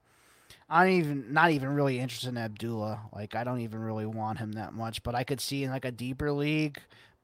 I'm 0.70 0.90
even 0.90 1.32
not 1.32 1.50
even 1.50 1.70
really 1.70 1.98
interested 1.98 2.28
in 2.28 2.36
Abdullah. 2.36 3.00
Like 3.12 3.34
I 3.34 3.42
don't 3.42 3.60
even 3.60 3.80
really 3.80 4.06
want 4.06 4.38
him 4.38 4.52
that 4.52 4.74
much, 4.74 5.02
but 5.02 5.14
I 5.14 5.24
could 5.24 5.40
see 5.40 5.64
in 5.64 5.70
like 5.70 5.84
a 5.84 5.90
deeper 5.90 6.30
league, 6.30 6.78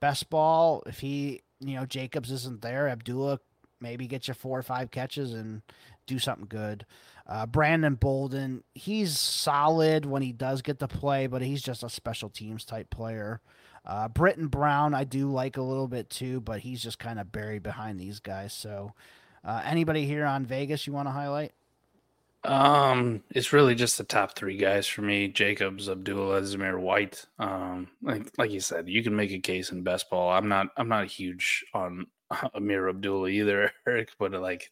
best 0.05 0.29
ball, 0.29 0.83
if 0.85 1.01
he, 1.01 1.41
you 1.61 1.77
know, 1.77 1.87
Jacobs 1.87 2.31
isn't 2.31 2.61
there, 2.61 2.91
Abdullah 2.91 3.41
maybe 3.81 4.07
get 4.07 4.29
you 4.29 4.35
four 4.35 4.59
or 4.59 4.63
five 4.63 4.91
catches 4.91 5.33
and 5.33 5.63
do 6.07 6.19
something 6.19 6.45
good. 6.47 6.85
Uh, 7.27 7.47
Brandon 7.47 7.95
Bolden, 7.95 8.65
he's 8.75 9.19
solid 9.19 10.05
when 10.05 10.21
he 10.21 10.31
does 10.31 10.61
get 10.61 10.79
to 10.81 10.89
play, 10.89 11.27
but 11.27 11.41
he's 11.41 11.63
just 11.63 11.83
a 11.83 11.89
special 11.89 12.29
teams 12.29 12.67
type 12.67 12.91
player. 12.91 13.41
Uh, 13.87 14.07
Brittain 14.09 14.51
Brown, 14.51 14.93
I 14.93 15.05
do 15.05 15.33
like 15.33 15.57
a 15.57 15.63
little 15.63 15.89
bit 15.89 16.11
too, 16.11 16.43
but 16.43 16.61
he's 16.61 16.83
just 16.83 16.99
kind 16.99 17.19
of 17.19 17.33
buried 17.33 17.63
behind 17.63 17.99
these 17.99 18.21
guys. 18.21 18.53
So, 18.53 18.93
uh, 19.43 19.63
anybody 19.65 20.05
here 20.05 20.27
on 20.27 20.45
Vegas 20.45 20.87
you 20.87 20.93
want 20.93 21.09
to 21.09 21.13
highlight? 21.13 21.53
Um, 22.45 23.23
it's 23.31 23.53
really 23.53 23.75
just 23.75 23.97
the 23.99 24.05
top 24.05 24.37
three 24.37 24.57
guys 24.57 24.87
for 24.87 25.03
me: 25.03 25.29
Jacobs, 25.29 25.89
Abdullah, 25.89 26.43
Zamir 26.43 26.79
White. 26.79 27.25
Um, 27.39 27.89
like 28.03 28.31
like 28.39 28.51
you 28.51 28.61
said, 28.61 28.89
you 28.89 29.03
can 29.03 29.17
make 29.17 29.31
a 29.33 29.39
case 29.39 29.71
in 29.73 29.83
best 29.83 30.11
ball. 30.11 30.31
I'm 30.31 30.49
not 30.49 30.69
I'm 30.77 30.89
not 30.89 31.07
huge 31.07 31.65
on 31.75 32.07
Ameer 32.55 32.89
Abdullah 32.91 33.29
either, 33.29 33.71
Eric, 33.89 34.11
but 34.19 34.33
like 34.33 34.71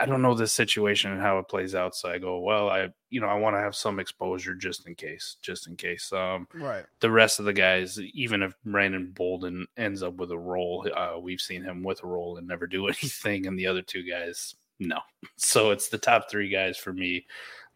I 0.00 0.06
don't 0.06 0.22
know 0.22 0.34
this 0.34 0.52
situation 0.52 1.10
and 1.10 1.20
how 1.20 1.38
it 1.38 1.48
plays 1.48 1.74
out. 1.74 1.96
So 1.96 2.08
I 2.08 2.18
go, 2.18 2.38
well, 2.40 2.68
I 2.68 2.88
you 3.10 3.20
know 3.20 3.26
I 3.28 3.34
want 3.34 3.56
to 3.56 3.60
have 3.60 3.74
some 3.74 3.98
exposure 3.98 4.54
just 4.54 4.86
in 4.86 4.94
case, 4.94 5.36
just 5.42 5.66
in 5.66 5.76
case. 5.76 6.12
Um, 6.12 6.46
Right. 6.54 6.84
the 7.00 7.10
rest 7.10 7.38
of 7.40 7.46
the 7.46 7.52
guys, 7.54 7.98
even 8.12 8.42
if 8.42 8.52
Brandon 8.64 9.10
Bolden 9.14 9.66
ends 9.78 10.02
up 10.02 10.14
with 10.16 10.30
a 10.30 10.38
role, 10.38 10.86
uh, 10.94 11.18
we've 11.18 11.40
seen 11.40 11.64
him 11.64 11.82
with 11.82 12.04
a 12.04 12.06
role 12.06 12.36
and 12.36 12.46
never 12.46 12.66
do 12.66 12.86
anything, 12.88 13.46
and 13.46 13.58
the 13.58 13.66
other 13.66 13.82
two 13.82 14.02
guys, 14.08 14.54
no. 14.78 14.98
So 15.36 15.70
it's 15.70 15.88
the 15.88 15.98
top 15.98 16.30
three 16.30 16.48
guys 16.48 16.76
for 16.76 16.92
me, 16.92 17.26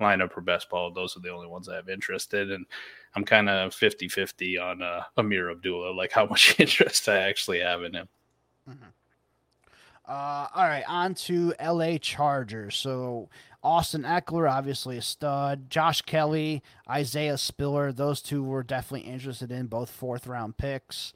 lineup 0.01 0.33
for 0.33 0.41
best 0.41 0.69
ball. 0.69 0.93
Those 0.93 1.17
are 1.17 1.21
the 1.21 1.33
only 1.33 1.47
ones 1.47 1.69
I 1.69 1.77
have 1.77 1.89
interest 1.89 2.35
in, 2.35 2.51
and 2.51 2.67
I'm 3.15 3.25
kind 3.25 3.49
of 3.49 3.75
50 3.75 4.09
50 4.09 4.59
on 4.59 4.83
uh, 4.83 5.03
Ameer 5.17 5.51
Abdullah, 5.51 5.93
like 5.93 6.13
how 6.13 6.27
much 6.31 6.59
interest 6.59 7.09
I 7.09 7.19
actually 7.19 7.61
have 7.61 7.83
in 7.83 7.95
him. 7.95 8.09
Uh, 10.07 10.47
all 10.55 10.65
right, 10.65 10.85
on 10.89 11.15
to 11.15 11.55
LA 11.65 11.97
Chargers. 11.99 12.77
So 12.77 13.29
Austin 13.63 14.03
Ekeler, 14.03 14.51
obviously 14.51 14.99
a 14.99 15.03
stud. 15.03 15.71
Josh 15.71 16.03
Kelley, 16.03 16.63
Isaiah 16.91 17.39
Spiller, 17.39 17.93
those 17.93 18.21
two 18.21 18.43
were 18.43 18.65
definitely 18.65 19.09
interested 19.09 19.53
in, 19.53 19.67
both 19.67 19.91
fourth 19.91 20.27
round 20.27 20.57
picks. 20.57 21.13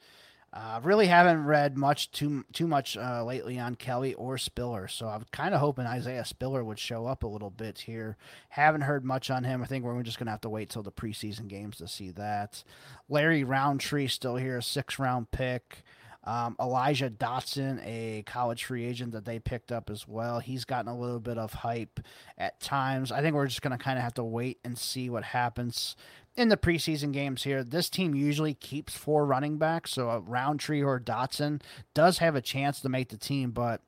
Uh, 0.59 0.81
really 0.83 1.07
haven't 1.07 1.45
read 1.45 1.77
much 1.77 2.11
too 2.13 2.43
too 2.55 2.67
much 2.67 2.97
uh, 2.97 3.23
lately 3.23 3.59
on 3.59 3.75
Kelley 3.75 4.15
or 4.15 4.39
Spiller, 4.39 4.89
so 4.89 5.07
I'm 5.07 5.27
kind 5.31 5.53
of 5.53 5.61
hoping 5.61 5.85
Isaiah 5.85 6.25
Spiller 6.25 6.65
would 6.65 6.79
show 6.79 7.07
up 7.07 7.25
a 7.25 7.27
little 7.27 7.51
bit 7.51 7.81
here. 7.81 8.17
Haven't 8.49 8.81
heard 8.81 9.05
much 9.05 9.29
on 9.29 9.45
him. 9.45 9.63
I 9.63 9.67
think 9.67 9.85
we're 9.85 10.03
just 10.03 10.19
gonna 10.19 10.31
have 10.31 10.41
to 10.43 10.49
wait 10.49 10.71
till 10.71 10.83
the 10.83 10.91
preseason 10.91 11.47
games 11.47 11.77
to 11.77 11.89
see 11.89 12.11
that. 12.13 12.65
Larry 13.07 13.45
Rountree 13.45 14.07
still 14.07 14.37
here, 14.37 14.57
a 14.57 14.63
six 14.63 14.99
round 14.99 15.31
pick. 15.31 15.83
Um, 16.25 16.57
Elijah 16.59 17.11
Dotson, 17.11 17.81
a 17.85 18.23
college 18.23 18.65
free 18.65 18.85
agent 18.85 19.13
that 19.13 19.27
they 19.27 19.39
picked 19.39 19.71
up 19.71 19.91
as 19.91 20.09
well. 20.09 20.41
He's 20.41 20.65
gotten 20.65 20.91
a 20.91 20.99
little 20.99 21.21
bit 21.21 21.39
of 21.39 21.53
hype 21.53 22.01
at 22.37 22.59
times. 22.61 23.13
I 23.13 23.21
think 23.21 23.37
we're 23.37 23.47
just 23.47 23.63
going 23.63 23.79
to 23.79 23.83
kind 23.83 23.97
of 23.97 24.03
have 24.03 24.15
to 24.15 24.25
wait 24.25 24.59
and 24.65 24.77
see 24.77 25.09
what 25.09 25.23
happens 25.23 25.95
in 26.37 26.49
the 26.49 26.57
preseason 26.57 27.13
games 27.13 27.43
here. 27.43 27.65
This 27.65 27.89
team 27.89 28.15
usually 28.15 28.55
keeps 28.55 28.97
four 28.97 29.25
running 29.25 29.57
backs, 29.57 29.93
so 29.93 30.11
a 30.11 30.21
Rountree 30.21 30.83
or 30.83 31.01
Dotson 31.01 31.63
does 31.95 32.19
have 32.19 32.37
a 32.37 32.43
chance 32.43 32.81
to 32.81 32.89
make 32.89 33.09
the 33.09 33.17
team, 33.17 33.51
but 33.51 33.81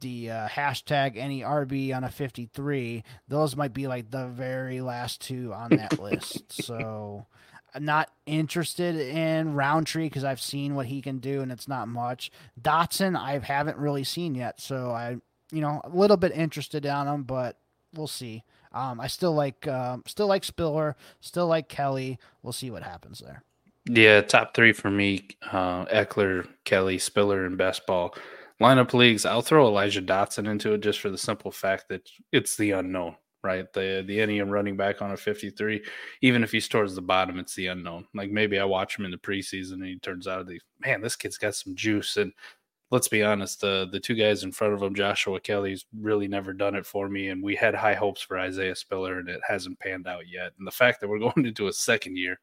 the 0.00 0.30
uh, 0.30 0.48
hashtag 0.48 1.16
any 1.16 1.42
RB 1.42 1.94
on 1.94 2.04
a 2.04 2.10
53, 2.10 3.04
those 3.28 3.56
might 3.56 3.74
be 3.74 3.86
like 3.86 4.10
the 4.10 4.28
very 4.28 4.80
last 4.80 5.20
two 5.20 5.52
on 5.52 5.70
that 5.70 5.98
list. 6.00 6.62
So 6.62 7.26
I'm 7.74 7.84
not 7.84 8.10
interested 8.26 8.96
in 8.96 9.54
Rountree 9.54 10.06
because 10.06 10.24
I've 10.24 10.40
seen 10.40 10.74
what 10.74 10.86
he 10.86 11.02
can 11.02 11.18
do 11.18 11.40
and 11.42 11.52
it's 11.52 11.68
not 11.68 11.88
much. 11.88 12.30
Dotson, 12.60 13.16
I 13.18 13.38
haven't 13.38 13.76
really 13.76 14.04
seen 14.04 14.34
yet, 14.34 14.60
so 14.60 14.90
I, 14.90 15.16
you 15.52 15.60
know, 15.60 15.80
a 15.84 15.90
little 15.90 16.16
bit 16.16 16.32
interested 16.32 16.86
on 16.86 17.06
him, 17.06 17.22
but 17.24 17.58
we'll 17.94 18.06
see. 18.06 18.44
Um, 18.72 19.00
I 19.00 19.06
still 19.08 19.32
like, 19.32 19.66
um, 19.66 20.02
still 20.06 20.26
like 20.26 20.44
Spiller, 20.44 20.96
still 21.20 21.46
like 21.46 21.68
Kelley. 21.68 22.18
We'll 22.42 22.52
see 22.52 22.70
what 22.70 22.82
happens 22.82 23.18
there. 23.18 23.42
Yeah, 23.86 24.20
top 24.20 24.54
three 24.54 24.72
for 24.72 24.90
me: 24.90 25.28
uh, 25.50 25.86
Ekeler, 25.86 26.46
Kelly, 26.64 26.98
Spiller, 26.98 27.46
and 27.46 27.58
best 27.58 27.86
ball. 27.86 28.14
Lineup 28.60 28.92
leagues, 28.92 29.24
I'll 29.24 29.40
throw 29.40 29.66
Elijah 29.66 30.02
Dotson 30.02 30.46
into 30.46 30.74
it 30.74 30.82
just 30.82 31.00
for 31.00 31.08
the 31.08 31.16
simple 31.16 31.50
fact 31.50 31.88
that 31.88 32.08
it's 32.30 32.56
the 32.56 32.72
unknown, 32.72 33.16
right? 33.42 33.72
The 33.72 34.04
the 34.06 34.20
any 34.20 34.40
running 34.42 34.76
back 34.76 35.00
on 35.00 35.12
a 35.12 35.16
53, 35.16 35.82
even 36.20 36.44
if 36.44 36.52
he's 36.52 36.68
towards 36.68 36.94
the 36.94 37.00
bottom, 37.00 37.38
it's 37.38 37.54
the 37.54 37.68
unknown. 37.68 38.06
Like 38.14 38.30
maybe 38.30 38.58
I 38.58 38.64
watch 38.64 38.98
him 38.98 39.06
in 39.06 39.10
the 39.10 39.16
preseason 39.16 39.74
and 39.74 39.86
he 39.86 39.98
turns 39.98 40.28
out 40.28 40.46
the 40.46 40.60
man, 40.80 41.00
this 41.00 41.16
kid's 41.16 41.38
got 41.38 41.54
some 41.54 41.74
juice. 41.74 42.18
And 42.18 42.32
let's 42.90 43.08
be 43.08 43.22
honest, 43.22 43.60
the 43.60 43.88
the 43.90 44.00
two 44.00 44.14
guys 44.14 44.42
in 44.44 44.52
front 44.52 44.74
of 44.74 44.82
him, 44.82 44.94
Joshua 44.94 45.40
Kelley's 45.40 45.84
really 45.98 46.28
never 46.28 46.52
done 46.52 46.74
it 46.74 46.86
for 46.86 47.08
me. 47.08 47.28
And 47.28 47.42
we 47.42 47.54
had 47.56 47.74
high 47.74 47.94
hopes 47.94 48.20
for 48.22 48.38
Isaiah 48.38 48.74
Spiller, 48.76 49.18
and 49.18 49.28
it 49.28 49.40
hasn't 49.46 49.78
panned 49.78 50.06
out 50.06 50.28
yet. 50.28 50.52
And 50.58 50.66
the 50.66 50.70
fact 50.72 51.00
that 51.00 51.08
we're 51.08 51.18
going 51.32 51.46
into 51.46 51.68
a 51.68 51.72
second 51.72 52.16
year 52.16 52.38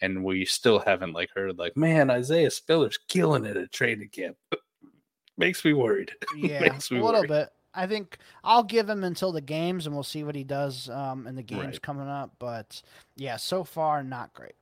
and 0.00 0.22
we 0.22 0.44
still 0.44 0.78
haven't 0.78 1.12
like 1.12 1.30
heard 1.34 1.58
like, 1.58 1.76
man, 1.76 2.08
Isaiah 2.10 2.50
Spiller's 2.50 2.98
killing 3.08 3.44
it 3.44 3.56
at 3.56 3.72
training 3.72 4.10
camp. 4.10 4.36
Makes 5.36 5.64
me 5.64 5.72
worried. 5.72 6.12
Yeah, 6.36 6.60
Makes 6.60 6.90
a 6.90 6.94
little 6.94 7.12
worried. 7.20 7.28
bit. 7.28 7.48
I 7.74 7.86
think 7.86 8.18
I'll 8.42 8.62
give 8.64 8.88
him 8.88 9.04
until 9.04 9.30
the 9.30 9.40
games, 9.40 9.86
and 9.86 9.94
we'll 9.94 10.02
see 10.02 10.24
what 10.24 10.34
he 10.34 10.42
does 10.44 10.88
um, 10.88 11.26
in 11.26 11.36
the 11.36 11.42
games 11.42 11.62
Right. 11.64 11.82
coming 11.82 12.08
up. 12.08 12.32
But 12.38 12.80
yeah, 13.16 13.36
so 13.36 13.62
far 13.62 14.02
not 14.02 14.32
great. 14.34 14.54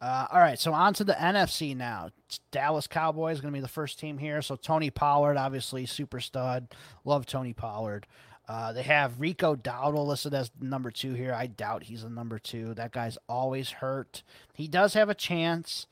Uh, 0.00 0.26
all 0.30 0.40
right, 0.40 0.58
so 0.58 0.72
on 0.72 0.92
to 0.94 1.04
the 1.04 1.14
NFC 1.14 1.74
now. 1.74 2.10
Dallas 2.50 2.86
Cowboys 2.86 3.40
going 3.40 3.52
to 3.52 3.56
be 3.56 3.62
the 3.62 3.68
first 3.68 3.98
team 3.98 4.18
here. 4.18 4.42
So 4.42 4.56
Tony 4.56 4.90
Pollard, 4.90 5.36
obviously 5.36 5.86
super 5.86 6.20
stud. 6.20 6.68
Love 7.04 7.24
Tony 7.24 7.54
Pollard. 7.54 8.06
Uh, 8.48 8.72
they 8.72 8.82
have 8.82 9.20
Rico 9.20 9.56
Dowdle 9.56 10.06
listed 10.06 10.34
as 10.34 10.50
number 10.60 10.90
two 10.90 11.14
here. 11.14 11.34
I 11.34 11.46
doubt 11.46 11.84
he's 11.84 12.04
a 12.04 12.10
number 12.10 12.38
two. 12.38 12.74
That 12.74 12.92
guy's 12.92 13.18
always 13.28 13.70
hurt. 13.70 14.22
He 14.52 14.68
does 14.68 14.94
have 14.94 15.08
a 15.08 15.14
chance. 15.14 15.86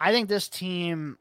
I 0.00 0.12
think 0.12 0.28
this 0.28 0.48
team 0.48 1.18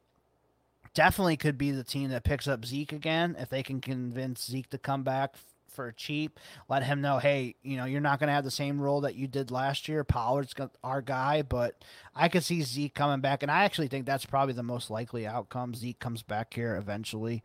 definitely 0.93 1.37
could 1.37 1.57
be 1.57 1.71
the 1.71 1.83
team 1.83 2.09
that 2.11 2.23
picks 2.23 2.47
up 2.47 2.65
Zeke 2.65 2.93
again 2.93 3.35
if 3.37 3.49
they 3.49 3.63
can 3.63 3.81
convince 3.81 4.45
Zeke 4.45 4.69
to 4.69 4.77
come 4.77 5.03
back 5.03 5.35
for 5.77 5.91
cheap. 5.91 6.39
Let 6.67 6.83
him 6.83 7.01
know, 7.01 7.19
hey, 7.19 7.55
you 7.61 7.77
know, 7.77 7.85
you're 7.85 8.01
not 8.01 8.19
going 8.19 8.27
to 8.27 8.33
have 8.33 8.43
the 8.43 8.51
same 8.51 8.81
role 8.81 9.01
that 9.01 9.13
you 9.13 9.27
did 9.27 9.51
last 9.51 9.87
year. 9.87 10.03
Pollard's 10.03 10.55
our 10.83 11.03
guy, 11.03 11.43
but 11.43 11.85
I 12.15 12.29
could 12.29 12.43
see 12.43 12.63
Zeke 12.63 12.95
coming 12.95 13.21
back, 13.21 13.43
and 13.43 13.51
I 13.51 13.63
actually 13.63 13.87
think 13.87 14.07
that's 14.07 14.25
probably 14.25 14.55
the 14.55 14.63
most 14.63 14.89
likely 14.89 15.27
outcome. 15.27 15.75
Zeke 15.75 15.99
comes 15.99 16.23
back 16.23 16.55
here 16.55 16.75
eventually. 16.75 17.43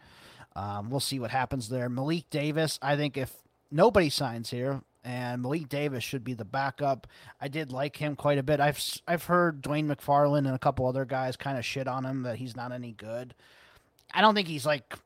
Um, 0.57 0.89
we'll 0.89 1.01
see 1.01 1.19
what 1.21 1.31
happens 1.31 1.69
there. 1.69 1.91
Malik 1.91 2.31
Davis, 2.31 2.79
I 2.81 2.97
think 2.97 3.19
if 3.19 3.35
nobody 3.71 4.09
signs 4.09 4.49
here, 4.49 4.81
and 5.05 5.43
Malik 5.43 5.69
Davis 5.69 6.05
should 6.05 6.25
be 6.25 6.35
the 6.35 6.45
backup. 6.45 7.07
I 7.41 7.49
did 7.49 7.71
like 7.71 7.97
him 7.97 8.17
quite 8.17 8.39
a 8.39 8.43
bit. 8.43 8.61
I've 8.61 8.81
I've 9.07 9.25
heard 9.25 9.63
Dwayne 9.63 9.93
McFarland 9.93 10.47
and 10.47 10.55
a 10.55 10.59
couple 10.59 10.87
other 10.87 11.05
guys 11.05 11.37
kind 11.37 11.59
of 11.59 11.65
shit 11.65 11.89
on 11.89 12.05
him 12.05 12.23
that 12.23 12.37
he's 12.37 12.57
not 12.57 12.73
any 12.73 12.93
good. 12.93 13.35
I 14.15 14.21
don't 14.21 14.35
think 14.35 14.49
he's 14.49 14.67
like, 14.67 14.97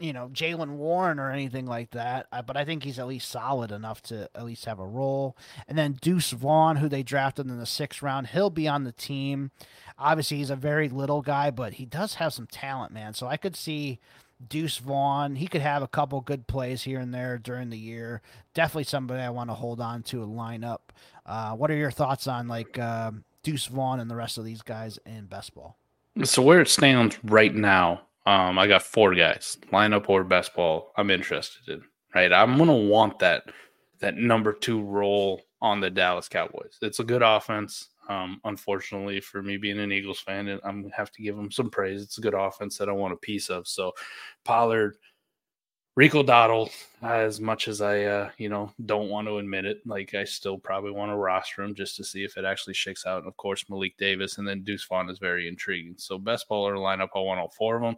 you 0.00 0.12
know, 0.12 0.28
Jaylen 0.32 0.70
Warren 0.76 1.18
or 1.18 1.30
anything 1.30 1.66
like 1.66 1.90
that. 1.92 2.26
uh, 2.32 2.42
But 2.42 2.56
I 2.56 2.64
think 2.64 2.82
he's 2.82 2.98
at 2.98 3.06
least 3.06 3.30
solid 3.30 3.70
enough 3.70 4.02
to 4.02 4.28
at 4.34 4.44
least 4.44 4.64
have 4.64 4.78
a 4.78 4.86
role. 4.86 5.36
And 5.68 5.78
then 5.78 5.96
Deuce 6.00 6.30
Vaughn, 6.32 6.76
who 6.76 6.88
they 6.88 7.02
drafted 7.02 7.46
in 7.46 7.58
the 7.58 7.66
sixth 7.66 8.02
round, 8.02 8.28
he'll 8.28 8.50
be 8.50 8.66
on 8.66 8.84
the 8.84 8.92
team. 8.92 9.50
Obviously, 9.98 10.38
he's 10.38 10.50
a 10.50 10.56
very 10.56 10.88
little 10.88 11.22
guy, 11.22 11.50
but 11.50 11.74
he 11.74 11.84
does 11.86 12.14
have 12.14 12.32
some 12.32 12.46
talent, 12.46 12.92
man. 12.92 13.14
So 13.14 13.26
I 13.28 13.36
could 13.36 13.54
see 13.54 14.00
Deuce 14.48 14.78
Vaughn. 14.78 15.36
He 15.36 15.46
could 15.46 15.60
have 15.60 15.82
a 15.82 15.88
couple 15.88 16.20
good 16.20 16.46
plays 16.48 16.82
here 16.82 16.98
and 16.98 17.14
there 17.14 17.38
during 17.38 17.70
the 17.70 17.78
year. 17.78 18.20
Definitely 18.52 18.84
somebody 18.84 19.22
I 19.22 19.30
want 19.30 19.50
to 19.50 19.54
hold 19.54 19.80
on 19.80 20.02
to 20.04 20.22
and 20.22 20.36
line 20.36 20.64
up. 20.64 20.92
Uh, 21.24 21.52
what 21.52 21.70
are 21.70 21.76
your 21.76 21.92
thoughts 21.92 22.26
on 22.26 22.48
like 22.48 22.78
um 22.78 23.24
Deuce 23.44 23.66
Vaughn 23.66 24.00
and 24.00 24.10
the 24.10 24.16
rest 24.16 24.38
of 24.38 24.44
these 24.44 24.62
guys 24.62 24.98
in 25.06 25.26
best 25.26 25.54
ball? 25.54 25.76
So 26.24 26.42
where 26.42 26.60
it 26.60 26.68
stands 26.68 27.18
right 27.22 27.54
now, 27.54 28.02
um, 28.26 28.58
I 28.58 28.66
got 28.66 28.82
four 28.82 29.14
guys, 29.14 29.58
lineup 29.72 30.08
or 30.08 30.24
best 30.24 30.54
ball. 30.54 30.92
I'm 30.96 31.10
interested 31.10 31.68
in. 31.68 31.82
Right, 32.14 32.32
I'm 32.32 32.56
gonna 32.56 32.72
want 32.72 33.18
that 33.18 33.44
that 34.00 34.16
number 34.16 34.52
two 34.52 34.82
role 34.82 35.42
on 35.60 35.80
the 35.80 35.90
Dallas 35.90 36.28
Cowboys. 36.28 36.78
It's 36.80 37.00
a 37.00 37.04
good 37.04 37.22
offense. 37.22 37.88
Um, 38.08 38.40
unfortunately, 38.44 39.20
for 39.20 39.42
me 39.42 39.56
being 39.56 39.80
an 39.80 39.90
Eagles 39.90 40.20
fan, 40.20 40.48
and 40.48 40.60
I'm 40.62 40.82
gonna 40.82 40.94
have 40.94 41.10
to 41.12 41.22
give 41.22 41.36
them 41.36 41.50
some 41.50 41.70
praise. 41.70 42.02
It's 42.02 42.18
a 42.18 42.20
good 42.20 42.34
offense 42.34 42.78
that 42.78 42.88
I 42.88 42.92
want 42.92 43.14
a 43.14 43.16
piece 43.16 43.50
of. 43.50 43.66
So, 43.66 43.92
Pollard, 44.44 44.96
Rico 45.96 46.24
Dowdle, 46.24 46.72
as 47.02 47.40
much 47.40 47.68
as 47.68 47.80
I, 47.80 48.02
uh, 48.02 48.30
you 48.36 48.48
know, 48.48 48.72
don't 48.84 49.10
want 49.10 49.28
to 49.28 49.38
admit 49.38 49.64
it, 49.64 49.78
like 49.86 50.12
I 50.14 50.24
still 50.24 50.58
probably 50.58 50.90
want 50.90 51.12
to 51.12 51.16
roster 51.16 51.62
him 51.62 51.72
just 51.72 51.96
to 51.96 52.04
see 52.04 52.24
if 52.24 52.36
it 52.36 52.44
actually 52.44 52.74
shakes 52.74 53.06
out. 53.06 53.18
And 53.18 53.28
of 53.28 53.36
course, 53.36 53.64
Malik 53.68 53.96
Davis 53.96 54.38
and 54.38 54.48
then 54.48 54.64
Deuce 54.64 54.84
Vaughn 54.84 55.08
is 55.08 55.20
very 55.20 55.46
intriguing. 55.46 55.94
So 55.96 56.18
best 56.18 56.48
baller 56.48 56.76
lineup, 56.76 57.10
I 57.14 57.20
want 57.20 57.38
all 57.38 57.54
four 57.56 57.76
of 57.76 57.82
them. 57.82 57.94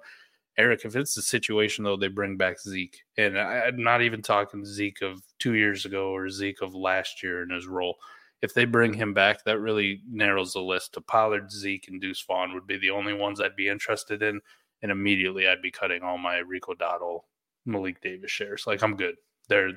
Eric, 0.59 0.85
if 0.85 0.95
it's 0.95 1.15
the 1.15 1.23
situation 1.23 1.85
though, 1.85 1.97
they 1.97 2.09
bring 2.09 2.37
back 2.37 2.61
Zeke, 2.61 3.03
and 3.17 3.39
I, 3.39 3.61
I'm 3.67 3.83
not 3.83 4.03
even 4.03 4.21
talking 4.23 4.65
Zeke 4.65 5.03
of 5.03 5.23
two 5.39 5.55
years 5.55 5.85
ago 5.87 6.11
or 6.11 6.29
Zeke 6.29 6.63
of 6.63 6.75
last 6.75 7.23
year 7.23 7.43
in 7.43 7.51
his 7.51 7.67
role. 7.67 7.97
If 8.43 8.53
they 8.53 8.67
bring 8.67 8.93
him 8.93 9.15
back, 9.15 9.45
that 9.45 9.59
really 9.59 10.03
narrows 10.11 10.53
the 10.53 10.61
list. 10.61 10.93
To 10.95 11.01
Pollard, 11.01 11.51
Zeke, 11.51 11.89
and 11.89 12.01
Deuce 12.01 12.23
Vaughn 12.23 12.53
would 12.53 12.67
be 12.67 12.77
the 12.77 12.91
only 12.91 13.15
ones 13.15 13.41
I'd 13.41 13.57
be 13.57 13.69
interested 13.69 14.23
in, 14.23 14.41
and 14.83 14.93
immediately 14.93 15.49
I'd 15.49 15.63
be 15.63 15.71
cutting 15.71 16.03
all 16.03 16.19
my 16.19 16.39
Rico 16.39 16.75
Dowdle, 16.75 17.23
Malik 17.67 18.01
Davis 18.01 18.31
shares. 18.31 18.67
Like 18.67 18.83
I'm 18.83 18.97
good. 18.97 19.17
They're 19.49 19.73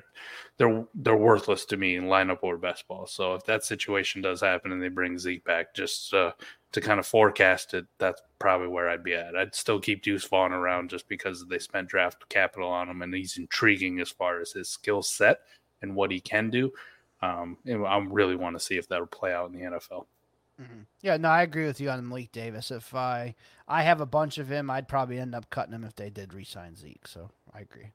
they're 0.56 0.84
they're 0.94 1.16
worthless 1.16 1.64
to 1.66 1.76
me 1.76 1.96
in 1.96 2.04
lineup 2.04 2.38
or 2.42 2.56
best 2.58 2.88
ball. 2.88 3.06
So 3.06 3.34
if 3.34 3.44
that 3.44 3.64
situation 3.64 4.22
does 4.22 4.40
happen 4.40 4.72
and 4.72 4.82
they 4.82 4.88
bring 4.88 5.18
Zeke 5.18 5.44
back, 5.44 5.74
just 5.74 6.12
uh, 6.12 6.32
to 6.72 6.80
kind 6.80 6.98
of 6.98 7.06
forecast 7.06 7.74
it, 7.74 7.86
that's 7.98 8.20
probably 8.38 8.68
where 8.68 8.88
I'd 8.88 9.04
be 9.04 9.14
at. 9.14 9.36
I'd 9.36 9.54
still 9.54 9.80
keep 9.80 10.02
Deuce 10.02 10.26
Vaughn 10.26 10.52
around 10.52 10.90
just 10.90 11.08
because 11.08 11.46
they 11.46 11.58
spent 11.58 11.88
draft 11.88 12.28
capital 12.28 12.68
on 12.68 12.88
him 12.88 13.02
and 13.02 13.14
he's 13.14 13.36
intriguing 13.36 14.00
as 14.00 14.10
far 14.10 14.40
as 14.40 14.52
his 14.52 14.68
skill 14.68 15.02
set 15.02 15.40
and 15.82 15.94
what 15.94 16.10
he 16.10 16.20
can 16.20 16.50
do. 16.50 16.72
Um, 17.22 17.58
and 17.66 17.86
I 17.86 17.98
really 17.98 18.36
want 18.36 18.56
to 18.56 18.64
see 18.64 18.76
if 18.76 18.88
that'll 18.88 19.06
play 19.06 19.32
out 19.32 19.50
in 19.50 19.52
the 19.52 19.64
NFL. 19.64 20.06
Mhm. 20.60 20.86
Yeah, 21.00 21.16
no, 21.16 21.28
I 21.30 21.42
agree 21.42 21.66
with 21.66 21.80
you 21.80 21.88
on 21.90 22.06
Malik 22.06 22.32
Davis. 22.32 22.70
If 22.70 22.94
I 22.94 23.34
I 23.66 23.82
have 23.82 24.00
a 24.00 24.06
bunch 24.06 24.36
of 24.36 24.50
him, 24.50 24.68
I'd 24.70 24.88
probably 24.88 25.18
end 25.18 25.34
up 25.34 25.48
cutting 25.48 25.74
him 25.74 25.84
if 25.84 25.94
they 25.96 26.10
did 26.10 26.34
re-sign 26.34 26.76
Zeke. 26.76 27.06
So 27.08 27.30
I 27.54 27.60
agree. 27.60 27.92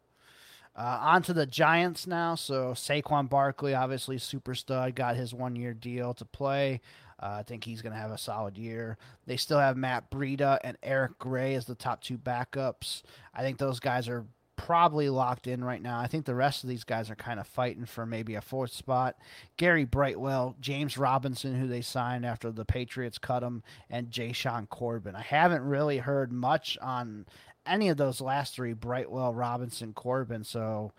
Uh, 0.75 0.99
on 1.01 1.21
to 1.23 1.33
the 1.33 1.45
Giants 1.45 2.05
now. 2.05 2.35
So 2.35 2.73
Saquon 2.73 3.29
Barkley, 3.29 3.73
obviously 3.73 4.17
super 4.17 4.53
stud, 4.53 4.95
got 4.95 5.15
his 5.15 5.33
one 5.33 5.55
year 5.55 5.73
deal 5.73 6.13
to 6.15 6.25
play. 6.25 6.81
Uh, 7.21 7.37
I 7.39 7.43
think 7.43 7.63
he's 7.63 7.81
going 7.81 7.93
to 7.93 7.99
have 7.99 8.11
a 8.11 8.17
solid 8.17 8.57
year. 8.57 8.97
They 9.25 9.37
still 9.37 9.59
have 9.59 9.77
Matt 9.77 10.11
Breida 10.11 10.59
and 10.63 10.77
Eric 10.83 11.17
Gray 11.17 11.55
as 11.55 11.65
the 11.65 11.75
top 11.75 12.01
two 12.01 12.17
backups. 12.17 13.03
I 13.33 13.41
think 13.41 13.57
those 13.57 13.79
guys 13.79 14.09
are 14.09 14.25
probably 14.57 15.09
locked 15.09 15.47
in 15.47 15.63
right 15.63 15.81
now. 15.81 15.99
I 15.99 16.07
think 16.07 16.25
the 16.25 16.35
rest 16.35 16.63
of 16.63 16.69
these 16.69 16.83
guys 16.83 17.09
are 17.09 17.15
kind 17.15 17.39
of 17.39 17.47
fighting 17.47 17.85
for 17.85 18.05
maybe 18.05 18.35
a 18.35 18.41
fourth 18.41 18.73
spot. 18.73 19.15
Gary 19.57 19.85
Brightwell, 19.85 20.55
James 20.59 20.97
Robinson, 20.97 21.59
who 21.59 21.67
they 21.67 21.81
signed 21.81 22.25
after 22.25 22.51
the 22.51 22.65
Patriots 22.65 23.17
cut 23.17 23.43
him, 23.43 23.63
and 23.89 24.11
Jashaun 24.11 24.67
Corbin. 24.67 25.15
I 25.15 25.21
haven't 25.21 25.63
really 25.63 25.99
heard 25.99 26.31
much 26.31 26.77
on 26.81 27.25
any 27.65 27.89
of 27.89 27.97
those 27.97 28.21
last 28.21 28.55
three 28.55 28.73
Brightwell, 28.73 29.33
Robinson, 29.33 29.93
Corbin. 29.93 30.43
So 30.43 30.91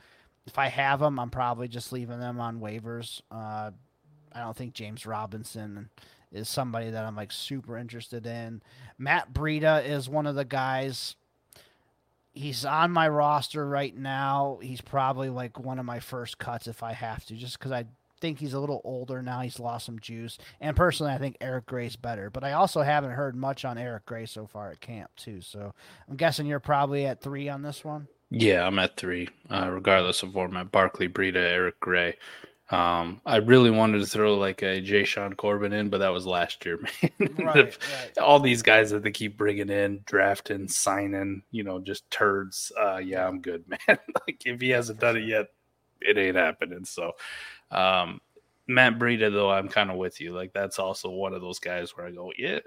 if 0.46 0.58
I 0.58 0.68
have 0.68 1.00
them, 1.00 1.18
I'm 1.18 1.30
probably 1.30 1.68
just 1.68 1.92
leaving 1.92 2.20
them 2.20 2.40
on 2.40 2.60
waivers. 2.60 3.20
Uh, 3.30 3.70
I 4.32 4.40
don't 4.40 4.56
think 4.56 4.74
James 4.74 5.06
Robinson 5.06 5.88
is 6.32 6.48
somebody 6.48 6.90
that 6.90 7.04
I'm 7.04 7.16
like 7.16 7.32
super 7.32 7.78
interested 7.78 8.26
in. 8.26 8.62
Matt 8.98 9.32
Breida 9.32 9.86
is 9.86 10.08
one 10.08 10.26
of 10.26 10.34
the 10.34 10.44
guys. 10.44 11.16
He's 12.32 12.64
on 12.64 12.90
my 12.90 13.08
roster 13.08 13.66
right 13.66 13.96
now. 13.96 14.58
He's 14.60 14.82
probably 14.82 15.30
like 15.30 15.58
one 15.58 15.78
of 15.78 15.86
my 15.86 16.00
first 16.00 16.38
cuts 16.38 16.66
if 16.66 16.82
I 16.82 16.92
have 16.92 17.24
to, 17.26 17.34
just 17.34 17.58
because 17.58 17.72
I 17.72 17.86
think 18.20 18.38
he's 18.38 18.54
a 18.54 18.60
little 18.60 18.80
older 18.84 19.22
now. 19.22 19.40
He's 19.40 19.60
lost 19.60 19.86
some 19.86 19.98
juice. 19.98 20.38
And 20.60 20.76
personally, 20.76 21.12
I 21.12 21.18
think 21.18 21.36
Eric 21.40 21.66
Gray's 21.66 21.96
better. 21.96 22.30
But 22.30 22.44
I 22.44 22.52
also 22.52 22.82
haven't 22.82 23.12
heard 23.12 23.36
much 23.36 23.64
on 23.64 23.78
Eric 23.78 24.06
Gray 24.06 24.26
so 24.26 24.46
far 24.46 24.70
at 24.70 24.80
camp, 24.80 25.10
too. 25.16 25.40
So 25.40 25.72
I'm 26.08 26.16
guessing 26.16 26.46
you're 26.46 26.60
probably 26.60 27.06
at 27.06 27.20
three 27.20 27.48
on 27.48 27.62
this 27.62 27.84
one. 27.84 28.08
Yeah, 28.30 28.66
I'm 28.66 28.78
at 28.78 28.96
three, 28.96 29.28
uh, 29.50 29.70
regardless 29.70 30.22
of 30.22 30.32
format. 30.32 30.72
Barkley, 30.72 31.08
Breida, 31.08 31.36
Eric 31.36 31.78
Gray. 31.78 32.16
Um, 32.70 33.20
I 33.24 33.36
really 33.36 33.70
wanted 33.70 34.00
to 34.00 34.06
throw 34.06 34.36
like 34.36 34.62
a 34.62 34.82
Jashaun 34.82 35.36
Corbin 35.36 35.72
in, 35.72 35.88
but 35.88 35.98
that 35.98 36.12
was 36.12 36.26
last 36.26 36.66
year, 36.66 36.80
man. 37.20 37.34
Right, 37.38 37.56
right. 37.56 38.18
All 38.20 38.40
these 38.40 38.62
guys 38.62 38.90
that 38.90 39.04
they 39.04 39.12
keep 39.12 39.36
bringing 39.36 39.70
in, 39.70 40.00
drafting, 40.04 40.66
signing, 40.66 41.42
you 41.52 41.62
know, 41.62 41.78
just 41.78 42.10
turds. 42.10 42.72
Uh, 42.78 42.96
yeah, 42.96 43.26
I'm 43.26 43.40
good, 43.40 43.64
man. 43.88 43.98
like 44.26 44.44
if 44.44 44.60
he 44.60 44.70
hasn't 44.70 44.98
done 44.98 45.16
it 45.16 45.24
yet, 45.24 45.46
it 46.00 46.18
ain't 46.18 46.36
happening. 46.36 46.84
So, 46.84 47.12
um, 47.70 48.20
Matt 48.66 48.98
Breida, 48.98 49.32
though, 49.32 49.50
I'm 49.50 49.68
kind 49.68 49.90
of 49.90 49.96
with 49.96 50.20
you. 50.20 50.32
Like 50.32 50.52
that's 50.52 50.78
also 50.78 51.10
one 51.10 51.34
of 51.34 51.40
those 51.40 51.58
guys 51.58 51.96
where 51.96 52.06
I 52.06 52.10
go, 52.10 52.32
yeah, 52.36 52.58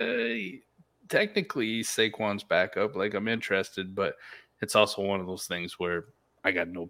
technically 1.10 1.82
Saquon's 1.82 2.44
backup. 2.44 2.96
Like 2.96 3.14
I'm 3.14 3.28
interested, 3.28 3.94
but 3.96 4.16
it's 4.62 4.76
also 4.76 5.02
one 5.02 5.20
of 5.20 5.28
those 5.28 5.48
things 5.48 5.80
where 5.80 6.06
I 6.44 6.52
got 6.52 6.70
no 6.70 6.90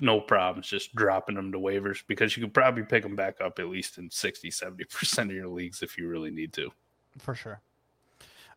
no 0.00 0.20
problems 0.20 0.68
just 0.68 0.94
dropping 0.94 1.34
them 1.34 1.50
to 1.50 1.58
waivers 1.58 2.04
because 2.06 2.36
you 2.36 2.44
could 2.44 2.54
probably 2.54 2.84
pick 2.84 3.02
them 3.02 3.16
back 3.16 3.40
up 3.40 3.58
at 3.58 3.68
least 3.68 3.98
in 3.98 4.08
60 4.08 4.48
70% 4.48 5.18
of 5.24 5.32
your 5.32 5.48
leagues 5.48 5.82
if 5.82 5.98
you 5.98 6.08
really 6.08 6.30
need 6.30 6.52
to. 6.52 6.70
For 7.18 7.34
sure. 7.34 7.60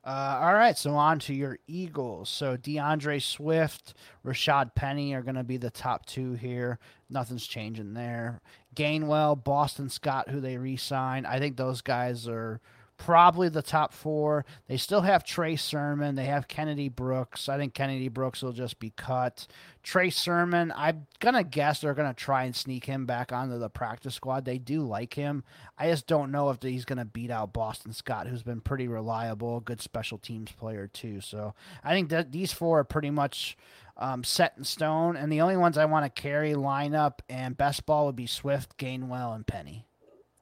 Uh, 0.03 0.39
all 0.41 0.53
right, 0.55 0.77
so 0.77 0.95
on 0.95 1.19
to 1.19 1.33
your 1.33 1.59
Eagles. 1.67 2.27
So 2.29 2.57
D'Andre 2.57 3.19
Swift, 3.19 3.93
Rashad 4.25 4.73
Penny 4.73 5.13
are 5.13 5.21
going 5.21 5.35
to 5.35 5.43
be 5.43 5.57
the 5.57 5.69
top 5.69 6.07
two 6.07 6.33
here. 6.33 6.79
Nothing's 7.09 7.45
changing 7.45 7.93
there. 7.93 8.41
Gainwell, 8.75 9.43
Boston 9.43 9.89
Scott, 9.89 10.29
who 10.29 10.41
they 10.41 10.57
re-signed. 10.57 11.27
I 11.27 11.37
think 11.37 11.55
those 11.55 11.81
guys 11.81 12.27
are 12.27 12.61
probably 13.05 13.49
the 13.49 13.63
top 13.63 13.93
four. 13.93 14.45
They 14.67 14.77
still 14.77 15.01
have 15.01 15.23
Trey 15.23 15.55
Sermon. 15.55 16.15
They 16.15 16.25
have 16.25 16.47
Kennedy 16.47 16.87
Brooks. 16.87 17.49
I 17.49 17.57
think 17.57 17.73
Kennedy 17.73 18.09
Brooks 18.09 18.43
will 18.43 18.51
just 18.51 18.79
be 18.79 18.91
cut. 18.91 19.47
Trey 19.81 20.11
Sermon, 20.11 20.71
I'm 20.75 21.07
gonna 21.19 21.43
guess 21.43 21.81
they're 21.81 21.95
gonna 21.95 22.13
try 22.13 22.43
and 22.43 22.55
sneak 22.55 22.85
him 22.85 23.07
back 23.07 23.31
onto 23.31 23.57
the 23.57 23.69
practice 23.69 24.13
squad. 24.13 24.45
They 24.45 24.59
do 24.59 24.81
like 24.81 25.15
him. 25.15 25.43
I 25.79 25.89
just 25.89 26.05
don't 26.05 26.31
know 26.31 26.51
if 26.51 26.61
he's 26.61 26.85
gonna 26.85 27.05
beat 27.05 27.31
out 27.31 27.53
Boston 27.53 27.91
Scott, 27.91 28.27
who's 28.27 28.43
been 28.43 28.61
pretty 28.61 28.87
reliable, 28.87 29.61
good 29.61 29.81
special 29.81 30.19
teams 30.19 30.51
player 30.51 30.87
too. 30.87 31.21
So 31.21 31.55
I 31.83 31.93
think 31.93 32.09
that 32.09 32.31
these 32.31 32.53
four 32.53 32.79
are 32.79 32.83
pretty 32.83 33.09
much 33.09 33.57
um, 33.97 34.23
set 34.23 34.53
in 34.57 34.63
stone. 34.63 35.17
And 35.17 35.31
the 35.31 35.41
only 35.41 35.57
ones 35.57 35.77
I 35.77 35.85
want 35.85 36.05
to 36.05 36.21
carry 36.21 36.53
lineup 36.53 37.19
and 37.29 37.57
best 37.57 37.87
ball 37.87 38.05
would 38.05 38.15
be 38.15 38.27
Swift, 38.27 38.77
Gainwell, 38.77 39.33
and 39.35 39.45
Penny. 39.47 39.87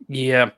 Yeah. 0.07 0.51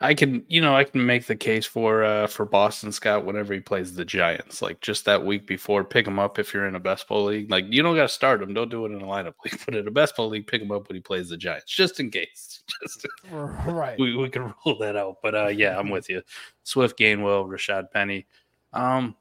I 0.00 0.12
can, 0.12 0.44
you 0.48 0.60
know, 0.60 0.76
I 0.76 0.84
can 0.84 1.06
make 1.06 1.26
the 1.26 1.36
case 1.36 1.64
for 1.64 2.02
uh 2.04 2.26
for 2.26 2.44
Boston 2.44 2.90
Scott 2.90 3.24
whenever 3.24 3.54
he 3.54 3.60
plays 3.60 3.94
the 3.94 4.04
Giants. 4.04 4.60
Like 4.60 4.80
just 4.80 5.04
that 5.04 5.24
week 5.24 5.46
before, 5.46 5.84
pick 5.84 6.06
him 6.06 6.18
up 6.18 6.38
if 6.38 6.52
you're 6.52 6.66
in 6.66 6.74
a 6.74 6.80
best 6.80 7.06
ball 7.06 7.26
league. 7.26 7.50
Like 7.50 7.66
you 7.68 7.82
don't 7.82 7.94
got 7.94 8.02
to 8.02 8.08
start 8.08 8.42
him. 8.42 8.52
Don't 8.52 8.70
do 8.70 8.84
it 8.84 8.92
in 8.92 9.00
a 9.00 9.04
lineup 9.04 9.34
league. 9.44 9.60
But 9.64 9.76
in 9.76 9.86
a 9.86 9.92
best 9.92 10.16
ball 10.16 10.28
league, 10.28 10.46
pick 10.46 10.60
him 10.60 10.72
up 10.72 10.88
when 10.88 10.96
he 10.96 11.00
plays 11.00 11.28
the 11.28 11.36
Giants, 11.36 11.72
just 11.72 12.00
in 12.00 12.10
case. 12.10 12.62
Just 12.82 13.06
right. 13.30 13.98
we 13.98 14.16
we 14.16 14.28
can 14.28 14.52
rule 14.64 14.78
that 14.78 14.96
out. 14.96 15.18
But 15.22 15.34
uh, 15.34 15.46
yeah, 15.48 15.78
I'm 15.78 15.90
with 15.90 16.08
you. 16.08 16.22
Swift, 16.64 16.98
Gainwell, 16.98 17.46
Rashad 17.46 17.90
Penny. 17.92 18.26
Um, 18.72 19.14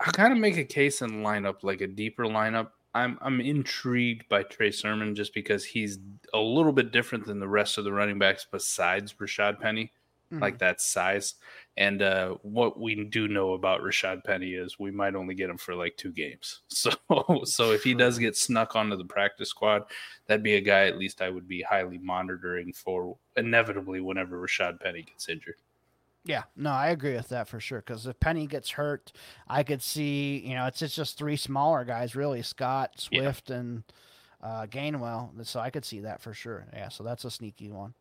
I 0.00 0.10
kind 0.10 0.32
of 0.32 0.38
make 0.38 0.56
a 0.56 0.64
case 0.64 1.02
in 1.02 1.22
lineup, 1.22 1.62
like 1.62 1.80
a 1.80 1.86
deeper 1.86 2.24
lineup. 2.24 2.70
I'm 2.94 3.18
I'm 3.20 3.40
intrigued 3.40 4.28
by 4.28 4.42
Trey 4.42 4.70
Sermon 4.70 5.14
just 5.14 5.34
because 5.34 5.64
he's 5.64 5.98
a 6.34 6.38
little 6.38 6.72
bit 6.72 6.92
different 6.92 7.26
than 7.26 7.40
the 7.40 7.48
rest 7.48 7.78
of 7.78 7.84
the 7.84 7.92
running 7.92 8.18
backs 8.18 8.46
besides 8.50 9.14
Rashad 9.14 9.60
Penny, 9.60 9.92
Mhm. 10.32 10.40
like 10.42 10.58
that 10.58 10.80
size. 10.80 11.36
And 11.76 12.02
uh, 12.02 12.34
what 12.42 12.78
we 12.78 13.04
do 13.04 13.28
know 13.28 13.54
about 13.54 13.80
Rashad 13.80 14.24
Penny 14.24 14.52
is 14.54 14.78
we 14.78 14.90
might 14.90 15.14
only 15.14 15.34
get 15.34 15.48
him 15.48 15.56
for 15.56 15.74
like 15.74 15.96
two 15.96 16.12
games. 16.12 16.62
So 16.68 16.90
so 17.44 17.72
if 17.72 17.82
he 17.82 17.94
does 17.94 18.18
get 18.18 18.36
snuck 18.36 18.76
onto 18.76 18.96
the 18.96 19.04
practice 19.04 19.48
squad, 19.50 19.84
that'd 20.26 20.42
be 20.42 20.56
a 20.56 20.60
guy 20.60 20.86
at 20.86 20.98
least 20.98 21.22
I 21.22 21.30
would 21.30 21.48
be 21.48 21.62
highly 21.62 21.98
monitoring 21.98 22.72
for 22.72 23.16
inevitably 23.36 24.00
whenever 24.00 24.38
Rashad 24.40 24.80
Penny 24.80 25.02
gets 25.02 25.28
injured. 25.28 25.56
Yeah, 26.24 26.42
no, 26.56 26.70
I 26.70 26.88
agree 26.88 27.14
with 27.14 27.28
that 27.30 27.48
for 27.48 27.58
sure. 27.58 27.78
Because 27.78 28.06
if 28.06 28.20
Penny 28.20 28.46
gets 28.46 28.68
hurt, 28.70 29.12
I 29.48 29.62
could 29.62 29.82
see, 29.82 30.38
you 30.46 30.54
know, 30.54 30.66
it's, 30.66 30.82
it's 30.82 30.94
just 30.94 31.16
three 31.16 31.36
smaller 31.36 31.84
guys, 31.84 32.14
really 32.14 32.42
Scott, 32.42 33.08
Yeah. 33.10 33.22
Swift, 33.22 33.50
and 33.50 33.82
uh, 34.42 34.66
Gainwell. 34.66 35.30
So 35.46 35.58
I 35.60 35.70
could 35.70 35.86
see 35.86 36.00
that 36.00 36.20
for 36.20 36.34
sure. 36.34 36.66
Yeah, 36.74 36.90
so 36.90 37.02
that's 37.02 37.24
a 37.24 37.30
sneaky 37.30 37.70
one. 37.70 37.94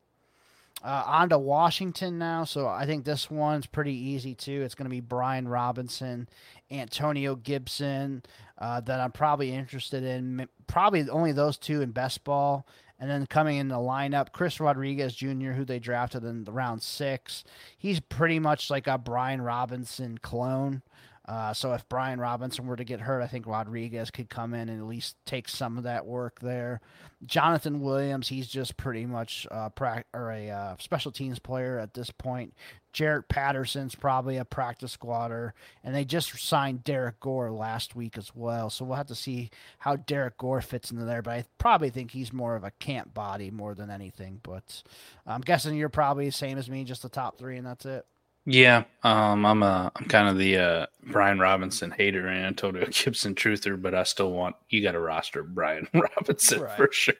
Uh, 0.83 1.03
on 1.05 1.29
to 1.29 1.39
Washington 1.39 2.19
now. 2.19 2.43
So 2.43 2.67
I 2.67 2.85
think 2.85 3.03
this 3.03 3.31
one's 3.31 3.65
pretty 3.65 3.93
easy 3.93 4.35
too. 4.35 4.61
It's 4.61 4.75
going 4.75 4.85
to 4.85 4.89
be 4.89 4.99
Brian 4.99 5.47
Robinson, 5.47 6.29
Antonio 6.69 7.35
Gibson, 7.35 8.23
uh, 8.59 8.81
that 8.81 8.99
I'm 8.99 9.11
probably 9.11 9.51
interested 9.51 10.03
in. 10.03 10.47
Probably 10.67 11.09
only 11.09 11.31
those 11.31 11.57
two 11.57 11.81
in 11.81 11.91
best 11.91 12.23
ball. 12.23 12.67
And 12.99 13.09
then 13.09 13.27
coming 13.27 13.57
in 13.57 13.67
the 13.67 13.75
lineup, 13.75 14.31
Chris 14.31 14.59
Rodriguez 14.59 15.13
Jr., 15.15 15.51
who 15.51 15.65
they 15.65 15.79
drafted 15.79 16.23
in 16.23 16.43
the 16.43 16.51
round 16.51 16.81
six. 16.81 17.43
He's 17.77 17.99
pretty 17.99 18.39
much 18.39 18.71
like 18.71 18.87
a 18.87 18.97
Brian 18.97 19.41
Robinson 19.41 20.17
clone. 20.17 20.81
Uh, 21.27 21.53
so 21.53 21.73
if 21.73 21.87
Brian 21.89 22.19
Robinson 22.19 22.67
were 22.67 22.77
to 22.77 22.85
get 22.85 23.01
hurt, 23.01 23.21
I 23.21 23.27
think 23.27 23.45
Rodriguez 23.45 24.11
could 24.11 24.29
come 24.29 24.53
in 24.53 24.69
and 24.69 24.79
at 24.79 24.87
least 24.87 25.17
take 25.25 25.49
some 25.49 25.77
of 25.77 25.83
that 25.83 26.05
work 26.05 26.39
there. 26.39 26.79
Jonathan 27.25 27.81
Williams, 27.81 28.29
he's 28.29 28.47
just 28.47 28.77
pretty 28.77 29.05
much 29.05 29.45
uh, 29.51 29.69
prac- 29.69 30.07
or 30.13 30.31
a 30.31 30.49
uh, 30.49 30.75
special 30.79 31.11
teams 31.11 31.39
player 31.39 31.79
at 31.79 31.93
this 31.93 32.11
point. 32.11 32.53
Jarrett 32.93 33.27
Patterson's 33.27 33.93
probably 33.93 34.37
a 34.37 34.45
practice 34.45 34.91
squatter, 34.93 35.53
and 35.83 35.93
they 35.93 36.05
just 36.05 36.39
signed 36.39 36.83
Derrick 36.83 37.19
Gore 37.19 37.51
last 37.51 37.95
week 37.95 38.17
as 38.17 38.33
well. 38.33 38.69
So 38.69 38.85
we'll 38.85 38.95
have 38.97 39.07
to 39.07 39.15
see 39.15 39.49
how 39.79 39.97
Derrick 39.97 40.37
Gore 40.37 40.61
fits 40.61 40.91
into 40.91 41.05
there. 41.05 41.21
But 41.21 41.33
I 41.33 41.45
probably 41.57 41.89
think 41.89 42.11
he's 42.11 42.31
more 42.31 42.55
of 42.55 42.63
a 42.63 42.71
camp 42.71 43.13
body 43.13 43.51
more 43.51 43.75
than 43.75 43.89
anything. 43.89 44.39
But 44.41 44.81
I'm 45.25 45.41
guessing 45.41 45.75
you're 45.75 45.89
probably 45.89 46.25
the 46.25 46.31
same 46.31 46.57
as 46.57 46.69
me, 46.69 46.85
just 46.85 47.01
the 47.01 47.09
top 47.09 47.37
three, 47.37 47.57
and 47.57 47.67
that's 47.67 47.85
it. 47.85 48.05
Yeah, 48.49 48.85
um, 49.03 49.45
I'm 49.45 49.61
a 49.61 49.91
I'm 49.93 50.05
kind 50.05 50.29
of 50.29 50.37
the 50.37 50.57
uh, 50.57 50.85
Brian 51.07 51.37
Robinson 51.37 51.91
hater 51.91 52.27
and 52.27 52.45
Antonio 52.45 52.85
Gibson 52.85 53.35
truther, 53.35 53.79
but 53.79 53.93
I 53.93 54.03
still 54.03 54.31
want 54.31 54.55
you 54.69 54.81
got 54.81 54.93
to 54.93 55.01
roster 55.01 55.43
Brian 55.43 55.85
Robinson 55.93 56.61
Right. 56.61 56.77
for 56.77 56.89
sure. 56.89 57.13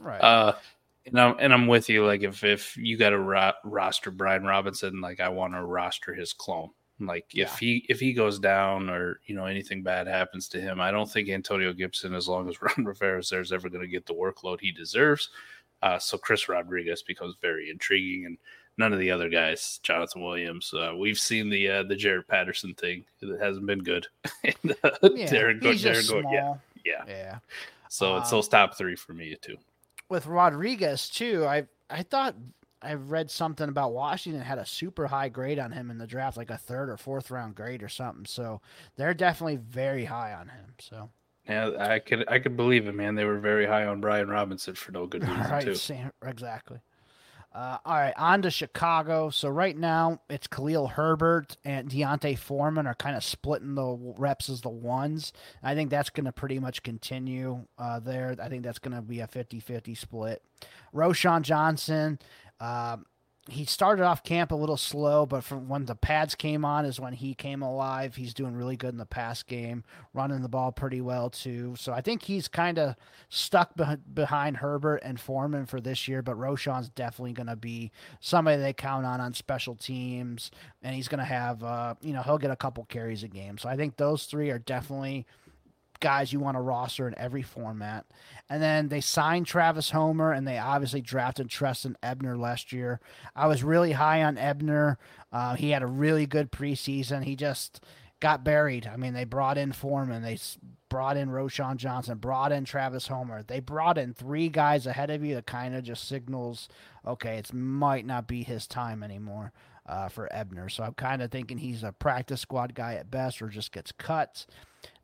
Right. 0.00 0.20
Uh, 0.22 0.54
and 1.04 1.20
I'm 1.20 1.36
and 1.38 1.52
I'm 1.52 1.66
with 1.66 1.90
you. 1.90 2.06
Like 2.06 2.22
if 2.22 2.42
if 2.44 2.78
you 2.78 2.96
got 2.96 3.10
to 3.10 3.18
ro- 3.18 3.52
roster 3.62 4.10
Brian 4.10 4.44
Robinson, 4.44 5.02
like 5.02 5.20
I 5.20 5.28
want 5.28 5.52
to 5.52 5.62
roster 5.62 6.14
his 6.14 6.32
clone. 6.32 6.70
Like 6.98 7.26
if 7.34 7.36
Yeah. 7.36 7.56
he 7.60 7.84
if 7.90 8.00
he 8.00 8.14
goes 8.14 8.38
down 8.38 8.88
or 8.88 9.20
you 9.26 9.34
know 9.36 9.44
anything 9.44 9.82
bad 9.82 10.06
happens 10.06 10.48
to 10.48 10.60
him, 10.62 10.80
I 10.80 10.90
don't 10.90 11.10
think 11.10 11.28
Antonio 11.28 11.74
Gibson, 11.74 12.14
as 12.14 12.26
long 12.26 12.48
as 12.48 12.62
Ron 12.62 12.86
Rivera's 12.86 13.28
there, 13.28 13.42
is 13.42 13.52
ever 13.52 13.68
going 13.68 13.82
to 13.82 13.88
get 13.88 14.06
the 14.06 14.14
workload 14.14 14.60
he 14.62 14.72
deserves. 14.72 15.28
Uh, 15.82 15.98
so 15.98 16.16
Chris 16.16 16.48
Rodriguez 16.48 17.02
becomes 17.02 17.34
very 17.42 17.68
intriguing, 17.68 18.24
and 18.24 18.38
none 18.78 18.92
of 18.92 18.98
the 18.98 19.10
other 19.10 19.28
guys, 19.28 19.80
Jonathan 19.82 20.22
Williams. 20.22 20.72
Uh, 20.74 20.92
we've 20.96 21.18
seen 21.18 21.48
the 21.50 21.68
uh, 21.68 21.82
the 21.84 21.96
Jarrett 21.96 22.28
Patterson 22.28 22.74
thing; 22.74 23.04
it 23.20 23.40
hasn't 23.40 23.66
been 23.66 23.80
good. 23.82 24.06
and, 24.44 24.74
uh, 24.84 24.90
yeah, 25.14 25.52
he's 25.60 25.82
just 25.82 26.10
Darren 26.10 26.22
Go- 26.22 26.30
yeah, 26.30 26.42
small. 26.42 26.60
yeah. 26.84 27.04
Yeah. 27.06 27.38
So 27.88 28.16
it's 28.16 28.32
Um, 28.32 28.38
those 28.38 28.48
top 28.48 28.76
three 28.76 28.96
for 28.96 29.12
me 29.14 29.36
too. 29.40 29.56
with 30.08 30.26
Rodriguez 30.26 31.08
too, 31.08 31.46
I 31.46 31.66
I 31.90 32.02
thought 32.02 32.34
I 32.82 32.94
read 32.94 33.30
something 33.30 33.68
about 33.68 33.92
Washington 33.94 34.42
had 34.42 34.58
a 34.58 34.66
super 34.66 35.06
high 35.06 35.28
grade 35.30 35.58
on 35.58 35.72
him 35.72 35.90
in 35.90 35.96
the 35.98 36.06
draft, 36.06 36.36
like 36.36 36.50
a 36.50 36.58
third 36.58 36.90
or 36.90 36.96
fourth 36.98 37.30
round 37.30 37.54
grade 37.54 37.82
or 37.82 37.88
something. 37.88 38.26
So 38.26 38.60
they're 38.96 39.14
definitely 39.14 39.56
very 39.56 40.04
high 40.04 40.34
on 40.34 40.48
him. 40.48 40.74
So 40.80 41.08
Yeah, 41.48 41.70
I 41.78 41.98
could 42.00 42.24
I 42.28 42.38
could 42.40 42.56
believe 42.56 42.86
it, 42.88 42.94
man. 42.94 43.14
They 43.14 43.24
were 43.24 43.38
very 43.38 43.64
high 43.66 43.86
on 43.86 44.00
Brian 44.02 44.28
Robinson 44.28 44.74
for 44.74 44.92
no 44.92 45.06
good 45.06 45.22
reason 45.28 45.40
right, 45.50 45.64
too. 45.64 45.74
same, 45.76 46.10
exactly. 46.26 46.78
Uh, 47.54 47.78
all 47.84 47.94
right, 47.94 48.14
on 48.16 48.42
to 48.42 48.50
Chicago. 48.50 49.30
So 49.30 49.48
right 49.48 49.76
now 49.76 50.20
it's 50.28 50.48
Khalil 50.48 50.88
Herbert 50.88 51.56
and 51.64 51.88
D'Onta 51.88 52.36
Foreman 52.36 52.88
are 52.88 52.96
kind 52.96 53.16
of 53.16 53.22
splitting 53.22 53.76
the 53.76 53.96
reps 54.18 54.48
as 54.48 54.60
the 54.62 54.70
ones. 54.70 55.32
I 55.62 55.76
think 55.76 55.88
that's 55.88 56.10
going 56.10 56.24
to 56.24 56.32
pretty 56.32 56.58
much 56.58 56.82
continue 56.82 57.64
uh, 57.78 58.00
there. 58.00 58.34
I 58.42 58.48
think 58.48 58.64
that's 58.64 58.80
going 58.80 58.96
to 58.96 59.02
be 59.02 59.20
a 59.20 59.28
50-50 59.28 59.96
split. 59.96 60.42
Roschon 60.92 61.42
Johnson, 61.42 62.18
um, 62.58 63.06
he 63.48 63.66
started 63.66 64.04
off 64.04 64.22
camp 64.22 64.52
a 64.52 64.54
little 64.54 64.76
slow, 64.78 65.26
but 65.26 65.44
from 65.44 65.68
when 65.68 65.84
the 65.84 65.94
pads 65.94 66.34
came 66.34 66.64
on 66.64 66.86
is 66.86 66.98
when 66.98 67.12
he 67.12 67.34
came 67.34 67.60
alive. 67.60 68.16
He's 68.16 68.32
doing 68.32 68.54
really 68.54 68.76
good 68.76 68.92
in 68.92 68.98
the 68.98 69.04
pass 69.04 69.42
game, 69.42 69.84
running 70.14 70.40
the 70.40 70.48
ball 70.48 70.72
pretty 70.72 71.02
well 71.02 71.28
too. 71.28 71.74
So 71.78 71.92
I 71.92 72.00
think 72.00 72.22
he's 72.22 72.48
kind 72.48 72.78
of 72.78 72.96
stuck 73.28 73.76
beh- 73.76 74.00
behind 74.14 74.56
Herbert 74.58 75.00
and 75.02 75.20
Foreman 75.20 75.66
for 75.66 75.78
this 75.78 76.08
year, 76.08 76.22
but 76.22 76.38
Roschon's 76.38 76.88
definitely 76.88 77.34
going 77.34 77.48
to 77.48 77.56
be 77.56 77.92
somebody 78.18 78.56
they 78.56 78.72
count 78.72 79.04
on 79.04 79.20
on 79.20 79.34
special 79.34 79.74
teams, 79.74 80.50
and 80.82 80.94
he's 80.94 81.08
going 81.08 81.18
to 81.18 81.24
have, 81.24 81.62
uh, 81.62 81.94
you 82.00 82.14
know, 82.14 82.22
he'll 82.22 82.38
get 82.38 82.50
a 82.50 82.56
couple 82.56 82.84
carries 82.86 83.24
a 83.24 83.28
game. 83.28 83.58
So 83.58 83.68
I 83.68 83.76
think 83.76 83.96
those 83.96 84.24
three 84.24 84.50
are 84.50 84.58
definitely 84.58 85.26
guys 86.00 86.32
you 86.32 86.40
want 86.40 86.56
to 86.56 86.60
roster 86.60 87.08
in 87.08 87.18
every 87.18 87.42
format. 87.42 88.06
And 88.48 88.62
then 88.62 88.88
they 88.88 89.00
signed 89.00 89.46
Travis 89.46 89.90
Homer, 89.90 90.32
and 90.32 90.46
they 90.46 90.58
obviously 90.58 91.00
drafted 91.00 91.48
Trestan 91.48 91.96
Ebner 92.02 92.36
last 92.36 92.72
year. 92.72 93.00
I 93.34 93.46
was 93.46 93.64
really 93.64 93.92
high 93.92 94.22
on 94.22 94.38
Ebner. 94.38 94.98
Uh, 95.32 95.54
he 95.54 95.70
had 95.70 95.82
a 95.82 95.86
really 95.86 96.26
good 96.26 96.52
preseason. 96.52 97.24
He 97.24 97.36
just 97.36 97.80
got 98.20 98.44
buried. 98.44 98.86
I 98.86 98.96
mean, 98.96 99.12
they 99.12 99.24
brought 99.24 99.58
in 99.58 99.72
Foreman, 99.72 100.22
they 100.22 100.38
brought 100.88 101.16
in 101.16 101.28
Roschon 101.28 101.76
Johnson, 101.76 102.18
brought 102.18 102.52
in 102.52 102.64
Travis 102.64 103.08
Homer. 103.08 103.42
They 103.42 103.60
brought 103.60 103.98
in 103.98 104.14
three 104.14 104.48
guys 104.48 104.86
ahead 104.86 105.10
of 105.10 105.24
you 105.24 105.34
that 105.34 105.46
kind 105.46 105.74
of 105.74 105.84
just 105.84 106.08
signals, 106.08 106.68
okay, 107.06 107.36
it 107.36 107.52
might 107.52 108.06
not 108.06 108.26
be 108.26 108.42
his 108.42 108.66
time 108.66 109.02
anymore 109.02 109.52
uh, 109.86 110.08
for 110.08 110.32
Ebner. 110.32 110.68
So 110.68 110.84
I'm 110.84 110.94
kind 110.94 111.20
of 111.20 111.30
thinking 111.30 111.58
he's 111.58 111.82
a 111.82 111.92
practice 111.92 112.40
squad 112.40 112.74
guy 112.74 112.94
at 112.94 113.10
best 113.10 113.42
or 113.42 113.48
just 113.48 113.72
gets 113.72 113.92
cut. 113.92 114.46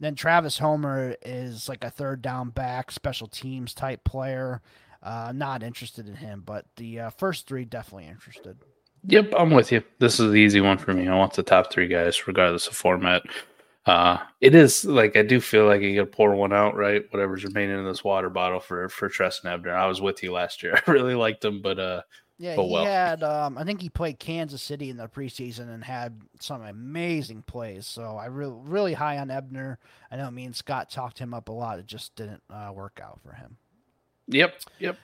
Then 0.01 0.15
Travis 0.15 0.59
Homer 0.59 1.15
is 1.23 1.69
like 1.69 1.85
a 1.85 1.91
third 1.91 2.23
down 2.23 2.51
back, 2.51 2.91
special 2.91 3.29
teams 3.29 3.75
type 3.75 4.03
player. 4.03 4.63
Uh, 5.03 5.33
not 5.35 5.63
interested 5.63 6.09
in 6.09 6.17
him, 6.17 6.43
but 6.45 6.67
the 6.77 7.01
uh, 7.01 7.11
first 7.11 7.47
three 7.47 7.65
definitely 7.65 8.07
interested. 8.07 8.59
Yep, 9.07 9.33
I'm 9.37 9.51
with 9.51 9.73
you. 9.73 9.83
This 9.99 10.21
is 10.21 10.31
the 10.31 10.39
easy 10.39 10.61
one 10.61 10.77
for 10.77 10.93
me. 10.93 11.09
I 11.09 11.17
want 11.17 11.33
the 11.35 11.43
top 11.43 11.73
three 11.73 11.89
guys, 11.89 12.27
regardless 12.27 12.67
of 12.67 12.75
format. 12.75 13.23
Uh, 13.87 14.19
it 14.43 14.55
is 14.55 14.85
like 14.85 15.17
I 15.17 15.23
do 15.23 15.41
feel 15.41 15.67
like 15.67 15.81
you 15.81 15.97
got 15.97 16.11
to 16.11 16.17
pour 16.17 16.35
one 16.35 16.53
out, 16.53 16.77
right? 16.77 17.03
Whatever's 17.11 17.45
remaining 17.45 17.79
in 17.79 17.85
this 17.85 18.05
water 18.05 18.29
bottle 18.29 18.61
for 18.61 18.89
for 18.91 19.09
Trestan 19.09 19.51
Ebner. 19.51 19.75
I 19.75 19.87
was 19.87 20.03
with 20.03 20.23
you 20.23 20.33
last 20.33 20.63
year. 20.63 20.81
I 20.87 20.91
really 20.91 21.15
liked 21.15 21.45
him, 21.45 21.63
but 21.63 21.79
uh, 21.79 22.03
Yeah, 22.41 22.57
But 22.57 22.65
he 22.65 22.73
well. 22.73 22.85
had. 22.87 23.23
Um, 23.23 23.59
I 23.59 23.65
think 23.65 23.83
he 23.83 23.91
played 23.91 24.19
Kansas 24.19 24.63
City 24.63 24.89
in 24.89 24.97
the 24.97 25.09
preseason 25.09 25.69
and 25.73 25.85
had 25.85 26.23
some 26.41 26.63
amazing 26.63 27.43
plays. 27.43 27.87
So 27.87 28.17
I 28.17 28.27
really, 28.27 28.57
really 28.65 28.95
high 28.95 29.19
on 29.19 29.31
Ebner. 29.31 29.79
I 30.11 30.17
know 30.17 30.31
me 30.31 30.45
and 30.47 30.57
Scott 30.57 30.91
talked 30.91 31.19
him 31.19 31.35
up 31.35 31.51
a 31.51 31.53
lot. 31.53 31.79
It 31.79 31.87
just 31.87 32.15
didn't 32.17 32.43
uh, 32.49 32.73
work 32.75 32.99
out 33.03 33.21
for 33.23 33.35
him. 33.35 33.59
yep, 34.27 34.59
yep. 34.79 34.97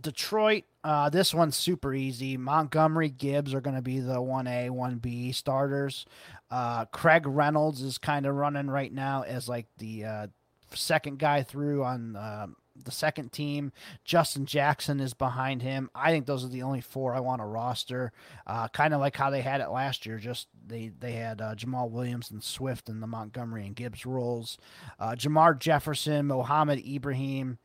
Detroit, 0.00 0.64
uh, 0.84 1.08
this 1.10 1.34
one's 1.34 1.56
super 1.56 1.92
easy. 1.94 2.36
Montgomery, 2.36 3.08
Gibbs 3.08 3.54
are 3.54 3.60
going 3.60 3.74
to 3.76 3.82
be 3.82 3.98
the 3.98 4.16
1A, 4.20 4.68
1B 4.70 5.34
starters. 5.34 6.04
Uh, 6.50 6.84
Craig 6.86 7.26
Reynolds 7.26 7.80
is 7.82 7.98
kind 7.98 8.24
of 8.26 8.36
running 8.36 8.68
right 8.68 8.92
now 8.92 9.22
as 9.22 9.48
like 9.48 9.66
the 9.78 10.04
uh, 10.04 10.26
second 10.74 11.18
guy 11.18 11.42
through 11.42 11.82
on 11.84 12.14
uh, 12.16 12.46
the 12.82 12.90
second 12.90 13.32
team. 13.32 13.72
Justin 14.04 14.46
Jackson 14.46 15.00
is 15.00 15.14
behind 15.14 15.62
him. 15.62 15.90
I 15.94 16.10
think 16.10 16.26
those 16.26 16.44
are 16.44 16.48
the 16.48 16.62
only 16.62 16.80
four 16.80 17.14
I 17.14 17.20
want 17.20 17.40
to 17.40 17.46
roster. 17.46 18.12
Uh, 18.46 18.68
kind 18.68 18.94
of 18.94 19.00
like 19.00 19.16
how 19.16 19.30
they 19.30 19.42
had 19.42 19.60
it 19.60 19.70
last 19.70 20.06
year. 20.06 20.18
Just 20.18 20.48
they 20.66 20.90
they 20.98 21.12
had 21.12 21.40
uh, 21.40 21.54
Jamaal 21.54 21.90
Williams 21.90 22.30
and 22.30 22.42
Swift 22.42 22.88
in 22.88 23.00
the 23.00 23.06
Montgomery 23.06 23.66
and 23.66 23.76
Gibbs 23.76 24.04
roles. 24.06 24.58
Uh, 24.98 25.12
Jermar 25.12 25.58
Jefferson, 25.58 26.26
Mohamed 26.26 26.84
Ibrahim. 26.86 27.58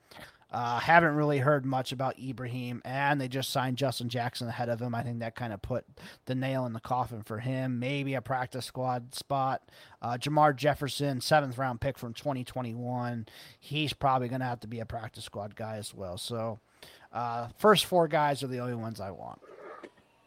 Uh, 0.51 0.79
haven't 0.79 1.13
really 1.15 1.37
heard 1.37 1.63
much 1.63 1.91
about 1.91 2.17
Ibrahim, 2.17 2.81
and 2.83 3.21
they 3.21 3.27
just 3.27 3.51
signed 3.51 3.77
Justin 3.77 4.09
Jackson 4.09 4.47
ahead 4.47 4.67
of 4.67 4.81
him. 4.81 4.95
I 4.95 5.03
think 5.03 5.19
that 5.19 5.35
kind 5.35 5.53
of 5.53 5.61
put 5.61 5.85
the 6.25 6.33
nail 6.33 6.65
in 6.65 6.73
the 6.73 6.79
coffin 6.79 7.21
for 7.21 7.37
him. 7.37 7.77
Maybe 7.77 8.15
a 8.15 8.21
practice 8.21 8.65
squad 8.65 9.13
spot. 9.13 9.61
Uh, 10.01 10.17
Jermar 10.19 10.55
Jefferson, 10.55 11.21
seventh 11.21 11.57
round 11.59 11.81
pick 11.81 11.99
from 11.99 12.13
2021. 12.13 13.27
He's 13.59 13.93
probably 13.93 14.27
going 14.27 14.41
to 14.41 14.47
have 14.47 14.61
to 14.61 14.67
be 14.67 14.79
a 14.79 14.85
practice 14.85 15.23
squad 15.23 15.55
guy 15.55 15.75
as 15.75 15.93
well. 15.93 16.17
So, 16.17 16.59
uh, 17.13 17.49
first 17.59 17.85
four 17.85 18.07
guys 18.07 18.41
are 18.41 18.47
the 18.47 18.59
only 18.59 18.75
ones 18.75 18.99
I 18.99 19.11
want. 19.11 19.39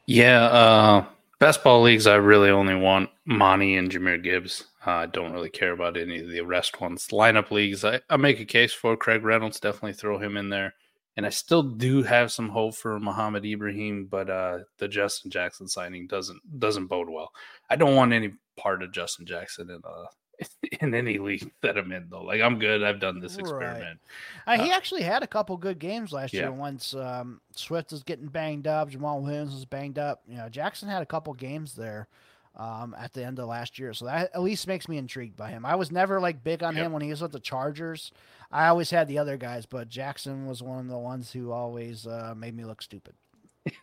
Yeah, 0.07 0.45
uh, 0.45 1.05
best 1.41 1.65
ball 1.65 1.83
leagues, 1.83 2.07
I 2.07 2.15
really 2.17 2.51
only 2.51 2.75
want 2.77 3.11
Monty 3.25 3.75
and 3.75 3.91
Jahmyr 3.91 4.23
Gibbs. 4.23 4.65
Uh, 4.85 4.91
I 4.91 5.07
don't 5.07 5.33
really 5.33 5.51
care 5.51 5.73
about 5.73 5.97
any 5.97 6.21
of 6.21 6.29
the 6.29 6.41
rest 6.41 6.81
ones. 6.81 7.07
Lineup 7.09 7.51
leagues, 7.51 7.85
I, 7.85 8.01
I 8.11 8.17
make 8.17 8.41
a 8.41 8.45
case 8.45 8.73
for 8.73 8.97
Craig 8.97 9.25
Reynolds. 9.25 9.61
Definitely 9.61 9.93
throw 9.93 10.19
him 10.19 10.37
in 10.37 10.49
there. 10.49 10.75
And 11.17 11.27
I 11.27 11.29
still 11.29 11.63
do 11.63 12.03
have 12.03 12.33
some 12.33 12.49
hope 12.49 12.75
for 12.75 12.99
Mohamed 12.99 13.45
Ibrahim, 13.45 14.07
but 14.07 14.31
uh, 14.31 14.61
the 14.79 14.89
Justin 14.89 15.31
Jackson 15.31 15.69
signing 15.69 16.07
doesn't 16.07 16.41
doesn't 16.59 16.87
bode 16.87 17.11
well. 17.11 17.33
I 17.69 17.77
don't 17.77 17.97
want 17.97 18.15
any 18.15 18.33
part 18.57 18.83
of 18.83 18.93
Justin 18.93 19.27
Jackson 19.27 19.69
in 19.71 19.81
uh 19.85 20.07
in 20.81 20.95
any 20.95 21.19
league 21.19 21.53
that 21.61 21.77
I'm 21.77 21.93
in 21.93 22.09
though. 22.09 22.23
Like 22.23 22.41
I'm 22.41 22.59
good. 22.59 22.83
I've 22.83 22.99
done 22.99 23.21
this 23.21 23.37
experiment. 23.37 24.01
Right. 24.47 24.61
Uh, 24.61 24.65
he 24.65 24.73
actually 24.73 25.03
had 25.03 25.23
a 25.23 25.27
couple 25.27 25.57
good 25.59 25.79
games 25.79 26.13
last 26.13 26.33
yeah. 26.33 26.43
year. 26.43 26.53
Once 26.53 26.95
um, 26.95 27.41
Swift 27.55 27.93
was 27.93 28.03
getting 28.03 28.27
banged 28.27 28.67
up, 28.67 28.91
Jamaal 28.91 29.21
Williams 29.21 29.53
was 29.53 29.67
banged 29.67 29.99
up. 29.99 30.23
You 30.27 30.39
know, 30.39 30.49
Jackson 30.49 30.89
had 30.89 31.03
a 31.03 31.07
couple 31.07 31.35
games 31.35 31.75
there 31.75 32.09
um, 32.57 32.95
at 32.99 33.13
the 33.13 33.25
end 33.25 33.39
of 33.39 33.49
last 33.49 33.79
year. 33.79 33.93
So 33.95 34.05
that 34.07 34.31
at 34.35 34.43
least 34.43 34.67
makes 34.67 34.89
me 34.89 34.99
intrigued 34.99 35.37
by 35.37 35.51
him. 35.51 35.65
I 35.65 35.75
was 35.77 35.91
never 35.91 36.21
like 36.21 36.43
big 36.45 36.63
on 36.63 36.77
Yep. 36.77 36.87
him 36.87 36.93
when 36.93 37.03
he 37.03 37.11
was 37.11 37.23
with 37.23 37.33
the 37.33 37.41
Chargers. 37.41 38.13
I 38.51 38.67
always 38.69 38.91
had 38.91 39.09
the 39.09 39.19
other 39.19 39.37
guys, 39.37 39.65
but 39.67 39.89
Jackson 39.89 40.47
was 40.47 40.63
one 40.63 40.79
of 40.81 40.89
the 40.89 40.99
ones 40.99 41.33
who 41.33 41.51
always 41.53 42.07
uh, 42.07 42.35
made 42.37 42.55
me 42.57 42.65
look 42.65 42.83
stupid. 42.83 43.15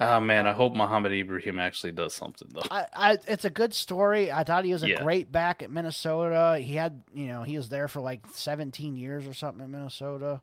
Oh 0.00 0.20
man, 0.20 0.46
I 0.46 0.52
hope 0.52 0.76
Mohamed 0.76 1.10
Ibrahim 1.10 1.58
actually 1.58 1.90
does 1.90 2.14
something 2.14 2.46
though. 2.52 2.62
I, 2.70 2.86
I, 2.94 3.18
it's 3.26 3.44
a 3.44 3.50
good 3.50 3.74
story. 3.74 4.30
I 4.30 4.44
thought 4.44 4.64
he 4.64 4.72
was 4.72 4.84
a 4.84 4.90
Yeah. 4.90 5.02
great 5.02 5.32
back 5.32 5.60
at 5.60 5.72
Minnesota. 5.72 6.56
He 6.60 6.74
had, 6.76 7.02
you 7.12 7.26
know, 7.26 7.42
he 7.42 7.56
was 7.56 7.68
there 7.68 7.88
for 7.88 8.00
like 8.00 8.20
17 8.32 8.96
years 8.96 9.26
or 9.26 9.34
something 9.34 9.64
in 9.64 9.72
Minnesota. 9.72 10.40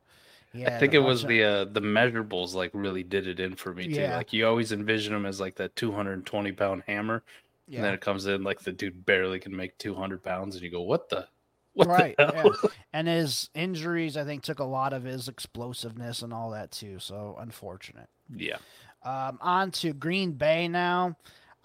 He 0.56 0.66
I 0.66 0.78
think 0.78 0.94
it 0.94 0.98
was 1.00 1.24
the 1.24 1.42
uh, 1.42 1.64
the 1.64 1.80
measurables 1.80 2.54
like 2.54 2.70
really 2.72 3.02
did 3.02 3.26
it 3.26 3.40
in 3.40 3.54
for 3.54 3.74
me 3.74 3.88
too. 3.88 4.00
Yeah. 4.00 4.16
Like 4.16 4.32
you 4.32 4.46
always 4.46 4.72
envision 4.72 5.14
him 5.14 5.26
as 5.26 5.40
like 5.40 5.56
that 5.56 5.76
220 5.76 6.52
pound 6.52 6.82
hammer, 6.86 7.22
yeah. 7.68 7.76
and 7.76 7.84
then 7.84 7.94
it 7.94 8.00
comes 8.00 8.26
in 8.26 8.42
like 8.42 8.60
the 8.60 8.72
dude 8.72 9.04
barely 9.04 9.38
can 9.38 9.54
make 9.54 9.76
200 9.78 10.22
pounds, 10.22 10.54
and 10.54 10.64
you 10.64 10.70
go, 10.70 10.82
"What 10.82 11.08
the? 11.08 11.26
What 11.74 11.88
right. 11.88 12.16
the 12.16 12.32
hell?" 12.32 12.56
yeah. 12.62 12.70
And 12.92 13.08
his 13.08 13.50
injuries, 13.54 14.16
I 14.16 14.24
think, 14.24 14.42
took 14.42 14.60
a 14.60 14.64
lot 14.64 14.94
of 14.94 15.04
his 15.04 15.28
explosiveness 15.28 16.22
and 16.22 16.32
all 16.32 16.50
that 16.50 16.70
too. 16.70 16.98
So 16.98 17.36
unfortunate. 17.38 18.08
Yeah, 18.34 18.56
Um, 19.04 19.38
on 19.42 19.70
to 19.72 19.92
Green 19.92 20.32
Bay 20.32 20.68
now. 20.68 21.16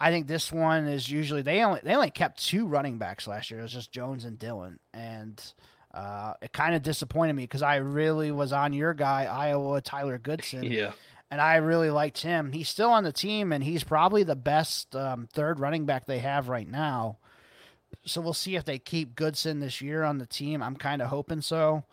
I 0.01 0.09
think 0.09 0.27
this 0.27 0.51
one 0.51 0.87
is 0.87 1.09
usually 1.09 1.43
they 1.43 1.63
only 1.63 1.79
they 1.83 1.93
only 1.93 2.09
kept 2.09 2.43
two 2.43 2.65
running 2.65 2.97
backs 2.97 3.27
last 3.27 3.51
year. 3.51 3.59
It 3.59 3.63
was 3.63 3.71
just 3.71 3.91
Jones 3.91 4.25
and 4.25 4.37
Dillon, 4.39 4.79
and 4.93 5.41
uh, 5.93 6.33
it 6.41 6.53
kind 6.53 6.75
of 6.75 6.81
disappointed 6.81 7.33
me 7.33 7.43
because 7.43 7.61
I 7.61 7.77
really 7.77 8.31
was 8.31 8.53
on 8.53 8.73
your 8.73 8.93
guy 8.93 9.25
Iowa 9.25 9.81
Tyler 9.81 10.17
Goodson, 10.17 10.63
yeah. 10.71 10.91
and 11.29 11.41
I 11.41 11.57
really 11.57 11.89
liked 11.89 12.21
him. 12.21 12.51
He's 12.51 12.69
still 12.69 12.89
on 12.89 13.03
the 13.03 13.11
team, 13.11 13.51
and 13.51 13.63
he's 13.63 13.83
probably 13.83 14.23
the 14.23 14.35
best 14.35 14.95
um, 14.95 15.27
third 15.33 15.59
running 15.59 15.85
back 15.85 16.05
they 16.05 16.19
have 16.19 16.49
right 16.49 16.67
now. 16.67 17.17
So 18.05 18.21
we'll 18.21 18.33
see 18.33 18.55
if 18.55 18.63
they 18.63 18.79
keep 18.79 19.15
Goodson 19.15 19.59
this 19.59 19.81
year 19.81 20.03
on 20.03 20.17
the 20.17 20.25
team. 20.25 20.63
I'm 20.63 20.77
kind 20.77 21.01
of 21.01 21.09
hoping 21.09 21.41
so. 21.41 21.83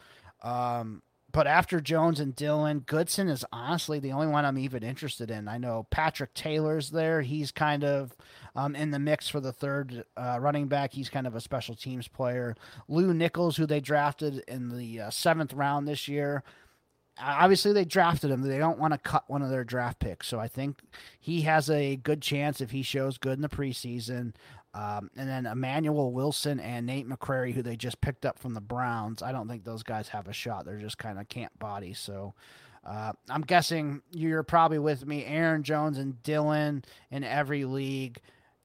Um, 0.42 1.02
but 1.30 1.46
after 1.46 1.80
Jones 1.80 2.20
and 2.20 2.34
Dillon, 2.34 2.80
Goodson 2.80 3.28
is 3.28 3.44
honestly 3.52 3.98
the 3.98 4.12
only 4.12 4.28
one 4.28 4.46
I'm 4.46 4.58
even 4.58 4.82
interested 4.82 5.30
in. 5.30 5.46
I 5.46 5.58
know 5.58 5.86
Patrick 5.90 6.32
Taylor's 6.32 6.90
there. 6.90 7.20
He's 7.20 7.52
kind 7.52 7.84
of 7.84 8.16
um, 8.56 8.74
in 8.74 8.90
the 8.90 8.98
mix 8.98 9.28
for 9.28 9.40
the 9.40 9.52
third 9.52 10.04
uh, 10.16 10.38
running 10.40 10.68
back. 10.68 10.92
He's 10.92 11.10
kind 11.10 11.26
of 11.26 11.34
a 11.34 11.40
special 11.40 11.74
teams 11.74 12.08
player. 12.08 12.56
Lew 12.88 13.12
Nichols, 13.12 13.58
who 13.58 13.66
they 13.66 13.80
drafted 13.80 14.42
in 14.48 14.70
the 14.70 15.00
uh, 15.00 15.10
seventh 15.10 15.52
round 15.52 15.86
this 15.86 16.08
year. 16.08 16.42
Obviously, 17.20 17.72
they 17.72 17.84
drafted 17.84 18.30
him. 18.30 18.42
They 18.42 18.58
don't 18.58 18.78
want 18.78 18.94
to 18.94 18.98
cut 18.98 19.28
one 19.28 19.42
of 19.42 19.50
their 19.50 19.64
draft 19.64 19.98
picks. 19.98 20.28
So 20.28 20.38
I 20.38 20.48
think 20.48 20.78
he 21.20 21.42
has 21.42 21.68
a 21.68 21.96
good 21.96 22.22
chance 22.22 22.60
if 22.60 22.70
he 22.70 22.82
shows 22.82 23.18
good 23.18 23.34
in 23.34 23.42
the 23.42 23.48
preseason. 23.48 24.34
Um, 24.74 25.10
and 25.16 25.28
then 25.28 25.46
Emmanuel 25.46 26.12
Wilson 26.12 26.60
and 26.60 26.86
Nate 26.86 27.08
McCrary, 27.08 27.52
who 27.52 27.62
they 27.62 27.76
just 27.76 28.00
picked 28.00 28.26
up 28.26 28.38
from 28.38 28.54
the 28.54 28.60
Browns. 28.60 29.22
I 29.22 29.32
don't 29.32 29.48
think 29.48 29.64
those 29.64 29.82
guys 29.82 30.08
have 30.08 30.28
a 30.28 30.32
shot. 30.32 30.64
They're 30.64 30.78
just 30.78 30.98
kind 30.98 31.18
of 31.18 31.28
camp 31.28 31.58
bodies. 31.58 31.98
So 31.98 32.34
uh, 32.84 33.12
I'm 33.28 33.42
guessing 33.42 34.02
you're 34.12 34.42
probably 34.42 34.78
with 34.78 35.06
me. 35.06 35.24
Aaron 35.24 35.62
Jones 35.62 35.98
and 35.98 36.22
Dillon 36.22 36.84
in 37.10 37.24
every 37.24 37.64
league. 37.64 38.18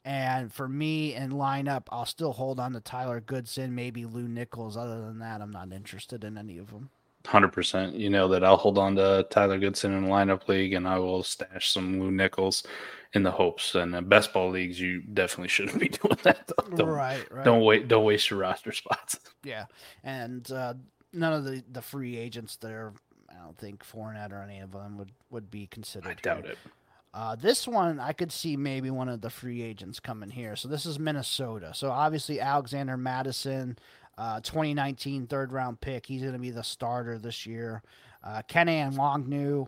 And 0.05 0.53
for 0.53 0.67
me 0.67 1.15
in 1.15 1.31
lineup, 1.31 1.83
I'll 1.89 2.05
still 2.05 2.33
hold 2.33 2.59
on 2.59 2.73
to 2.73 2.81
Tyler 2.81 3.21
Goodson, 3.21 3.73
maybe 3.73 4.05
Lew 4.05 4.27
Nichols. 4.27 4.75
Other 4.75 5.01
than 5.01 5.19
that, 5.19 5.41
I'm 5.41 5.51
not 5.51 5.71
interested 5.71 6.25
in 6.25 6.37
any 6.37 6.57
of 6.57 6.71
them. 6.71 6.89
Hundred 7.25 7.53
percent. 7.53 7.95
You 7.95 8.09
know 8.09 8.27
that 8.27 8.43
I'll 8.43 8.57
hold 8.57 8.77
on 8.77 8.97
to 8.97 9.25
Tyler 9.29 9.57
Goodson 9.57 9.93
in 9.93 10.07
lineup 10.07 10.49
league, 10.49 10.73
and 10.73 10.85
I 10.85 10.99
will 10.99 11.23
stash 11.23 11.71
some 11.71 12.01
Lew 12.01 12.11
Nichols 12.11 12.63
in 13.13 13.23
the 13.23 13.31
hopes. 13.31 13.75
And 13.75 13.95
uh, 13.95 14.01
best 14.01 14.33
ball 14.33 14.49
leagues, 14.49 14.79
you 14.79 15.01
definitely 15.01 15.49
shouldn't 15.49 15.79
be 15.79 15.89
doing 16.03 16.17
that. 16.23 16.51
Don't, 16.75 16.87
right, 16.87 17.31
right. 17.31 17.45
don't 17.45 17.61
wait. 17.61 17.87
Don't 17.87 18.03
waste 18.03 18.29
your 18.29 18.39
roster 18.39 18.71
spots. 18.71 19.19
Yeah, 19.45 19.65
and 20.05 20.49
uh, 20.53 20.73
none 21.11 21.33
of 21.33 21.43
the 21.43 21.61
the 21.69 21.81
free 21.81 22.15
agents 22.15 22.55
there. 22.55 22.93
I 23.29 23.43
don't 23.43 23.57
think 23.57 23.83
Fournette 23.83 24.31
or 24.31 24.41
any 24.41 24.61
of 24.61 24.71
them 24.71 24.97
would 24.97 25.11
would 25.31 25.51
be 25.51 25.67
considered. 25.67 26.07
I 26.07 26.13
doubt 26.21 26.43
here. 26.43 26.53
it. 26.53 26.57
Uh, 27.13 27.35
this 27.35 27.67
one 27.67 27.99
I 27.99 28.13
could 28.13 28.31
see 28.31 28.55
maybe 28.55 28.89
one 28.89 29.09
of 29.09 29.19
the 29.19 29.29
free 29.29 29.61
agents 29.61 29.99
coming 29.99 30.29
here. 30.29 30.55
So 30.55 30.69
this 30.69 30.85
is 30.85 30.97
Minnesota. 30.97 31.73
So 31.75 31.91
obviously 31.91 32.39
Alexander 32.39 32.95
Mattison, 32.95 33.77
uh, 34.17 34.39
2019 34.39 35.27
third 35.27 35.51
round 35.51 35.81
pick. 35.81 36.05
He's 36.05 36.21
going 36.21 36.33
to 36.33 36.39
be 36.39 36.51
the 36.51 36.63
starter 36.63 37.19
this 37.19 37.45
year. 37.45 37.83
Uh, 38.23 38.41
Kene 38.47 38.93
Nwangwu, 38.95 39.67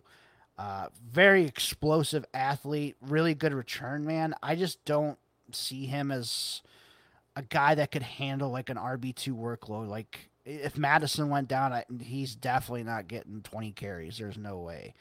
uh, 0.58 0.88
very 1.12 1.46
explosive 1.46 2.26
athlete, 2.34 2.96
really 3.02 3.34
good 3.34 3.54
return 3.54 4.06
man. 4.06 4.36
I 4.42 4.56
just 4.56 4.84
don't 4.86 5.18
see 5.52 5.86
him 5.86 6.12
as 6.12 6.62
a 7.36 7.42
guy 7.42 7.76
that 7.76 7.92
could 7.92 8.04
handle 8.04 8.50
like 8.50 8.70
an 8.70 8.78
RB 8.78 9.14
two 9.14 9.36
workload. 9.36 9.88
Like 9.88 10.30
if 10.46 10.78
Mattison 10.78 11.30
went 11.30 11.48
down, 11.48 11.74
I, 11.74 11.84
he's 12.02 12.36
definitely 12.36 12.84
not 12.84 13.08
getting 13.08 13.42
20 13.42 13.72
carries. 13.72 14.18
There's 14.18 14.38
no 14.38 14.60
way. 14.60 14.94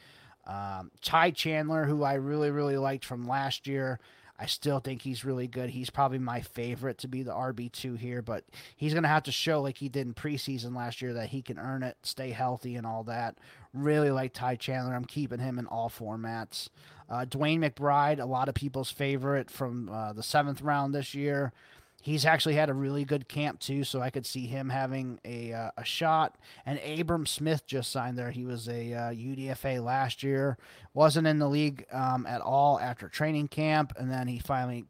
Um, 0.47 0.91
Ty 1.01 1.31
Chandler, 1.31 1.85
who 1.85 2.03
I 2.03 2.15
really, 2.15 2.51
really 2.51 2.77
liked 2.77 3.05
from 3.05 3.27
last 3.29 3.67
year. 3.67 4.01
I 4.39 4.47
still 4.47 4.81
think 4.81 5.03
he's 5.03 5.25
really 5.25 5.47
good. 5.47 5.71
He's 5.71 5.91
probably 5.91 6.19
my 6.19 6.41
favorite 6.41 6.99
to 6.99 7.09
be 7.09 7.23
the 7.23 7.33
RB2 7.33 7.99
here, 7.99 8.21
but 8.21 8.45
he's 8.77 8.93
going 8.93 9.05
to 9.05 9.09
have 9.09 9.23
to 9.25 9.33
show, 9.33 9.63
like 9.63 9.79
he 9.79 9.89
did 9.89 10.09
in 10.09 10.15
preseason 10.15 10.75
last 10.75 11.01
year, 11.01 11.13
that 11.13 11.29
he 11.29 11.41
can 11.41 11.57
earn 11.57 11.85
it, 11.85 11.97
stay 12.03 12.31
healthy, 12.31 12.75
and 12.75 12.85
all 12.85 13.05
that. 13.05 13.39
Really 13.75 14.13
like 14.13 14.33
Ty 14.33 14.57
Chandler. 14.57 14.95
I'm 14.95 15.05
keeping 15.05 15.41
him 15.41 15.59
in 15.59 15.67
all 15.67 15.91
formats. 15.91 16.69
Uh, 17.11 17.25
DeWayne 17.25 17.59
McBride, 17.59 18.21
a 18.21 18.25
lot 18.25 18.49
of 18.49 18.55
people's 18.55 18.91
favorite 18.91 19.51
from 19.51 19.89
uh, 19.89 20.13
the 20.13 20.23
seventh 20.23 20.63
round 20.63 20.95
this 20.95 21.13
year. 21.13 21.53
He's 22.01 22.25
actually 22.27 22.55
had 22.55 22.69
a 22.69 22.75
really 22.75 23.05
good 23.05 23.29
camp 23.29 23.61
too, 23.61 23.83
so 23.83 24.01
I 24.01 24.11
could 24.11 24.27
see 24.27 24.47
him 24.47 24.69
having 24.69 25.19
a 25.25 25.55
uh, 25.55 25.71
a 25.77 25.85
shot. 25.85 26.37
And 26.67 26.79
Abram 26.79 27.25
Smith 27.25 27.67
just 27.67 27.91
signed 27.91 28.19
there. 28.19 28.31
He 28.31 28.45
was 28.45 28.69
a 28.69 28.93
uh, 28.93 29.11
UDFA 29.11 29.83
last 29.83 30.23
year, 30.23 30.59
wasn't 30.93 31.27
in 31.27 31.39
the 31.39 31.49
league 31.49 31.87
um, 31.91 32.27
at 32.27 32.43
all 32.43 32.79
after 32.79 33.09
training 33.09 33.49
camp, 33.49 33.95
and 33.97 34.11
then 34.11 34.29
he 34.29 34.39
finally 34.39 34.85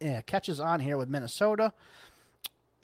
eh, 0.00 0.22
catches 0.22 0.60
on 0.60 0.80
here 0.80 0.96
with 0.96 1.10
Minnesota. 1.10 1.74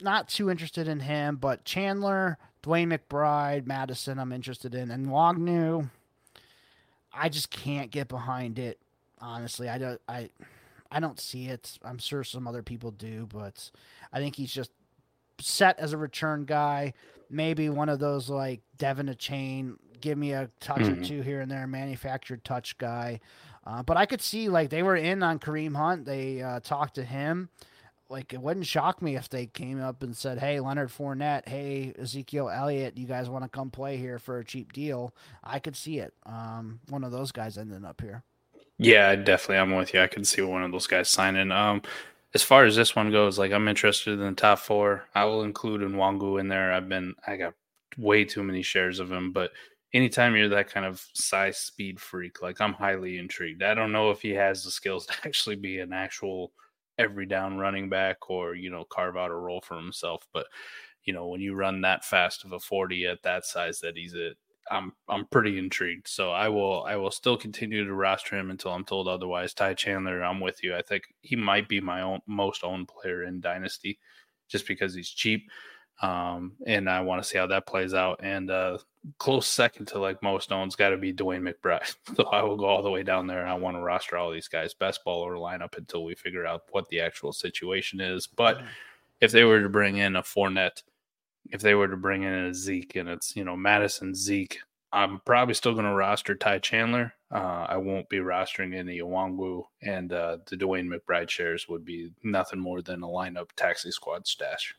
Not 0.01 0.29
too 0.29 0.51
interested 0.51 0.87
in 0.87 0.99
him, 0.99 1.37
but 1.37 1.65
Chandler, 1.65 2.37
DeWayne 2.67 2.97
McBride, 2.99 3.65
Mattison, 3.65 4.19
I'm 4.19 4.33
interested 4.33 4.75
in, 4.75 4.91
and 4.91 5.07
Nwangwu. 5.07 5.89
I 7.13 7.29
just 7.29 7.49
can't 7.49 7.89
get 7.91 8.07
behind 8.09 8.59
it. 8.59 8.77
Honestly, 9.19 9.69
I 9.69 9.77
don't. 9.77 10.01
I 10.07 10.29
I 10.91 10.99
don't 10.99 11.19
see 11.19 11.47
it. 11.47 11.79
I'm 11.83 11.97
sure 11.97 12.23
some 12.23 12.47
other 12.47 12.61
people 12.61 12.91
do, 12.91 13.27
but 13.33 13.71
I 14.13 14.19
think 14.19 14.35
he's 14.35 14.51
just 14.51 14.71
set 15.39 15.79
as 15.79 15.93
a 15.93 15.97
return 15.97 16.45
guy. 16.45 16.93
Maybe 17.29 17.69
one 17.69 17.89
of 17.89 17.99
those 17.99 18.29
like 18.29 18.61
De'Von 18.77 19.09
Achane 19.13 19.75
give 19.99 20.17
me 20.17 20.33
a 20.33 20.49
touch 20.59 20.81
or 20.81 20.91
Mhm. 20.95 21.07
two 21.07 21.21
here 21.21 21.41
and 21.41 21.49
there, 21.49 21.65
manufactured 21.67 22.43
touch 22.43 22.77
guy. 22.77 23.19
Uh, 23.65 23.81
but 23.83 23.97
I 23.97 24.05
could 24.05 24.21
see 24.21 24.47
like 24.49 24.69
they 24.69 24.83
were 24.83 24.95
in 24.95 25.23
on 25.23 25.39
Kareem 25.39 25.75
Hunt. 25.75 26.05
They 26.05 26.41
uh, 26.41 26.59
talked 26.59 26.95
to 26.95 27.03
him. 27.03 27.49
Like 28.09 28.33
it 28.33 28.41
wouldn't 28.41 28.65
shock 28.65 29.01
me 29.01 29.15
if 29.15 29.29
they 29.29 29.47
came 29.47 29.81
up 29.81 30.01
and 30.03 30.15
said, 30.15 30.39
"Hey, 30.39 30.59
Leonard 30.59 30.89
Fournette, 30.89 31.47
hey 31.47 31.93
Ezekiel 31.99 32.49
Elliott, 32.49 32.97
you 32.97 33.05
guys 33.05 33.29
want 33.29 33.43
to 33.43 33.49
come 33.49 33.69
play 33.69 33.97
here 33.97 34.19
for 34.19 34.39
a 34.39 34.45
cheap 34.45 34.73
deal?" 34.73 35.13
I 35.43 35.59
could 35.59 35.75
see 35.75 35.99
it. 35.99 36.13
Um, 36.25 36.79
one 36.89 37.03
of 37.03 37.11
those 37.11 37.31
guys 37.31 37.57
ending 37.57 37.85
up 37.85 38.01
here. 38.01 38.23
Yeah, 38.77 39.15
definitely. 39.15 39.57
I'm 39.57 39.75
with 39.75 39.93
you. 39.93 40.01
I 40.01 40.07
can 40.07 40.23
see 40.23 40.41
one 40.41 40.63
of 40.63 40.71
those 40.71 40.87
guys 40.87 41.09
signing. 41.09 41.51
Um, 41.51 41.81
as 42.33 42.43
far 42.43 42.65
as 42.65 42.75
this 42.75 42.95
one 42.95 43.11
goes, 43.11 43.39
like 43.39 43.51
I'm 43.51 43.67
interested 43.67 44.13
in 44.13 44.19
the 44.19 44.33
top 44.33 44.59
four. 44.59 45.05
I 45.15 45.25
will 45.25 45.43
include 45.43 45.81
Nwangwu 45.81 46.39
in 46.39 46.47
there. 46.47 46.71
I've 46.71 46.87
been 46.89 47.15
I 47.25 47.37
got 47.37 47.53
way 47.97 48.23
too 48.23 48.43
many 48.43 48.61
shares 48.61 48.99
of 48.99 49.11
him, 49.11 49.31
but 49.31 49.51
anytime 49.93 50.35
you're 50.35 50.49
that 50.49 50.69
kind 50.69 50.85
of 50.85 51.03
size 51.13 51.57
speed 51.57 51.99
freak, 51.99 52.41
like 52.41 52.61
I'm 52.61 52.73
highly 52.73 53.17
intrigued. 53.17 53.63
I 53.63 53.73
don't 53.73 53.91
know 53.91 54.11
if 54.11 54.21
he 54.21 54.31
has 54.31 54.63
the 54.63 54.71
skills 54.71 55.05
to 55.07 55.13
actually 55.25 55.55
be 55.55 55.79
an 55.79 55.93
actual 55.93 56.51
every 56.97 57.25
down 57.25 57.57
running 57.57 57.89
back 57.89 58.29
or, 58.29 58.55
you 58.55 58.69
know, 58.69 58.85
carve 58.85 59.17
out 59.17 59.31
a 59.31 59.35
role 59.35 59.61
for 59.61 59.75
himself. 59.75 60.27
But, 60.33 60.47
you 61.03 61.13
know, 61.13 61.27
when 61.27 61.41
you 61.41 61.55
run 61.55 61.81
that 61.81 62.05
fast 62.05 62.45
of 62.45 62.51
a 62.51 62.59
40 62.59 63.05
at 63.05 63.23
that 63.23 63.45
size 63.45 63.79
that 63.81 63.97
he's 63.97 64.13
at, 64.15 64.33
I'm 64.69 64.93
I'm 65.07 65.25
pretty 65.27 65.57
intrigued. 65.57 66.07
So 66.07 66.31
I 66.31 66.49
will 66.49 66.83
I 66.83 66.97
will 66.97 67.11
still 67.11 67.37
continue 67.37 67.85
to 67.85 67.93
roster 67.93 68.37
him 68.37 68.51
until 68.51 68.71
I'm 68.71 68.83
told 68.83 69.07
otherwise. 69.07 69.53
Ty 69.53 69.75
Chandler, 69.75 70.21
I'm 70.23 70.41
with 70.41 70.61
you. 70.63 70.75
I 70.75 70.81
think 70.81 71.03
he 71.21 71.35
might 71.35 71.69
be 71.69 71.79
my 71.79 72.01
own 72.01 72.19
most 72.27 72.63
owned 72.63 72.89
player 72.89 73.23
in 73.23 73.39
Dynasty, 73.39 73.99
just 74.49 74.67
because 74.67 74.93
he's 74.93 75.09
cheap, 75.09 75.49
um, 76.01 76.53
and 76.65 76.89
I 76.89 77.01
want 77.01 77.21
to 77.21 77.27
see 77.27 77.37
how 77.37 77.47
that 77.47 77.67
plays 77.67 77.93
out. 77.93 78.19
And 78.23 78.51
uh, 78.51 78.77
close 79.17 79.47
second 79.47 79.87
to 79.87 79.99
like 79.99 80.21
most 80.21 80.51
owns 80.51 80.75
got 80.75 80.89
to 80.89 80.97
be 80.97 81.13
DeWayne 81.13 81.53
McBride. 81.53 81.95
So 82.15 82.25
I 82.25 82.43
will 82.43 82.57
go 82.57 82.65
all 82.65 82.81
the 82.81 82.91
way 82.91 83.03
down 83.03 83.27
there, 83.27 83.41
and 83.41 83.49
I 83.49 83.55
want 83.55 83.77
to 83.77 83.81
roster 83.81 84.17
all 84.17 84.31
these 84.31 84.47
guys 84.47 84.73
best 84.73 85.01
baller 85.05 85.37
lineup 85.37 85.77
until 85.77 86.03
we 86.03 86.15
figure 86.15 86.45
out 86.45 86.63
what 86.71 86.87
the 86.89 87.01
actual 87.01 87.33
situation 87.33 87.99
is. 87.99 88.27
But 88.27 88.61
if 89.21 89.31
they 89.31 89.43
were 89.43 89.61
to 89.61 89.69
bring 89.69 89.97
in 89.97 90.15
a 90.15 90.21
Fournette 90.21 90.81
if 91.51 91.61
they 91.61 91.75
were 91.75 91.87
to 91.87 91.97
bring 91.97 92.23
in 92.23 92.33
a 92.33 92.53
Zeke 92.53 92.95
and 92.95 93.09
it's 93.09 93.35
you 93.35 93.43
know 93.43 93.55
Mattison 93.55 94.13
Zeke, 94.15 94.59
I'm 94.91 95.19
probably 95.25 95.53
still 95.53 95.73
going 95.73 95.85
to 95.85 95.93
roster 95.93 96.35
Ty 96.35 96.59
Chandler. 96.59 97.13
Uh, 97.31 97.65
I 97.67 97.77
won't 97.77 98.09
be 98.09 98.17
rostering 98.17 98.73
any 98.75 98.99
Nwangwu, 98.99 99.63
and 99.81 100.13
uh, 100.13 100.37
the 100.45 100.55
DeWayne 100.55 100.87
McBride 100.87 101.29
shares 101.29 101.67
would 101.67 101.83
be 101.83 102.11
nothing 102.23 102.59
more 102.59 102.81
than 102.81 103.03
a 103.03 103.07
lineup 103.07 103.49
taxi 103.55 103.91
squad 103.91 104.27
stash. 104.27 104.75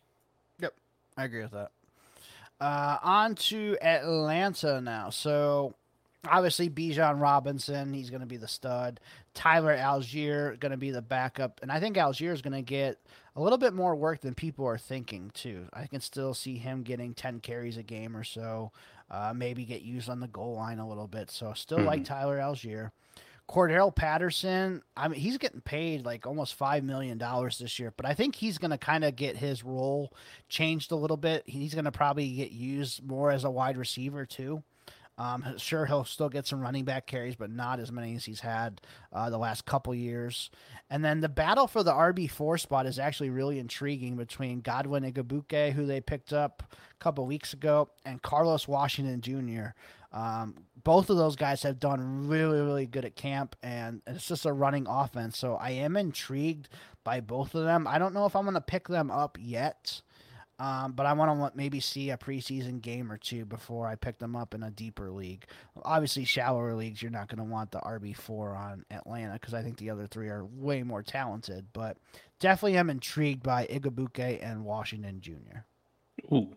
I 1.19 1.25
agree 1.25 1.43
with 1.43 1.51
that. 1.51 1.73
Uh, 2.61 2.99
on 3.03 3.35
to 3.35 3.77
Atlanta 3.83 4.81
now. 4.81 5.11
So 5.11 5.75
obviously 6.29 6.71
Bijan 6.71 7.21
Robinson, 7.21 7.93
he's 7.93 8.09
going 8.09 8.21
to 8.21 8.27
be 8.27 8.37
the 8.37 8.49
stud. 8.49 9.01
Tyler 9.35 9.77
Allgeier 9.77 10.59
going 10.59 10.71
to 10.71 10.79
be 10.79 10.91
the 10.91 11.03
backup, 11.03 11.61
and 11.63 11.71
I 11.71 11.79
think 11.81 11.97
Allgeier 11.97 12.33
is 12.33 12.43
going 12.43 12.55
to 12.55 12.63
get 12.63 12.99
a 13.37 13.41
little 13.41 13.59
bit 13.59 13.75
more 13.75 13.95
work 13.95 14.21
than 14.21 14.35
people 14.35 14.65
are 14.67 14.79
thinking 14.79 15.31
too. 15.35 15.67
I 15.73 15.87
can 15.87 16.01
still 16.01 16.35
see 16.35 16.57
him 16.57 16.83
getting 16.83 17.15
ten 17.15 17.41
carries 17.41 17.77
a 17.77 17.83
game 17.83 18.17
or 18.17 18.25
so. 18.25 18.73
Uh, 19.11 19.33
maybe 19.35 19.65
get 19.65 19.83
used 19.83 20.09
on 20.09 20.21
the 20.21 20.29
goal 20.29 20.55
line 20.55 20.79
a 20.79 20.89
little 20.89 21.07
bit. 21.07 21.31
So 21.31 21.53
still 21.55 21.81
like 21.81 22.05
Tyler 22.05 22.39
Allgeier. 22.39 22.91
Cordarrelle 23.49 23.95
Patterson, 23.95 24.83
I 24.97 25.09
mean, 25.09 25.19
he's 25.19 25.39
getting 25.39 25.63
paid 25.63 26.05
like 26.05 26.27
almost 26.27 26.55
five 26.55 26.85
million 26.85 27.17
dollars 27.17 27.59
this 27.59 27.79
year, 27.79 27.93
but 27.97 28.05
I 28.05 28.13
think 28.13 28.35
he's 28.35 28.59
going 28.59 28.73
to 28.73 28.79
kind 28.79 29.05
of 29.05 29.17
get 29.17 29.37
his 29.37 29.65
role 29.65 30.13
changed 30.49 30.93
a 30.93 30.97
little 30.97 31.17
bit. 31.17 31.45
He's 31.47 31.73
going 31.73 31.87
to 31.87 31.93
probably 31.93 32.31
get 32.33 32.51
used 32.51 33.03
more 33.07 33.31
as 33.31 33.45
a 33.45 33.51
wide 33.51 33.79
receiver 33.79 34.27
too. 34.27 34.63
Um, 35.17 35.45
sure, 35.57 35.85
he'll 35.85 36.05
still 36.05 36.29
get 36.29 36.47
some 36.47 36.61
running 36.61 36.85
back 36.85 37.07
carries, 37.07 37.35
but 37.35 37.51
not 37.51 37.81
as 37.81 37.91
many 37.91 38.15
as 38.15 38.25
he's 38.25 38.41
had 38.41 38.81
uh, 39.13 39.31
the 39.31 39.39
last 39.39 39.65
couple 39.65 39.95
years. 39.95 40.51
And 40.91 41.05
then 41.05 41.21
the 41.21 41.29
battle 41.29 41.67
for 41.67 41.83
the 41.83 41.93
RB 41.93 42.31
four 42.31 42.57
spot 42.57 42.87
is 42.87 42.99
actually 42.99 43.31
really 43.31 43.59
intriguing 43.59 44.17
between 44.17 44.61
Godwin 44.61 45.11
Igwebuike, 45.11 45.73
who 45.73 45.87
they 45.87 46.01
picked 46.01 46.33
up 46.33 46.63
a 46.73 47.03
couple 47.03 47.27
weeks 47.27 47.53
ago, 47.53 47.89
and 48.05 48.23
Carlos 48.23 48.69
Washington 48.69 49.21
Jr. 49.21 49.71
Um, 50.17 50.55
both 50.89 51.11
of 51.11 51.19
those 51.19 51.37
guys 51.37 51.65
have 51.65 51.79
done 51.79 52.29
really, 52.29 52.63
really 52.63 52.87
good 52.87 53.05
at 53.05 53.15
camp, 53.15 53.55
and 53.63 54.01
it's 54.07 54.27
just 54.27 54.47
a 54.47 54.53
running 54.55 54.87
offense. 54.89 55.37
So 55.37 55.57
I 55.57 55.73
am 55.73 55.99
intrigued 55.99 56.71
by 57.05 57.21
both 57.21 57.55
of 57.55 57.65
them. 57.65 57.87
I 57.87 57.99
don't 57.99 58.15
know 58.15 58.25
if 58.25 58.35
I'm 58.35 58.45
going 58.45 58.55
to 58.55 58.63
pick 58.63 58.89
them 58.89 59.11
up 59.11 59.37
yet, 59.39 60.01
um, 60.59 60.93
but 60.93 61.05
I 61.05 61.13
want 61.13 61.53
to 61.53 61.55
maybe 61.55 61.79
see 61.79 62.09
a 62.09 62.17
preseason 62.17 62.81
game 62.81 63.13
or 63.13 63.19
two 63.19 63.45
before 63.45 63.87
I 63.87 63.97
pick 63.97 64.19
them 64.19 64.35
up 64.35 64.55
in 64.55 64.63
a 64.63 64.71
deeper 64.71 65.11
league. 65.11 65.45
Obviously, 65.85 66.25
shallower 66.25 66.75
leagues, 66.75 67.03
you're 67.03 67.11
not 67.11 67.29
going 67.29 67.37
to 67.47 67.53
want 67.53 67.71
the 67.71 67.81
RB4 67.81 68.59
on 68.59 68.87
Atlanta 68.91 69.35
because 69.35 69.53
I 69.53 69.61
think 69.61 69.77
the 69.77 69.91
other 69.91 70.07
three 70.07 70.29
are 70.29 70.47
way 70.47 70.85
more 70.85 71.03
talented, 71.03 71.67
but 71.75 71.99
definitely 72.41 72.79
am 72.79 72.89
intrigued 72.89 73.43
by 73.43 73.67
Igwebuike 73.67 74.43
and 74.43 74.65
Washington 74.65 75.21
Jr. 75.21 75.67
Ooh, 76.33 76.49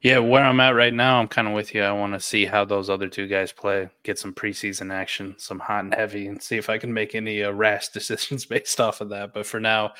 yeah. 0.00 0.18
Where 0.18 0.44
I'm 0.44 0.60
at 0.60 0.74
right 0.74 0.94
now, 0.94 1.20
I'm 1.20 1.28
kind 1.28 1.48
of 1.48 1.54
with 1.54 1.74
you. 1.74 1.82
I 1.82 1.92
want 1.92 2.14
to 2.14 2.20
see 2.20 2.44
how 2.46 2.64
those 2.64 2.88
other 2.88 3.08
two 3.08 3.26
guys 3.26 3.52
play, 3.52 3.88
get 4.02 4.18
some 4.18 4.32
preseason 4.32 4.92
action, 4.92 5.34
some 5.38 5.58
hot 5.58 5.84
and 5.84 5.94
heavy, 5.94 6.26
and 6.26 6.42
see 6.42 6.56
if 6.56 6.70
I 6.70 6.78
can 6.78 6.92
make 6.92 7.14
any 7.14 7.42
uh, 7.42 7.50
rash 7.50 7.88
decisions 7.90 8.46
based 8.46 8.80
off 8.80 9.00
of 9.00 9.10
that. 9.10 9.32
But 9.34 9.46
for 9.46 9.60
now, 9.60 9.92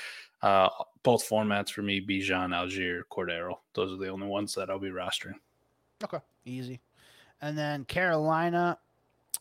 uh, 0.43 0.69
both 1.03 1.28
formats 1.28 1.70
for 1.70 1.82
me: 1.82 2.01
Bijan, 2.01 2.51
Allgeier, 2.51 3.03
Cordero. 3.11 3.57
Those 3.74 3.93
are 3.93 4.03
the 4.03 4.09
only 4.09 4.27
ones 4.27 4.55
that 4.55 4.70
I'll 4.70 4.78
be 4.78 4.91
rostering. 4.91 5.35
Okay, 6.03 6.19
easy. 6.45 6.81
And 7.43 7.57
then 7.57 7.85
Carolina, 7.85 8.78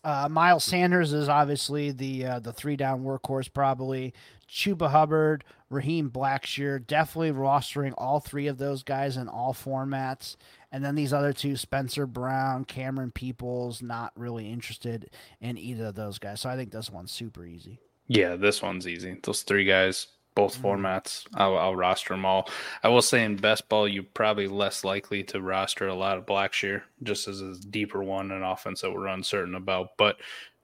uh, 0.03 0.29
Miles 0.29 0.63
Sanders 0.63 1.13
is 1.13 1.29
obviously 1.29 1.91
the 1.91 2.25
uh, 2.25 2.39
the 2.39 2.53
three 2.53 2.75
down 2.75 3.03
workhorse, 3.03 3.51
probably. 3.51 4.13
Chuba 4.49 4.89
Hubbard, 4.89 5.43
Raheem 5.69 6.09
Blackshear, 6.09 6.85
definitely 6.85 7.31
rostering 7.31 7.93
all 7.97 8.19
three 8.19 8.47
of 8.47 8.57
those 8.57 8.83
guys 8.83 9.17
in 9.17 9.27
all 9.27 9.53
formats. 9.53 10.35
And 10.71 10.83
then 10.83 10.95
these 10.95 11.13
other 11.13 11.33
two, 11.33 11.55
Spencer 11.55 12.05
Brown, 12.05 12.65
Camerun 12.65 13.13
Peoples, 13.13 13.81
not 13.81 14.11
really 14.15 14.51
interested 14.51 15.09
in 15.41 15.57
either 15.57 15.87
of 15.87 15.95
those 15.95 16.19
guys. 16.19 16.41
So 16.41 16.49
I 16.49 16.55
think 16.55 16.71
this 16.71 16.89
one's 16.89 17.11
super 17.11 17.45
easy. 17.45 17.79
Yeah, 18.07 18.35
this 18.35 18.61
one's 18.61 18.87
easy. 18.87 19.17
Those 19.21 19.43
three 19.43 19.65
guys, 19.65 20.07
both 20.35 20.57
mm-hmm. 20.57 20.67
formats, 20.67 21.25
I'll, 21.35 21.57
I'll 21.57 21.75
roster 21.75 22.13
them 22.13 22.25
all. 22.25 22.49
I 22.83 22.89
will 22.89 23.01
say 23.01 23.23
in 23.23 23.35
best 23.35 23.69
ball, 23.69 23.87
you're 23.87 24.03
probably 24.03 24.47
less 24.47 24.83
likely 24.83 25.23
to 25.25 25.41
roster 25.41 25.87
a 25.87 25.95
lot 25.95 26.17
of 26.17 26.25
Blackshear, 26.25 26.81
just 27.03 27.27
as 27.27 27.41
a 27.41 27.59
deeper 27.59 28.03
one, 28.03 28.31
an 28.31 28.43
offense 28.43 28.81
that 28.81 28.91
we're 28.91 29.07
uncertain 29.07 29.55
about, 29.55 29.97
but 29.97 30.17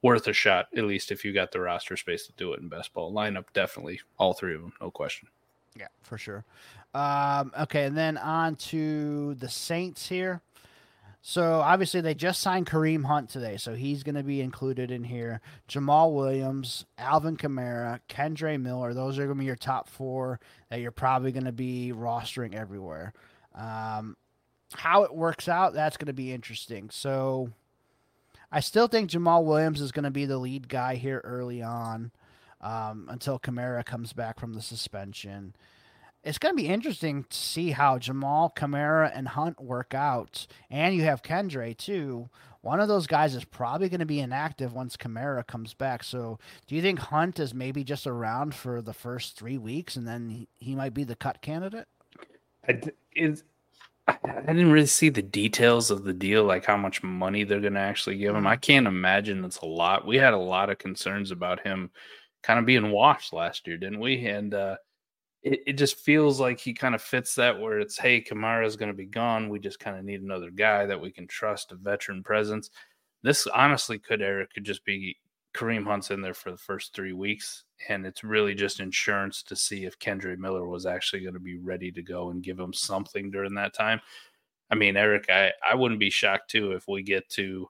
worth 0.06 0.28
a 0.28 0.34
shot, 0.34 0.68
at 0.78 0.84
least 0.84 1.12
if 1.12 1.26
you 1.26 1.34
got 1.34 1.52
the 1.52 1.60
roster 1.60 1.98
space 1.98 2.28
to 2.28 2.32
do 2.34 2.54
it 2.54 2.60
in 2.60 2.70
best 2.70 2.94
ball. 2.94 3.12
Lineup, 3.12 3.46
definitely 3.54 4.00
all 4.20 4.34
three 4.34 4.54
of 4.54 4.62
them, 4.62 4.72
no 4.80 4.92
question. 4.92 5.28
Yeah, 5.76 5.88
for 6.04 6.20
sure. 6.20 6.46
Um, 6.94 7.52
okay, 7.62 7.86
and 7.86 7.98
then 7.98 8.16
on 8.20 8.56
to 8.56 9.34
the 9.34 9.50
Saints 9.50 10.08
here. 10.08 10.42
So 11.24 11.60
obviously 11.60 12.02
they 12.02 12.14
just 12.14 12.40
signed 12.40 12.68
Kareem 12.68 13.04
Hunt 13.04 13.32
today, 13.32 13.58
so 13.58 13.74
he's 13.74 14.04
going 14.04 14.14
to 14.14 14.22
be 14.22 14.42
included 14.42 14.92
in 14.92 15.04
here. 15.04 15.42
Jamaal 15.68 16.14
Williams, 16.14 16.86
Alvin 17.00 17.36
Kamara, 17.36 18.00
Kendre 18.08 18.62
Miller. 18.62 18.94
Those 18.94 19.18
are 19.18 19.26
going 19.26 19.38
to 19.38 19.40
be 19.40 19.46
your 19.46 19.56
top 19.56 19.90
four 19.90 20.40
that 20.70 20.82
you're 20.82 20.92
probably 20.92 21.32
going 21.32 21.46
to 21.46 21.52
be 21.52 21.92
rostering 21.96 22.54
everywhere. 22.54 23.12
Um, 23.56 24.16
how 24.76 25.02
it 25.02 25.16
works 25.16 25.50
out, 25.50 25.74
that's 25.74 25.98
going 25.98 26.06
to 26.06 26.14
be 26.14 26.32
interesting. 26.32 26.92
So 26.92 27.50
I 28.56 28.62
still 28.62 28.88
think 28.88 29.10
Jamaal 29.12 29.44
Williams 29.44 29.82
is 29.82 29.92
going 29.92 30.06
to 30.06 30.12
be 30.12 30.26
the 30.26 30.38
lead 30.38 30.70
guy 30.70 30.96
here 30.96 31.22
early 31.24 31.62
on 31.62 32.12
um, 32.62 33.08
until 33.10 33.38
Kamara 33.38 33.86
comes 33.86 34.14
back 34.14 34.40
from 34.40 34.54
the 34.54 34.62
suspension 34.62 35.54
it's 36.26 36.40
going 36.40 36.58
to 36.58 36.62
be 36.62 36.68
interesting 36.68 37.24
to 37.30 37.38
see 37.38 37.70
how 37.70 38.00
Jamaal, 38.00 38.54
Kamara, 38.56 39.12
and 39.14 39.28
Hunt 39.28 39.62
work 39.62 39.94
out. 39.94 40.48
And 40.72 40.96
you 40.96 41.04
have 41.04 41.22
Kendre, 41.22 41.78
too. 41.78 42.30
One 42.62 42.80
of 42.80 42.88
those 42.88 43.06
guys 43.06 43.36
is 43.36 43.46
probably 43.46 43.90
going 43.90 44.00
to 44.00 44.08
be 44.08 44.20
inactive 44.20 44.74
once 44.74 44.98
Kamara 44.98 45.46
comes 45.46 45.76
back. 45.76 46.04
So 46.04 46.40
do 46.66 46.76
you 46.76 46.82
think 46.82 46.98
Hunt 46.98 47.40
is 47.40 47.54
maybe 47.54 47.84
just 47.84 48.08
around 48.08 48.56
for 48.56 48.82
the 48.82 48.92
first 48.92 49.38
three 49.38 49.60
weeks 49.60 49.96
and 49.96 50.08
then 50.08 50.48
he, 50.58 50.74
might 50.74 50.96
be 50.96 51.04
the 51.04 51.16
cut 51.16 51.42
candidate? 51.44 51.88
Is, 53.16 53.44
I 54.08 54.54
didn't 54.54 54.72
really 54.72 54.86
see 54.86 55.10
the 55.10 55.22
details 55.22 55.90
of 55.90 56.04
the 56.04 56.14
deal, 56.14 56.44
like 56.44 56.66
how 56.66 56.78
much 56.78 57.02
money 57.02 57.44
they're 57.44 57.60
going 57.60 57.74
to 57.74 57.80
actually 57.80 58.18
give 58.18 58.36
him. 58.36 58.46
I 58.46 58.56
can't 58.56 58.88
imagine 58.88 59.44
it's 59.44 59.58
a 59.58 59.66
lot. 59.66 60.06
We 60.06 60.18
had 60.18 60.34
a 60.34 60.38
lot 60.38 60.70
of 60.70 60.78
concerns 60.78 61.32
about 61.32 61.62
him 61.62 61.90
kind 62.44 62.60
of 62.60 62.66
being 62.66 62.92
washed 62.92 63.34
last 63.34 63.66
year, 63.66 63.78
didn't 63.78 64.00
we? 64.00 64.26
And, 64.28 64.54
uh, 64.54 64.76
it, 65.46 65.60
it 65.68 65.74
just 65.74 66.00
feels 66.00 66.40
like 66.40 66.60
he 66.60 66.74
kind 66.74 66.96
of 66.96 67.02
fits 67.02 67.36
that 67.36 67.60
where 67.60 67.80
it's 67.80 67.98
hey 67.98 68.22
Kamara's 68.22 68.76
going 68.76 68.92
to 68.92 68.98
be 68.98 69.06
gone 69.06 69.48
we 69.48 69.60
just 69.60 69.80
kind 69.80 69.98
of 69.98 70.04
need 70.04 70.22
another 70.22 70.50
guy 70.50 70.86
that 70.88 71.00
we 71.00 71.12
can 71.12 71.28
trust 71.28 71.72
a 71.72 71.76
veteran 71.76 72.24
presence 72.24 72.72
this 73.22 73.48
honestly 73.48 74.00
could 74.00 74.22
Eric 74.22 74.54
could 74.54 74.66
just 74.66 74.84
be 74.84 75.16
Kareem 75.56 75.86
Hunt's 75.86 76.12
in 76.12 76.22
there 76.22 76.34
for 76.34 76.52
the 76.52 76.58
first 76.58 76.94
three 76.94 77.14
weeks 77.14 77.64
and 77.90 78.06
it's 78.06 78.24
really 78.24 78.54
just 78.54 78.80
insurance 78.80 79.42
to 79.44 79.56
see 79.56 79.86
if 79.86 79.98
Kendre 80.00 80.38
Miller 80.38 80.68
was 80.68 80.86
actually 80.86 81.22
going 81.22 81.34
to 81.34 81.40
be 81.40 81.58
ready 81.58 81.92
to 81.92 82.02
go 82.02 82.30
and 82.30 82.44
give 82.44 82.60
him 82.60 82.74
something 82.74 83.32
during 83.32 83.54
that 83.56 83.74
time 83.74 84.00
I 84.70 84.76
mean 84.76 84.98
Eric 84.98 85.26
I 85.30 85.52
I 85.68 85.76
wouldn't 85.76 86.00
be 86.00 86.10
shocked 86.10 86.52
too 86.52 86.74
if 86.74 86.88
we 86.88 87.02
get 87.04 87.30
to 87.30 87.70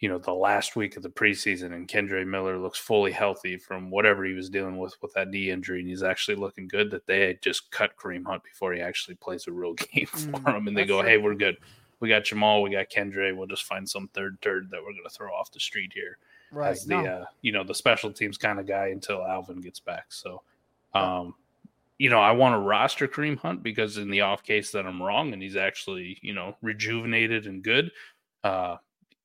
you 0.00 0.08
know, 0.08 0.16
the 0.18 0.32
last 0.32 0.76
week 0.76 0.96
of 0.96 1.02
the 1.02 1.10
preseason 1.10 1.74
and 1.74 1.86
Kendre 1.86 2.26
Miller 2.26 2.56
looks 2.58 2.78
fully 2.78 3.12
healthy 3.12 3.58
from 3.58 3.90
whatever 3.90 4.24
he 4.24 4.32
was 4.32 4.48
dealing 4.48 4.78
with 4.78 4.94
with 5.02 5.12
that 5.12 5.28
knee 5.28 5.50
injury, 5.50 5.80
and 5.80 5.88
he's 5.90 6.02
actually 6.02 6.36
looking 6.36 6.66
good. 6.66 6.90
That 6.90 7.06
they 7.06 7.26
had 7.26 7.42
just 7.42 7.70
cut 7.70 7.96
Kareem 7.98 8.24
Hunt 8.24 8.42
before 8.42 8.72
he 8.72 8.80
actually 8.80 9.16
plays 9.16 9.46
a 9.46 9.52
real 9.52 9.74
game 9.92 10.06
for 10.06 10.18
Mm, 10.40 10.56
him, 10.56 10.68
and 10.68 10.76
they 10.76 10.86
go, 10.86 11.02
true. 11.02 11.08
"Hey, 11.10 11.18
we're 11.18 11.34
good. 11.34 11.58
We 12.00 12.08
got 12.08 12.22
Jamaal, 12.22 12.62
we 12.62 12.70
got 12.70 12.88
Kendre. 12.88 13.36
We'll 13.36 13.46
just 13.46 13.64
find 13.64 13.86
some 13.86 14.08
third 14.14 14.40
turd 14.40 14.70
that 14.70 14.80
we're 14.80 14.92
going 14.92 15.04
to 15.04 15.10
throw 15.14 15.34
off 15.34 15.52
the 15.52 15.60
street 15.60 15.92
here." 15.94 16.16
Right. 16.52 16.70
as 16.70 16.84
the 16.84 16.96
no. 16.96 17.06
uh, 17.06 17.24
you 17.42 17.52
know 17.52 17.64
the 17.64 17.74
special 17.74 18.12
teams 18.12 18.36
kind 18.36 18.58
of 18.58 18.66
guy 18.66 18.88
until 18.88 19.24
Alvin 19.24 19.60
gets 19.60 19.80
back. 19.80 20.06
So, 20.08 20.42
um, 20.94 21.34
you 21.98 22.10
know, 22.10 22.20
I 22.20 22.32
want 22.32 22.54
to 22.54 22.58
roster 22.58 23.06
Kareem 23.06 23.38
Hunt 23.38 23.62
because 23.62 23.98
in 23.98 24.10
the 24.10 24.22
off 24.22 24.42
case 24.42 24.70
that 24.72 24.86
I'm 24.86 25.02
wrong 25.02 25.32
and 25.32 25.42
he's 25.42 25.56
actually 25.56 26.18
you 26.22 26.34
know 26.34 26.56
rejuvenated 26.62 27.46
and 27.46 27.62
good, 27.62 27.92
uh, 28.42 28.76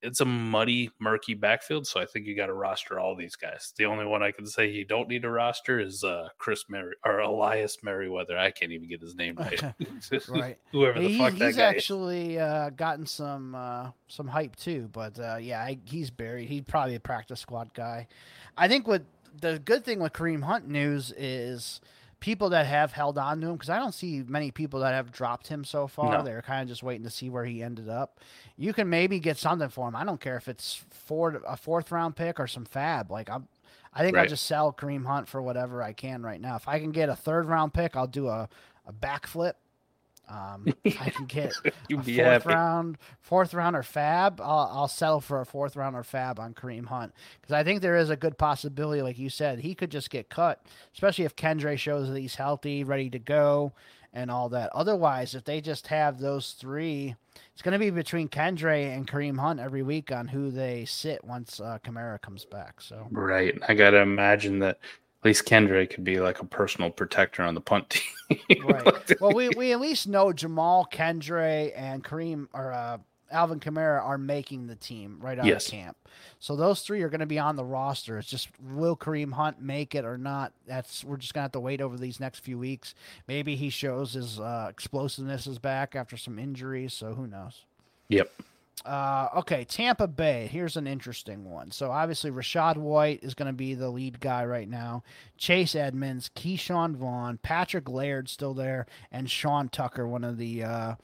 it's 0.01 0.21
a 0.21 0.25
muddy, 0.25 0.91
murky 0.99 1.33
backfield. 1.33 1.87
So 1.87 1.99
I 1.99 2.05
think 2.05 2.27
you 2.27 2.35
got 2.35 2.47
to 2.47 2.53
roster 2.53 2.99
all 2.99 3.15
these 3.15 3.35
guys. 3.35 3.73
The 3.77 3.85
only 3.85 4.05
one 4.05 4.21
I 4.21 4.31
can 4.31 4.45
say 4.45 4.69
you 4.69 4.85
don't 4.85 5.07
need 5.09 5.23
to 5.23 5.29
roster 5.31 5.79
is 5.79 6.03
uh, 6.03 6.27
Chris 6.37 6.65
Merry 6.69 6.93
or 7.05 7.19
Elias 7.19 7.77
Merriweather. 7.81 8.37
I 8.37 8.51
can't 8.51 8.71
even 8.71 8.87
get 8.87 9.01
his 9.01 9.15
name 9.15 9.35
right. 9.37 9.59
Right. 10.29 10.57
Whoever 10.71 10.99
the 10.99 11.07
He- 11.07 11.17
fuck 11.17 11.33
that 11.35 11.45
he's 11.47 11.55
guy 11.55 11.69
is. 11.71 11.75
actually 11.77 12.39
uh, 12.39 12.69
gotten 12.71 13.05
some 13.05 13.55
uh, 13.55 13.89
some 14.07 14.27
hype 14.27 14.55
too, 14.55 14.89
but 14.91 15.19
uh, 15.19 15.37
yeah, 15.39 15.61
I, 15.61 15.77
he's 15.85 16.09
buried. 16.11 16.49
He'd 16.49 16.67
probably 16.67 16.95
a 16.95 16.99
practice 16.99 17.39
squad 17.39 17.73
guy. 17.73 18.07
I 18.57 18.67
think 18.67 18.87
what 18.87 19.03
the 19.41 19.59
good 19.59 19.83
thing 19.83 19.99
with 19.99 20.13
Kareem 20.13 20.43
Hunt 20.43 20.67
news 20.67 21.11
is 21.17 21.81
people 22.25 22.49
that 22.49 22.65
have 22.65 22.91
held 22.91 23.19
on 23.19 23.39
to 23.39 23.45
him 23.45 23.53
because 23.53 23.69
I 23.69 23.77
don't 23.77 23.93
see 23.93 24.23
many 24.27 24.49
people 24.49 24.79
that 24.79 24.95
have 24.95 25.11
dropped 25.11 25.47
him 25.47 25.63
so 25.63 25.85
far. 25.85 26.17
No. 26.17 26.23
They're 26.23 26.41
kind 26.41 26.63
of 26.63 26.67
just 26.67 26.81
waiting 26.81 27.03
to 27.03 27.11
see 27.11 27.29
where 27.29 27.45
he 27.45 27.61
ended 27.61 27.87
up. 27.87 28.19
You 28.57 28.73
can 28.73 28.89
maybe 28.89 29.19
get 29.19 29.37
something 29.37 29.69
for 29.69 29.87
him. 29.87 29.95
I 29.95 30.03
don't 30.03 30.19
care 30.19 30.35
if 30.35 30.47
it's 30.47 30.83
four 30.89 31.39
a 31.47 31.55
fourth 31.55 31.91
round 31.91 32.15
pick 32.15 32.39
or 32.39 32.47
some 32.47 32.65
fab. 32.65 33.11
Like 33.11 33.29
I'm. 33.29 33.47
I 33.93 34.03
think 34.03 34.17
I'll 34.17 34.25
just 34.25 34.47
sell 34.47 34.73
Kareem 34.73 35.05
Hunt 35.05 35.27
for 35.27 35.39
whatever 35.39 35.83
I 35.83 35.93
can 35.93 36.23
right 36.23 36.41
now. 36.41 36.55
If 36.55 36.67
I 36.67 36.79
can 36.79 36.91
get 36.91 37.09
a 37.09 37.15
third 37.15 37.45
round 37.45 37.75
pick, 37.75 37.95
I'll 37.95 38.07
do 38.07 38.27
a, 38.27 38.49
a 38.87 38.91
backflip. 38.91 39.53
Um, 40.27 40.73
if 40.83 41.01
I 41.01 41.09
can 41.09 41.25
get 41.25 41.53
You'd 41.87 41.99
a 41.99 42.03
fourth 42.03 42.45
happy. 42.45 42.49
round, 42.49 42.97
fourth 43.21 43.53
round 43.53 43.75
or 43.75 43.83
fab, 43.83 44.41
I'll, 44.41 44.69
I'll 44.73 44.87
settle 44.87 45.21
for 45.21 45.41
a 45.41 45.45
fourth 45.45 45.75
round 45.75 45.95
or 45.95 46.03
fab 46.03 46.39
on 46.39 46.53
Kareem 46.53 46.87
Hunt 46.87 47.13
because 47.41 47.53
I 47.53 47.63
think 47.63 47.81
there 47.81 47.97
is 47.97 48.09
a 48.09 48.15
good 48.15 48.37
possibility, 48.37 49.01
like 49.01 49.19
you 49.19 49.29
said, 49.29 49.59
he 49.59 49.75
could 49.75 49.91
just 49.91 50.09
get 50.09 50.29
cut, 50.29 50.61
especially 50.93 51.25
if 51.25 51.35
Kendre 51.35 51.77
shows 51.77 52.09
that 52.09 52.19
he's 52.19 52.35
healthy, 52.35 52.83
ready 52.83 53.09
to 53.11 53.19
go, 53.19 53.73
and 54.13 54.31
all 54.31 54.49
that. 54.49 54.71
Otherwise, 54.73 55.35
if 55.35 55.43
they 55.43 55.61
just 55.61 55.87
have 55.87 56.19
those 56.19 56.53
three, 56.53 57.15
it's 57.53 57.61
going 57.61 57.73
to 57.73 57.79
be 57.79 57.89
between 57.89 58.29
Kendre 58.29 58.95
and 58.95 59.07
Kareem 59.07 59.39
Hunt 59.39 59.59
every 59.59 59.83
week 59.83 60.11
on 60.11 60.29
who 60.29 60.51
they 60.51 60.85
sit 60.85 61.23
once 61.23 61.59
uh, 61.59 61.79
Kamara 61.83 62.21
comes 62.21 62.45
back. 62.45 62.81
So 62.81 63.11
Right. 63.11 63.57
I 63.67 63.73
got 63.75 63.91
to 63.91 63.97
imagine 64.01 64.59
that 64.59 64.79
at 64.79 65.04
least 65.25 65.45
Kendre 65.45 65.89
could 65.89 66.03
be 66.03 66.19
like 66.19 66.39
a 66.39 66.45
personal 66.45 66.89
protector 66.89 67.43
on 67.43 67.55
the 67.55 67.61
punt 67.61 67.89
team. 67.89 68.39
right. 68.63 69.19
Well, 69.19 69.33
we, 69.33 69.49
we 69.57 69.71
at 69.71 69.81
least 69.81 70.07
know 70.07 70.27
Jamaal 70.27 70.85
Kendre 70.91 71.71
and 71.75 72.03
Kareem 72.03 72.47
or 72.53 72.71
uh, 72.71 72.97
Alvin 73.31 73.59
Kamara 73.59 74.03
are 74.03 74.17
making 74.17 74.67
the 74.67 74.75
team 74.75 75.17
right 75.19 75.37
out 75.37 75.45
Yes. 75.45 75.65
of 75.65 75.71
camp. 75.71 75.97
So 76.39 76.55
those 76.55 76.81
three 76.81 77.01
are 77.01 77.09
going 77.09 77.19
to 77.19 77.25
be 77.25 77.39
on 77.39 77.55
the 77.55 77.65
roster. 77.65 78.17
It's 78.17 78.29
just 78.29 78.49
will 78.61 78.95
Kareem 78.95 79.33
Hunt 79.33 79.61
make 79.61 79.95
it 79.95 80.05
or 80.05 80.17
not? 80.17 80.53
That's 80.67 81.03
we're 81.03 81.17
just 81.17 81.33
going 81.33 81.41
to 81.41 81.45
have 81.45 81.51
to 81.53 81.59
wait 81.59 81.81
over 81.81 81.97
these 81.97 82.19
next 82.19 82.39
few 82.39 82.57
weeks. 82.57 82.93
Maybe 83.27 83.55
he 83.55 83.69
shows 83.69 84.13
his 84.13 84.39
uh, 84.39 84.67
explosiveness 84.69 85.47
is 85.47 85.59
back 85.59 85.95
after 85.95 86.17
some 86.17 86.39
injuries. 86.39 86.93
So 86.93 87.13
who 87.13 87.27
knows? 87.27 87.63
Yep. 88.09 88.31
Uh, 88.83 89.29
okay, 89.37 89.63
Tampa 89.63 90.07
Bay. 90.07 90.47
Here's 90.51 90.77
an 90.77 90.85
interesting 90.85 91.49
one. 91.49 91.71
So 91.71 91.91
obviously 91.91 92.29
Rachaad 92.29 92.77
White 92.77 93.23
is 93.23 93.33
going 93.33 93.47
to 93.47 93.53
be 93.53 93.73
the 93.73 93.89
lead 93.89 94.19
guy 94.19 94.45
right 94.45 94.69
now. 94.69 95.03
Chase 95.37 95.75
Edmonds, 95.75 96.29
Ke'Shawn 96.35 96.95
Vaughn, 96.95 97.39
Patrick 97.41 97.89
Laird 97.89 98.29
still 98.29 98.53
there, 98.53 98.85
and 99.11 99.29
Sean 99.29 99.69
Tucker, 99.69 100.07
one 100.07 100.23
of 100.23 100.37
the 100.37 100.63
uh, 100.63 100.95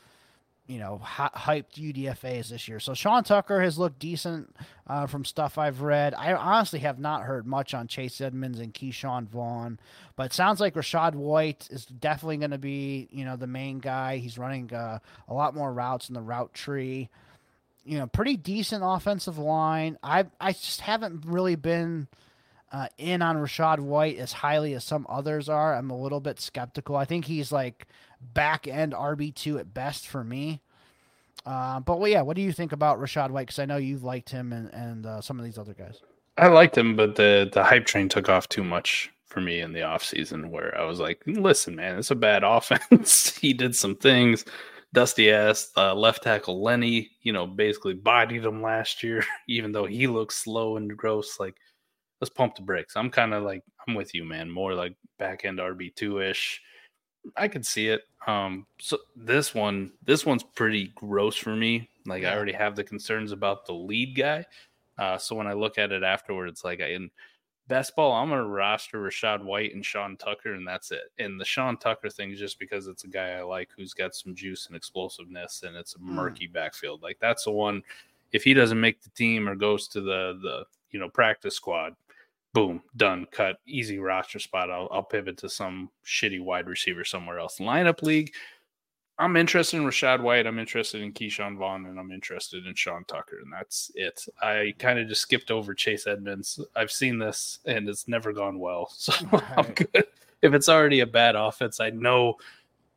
you 0.68 0.78
know 0.78 1.00
hy- 1.00 1.32
hyped 1.34 1.74
UDFA's 1.74 2.50
this 2.50 2.68
year. 2.68 2.80
So 2.80 2.94
Sean 2.94 3.24
Tucker 3.24 3.62
has 3.62 3.80
looked 3.80 3.98
decent 4.00 4.56
uh, 4.86 5.08
from 5.08 5.26
stuff 5.26 5.58
I've 5.58 5.82
read. 5.82 6.14
I 6.14 6.34
honestly 6.34 6.80
have 6.80 7.00
not 7.00 7.24
heard 7.24 7.48
much 7.48 7.74
on 7.74 7.88
Chase 7.88 8.22
Edmonds 8.22 8.60
and 8.60 8.74
Ke'Shawn 8.74 9.28
Vaughn, 9.28 9.80
but 10.16 10.28
it 10.28 10.34
sounds 10.34 10.60
like 10.60 10.76
Rachaad 10.76 11.16
White 11.16 11.68
is 11.72 11.86
definitely 11.86 12.38
going 12.38 12.52
to 12.52 12.60
be 12.60 13.08
you 13.12 13.26
know 13.26 13.38
the 13.38 13.48
main 13.48 13.80
guy. 13.80 14.18
He's 14.18 14.38
running 14.38 14.72
uh, 14.72 15.00
a 15.28 15.34
lot 15.34 15.56
more 15.56 15.74
routes 15.74 16.10
in 16.10 16.14
the 16.14 16.22
route 16.22 16.54
tree 16.54 17.10
you 17.84 17.98
know, 17.98 18.08
pretty 18.08 18.38
decent 18.38 18.84
offensive 18.86 19.38
line. 19.38 19.98
I 20.04 20.26
I 20.40 20.52
just 20.52 20.82
haven't 20.82 21.26
really 21.26 21.56
been 21.56 22.08
uh, 22.72 22.88
in 22.98 23.22
on 23.22 23.38
Rachaad 23.38 23.80
White 23.80 24.18
as 24.18 24.32
highly 24.32 24.74
as 24.74 24.84
some 24.84 25.06
others 25.10 25.50
are. 25.50 25.76
I'm 25.76 25.90
a 25.90 25.98
little 25.98 26.20
bit 26.20 26.40
skeptical. 26.40 26.96
I 26.96 27.06
think 27.06 27.26
he's 27.26 27.52
like 27.52 27.88
back 28.22 28.68
end 28.68 28.94
RB 28.94 29.34
two 29.34 29.58
at 29.58 29.74
best 29.74 30.08
for 30.08 30.24
me. 30.24 30.62
Uh, 31.46 31.80
but 31.80 32.00
well, 32.00 32.08
yeah, 32.08 32.22
what 32.22 32.36
do 32.36 32.42
you 32.42 32.52
think 32.52 32.72
about 32.72 33.00
Rachaad 33.00 33.32
White? 33.32 33.48
Because 33.48 33.60
I 33.60 33.66
know 33.66 33.78
you've 33.78 34.04
liked 34.04 34.30
him 34.30 34.54
and 34.54 34.72
and 34.74 35.06
uh, 35.06 35.22
some 35.22 35.40
of 35.40 35.46
these 35.46 35.58
other 35.58 35.74
guys. 35.74 36.02
I 36.38 36.48
liked 36.48 36.78
him, 36.78 36.96
but 36.96 37.16
the 37.16 37.50
the 37.52 37.64
hype 37.64 37.86
train 37.86 38.10
took 38.10 38.30
off 38.30 38.48
too 38.48 38.64
much 38.64 39.12
for 39.26 39.42
me 39.42 39.62
in 39.62 39.74
the 39.74 39.80
offseason 39.80 40.50
where 40.50 40.78
I 40.78 40.84
was 40.84 41.00
like, 41.00 41.22
listen, 41.26 41.76
man, 41.76 41.98
it's 41.98 42.12
a 42.12 42.16
bad 42.16 42.44
offense. 42.46 43.36
he 43.38 43.54
did 43.54 43.76
some 43.76 43.96
things. 43.96 44.46
Dusty 44.94 45.32
ass 45.32 45.72
uh, 45.78 45.96
left 45.96 46.24
tackle 46.24 46.62
Lenny, 46.62 47.12
you 47.22 47.32
know, 47.32 47.48
basically 47.48 47.94
bodied 47.94 48.44
him 48.44 48.62
last 48.62 49.04
year, 49.04 49.24
even 49.48 49.72
though 49.72 49.86
he 49.86 50.08
looks 50.08 50.36
slow 50.36 50.78
and 50.78 50.96
gross. 50.98 51.40
Like, 51.40 51.56
let's 52.20 52.30
pump 52.30 52.56
the 52.56 52.62
brakes. 52.62 52.96
I'm 52.96 53.10
kind 53.10 53.34
of 53.34 53.44
like, 53.44 53.64
I'm 53.88 53.96
with 53.96 54.14
you, 54.14 54.26
man. 54.26 54.50
More 54.50 54.74
like 54.74 54.96
back 55.18 55.46
end 55.46 55.60
RB2 55.60 56.30
ish. 56.30 56.62
I 57.38 57.48
could 57.48 57.66
see 57.66 57.88
it. 57.88 58.02
Um, 58.28 58.66
so 58.80 58.98
this 59.16 59.56
one, 59.56 59.94
this 60.06 60.26
one's 60.26 60.44
pretty 60.44 60.92
gross 60.96 61.36
for 61.36 61.56
me. 61.56 61.90
Like, 62.06 62.24
I 62.24 62.36
already 62.36 62.54
have 62.54 62.76
the 62.76 62.84
concerns 62.84 63.32
about 63.32 63.66
the 63.66 63.74
lead 63.74 64.16
guy. 64.16 64.46
Uh, 64.98 65.18
so 65.18 65.36
when 65.36 65.48
I 65.48 65.54
look 65.54 65.78
at 65.78 65.92
it 65.92 66.04
afterwards, 66.04 66.64
like 66.64 66.82
I, 66.82 66.88
in 66.88 67.12
best 67.72 67.96
ball, 67.96 68.12
I'm 68.12 68.28
gonna 68.28 68.46
roster 68.46 69.02
Rachaad 69.02 69.42
White 69.42 69.74
and 69.74 69.86
Sean 69.86 70.18
Tucker, 70.18 70.56
and 70.56 70.68
that's 70.68 70.92
it. 70.92 71.10
And 71.20 71.40
the 71.40 71.46
Sean 71.46 71.78
Tucker 71.78 72.10
thing 72.10 72.32
is 72.32 72.38
just 72.38 72.60
because 72.60 72.88
it's 72.88 73.06
a 73.06 73.08
guy 73.08 73.30
I 73.30 73.44
like 73.44 73.70
who's 73.78 73.94
got 73.94 74.14
some 74.14 74.36
juice 74.36 74.68
and 74.68 74.76
explosiveness, 74.76 75.64
and 75.66 75.78
it's 75.78 75.96
a 75.96 76.00
hmm. 76.00 76.14
murky 76.14 76.48
backfield. 76.48 77.02
Like 77.02 77.18
that's 77.22 77.46
the 77.46 77.52
one. 77.52 77.82
If 78.34 78.44
he 78.44 78.54
doesn't 78.54 78.80
make 78.80 79.02
the 79.02 79.10
team 79.12 79.48
or 79.48 79.56
goes 79.56 79.88
to 79.90 80.02
the 80.02 80.38
the 80.42 80.66
you 80.92 81.00
know 81.00 81.08
practice 81.08 81.56
squad, 81.56 81.96
boom, 82.52 82.84
done, 82.98 83.26
cut, 83.32 83.62
easy 83.66 84.00
roster 84.00 84.40
spot. 84.40 84.70
I'll 84.70 84.90
I'll 84.92 85.02
pivot 85.02 85.38
to 85.38 85.50
some 85.50 85.90
shitty 86.06 86.44
wide 86.44 86.68
receiver 86.68 87.06
somewhere 87.06 87.40
else. 87.40 87.60
Lineup 87.60 88.02
league. 88.02 88.34
I'm 89.22 89.38
interested 89.38 89.78
in 89.78 89.84
Rachaad 89.84 90.22
White. 90.22 90.48
I'm 90.48 90.58
interested 90.58 91.02
in 91.02 91.14
Ke'Shawn 91.14 91.56
Vaughn, 91.58 91.86
and 91.86 92.00
I'm 92.00 92.12
interested 92.12 92.66
in 92.66 92.74
Sean 92.74 93.04
Tucker, 93.06 93.38
and 93.44 93.54
that's 93.54 93.92
it. 93.94 94.26
I 94.42 94.74
kind 94.80 94.98
of 94.98 95.08
just 95.08 95.22
skipped 95.22 95.52
over 95.52 95.76
Chase 95.76 96.08
Edmonds. 96.08 96.60
I've 96.76 96.92
seen 96.92 97.20
this, 97.20 97.60
and 97.66 97.88
it's 97.88 98.08
never 98.08 98.34
gone 98.34 98.58
well, 98.58 98.90
so 98.96 99.14
I'm 99.56 99.74
good. 99.74 100.06
If 100.42 100.54
it's 100.56 100.70
already 100.70 101.02
a 101.02 101.06
bad 101.06 101.36
offense, 101.36 101.80
I 101.80 101.92
know, 101.92 102.38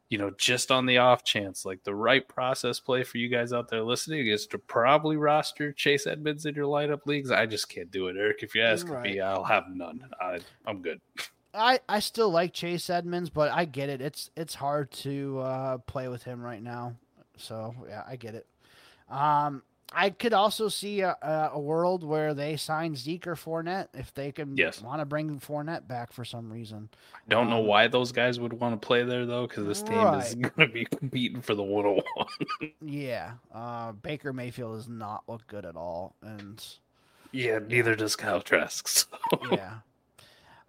you 0.08 0.16
know, 0.16 0.30
just 0.38 0.70
on 0.70 0.86
the 0.86 0.96
off 0.96 1.24
chance, 1.24 1.66
like 1.66 1.84
the 1.84 1.94
right 1.94 2.26
process 2.26 2.80
play 2.80 3.02
for 3.04 3.18
you 3.18 3.28
guys 3.28 3.52
out 3.52 3.68
there 3.68 3.82
listening 3.82 4.26
is 4.26 4.46
to 4.46 4.58
probably 4.58 5.18
roster 5.18 5.72
Chase 5.72 6.06
Edmonds 6.06 6.46
in 6.46 6.54
your 6.54 6.66
lineup 6.66 7.04
leagues. 7.04 7.30
I 7.30 7.44
just 7.44 7.68
can't 7.68 7.90
do 7.90 8.08
it, 8.08 8.16
Eric. 8.16 8.42
If 8.42 8.54
you 8.54 8.62
ask 8.62 8.88
Right. 8.88 9.02
me, 9.12 9.20
I'll 9.20 9.44
have 9.44 9.64
none. 9.68 10.08
I, 10.20 10.38
I'm 10.66 10.80
good. 10.80 11.00
I, 11.54 11.80
I 11.88 12.00
still 12.00 12.30
like 12.30 12.52
Chase 12.52 12.90
Edmonds, 12.90 13.30
but 13.30 13.50
I 13.52 13.64
get 13.64 13.88
it. 13.88 14.00
It's 14.00 14.30
it's 14.36 14.54
hard 14.54 14.90
to 14.92 15.38
uh, 15.40 15.78
play 15.78 16.08
with 16.08 16.22
him 16.24 16.42
right 16.42 16.62
now. 16.62 16.96
So 17.36 17.74
yeah, 17.88 18.02
I 18.06 18.16
get 18.16 18.34
it. 18.34 18.46
Um, 19.08 19.62
I 19.96 20.10
could 20.10 20.32
also 20.32 20.68
see 20.68 21.02
a, 21.02 21.16
a 21.52 21.60
world 21.60 22.02
where 22.02 22.34
they 22.34 22.56
sign 22.56 22.96
Zeke 22.96 23.28
or 23.28 23.36
Fournette 23.36 23.88
if 23.94 24.12
they 24.12 24.32
can 24.32 24.56
Yes. 24.56 24.82
want 24.82 25.00
to 25.00 25.04
bring 25.04 25.38
Fournette 25.38 25.86
back 25.86 26.12
for 26.12 26.24
some 26.24 26.52
reason. 26.52 26.88
I 27.14 27.18
Don't 27.28 27.48
know 27.48 27.60
Um, 27.60 27.66
why 27.66 27.86
those 27.86 28.10
guys 28.10 28.40
would 28.40 28.54
want 28.54 28.80
to 28.80 28.84
play 28.84 29.04
there 29.04 29.24
though, 29.24 29.46
because 29.46 29.66
this 29.66 29.82
team 29.82 30.08
is 30.14 30.34
going 30.34 30.66
to 30.68 30.72
be 30.72 30.84
competing 30.98 31.42
for 31.42 31.54
the 31.54 31.62
101. 31.62 32.02
Yeah, 32.84 33.32
uh, 33.54 33.92
Baker 33.92 34.32
Mayfield 34.32 34.76
does 34.78 34.88
not 34.88 35.22
look 35.28 35.46
good 35.46 35.64
at 35.64 35.76
all, 35.76 36.14
and 36.22 36.64
yeah, 37.30 37.58
neither 37.58 37.94
does 37.94 38.16
Kyle 38.16 38.40
Trask. 38.40 38.88
So. 38.98 39.06
yeah. 39.52 39.74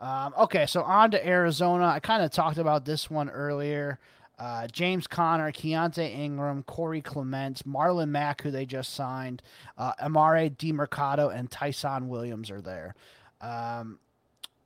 Um, 0.06 0.36
okay, 0.38 0.68
so 0.68 0.84
on 0.84 1.10
to 1.12 1.28
Arizona. 1.28 1.88
I 1.88 2.00
kind 2.00 2.22
of 2.24 2.30
talked 2.30 2.60
about 2.60 2.86
this 2.86 3.10
one 3.10 3.28
earlier. 3.28 3.98
Uh, 4.38 4.68
James 4.68 5.08
Conner, 5.08 5.52
Keaontay 5.52 6.16
Ingram, 6.16 6.62
Corey 6.62 7.02
Clement, 7.02 7.68
Marlon 7.68 8.10
Mack, 8.10 8.44
who 8.44 8.52
they 8.52 8.68
just 8.68 8.94
signed, 8.94 9.42
uh, 9.80 9.94
Emari 10.04 10.56
Demercado, 10.56 11.36
and 11.36 11.50
Ty'Son 11.50 12.08
Williams 12.08 12.52
are 12.52 12.62
there. 12.62 12.94
Um, 13.42 13.98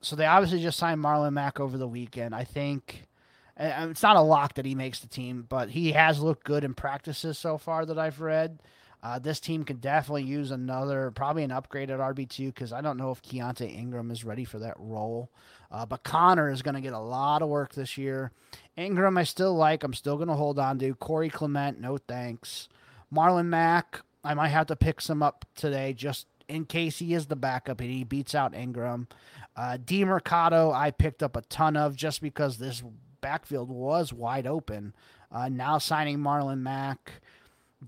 so 0.02 0.18
they 0.18 0.26
obviously 0.26 0.62
just 0.62 0.78
signed 0.78 1.02
Marlon 1.02 1.32
Mack 1.32 1.62
over 1.62 1.78
the 1.78 1.88
weekend. 1.88 2.36
I 2.36 2.44
think 2.44 3.08
it's 3.56 4.04
not 4.04 4.18
a 4.18 4.22
lock 4.22 4.56
that 4.56 4.66
he 4.66 4.76
makes 4.76 5.00
the 5.00 5.08
team, 5.08 5.46
but 5.48 5.70
he 5.70 5.94
has 5.94 6.20
looked 6.20 6.44
good 6.44 6.66
in 6.66 6.74
practices 6.74 7.38
so 7.38 7.58
far 7.58 7.86
that 7.86 7.98
I've 7.98 8.20
read. 8.20 8.60
Uh, 9.02 9.18
this 9.18 9.40
team 9.40 9.64
can 9.64 9.78
definitely 9.78 10.24
use 10.24 10.52
another, 10.52 11.12
probably 11.12 11.44
an 11.44 11.52
upgrade 11.52 11.90
at 11.90 12.00
RB2 12.00 12.48
because 12.48 12.74
I 12.74 12.82
don't 12.82 12.98
know 12.98 13.12
if 13.12 13.22
Keaontay 13.22 13.74
Ingram 13.74 14.12
is 14.12 14.26
ready 14.26 14.44
for 14.44 14.60
that 14.60 14.76
role. 14.78 15.32
Uh, 15.72 15.86
but 15.86 16.04
Conner 16.04 16.50
is 16.50 16.62
going 16.62 16.76
to 16.76 16.82
get 16.82 16.94
a 16.94 17.00
lot 17.00 17.42
of 17.42 17.50
work 17.50 17.74
this 17.74 17.98
year. 17.98 18.32
Ingram, 18.76 19.18
I 19.18 19.24
still 19.24 19.54
like. 19.56 19.84
I'm 19.84 19.94
still 19.94 20.18
going 20.18 20.28
to 20.28 20.36
hold 20.36 20.60
on 20.60 20.80
to. 20.80 20.96
Corey 20.96 21.30
Clement, 21.30 21.80
no 21.80 21.98
thanks. 21.98 22.68
Marlon 23.14 23.46
Mack, 23.46 24.02
I 24.24 24.34
might 24.34 24.50
have 24.50 24.68
to 24.68 24.76
pick 24.76 25.00
some 25.00 25.24
up 25.24 25.46
today 25.56 25.94
just 25.94 26.28
in 26.50 26.66
case 26.66 27.00
he 27.00 27.14
is 27.14 27.28
the 27.28 27.36
backup 27.36 27.80
and 27.80 27.90
he 27.90 28.04
beats 28.04 28.36
out 28.36 28.56
Ingram. 28.56 29.08
Uh, 29.56 29.78
Mercado, 29.90 30.72
I 30.72 30.92
picked 30.92 31.24
up 31.24 31.36
a 31.36 31.42
ton 31.44 31.78
of 31.78 31.96
just 31.96 32.22
because 32.22 32.58
this 32.58 32.84
backfield 33.22 33.70
was 33.70 34.12
wide 34.12 34.48
open. 34.48 34.94
Uh, 35.32 35.48
now 35.48 35.78
signing 35.78 36.18
Marlon 36.18 36.60
Mack, 36.60 37.22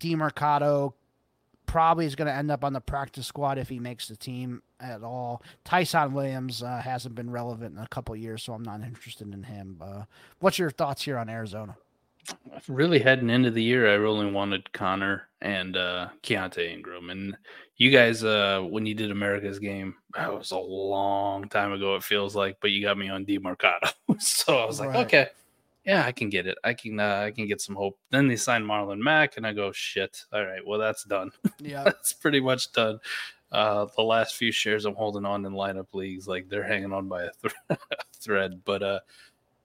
Mercado 0.03 0.93
probably 1.71 2.05
is 2.05 2.15
going 2.15 2.27
to 2.27 2.33
end 2.33 2.51
up 2.51 2.65
on 2.65 2.73
the 2.73 2.81
practice 2.81 3.25
squad 3.25 3.57
if 3.57 3.69
he 3.69 3.79
makes 3.79 4.09
the 4.09 4.15
team 4.15 4.61
at 4.81 5.03
all. 5.03 5.41
Ty'Son 5.63 6.11
Williams 6.11 6.61
uh, 6.61 6.81
hasn't 6.83 7.15
been 7.15 7.31
relevant 7.31 7.77
in 7.77 7.81
a 7.81 7.87
couple 7.87 8.13
years, 8.13 8.43
so 8.43 8.51
I'm 8.51 8.61
not 8.61 8.81
interested 8.81 9.33
in 9.33 9.41
him. 9.41 9.77
Uh, 9.81 10.03
what's 10.39 10.59
your 10.59 10.69
thoughts 10.69 11.03
here 11.03 11.17
on 11.17 11.29
Arizona? 11.29 11.77
Really 12.67 12.99
heading 12.99 13.29
into 13.29 13.51
the 13.51 13.63
year, 13.63 13.89
I 13.89 13.93
really 13.93 14.29
wanted 14.29 14.73
Conner 14.73 15.29
and 15.39 15.77
uh, 15.77 16.09
Keaontay 16.23 16.73
Ingram, 16.73 17.09
and 17.09 17.37
you 17.77 17.89
guys, 17.89 18.21
uh, 18.21 18.59
when 18.69 18.85
you 18.85 18.93
did 18.93 19.09
America's 19.09 19.57
game, 19.57 19.95
that 20.13 20.31
was 20.31 20.51
a 20.51 20.57
long 20.57 21.47
time 21.47 21.71
ago. 21.71 21.95
It 21.95 22.03
feels 22.03 22.35
like, 22.35 22.57
but 22.61 22.71
you 22.71 22.83
got 22.83 22.97
me 22.97 23.07
on 23.07 23.25
Demercado, 23.25 23.93
so 24.19 24.57
I 24.57 24.65
was 24.65 24.81
like, 24.81 24.89
right. 24.89 25.05
okay, 25.05 25.27
yeah, 25.85 26.05
I 26.05 26.11
can 26.11 26.29
get 26.29 26.47
it. 26.47 26.57
I 26.63 26.73
can 26.73 26.99
uh, 26.99 27.23
I 27.25 27.31
can 27.31 27.47
get 27.47 27.61
some 27.61 27.75
hope. 27.75 27.97
Then 28.11 28.27
they 28.27 28.35
sign 28.35 28.63
Marlon 28.63 28.99
Mack, 28.99 29.37
and 29.37 29.47
I 29.47 29.53
go, 29.53 29.71
shit. 29.71 30.25
All 30.31 30.45
right, 30.45 30.65
well 30.65 30.79
that's 30.79 31.03
done. 31.03 31.31
Yeah, 31.59 31.83
that's 31.83 32.13
pretty 32.13 32.39
much 32.39 32.71
done. 32.71 32.99
Uh, 33.51 33.85
the 33.95 34.01
last 34.01 34.35
few 34.35 34.51
shares 34.51 34.85
I'm 34.85 34.95
holding 34.95 35.25
on 35.25 35.45
in 35.45 35.53
lineup 35.53 35.93
leagues, 35.93 36.27
like 36.27 36.49
they're 36.49 36.63
hanging 36.63 36.93
on 36.93 37.07
by 37.07 37.23
a 37.23 37.29
th- 37.41 37.79
thread. 38.19 38.61
But 38.65 38.81
uh, 38.81 38.99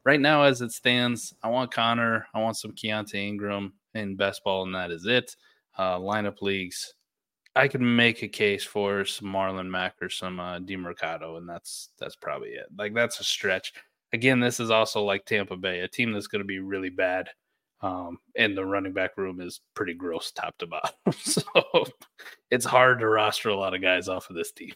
right 0.05 0.21
now, 0.21 0.43
as 0.43 0.61
it 0.61 0.73
stands, 0.73 1.35
I 1.43 1.49
want 1.49 1.73
Conner, 1.73 2.27
I 2.35 2.41
want 2.41 2.59
some 2.59 2.73
Keaontay 2.73 3.15
Ingram 3.15 3.73
in 3.95 4.17
best 4.17 4.45
ball, 4.45 4.65
and 4.65 4.75
that 4.75 4.91
is 4.91 5.07
it. 5.07 5.37
Uh, 5.79 5.99
lineup 5.99 6.43
leagues, 6.43 6.95
I 7.55 7.69
could 7.69 7.81
make 7.81 8.23
a 8.23 8.29
case 8.29 8.65
for 8.65 9.05
some 9.07 9.29
Marlon 9.29 9.71
Mack 9.71 9.95
or 10.03 10.11
some 10.11 10.39
uh, 10.39 10.59
Demercado, 10.59 11.39
and 11.39 11.49
that's 11.49 11.91
that's 11.99 12.17
probably 12.17 12.51
it. 12.51 12.67
Like 12.77 12.95
that's 12.95 13.21
a 13.21 13.25
stretch 13.25 13.73
again, 14.17 14.41
this 14.41 14.61
is 14.61 14.71
also 14.71 15.03
like 15.03 15.27
Tampa 15.27 15.57
Bay, 15.57 15.81
a 15.81 15.89
team 15.89 16.13
that's 16.13 16.27
going 16.27 16.41
to 16.41 16.47
be 16.47 16.59
really 16.59 16.89
bad. 16.89 17.29
Um, 17.83 18.19
and 18.35 18.57
the 18.57 18.65
running 18.65 18.95
back 18.95 19.19
room 19.19 19.43
is 19.43 19.61
pretty 19.75 19.93
gross 19.93 20.33
top 20.33 20.57
to 20.59 20.67
bottom. 20.67 20.95
so 21.19 21.43
it's 22.51 22.65
hard 22.65 23.01
to 23.01 23.09
roster 23.09 23.51
a 23.51 23.57
lot 23.57 23.75
of 23.75 23.83
guys 23.83 24.09
off 24.09 24.31
of 24.31 24.37
this 24.37 24.53
team. 24.53 24.73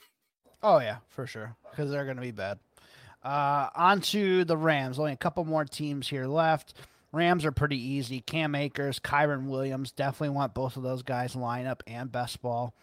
Oh, 0.63 0.79
yeah, 0.79 0.99
for 1.09 1.27
sure. 1.27 1.57
Because 1.71 1.91
they're 1.91 2.05
going 2.05 2.19
to 2.19 2.23
be 2.23 2.33
bad. 2.33 2.59
Uh, 3.23 3.69
on 3.75 4.03
to 4.03 4.45
the 4.45 4.59
Rams. 4.59 4.99
Only 4.99 5.13
a 5.13 5.17
couple 5.17 5.43
more 5.47 5.65
teams 5.65 6.07
here 6.07 6.27
left. 6.27 6.75
Rams 7.11 7.47
are 7.47 7.53
pretty 7.53 7.83
easy. 7.83 8.21
Cam 8.21 8.55
Akers, 8.55 9.01
Kyren 9.01 9.47
Williams. 9.47 9.91
Definitely 9.91 10.37
want 10.37 10.53
both 10.53 10.77
of 10.77 10.83
those 10.83 11.03
guys 11.03 11.35
lineup 11.35 11.81
and 11.87 12.13
best 12.13 12.43
ball. 12.43 12.75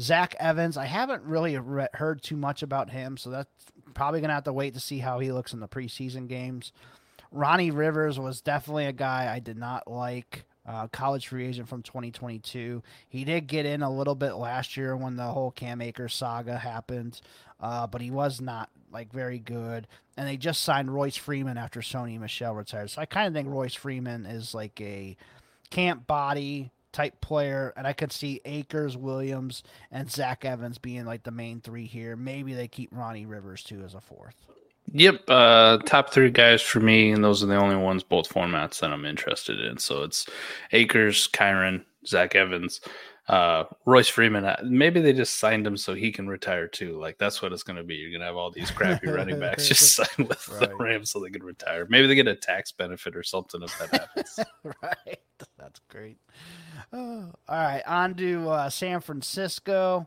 Zach 0.00 0.34
Evans, 0.38 0.76
I 0.76 0.84
haven't 0.84 1.22
really 1.24 1.56
re- 1.58 1.88
heard 1.94 2.22
too 2.22 2.36
much 2.36 2.62
about 2.62 2.90
him, 2.90 3.16
so 3.16 3.30
that's 3.30 3.50
probably 3.92 4.20
going 4.20 4.28
to 4.28 4.34
have 4.34 4.44
to 4.44 4.52
wait 4.52 4.74
to 4.74 4.80
see 4.80 4.98
how 4.98 5.18
he 5.18 5.32
looks 5.32 5.52
in 5.52 5.60
the 5.60 5.68
preseason 5.68 6.28
games. 6.28 6.72
Ronnie 7.30 7.70
Rivers 7.70 8.18
was 8.18 8.40
definitely 8.40 8.86
a 8.86 8.92
guy 8.92 9.32
I 9.32 9.38
did 9.38 9.56
not 9.56 9.90
like. 9.90 10.44
Uh, 10.64 10.86
college 10.86 11.26
free 11.26 11.46
agent 11.46 11.68
from 11.68 11.82
2022. 11.82 12.84
He 13.08 13.24
did 13.24 13.48
get 13.48 13.66
in 13.66 13.82
a 13.82 13.90
little 13.90 14.14
bit 14.14 14.34
last 14.34 14.76
year 14.76 14.96
when 14.96 15.16
the 15.16 15.24
whole 15.24 15.50
Cam 15.50 15.80
Akers 15.80 16.14
saga 16.14 16.56
happened, 16.56 17.20
uh, 17.58 17.88
but 17.88 18.00
he 18.00 18.12
was 18.12 18.40
not 18.40 18.70
like 18.92 19.12
very 19.12 19.40
good. 19.40 19.88
And 20.16 20.28
they 20.28 20.36
just 20.36 20.62
signed 20.62 20.94
Royce 20.94 21.16
Freeman 21.16 21.58
after 21.58 21.80
Sony 21.80 22.20
Michel 22.20 22.54
retired. 22.54 22.90
So 22.90 23.02
I 23.02 23.06
kind 23.06 23.26
of 23.26 23.34
think 23.34 23.48
Royce 23.48 23.74
Freeman 23.74 24.24
is 24.24 24.54
like 24.54 24.80
a 24.80 25.16
camp 25.70 26.06
body 26.06 26.70
type 26.92 27.20
player, 27.20 27.72
and 27.76 27.86
I 27.86 27.92
could 27.92 28.12
see 28.12 28.40
Akers, 28.44 28.96
Williams, 28.96 29.62
and 29.90 30.10
Zach 30.10 30.44
Evans 30.44 30.78
being 30.78 31.04
like 31.04 31.22
the 31.22 31.30
main 31.30 31.60
three 31.60 31.86
here. 31.86 32.16
Maybe 32.16 32.54
they 32.54 32.68
keep 32.68 32.90
Ronnie 32.92 33.26
Rivers 33.26 33.62
too 33.62 33.82
as 33.84 33.94
a 33.94 34.00
fourth. 34.00 34.36
Yep, 34.92 35.22
uh, 35.28 35.78
top 35.78 36.10
three 36.10 36.30
guys 36.30 36.60
for 36.60 36.80
me, 36.80 37.12
and 37.12 37.24
those 37.24 37.42
are 37.42 37.46
the 37.46 37.56
only 37.56 37.76
ones 37.76 38.02
both 38.02 38.28
formats 38.28 38.80
that 38.80 38.90
I'm 38.90 39.06
interested 39.06 39.60
in. 39.60 39.78
So 39.78 40.02
it's 40.02 40.26
Akers, 40.72 41.28
Kyren, 41.28 41.84
Zach 42.06 42.34
Evans, 42.34 42.80
uh, 43.32 43.64
Royce 43.86 44.08
Freeman. 44.08 44.44
Uh, 44.44 44.60
maybe 44.62 45.00
they 45.00 45.14
just 45.14 45.38
signed 45.38 45.66
him 45.66 45.74
so 45.74 45.94
he 45.94 46.12
can 46.12 46.28
retire 46.28 46.68
too. 46.68 46.98
Like 47.00 47.16
that's 47.16 47.40
what 47.40 47.50
it's 47.50 47.62
going 47.62 47.78
to 47.78 47.82
be. 47.82 47.94
You're 47.94 48.10
going 48.10 48.20
to 48.20 48.26
have 48.26 48.36
all 48.36 48.50
these 48.50 48.70
crappy 48.70 49.08
running 49.08 49.40
backs 49.40 49.66
just 49.66 49.94
sign 49.96 50.28
with 50.28 50.46
right. 50.50 50.68
the 50.68 50.76
Rams 50.76 51.10
so 51.10 51.18
they 51.18 51.30
can 51.30 51.42
retire. 51.42 51.86
Maybe 51.88 52.06
they 52.06 52.14
get 52.14 52.28
a 52.28 52.36
tax 52.36 52.72
benefit 52.72 53.16
or 53.16 53.22
something 53.22 53.62
if 53.62 53.78
that 53.78 53.90
happens. 53.90 54.38
right, 54.82 55.18
that's 55.58 55.80
great. 55.88 56.18
Oh, 56.92 57.30
all 57.48 57.56
right, 57.56 57.82
on 57.86 58.14
to 58.16 58.50
uh, 58.50 58.68
San 58.68 59.00
Francisco. 59.00 60.06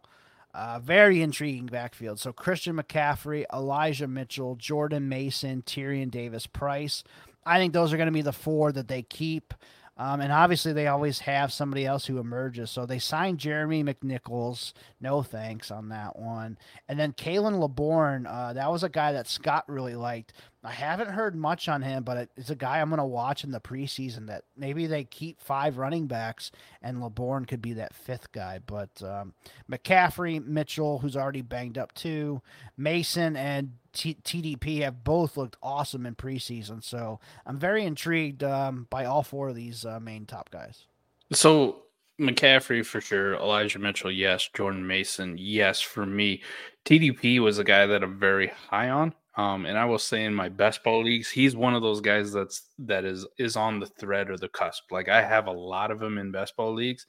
Uh, 0.53 0.80
very 0.80 1.23
intriguing 1.23 1.65
backfield. 1.65 2.19
So 2.19 2.31
Christian 2.31 2.77
McCaffrey, 2.77 3.43
Elijah 3.52 4.07
Mitchell, 4.07 4.56
Jordan 4.56 5.10
Mason, 5.10 5.64
Tyrion 5.64 6.11
Davis 6.11 6.45
Price. 6.45 7.03
I 7.43 7.57
think 7.57 7.73
those 7.73 7.91
are 7.91 7.97
going 7.97 8.06
to 8.06 8.14
be 8.14 8.22
the 8.22 8.31
four 8.31 8.72
that 8.72 8.88
they 8.88 9.02
keep. 9.02 9.53
Um, 9.98 10.20
and 10.20 10.32
obviously, 10.32 10.74
they 10.74 10.88
always 10.88 11.20
have 11.20 11.54
somebody 11.54 11.86
else 11.86 12.06
who 12.06 12.18
emerges. 12.18 12.70
So 12.70 12.86
they 12.86 13.00
signed 13.00 13.38
Jeremy 13.40 13.84
McNichols. 13.84 14.74
No 15.00 15.24
thanks 15.24 15.72
on 15.72 15.90
that 15.90 16.20
one. 16.20 16.58
And 16.90 17.00
then 17.00 17.14
Khalan 17.14 17.60
Laborn, 17.60 18.28
uh, 18.28 18.54
that 18.54 18.72
was 18.72 18.84
a 18.84 18.90
guy 18.90 19.14
that 19.14 19.28
Scott 19.28 19.64
really 19.68 19.96
liked. 19.96 20.34
I 20.66 20.72
haven't 20.72 21.10
heard 21.10 21.36
much 21.36 21.70
on 21.70 21.84
him, 21.84 22.04
but 22.04 22.28
it's 22.36 22.50
a 22.50 22.56
guy 22.56 22.82
I'm 22.82 22.90
going 22.90 22.98
to 22.98 23.06
watch 23.06 23.44
in 23.44 23.52
the 23.52 23.62
preseason 23.62 24.26
that 24.28 24.46
maybe 24.58 24.88
they 24.88 25.04
keep 25.04 25.40
five 25.40 25.78
running 25.78 26.08
backs 26.08 26.52
and 26.82 27.02
Laborn 27.02 27.46
could 27.46 27.62
be 27.62 27.74
that 27.74 27.94
fifth 27.94 28.32
guy. 28.32 28.60
But 28.66 28.90
um, 29.04 29.34
McCaffrey, 29.72 30.44
Mitchell, 30.44 30.98
who's 31.00 31.16
already 31.16 31.44
banged 31.44 31.78
up 31.78 31.94
too, 31.94 32.42
Mason 32.78 33.36
and 33.36 33.74
T- 33.94 34.18
TDP 34.24 34.82
have 34.82 35.04
both 35.04 35.38
looked 35.38 35.56
awesome 35.62 36.06
in 36.06 36.16
preseason. 36.16 36.84
So 36.84 37.20
I'm 37.46 37.60
very 37.60 37.86
intrigued 37.86 38.44
um, 38.44 38.88
by 38.90 39.06
all 39.06 39.22
four 39.22 39.50
of 39.50 39.56
these 39.56 39.86
uh, 39.86 40.00
main 40.00 40.26
top 40.26 40.50
guys. 40.50 40.88
So 41.32 41.84
McCaffrey 42.20 42.84
for 42.84 43.02
sure, 43.02 43.36
Elijah 43.36 43.80
Mitchell, 43.80 44.12
yes, 44.12 44.50
Jordan 44.54 44.86
Mason, 44.88 45.36
yes, 45.38 45.80
for 45.80 46.08
me. 46.08 46.42
TDP 46.86 47.40
was 47.40 47.60
a 47.60 47.64
guy 47.64 47.86
that 47.86 48.04
I'm 48.04 48.20
very 48.20 48.48
high 48.48 48.90
on. 48.90 49.14
Um, 49.38 49.66
and 49.66 49.78
I 49.78 49.86
will 49.86 49.99
say 49.99 50.24
in 50.24 50.34
my 50.34 50.48
best 50.48 50.84
ball 50.84 51.03
leagues, 51.03 51.30
he's 51.30 51.56
one 51.56 51.76
of 51.76 51.82
those 51.82 51.99
guys 51.99 52.32
that's 52.32 52.70
that 52.80 53.03
is 53.03 53.26
is 53.38 53.57
on 53.57 53.80
the 53.80 53.86
thread 53.86 54.30
or 54.30 54.38
the 54.38 54.48
cusp. 54.48 54.91
Like 54.91 55.10
I 55.10 55.22
have 55.22 55.48
a 55.48 55.52
lot 55.52 55.91
of 55.91 55.99
them 55.99 56.18
in 56.18 56.32
best 56.32 56.56
ball 56.56 56.74
leagues, 56.74 57.06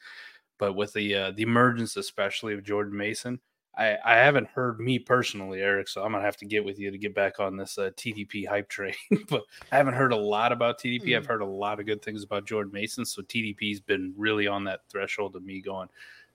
but 0.59 0.75
with 0.75 0.93
the 0.93 1.15
uh, 1.15 1.31
the 1.31 1.43
emergence, 1.43 1.97
especially 1.97 2.55
of 2.55 2.65
Jordan 2.65 2.97
Mason, 2.97 3.39
I 3.77 3.97
I 4.05 4.17
haven't 4.17 4.49
heard 4.49 4.81
me 4.81 4.99
personally, 4.99 5.61
Eric. 5.61 5.87
So 5.87 6.03
I'm 6.03 6.11
gonna 6.11 6.25
have 6.25 6.37
to 6.39 6.47
get 6.47 6.65
with 6.65 6.81
you 6.81 6.91
to 6.91 6.99
get 6.99 7.15
back 7.15 7.39
on 7.39 7.57
this 7.57 7.79
uh, 7.79 7.91
TDP 7.97 8.47
hype 8.49 8.69
train. 8.69 8.95
but 9.29 9.43
I 9.71 9.77
haven't 9.77 9.95
heard 9.95 10.13
a 10.13 10.17
lot 10.17 10.51
about 10.51 10.81
TDP. 10.81 11.03
Mm-hmm. 11.03 11.17
I've 11.17 11.27
heard 11.27 11.43
a 11.43 11.47
lot 11.47 11.79
of 11.79 11.87
good 11.87 12.03
things 12.03 12.25
about 12.25 12.47
Jordan 12.47 12.73
Mason. 12.73 13.05
So 13.05 13.23
TDP's 13.23 13.81
been 13.81 14.13
really 14.17 14.49
on 14.49 14.65
that 14.65 14.81
threshold 14.91 15.37
of 15.37 15.45
me 15.45 15.61
going, 15.61 15.89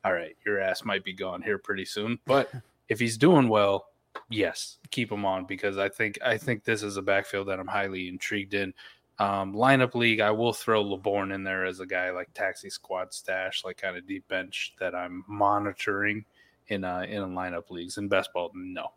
all 0.06 0.14
right, 0.14 0.38
your 0.46 0.62
ass 0.62 0.86
might 0.86 1.04
be 1.04 1.14
gone 1.14 1.42
here 1.42 1.58
pretty 1.58 1.86
soon. 1.86 2.18
But 2.26 2.50
if 2.88 3.00
he's 3.00 3.18
doing 3.18 3.50
well, 3.50 3.88
yes, 4.30 4.78
keep 4.90 5.12
him 5.12 5.26
on 5.26 5.46
because 5.46 5.78
I 5.78 5.90
think 5.90 6.20
I 6.24 6.38
think 6.38 6.64
this 6.64 6.84
is 6.84 6.98
a 6.98 7.02
backfield 7.02 7.48
that 7.48 7.60
I'm 7.60 7.68
highly 7.68 8.08
intrigued 8.08 8.54
in. 8.54 8.74
Um, 9.20 9.54
lineup 9.54 9.94
league, 9.94 10.20
I 10.20 10.32
will 10.32 10.54
throw 10.54 10.82
Laborn 10.82 11.32
in 11.32 11.44
there 11.44 11.66
as 11.66 11.80
a 11.80 11.86
guy 11.86 12.10
like 12.10 12.34
taxi 12.34 12.70
squad 12.70 13.14
stash, 13.14 13.64
like 13.64 13.78
kind 13.78 13.96
of 13.96 14.08
deep 14.08 14.28
bench 14.28 14.74
that 14.80 14.96
I'm 14.96 15.24
monitoring 15.28 16.26
in 16.70 16.84
uh 16.84 17.06
in 17.08 17.22
lineup 17.34 17.70
leagues. 17.70 17.98
In 17.98 18.08
best 18.08 18.34
ball, 18.34 18.52
no. 18.56 18.88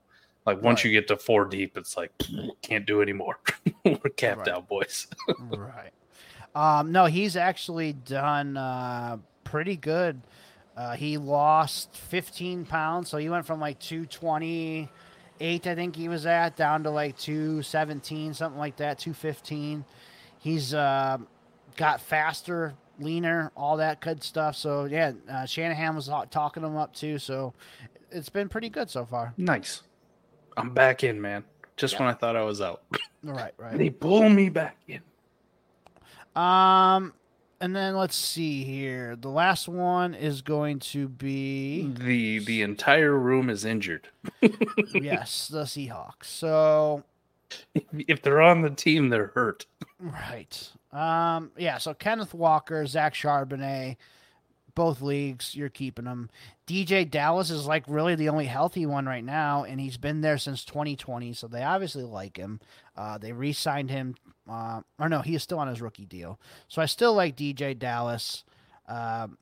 Like 0.46 0.62
once 0.62 0.78
right. 0.80 0.92
you 0.92 1.00
get 1.00 1.08
to 1.08 1.16
four 1.16 1.44
deep, 1.44 1.76
it's 1.76 1.96
like 1.96 2.12
can't 2.62 2.86
do 2.86 3.02
anymore. 3.02 3.38
We're 3.84 3.96
capped 4.16 4.46
right. 4.46 4.48
out, 4.48 4.68
boys. 4.68 5.06
right. 5.38 5.92
Um, 6.54 6.92
no, 6.92 7.06
he's 7.06 7.36
actually 7.36 7.92
done 7.92 8.56
uh, 8.56 9.18
pretty 9.42 9.76
good. 9.76 10.20
Uh, 10.76 10.94
he 10.94 11.18
lost 11.18 11.96
15 11.96 12.64
pounds, 12.64 13.08
so 13.08 13.18
he 13.18 13.28
went 13.28 13.46
from 13.46 13.60
like 13.60 13.78
220 13.78 14.88
eight, 15.40 15.66
I 15.66 15.74
think 15.74 15.96
he 15.96 16.08
was 16.08 16.26
at, 16.26 16.56
down 16.56 16.82
to 16.84 16.90
like 16.90 17.18
217, 17.18 18.34
something 18.34 18.58
like 18.58 18.76
that, 18.76 18.98
215. 18.98 19.84
He's 20.38 20.74
uh, 20.74 21.18
got 21.76 22.00
faster, 22.00 22.74
leaner, 22.98 23.50
all 23.56 23.76
that 23.78 24.00
good 24.00 24.22
stuff. 24.22 24.56
So, 24.56 24.84
yeah, 24.84 25.12
uh, 25.30 25.46
Shanahan 25.46 25.94
was 25.94 26.10
talking 26.30 26.62
him 26.62 26.76
up 26.76 26.94
too. 26.94 27.18
So, 27.18 27.54
it's 28.10 28.28
been 28.28 28.48
pretty 28.48 28.68
good 28.68 28.88
so 28.88 29.04
far. 29.04 29.34
Nice. 29.36 29.82
I'm 30.56 30.70
back 30.70 31.02
in, 31.02 31.20
man. 31.20 31.44
Just 31.76 31.94
yeah. 31.94 32.00
when 32.00 32.08
I 32.08 32.12
thought 32.12 32.36
I 32.36 32.42
was 32.42 32.60
out. 32.60 32.82
Right, 33.22 33.52
right. 33.58 33.76
they 33.78 33.90
pull 33.90 34.28
me 34.28 34.48
back 34.48 34.76
in. 34.86 35.00
Um, 36.40 37.12
and 37.60 37.74
then 37.74 37.96
let's 37.96 38.16
see 38.16 38.64
here. 38.64 39.16
The 39.16 39.28
last 39.28 39.68
one 39.68 40.14
is 40.14 40.42
going 40.42 40.78
to 40.80 41.08
be 41.08 41.82
The 41.88 42.38
the 42.40 42.62
entire 42.62 43.14
room 43.18 43.48
is 43.50 43.64
injured. 43.64 44.08
yes, 44.92 45.48
the 45.48 45.62
Seahawks. 45.64 46.24
So 46.24 47.04
If 47.92 48.22
they're 48.22 48.42
on 48.42 48.62
the 48.62 48.70
team, 48.70 49.08
they're 49.08 49.28
hurt. 49.34 49.66
right, 50.00 50.70
um, 50.92 51.52
yeah. 51.56 51.78
So 51.78 51.94
Kenneth 51.94 52.34
Walker, 52.34 52.84
Zach 52.86 53.14
Charbonnet, 53.14 53.96
both 54.74 55.00
leagues, 55.00 55.54
you're 55.54 55.68
keeping 55.68 56.04
them. 56.04 56.30
DeeJay 56.66 57.10
Dallas 57.10 57.50
is 57.50 57.66
like 57.66 57.84
really 57.86 58.14
the 58.14 58.28
only 58.28 58.46
healthy 58.46 58.86
one 58.86 59.06
right 59.06 59.24
now, 59.24 59.64
and 59.64 59.80
he's 59.80 59.96
been 59.98 60.20
there 60.20 60.38
since 60.38 60.64
2020, 60.64 61.32
so 61.32 61.46
they 61.46 61.62
obviously 61.62 62.02
like 62.04 62.36
him. 62.36 62.60
Uh, 62.96 63.18
they 63.18 63.32
re-signed 63.32 63.90
him, 63.90 64.14
uh, 64.48 64.80
or 64.98 65.08
no, 65.08 65.20
he 65.20 65.34
is 65.34 65.42
still 65.42 65.58
on 65.58 65.68
his 65.68 65.80
rookie 65.80 66.06
deal. 66.06 66.38
So 66.68 66.80
I 66.80 66.86
still 66.86 67.14
like 67.14 67.36
DeeJay 67.36 67.78
Dallas. 67.78 68.44
Um, 68.86 69.38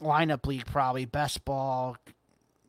lineup 0.00 0.46
league 0.46 0.66
probably 0.66 1.04
best 1.04 1.44
ball. 1.44 1.96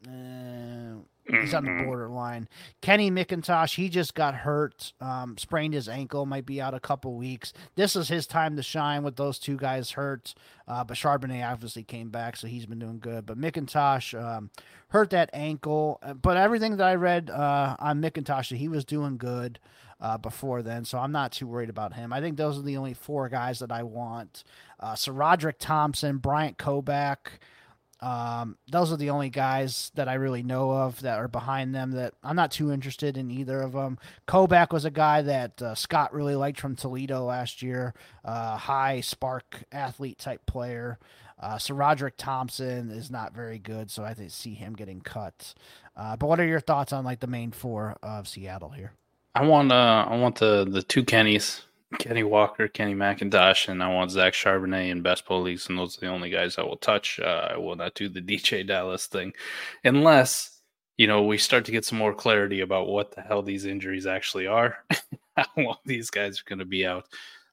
Uh, 0.07 0.99
he's 1.27 1.53
on 1.53 1.65
the 1.65 1.83
borderline. 1.85 2.47
Kenny 2.81 3.09
McIntosh, 3.11 3.75
he 3.75 3.89
just 3.89 4.13
got 4.13 4.35
hurt, 4.35 4.93
um, 4.99 5.37
sprained 5.37 5.73
his 5.73 5.87
ankle, 5.87 6.25
might 6.25 6.45
be 6.45 6.61
out 6.61 6.73
a 6.73 6.79
couple 6.79 7.15
weeks. 7.15 7.53
This 7.75 7.95
is 7.95 8.07
his 8.09 8.27
time 8.27 8.55
to 8.55 8.63
shine 8.63 9.03
with 9.03 9.15
those 9.15 9.39
two 9.39 9.57
guys 9.57 9.91
hurt. 9.91 10.33
Uh, 10.67 10.83
but 10.83 10.97
Charbonnet 10.97 11.49
obviously 11.49 11.83
came 11.83 12.09
back, 12.09 12.35
so 12.37 12.47
he's 12.47 12.65
been 12.65 12.79
doing 12.79 12.99
good. 12.99 13.25
But 13.25 13.37
McIntosh 13.39 14.19
um, 14.21 14.49
hurt 14.89 15.09
that 15.11 15.29
ankle. 15.33 15.99
uh, 16.03 16.13
But 16.13 16.37
everything 16.37 16.77
that 16.77 16.87
I 16.87 16.95
read 16.95 17.29
uh, 17.29 17.75
on 17.79 18.01
McIntosh, 18.01 18.55
he 18.55 18.67
was 18.67 18.85
doing 18.85 19.17
good 19.17 19.59
uh, 19.99 20.17
before 20.17 20.61
then, 20.61 20.83
so 20.83 20.97
I'm 20.99 21.11
not 21.13 21.31
too 21.31 21.47
worried 21.47 21.69
about 21.69 21.93
him. 21.93 22.11
I 22.11 22.19
think 22.19 22.35
those 22.35 22.57
are 22.59 22.61
the 22.63 22.75
only 22.77 22.93
four 22.93 23.29
guys 23.29 23.59
that 23.59 23.71
I 23.71 23.83
want. 23.83 24.43
Uh, 24.79 24.95
so 24.95 25.13
Roderick 25.13 25.59
Thompson, 25.59 26.17
Bryant 26.17 26.57
Koback. 26.57 27.17
Um, 28.03 28.57
those 28.69 28.91
are 28.91 28.97
the 28.97 29.11
only 29.11 29.29
guys 29.29 29.89
that 29.95 30.09
I 30.09 30.15
really 30.15 30.43
know 30.43 30.71
of 30.71 30.99
that 31.03 31.19
are 31.19 31.29
behind 31.29 31.73
them 31.73 31.91
that 31.91 32.13
I'm 32.21 32.35
not 32.35 32.51
too 32.51 32.69
interested 32.69 33.15
in 33.15 33.31
either 33.31 33.61
of 33.61 33.71
them. 33.71 33.97
Koback 34.27 34.73
was 34.73 34.83
a 34.83 34.91
guy 34.91 35.21
that 35.21 35.61
uh, 35.61 35.73
Scott 35.73 36.13
really 36.13 36.35
liked 36.35 36.59
from 36.59 36.75
Toledo 36.75 37.23
last 37.23 37.61
year, 37.61 37.93
uh, 38.25 38.57
high 38.57 38.99
spark 38.99 39.63
athlete 39.71 40.17
type 40.17 40.45
player. 40.45 40.99
Uh, 41.39 41.57
so 41.57 41.73
Roderick 41.73 42.15
Thompson 42.17 42.91
is 42.91 43.09
not 43.09 43.33
very 43.33 43.57
good, 43.57 43.89
so 43.89 44.03
I 44.03 44.13
see 44.27 44.53
him 44.53 44.73
getting 44.73 44.99
cut. 44.99 45.53
Uh, 45.95 46.17
but 46.17 46.27
what 46.27 46.41
are 46.41 46.45
your 46.45 46.59
thoughts 46.59 46.91
on 46.91 47.05
like 47.05 47.21
the 47.21 47.27
main 47.27 47.53
four 47.53 47.95
of 48.03 48.27
Seattle 48.27 48.69
here? 48.69 48.91
I 49.33 49.45
want 49.45 49.71
uh 49.71 50.05
I 50.09 50.17
want 50.17 50.39
the 50.39 50.65
the 50.69 50.83
two 50.83 51.03
Kennys, 51.03 51.61
Kenny 51.99 52.23
Walker, 52.23 52.67
Kenny 52.67 52.93
McIntosh, 52.93 53.67
and 53.67 53.83
I 53.83 53.93
want 53.93 54.11
Zach 54.11 54.33
Charbonnet 54.33 54.89
in 54.89 55.01
best 55.01 55.25
ball 55.25 55.41
leagues, 55.41 55.69
and 55.69 55.77
those 55.77 55.97
are 55.97 56.01
the 56.01 56.07
only 56.07 56.29
guys 56.29 56.57
I 56.57 56.63
will 56.63 56.77
touch. 56.77 57.19
Uh, 57.19 57.49
I 57.51 57.57
will 57.57 57.75
not 57.75 57.95
do 57.95 58.09
the 58.09 58.21
DJ 58.21 58.65
Dallas 58.65 59.07
thing, 59.07 59.33
unless 59.83 60.61
you 60.97 61.07
know 61.07 61.23
we 61.23 61.37
start 61.37 61.65
to 61.65 61.71
get 61.71 61.85
some 61.85 61.97
more 61.97 62.13
clarity 62.13 62.61
about 62.61 62.87
what 62.87 63.11
the 63.15 63.21
hell 63.21 63.41
these 63.41 63.65
injuries 63.65 64.05
actually 64.05 64.47
are. 64.47 64.77
How 65.35 65.45
long 65.57 65.77
these 65.85 66.11
guys 66.11 66.39
are 66.39 66.47
going 66.47 66.59
to 66.59 66.65
be 66.65 66.85
out. 66.85 67.05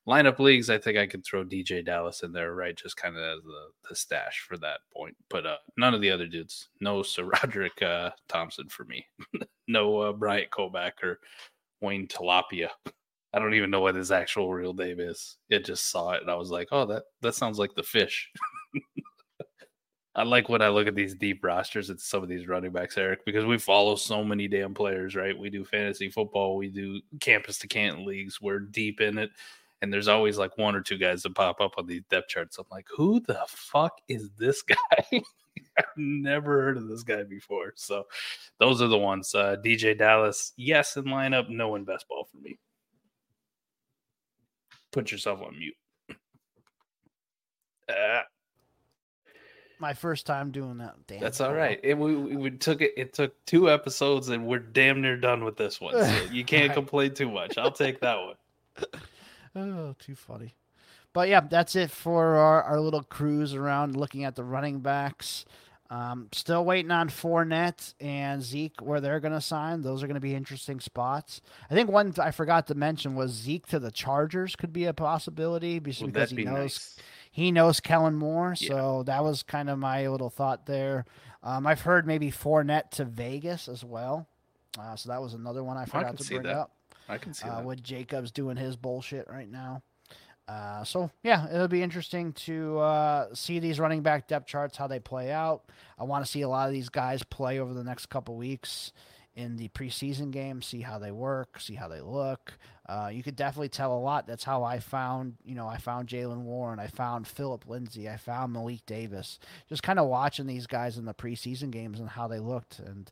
Lineup 0.07 0.39
leagues, 0.39 0.69
I 0.71 0.79
think 0.79 0.99
I 0.99 1.07
could 1.07 1.25
throw 1.25 1.45
DJ 1.45 1.85
Dallas 1.85 2.23
in 2.23 2.33
there, 2.33 2.55
right? 2.55 2.77
Just 2.77 2.97
kind 2.97 3.17
of 3.17 3.23
as 3.23 3.45
the, 3.45 3.89
the 3.89 3.97
stash 3.97 4.45
for 4.47 4.57
that 4.59 4.81
point. 4.93 5.17
But 5.29 5.47
uh, 5.47 5.57
none 5.79 5.95
of 5.95 6.01
the 6.01 6.11
other 6.11 6.27
dudes. 6.27 6.69
No 6.81 7.03
Sir 7.03 7.25
Roderick 7.43 7.81
uh, 7.81 8.11
Thompson 8.29 8.69
for 8.69 8.85
me. 8.85 9.07
no 9.69 9.99
uh, 9.99 10.13
Bryant 10.13 10.51
Koback 10.51 11.03
or 11.03 11.21
Wayne 11.81 12.07
Tilapia. 12.07 12.69
I 13.33 13.39
don't 13.39 13.55
even 13.55 13.71
know 13.71 13.81
what 13.81 13.95
his 13.95 14.11
actual 14.11 14.53
real 14.53 14.75
name 14.75 14.99
is. 14.99 15.37
It 15.49 15.65
just 15.65 15.91
saw 15.91 16.13
it 16.13 16.23
and 16.23 16.31
I 16.31 16.35
was 16.35 16.51
like, 16.51 16.69
oh, 16.73 16.87
that 16.87 17.05
that 17.23 17.35
sounds 17.35 17.59
like 17.59 17.75
the 17.75 17.83
fish. 17.83 18.31
I 20.17 20.25
like 20.25 20.49
when 20.49 20.61
I 20.61 20.69
look 20.69 20.89
at 20.89 20.97
these 20.97 21.15
deep 21.15 21.45
rosters 21.45 21.89
at 21.89 22.01
some 22.01 22.23
of 22.23 22.29
these 22.29 22.49
running 22.49 22.73
backs, 22.73 22.99
Eric, 22.99 23.25
because 23.25 23.45
we 23.45 23.59
follow 23.59 23.95
so 23.95 24.25
many 24.25 24.49
damn 24.49 24.75
players, 24.75 25.15
right? 25.15 25.39
We 25.39 25.51
do 25.51 25.65
fantasy 25.65 26.11
football, 26.11 26.57
we 26.57 26.69
do 26.69 27.01
campus 27.21 27.59
to 27.61 27.69
Canton 27.69 28.05
leagues, 28.05 28.41
we're 28.41 28.59
deep 28.59 29.01
in 29.01 29.19
it. 29.19 29.31
And 29.83 29.93
there's 29.93 30.09
always 30.09 30.37
like 30.37 30.59
one 30.59 30.75
or 30.75 30.83
two 30.83 30.99
guys 30.99 31.23
that 31.23 31.35
pop 31.35 31.61
up 31.61 31.73
on 31.79 31.87
these 31.87 32.03
depth 32.11 32.29
charts. 32.29 32.59
I'm 32.59 32.67
like, 32.71 32.87
who 32.95 33.21
the 33.21 33.41
fuck 33.47 33.93
is 34.09 34.31
this 34.37 34.63
guy? 34.63 35.23
I've 35.79 35.85
never 35.97 36.61
heard 36.61 36.77
of 36.77 36.89
this 36.89 37.03
guy 37.03 37.23
before. 37.23 37.73
So 37.77 38.05
those 38.59 38.83
are 38.83 38.89
the 38.89 38.99
ones. 38.99 39.35
Uh, 39.35 39.57
DJ 39.65 39.97
Dallas, 39.97 40.53
yes, 40.57 40.97
in 40.97 41.05
lineup, 41.05 41.49
no 41.49 41.77
in 41.77 41.85
best 41.85 42.09
ball 42.09 42.29
for 42.31 42.39
me. 42.39 42.59
Put 44.93 45.13
yourself 45.13 45.41
on 45.43 45.59
mute. 45.59 45.77
Uh, 47.89 48.21
My 49.81 49.95
first 49.95 50.27
time 50.27 50.51
doing 50.51 50.79
that. 50.79 50.95
Damn. 51.07 51.21
that's 51.21 51.41
all 51.41 51.55
right. 51.55 51.81
It, 51.83 51.97
we, 51.99 52.15
we 52.15 52.37
we 52.37 52.51
took 52.51 52.81
it. 52.83 52.93
It 52.97 53.13
took 53.13 53.35
two 53.47 53.71
episodes, 53.71 54.29
and 54.29 54.47
we're 54.47 54.59
damn 54.59 55.01
near 55.01 55.17
done 55.17 55.45
with 55.45 55.57
this 55.57 55.81
one. 55.81 55.95
So 55.95 56.25
you 56.33 56.45
can't 56.45 56.69
Right. 56.69 56.75
complain 56.75 57.15
too 57.15 57.31
much. 57.31 57.59
I'll 57.59 57.73
take 57.73 58.01
that 58.01 58.17
one. 58.19 58.35
Oh, 59.57 59.97
too 59.99 60.15
funny. 60.15 60.55
But 61.13 61.29
yeah, 61.29 61.41
that's 61.41 61.75
it 61.75 61.91
for 61.91 62.37
our, 62.37 62.63
our 62.63 62.79
little 62.79 63.03
cruise 63.03 63.53
around 63.53 63.97
looking 63.97 64.23
at 64.23 64.37
the 64.37 64.45
running 64.45 64.79
backs. 64.79 65.45
Um, 65.91 66.29
still 66.31 66.65
waiting 66.65 66.93
on 66.93 67.09
Fournette 67.09 67.95
and 67.99 68.41
Zeke 68.43 68.81
where 68.81 69.01
they're 69.01 69.19
going 69.19 69.33
to 69.33 69.41
sign. 69.41 69.83
Those 69.83 70.05
are 70.05 70.07
going 70.07 70.15
to 70.15 70.21
be 70.21 70.37
interesting 70.37 70.79
spots. 70.79 71.41
I 71.69 71.75
think 71.75 71.91
one 71.91 72.15
I 72.19 72.31
forgot 72.31 72.69
to 72.69 72.77
mention 72.77 73.17
was 73.17 73.33
Zeke 73.33 73.67
to 73.69 73.81
the 73.81 73.91
Chargers 73.91 74.55
could 74.55 74.73
be 74.73 74.85
a 74.85 74.95
possibility 74.95 75.81
just 75.81 76.01
Would 76.03 76.13
because 76.13 76.31
that 76.31 76.37
he 76.37 76.45
be 76.45 76.45
knows 76.45 76.57
nice? 76.57 76.97
he 77.33 77.51
knows 77.51 77.81
Kellen 77.81 78.15
Moore. 78.15 78.55
Yeah. 78.57 78.69
So 78.69 79.03
that 79.07 79.25
was 79.25 79.43
kind 79.43 79.69
of 79.69 79.81
my 79.81 80.07
little 80.07 80.31
thought 80.31 80.67
there. 80.67 81.07
Um, 81.43 81.67
I've 81.67 81.81
heard 81.81 82.07
maybe 82.07 82.31
Fournette 82.31 82.91
to 82.93 83.05
Vegas 83.05 83.69
as 83.69 83.83
well. 83.85 84.29
Uh, 84.79 84.95
so 84.95 85.09
that 85.09 85.21
was 85.21 85.35
another 85.35 85.65
one 85.65 85.77
I 85.77 85.87
forgot 85.87 86.09
can 86.09 86.17
to 86.19 86.25
bring 86.29 86.43
that. 86.45 86.57
up 86.57 86.71
I 87.09 87.19
can 87.19 87.35
see 87.35 87.49
uh, 87.49 87.57
that. 87.57 87.65
with 87.65 87.83
Jacobs 87.83 88.31
doing 88.31 88.57
his 88.57 88.77
bullshit 88.77 89.27
right 89.29 89.51
now. 89.51 89.83
Uh, 90.51 90.83
so 90.83 91.09
yeah, 91.23 91.47
it'll 91.49 91.69
be 91.69 91.83
interesting 91.83 92.33
to 92.33 92.79
uh, 92.81 93.33
see 93.33 93.61
these 93.61 93.79
running 93.79 94.03
back 94.03 94.27
depth 94.27 94.49
charts 94.49 94.77
how 94.77 94.89
they 94.89 94.99
play 94.99 95.31
out. 95.31 95.63
I 95.97 96.03
want 96.03 96.25
to 96.25 96.31
see 96.31 96.41
a 96.41 96.49
lot 96.49 96.67
of 96.67 96.75
these 96.75 96.89
guys 96.89 97.23
play 97.23 97.61
over 97.61 97.73
the 97.73 97.85
next 97.85 98.07
couple 98.07 98.35
weeks 98.35 98.93
in 99.37 99.57
the 99.59 99.69
preseason 99.69 100.33
game, 100.33 100.61
see 100.61 100.81
how 100.81 100.99
they 100.99 101.13
work, 101.13 101.61
see 101.61 101.77
how 101.77 101.87
they 101.87 102.01
look. 102.01 102.59
Uh, 102.89 103.11
you 103.13 103.23
could 103.23 103.37
definitely 103.37 103.69
tell 103.69 103.97
a 103.97 104.01
lot. 104.01 104.27
That's 104.27 104.43
how 104.43 104.65
I 104.65 104.81
found, 104.81 105.37
you 105.45 105.55
know, 105.55 105.69
I 105.69 105.77
found 105.77 106.09
Jaylen 106.09 106.41
Warren, 106.41 106.81
I 106.81 106.89
found 106.89 107.29
Philip 107.29 107.69
Lindsay, 107.69 108.09
I 108.09 108.17
found 108.17 108.53
Malik 108.53 108.85
Davis. 108.87 109.39
Just 109.69 109.85
kind 109.85 110.01
of 110.01 110.09
watching 110.09 110.49
these 110.49 110.67
guys 110.67 110.99
in 110.99 111.05
the 111.05 111.15
preseason 111.15 111.71
games 111.71 112.01
and 112.01 112.09
how 112.09 112.27
they 112.27 112.41
looked, 112.41 112.81
and 112.81 113.09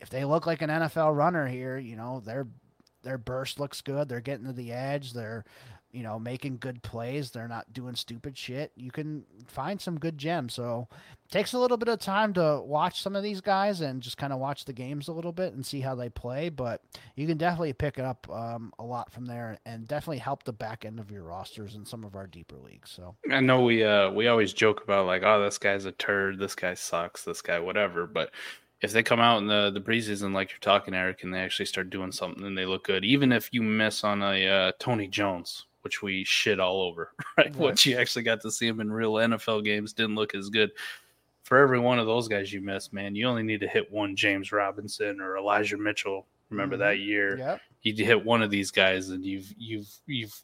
if 0.00 0.08
they 0.08 0.24
look 0.24 0.46
like 0.46 0.62
an 0.62 0.70
NFL 0.70 1.14
runner 1.14 1.46
here, 1.46 1.76
you 1.76 1.94
know, 1.94 2.20
their 2.24 2.46
their 3.02 3.18
burst 3.18 3.60
looks 3.60 3.80
good. 3.80 4.08
They're 4.08 4.20
getting 4.20 4.46
to 4.46 4.52
the 4.52 4.72
edge. 4.72 5.12
They're, 5.12 5.44
you 5.92 6.02
know, 6.02 6.18
making 6.18 6.58
good 6.58 6.82
plays. 6.82 7.30
They're 7.30 7.48
not 7.48 7.72
doing 7.72 7.94
stupid 7.94 8.36
shit. 8.36 8.72
You 8.76 8.90
can 8.90 9.24
find 9.46 9.80
some 9.80 9.98
good 9.98 10.18
gems. 10.18 10.54
So 10.54 10.88
takes 11.30 11.52
a 11.52 11.58
little 11.58 11.76
bit 11.76 11.88
of 11.88 11.98
time 12.00 12.32
to 12.34 12.60
watch 12.64 13.02
some 13.02 13.16
of 13.16 13.22
these 13.22 13.40
guys 13.40 13.80
and 13.80 14.02
just 14.02 14.16
kind 14.16 14.32
of 14.32 14.38
watch 14.38 14.64
the 14.64 14.72
games 14.72 15.08
a 15.08 15.12
little 15.12 15.32
bit 15.32 15.54
and 15.54 15.64
see 15.64 15.80
how 15.80 15.94
they 15.94 16.08
play. 16.08 16.48
But 16.48 16.82
you 17.16 17.26
can 17.26 17.38
definitely 17.38 17.72
pick 17.72 17.98
it 17.98 18.04
up 18.04 18.28
um, 18.30 18.72
a 18.78 18.84
lot 18.84 19.12
from 19.12 19.26
there 19.26 19.58
and 19.66 19.86
definitely 19.86 20.18
help 20.18 20.44
the 20.44 20.52
back 20.52 20.84
end 20.84 21.00
of 21.00 21.10
your 21.10 21.24
rosters 21.24 21.74
in 21.74 21.84
some 21.84 22.04
of 22.04 22.16
our 22.16 22.26
deeper 22.26 22.56
leagues. 22.56 22.90
So 22.90 23.16
I 23.30 23.40
know 23.40 23.62
we 23.62 23.84
uh 23.84 24.10
we 24.10 24.28
always 24.28 24.52
joke 24.52 24.82
about 24.82 25.06
like, 25.06 25.22
oh, 25.24 25.42
this 25.42 25.58
guy's 25.58 25.84
a 25.84 25.92
turd, 25.92 26.38
this 26.38 26.54
guy 26.54 26.74
sucks, 26.74 27.24
this 27.24 27.42
guy 27.42 27.58
whatever. 27.58 28.06
But 28.06 28.30
if 28.80 28.92
they 28.92 29.02
come 29.02 29.20
out 29.20 29.38
in 29.38 29.46
the 29.46 29.70
the 29.70 29.80
preseason 29.80 30.32
like 30.32 30.50
you're 30.50 30.58
talking, 30.60 30.94
Eric, 30.94 31.22
and 31.22 31.32
they 31.34 31.40
actually 31.40 31.66
start 31.66 31.90
doing 31.90 32.12
something 32.12 32.44
and 32.44 32.56
they 32.56 32.66
look 32.66 32.84
good, 32.84 33.04
even 33.04 33.32
if 33.32 33.50
you 33.52 33.62
miss 33.62 34.04
on 34.04 34.22
a 34.22 34.46
uh, 34.48 34.72
Tony 34.78 35.06
Jones, 35.06 35.66
which 35.82 36.02
we 36.02 36.24
shit 36.24 36.60
all 36.60 36.82
over, 36.82 37.12
right? 37.38 37.46
Right. 37.46 37.56
Once 37.56 37.86
you 37.86 37.96
actually 37.98 38.22
got 38.22 38.40
to 38.42 38.50
see 38.50 38.66
him 38.66 38.80
in 38.80 38.92
real 38.92 39.14
NFL 39.14 39.64
games, 39.64 39.92
didn't 39.92 40.14
look 40.16 40.34
as 40.34 40.48
good. 40.50 40.70
For 41.44 41.58
every 41.58 41.80
one 41.80 41.98
of 41.98 42.06
those 42.06 42.28
guys 42.28 42.52
you 42.52 42.60
miss, 42.60 42.92
man, 42.92 43.14
you 43.14 43.26
only 43.26 43.42
need 43.42 43.60
to 43.60 43.68
hit 43.68 43.90
one 43.90 44.14
James 44.14 44.52
Robinson 44.52 45.20
or 45.20 45.36
Elijah 45.36 45.76
Mitchell. 45.78 46.26
Remember 46.50 46.76
Mhm. 46.76 46.80
that 46.80 46.98
year? 46.98 47.38
yep. 47.38 47.60
you 47.82 48.04
hit 48.04 48.24
one 48.24 48.42
of 48.42 48.50
these 48.50 48.70
guys 48.70 49.08
and 49.08 49.24
you've 49.24 49.52
you've 49.56 49.88
you've 50.06 50.34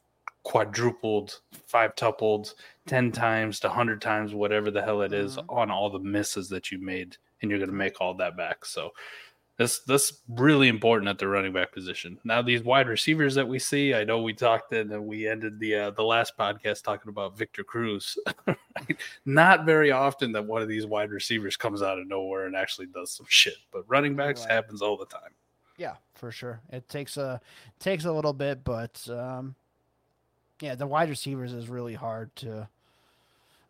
quadrupled, 0.42 1.40
five 1.66 1.94
tupled, 1.96 2.54
ten 2.86 3.10
times 3.12 3.60
to 3.60 3.68
hundred 3.68 4.00
times, 4.00 4.32
whatever 4.32 4.70
the 4.70 4.80
hell 4.80 5.02
it 5.02 5.12
is, 5.12 5.36
Mhm. 5.36 5.44
on 5.48 5.70
all 5.70 5.90
the 5.90 5.98
misses 5.98 6.48
that 6.48 6.70
you 6.72 6.78
made, 6.78 7.16
and 7.42 7.50
you're 7.50 7.60
gonna 7.60 7.72
make 7.72 8.00
all 8.00 8.14
that 8.14 8.36
back. 8.36 8.64
So 8.64 8.92
this 9.58 9.78
this 9.80 10.20
really 10.28 10.68
important 10.68 11.08
at 11.08 11.18
the 11.18 11.26
running 11.28 11.52
back 11.52 11.72
position. 11.72 12.18
Now 12.24 12.42
these 12.42 12.62
wide 12.62 12.88
receivers 12.88 13.34
that 13.36 13.48
we 13.48 13.58
see, 13.58 13.94
I 13.94 14.04
know 14.04 14.20
we 14.20 14.34
talked 14.34 14.72
and 14.72 15.06
we 15.06 15.26
ended 15.26 15.58
the 15.58 15.74
uh, 15.74 15.90
the 15.92 16.02
last 16.02 16.36
podcast 16.38 16.82
talking 16.82 17.08
about 17.08 17.36
Victor 17.38 17.64
Cruz. 17.64 18.18
Not 19.24 19.64
very 19.64 19.90
often 19.90 20.32
that 20.32 20.44
one 20.44 20.62
of 20.62 20.68
these 20.68 20.86
wide 20.86 21.10
receivers 21.10 21.56
comes 21.56 21.82
out 21.82 21.98
of 21.98 22.06
nowhere 22.06 22.46
and 22.46 22.54
actually 22.54 22.86
does 22.86 23.12
some 23.12 23.26
shit, 23.28 23.56
but 23.72 23.84
running 23.88 24.14
backs 24.14 24.42
Right. 24.42 24.52
happens 24.52 24.82
all 24.82 24.96
the 24.96 25.06
time. 25.06 25.30
Yeah, 25.78 25.94
for 26.14 26.30
sure. 26.30 26.60
It 26.70 26.88
takes 26.88 27.16
a 27.16 27.40
takes 27.80 28.04
a 28.04 28.12
little 28.12 28.32
bit, 28.32 28.64
but 28.64 29.06
um, 29.10 29.54
yeah, 30.60 30.74
the 30.74 30.86
wide 30.86 31.08
receivers 31.10 31.52
is 31.52 31.68
really 31.68 31.94
hard 31.94 32.34
to 32.36 32.68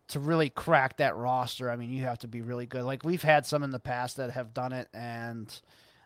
to 0.09 0.21
really 0.21 0.51
crack 0.51 0.99
that 0.99 1.17
roster. 1.17 1.71
I 1.71 1.77
mean, 1.77 1.91
you 1.91 2.05
have 2.05 2.19
to 2.21 2.29
be 2.29 2.41
really 2.43 2.67
good. 2.67 2.85
Like 2.85 3.05
we've 3.05 3.23
had 3.23 3.45
some 3.47 3.63
in 3.63 3.71
the 3.71 3.81
past 3.81 4.17
that 4.19 4.31
have 4.31 4.55
done 4.55 4.73
it, 4.73 4.89
and 4.95 5.53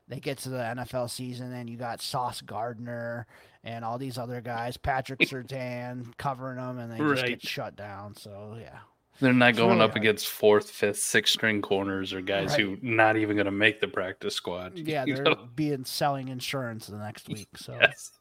they 0.09 0.21
get 0.21 0.39
to 0.39 0.49
the 0.49 0.59
NFL 0.59 1.11
season, 1.11 1.53
and 1.53 1.69
you 1.69 1.77
got 1.77 2.01
Sauce 2.01 2.41
Gardner 2.41 3.27
and 3.63 3.85
all 3.85 3.99
these 3.99 4.17
other 4.19 4.41
guys, 4.41 4.77
Patrick 4.77 5.19
Surtain 5.29 6.17
covering 6.17 6.57
them, 6.57 6.79
and 6.79 6.91
they 6.93 6.99
just 6.99 7.27
get 7.27 7.43
shut 7.47 7.77
down. 7.77 8.17
So 8.17 8.57
yeah, 8.59 8.79
They're 9.21 9.33
not 9.35 9.51
It's 9.51 9.59
going 9.59 9.73
really 9.73 9.83
up 9.85 9.91
hard. 9.91 10.03
against 10.03 10.29
fourth, 10.29 10.71
fifth, 10.71 10.99
sixth 10.99 11.35
string 11.35 11.61
corners 11.61 12.15
or 12.15 12.23
guys 12.23 12.53
Right. 12.53 12.61
who 12.61 12.79
not 12.81 13.17
even 13.19 13.37
going 13.37 13.45
to 13.45 13.51
make 13.53 13.81
the 13.81 13.89
practice 13.89 14.35
squad. 14.35 14.79
yeah, 14.79 15.05
they're 15.05 15.23
know? 15.23 15.47
being 15.55 15.85
selling 15.85 16.29
insurance 16.29 16.87
the 16.87 16.97
next 16.97 17.29
week. 17.29 17.49
So 17.57 17.77
Yes. 17.81 18.13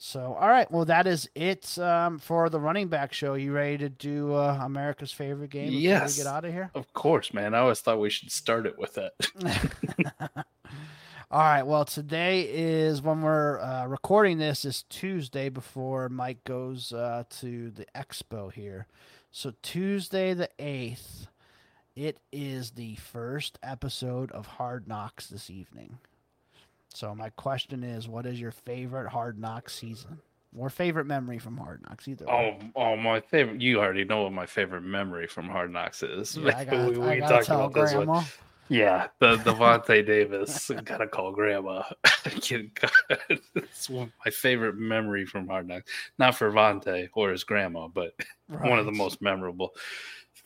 So, 0.00 0.36
all 0.40 0.48
right. 0.48 0.70
Well, 0.70 0.84
that 0.84 1.08
is 1.08 1.28
it 1.34 1.76
um, 1.78 2.20
for 2.20 2.48
the 2.48 2.60
running 2.60 2.86
back 2.86 3.12
show. 3.12 3.34
You 3.34 3.52
ready 3.52 3.78
to 3.78 3.88
do 3.88 4.32
uh, 4.32 4.60
America's 4.62 5.10
favorite 5.10 5.50
game 5.50 5.66
before 5.70 5.80
Yes. 5.80 6.16
we 6.16 6.22
get 6.22 6.32
out 6.32 6.44
of 6.44 6.52
here? 6.52 6.70
Of 6.74 6.92
course, 6.92 7.34
man. 7.34 7.52
I 7.52 7.58
always 7.58 7.80
thought 7.80 7.98
we 7.98 8.08
should 8.08 8.30
start 8.30 8.64
it 8.66 8.78
with 8.78 8.94
that. 8.94 9.14
all 11.32 11.40
right. 11.40 11.64
Well, 11.64 11.84
today 11.84 12.42
is 12.42 13.02
when 13.02 13.22
we're 13.22 13.58
uh, 13.60 13.86
recording 13.86 14.38
this 14.38 14.64
is 14.64 14.84
Tuesday 14.88 15.48
before 15.48 16.08
Mike 16.08 16.44
goes 16.44 16.92
uh, 16.92 17.24
to 17.40 17.70
the 17.70 17.86
expo 17.96 18.52
here. 18.52 18.86
So 19.32 19.52
Tuesday 19.62 20.32
the 20.32 20.48
eighth, 20.60 21.26
it 21.96 22.18
is 22.32 22.70
the 22.70 22.94
first 22.94 23.58
episode 23.64 24.30
of 24.30 24.46
Hard 24.46 24.86
Knocks 24.86 25.26
this 25.26 25.50
evening. 25.50 25.98
So 26.98 27.14
my 27.14 27.30
question 27.30 27.84
is, 27.84 28.08
what 28.08 28.26
is 28.26 28.40
your 28.40 28.50
favorite 28.50 29.08
Hard 29.08 29.38
Knocks 29.38 29.72
season? 29.72 30.18
Or 30.56 30.68
favorite 30.68 31.04
memory 31.04 31.38
from 31.38 31.56
Hard 31.56 31.80
Knocks? 31.82 32.08
Either. 32.08 32.26
way. 32.26 32.58
Oh, 32.60 32.70
oh, 32.74 32.96
my 32.96 33.20
favorite. 33.20 33.60
You 33.60 33.78
already 33.78 34.04
know 34.04 34.24
what 34.24 34.32
my 34.32 34.46
favorite 34.46 34.80
memory 34.80 35.28
from 35.28 35.48
Hard 35.48 35.72
Knocks 35.72 36.02
is. 36.02 36.36
Yeah, 36.36 36.58
I 36.58 36.64
gotta, 36.64 36.90
we 36.90 37.06
I 37.06 37.20
gotta 37.20 37.44
talked 37.44 37.50
about 37.50 37.72
this 37.72 37.94
one. 37.94 38.06
Grandma. 38.06 38.24
Yeah, 38.68 39.06
the 39.20 39.36
Devontae 39.44 40.04
Davis. 40.04 40.72
Gotta 40.84 41.06
call 41.06 41.30
grandma. 41.30 41.84
It's 42.24 43.88
one 43.88 44.12
my 44.24 44.30
favorite 44.32 44.76
memory 44.76 45.24
from 45.24 45.46
Hard 45.46 45.68
Knocks. 45.68 45.88
Not 46.18 46.34
for 46.34 46.50
Vontae 46.50 47.10
or 47.14 47.30
his 47.30 47.44
grandma, 47.44 47.86
but 47.86 48.12
one 48.48 48.80
of 48.80 48.86
the 48.86 48.92
most 48.92 49.22
memorable. 49.22 49.70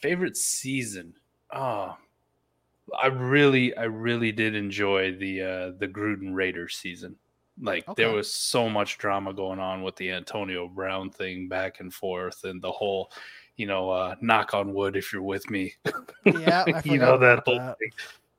Favorite 0.03 0.37
season. 0.37 1.15
Oh, 1.51 1.97
I 3.01 3.07
really, 3.07 3.77
I 3.77 3.85
really 3.85 4.33
did 4.33 4.55
enjoy 4.55 5.17
the 5.17 5.43
uh 5.43 5.73
the 5.79 5.89
Gruden 5.89 6.35
Raiders 6.35 6.77
season. 6.77 7.17
Like 7.61 7.85
there 7.97 8.11
was 8.11 8.33
so 8.33 8.69
much 8.69 8.99
drama 8.99 9.33
going 9.35 9.59
on 9.59 9.83
with 9.83 9.97
the 9.97 10.11
Antonio 10.11 10.69
Brown 10.69 11.11
thing 11.11 11.49
back 11.49 11.81
and 11.81 11.93
forth, 11.93 12.45
and 12.45 12.63
the 12.63 12.73
whole, 12.73 13.13
you 13.57 13.67
know, 13.67 13.91
uh 13.91 14.15
knock 14.21 14.55
on 14.55 14.75
wood 14.75 14.97
if 14.97 15.13
you're 15.13 15.23
with 15.23 15.49
me. 15.51 15.75
Yeah, 16.25 16.65
you 16.85 16.99
know 16.99 17.19
that 17.19 17.43
whole 17.45 17.59
that. 17.59 17.79
thing. 17.79 17.91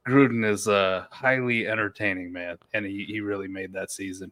Gruden 0.08 0.46
is 0.50 0.68
uh 0.68 1.06
highly 1.12 1.68
entertaining, 1.68 2.32
man, 2.34 2.58
and 2.74 2.86
he, 2.86 3.06
he 3.08 3.22
really 3.22 3.48
made 3.48 3.72
that 3.74 3.92
season. 3.92 4.32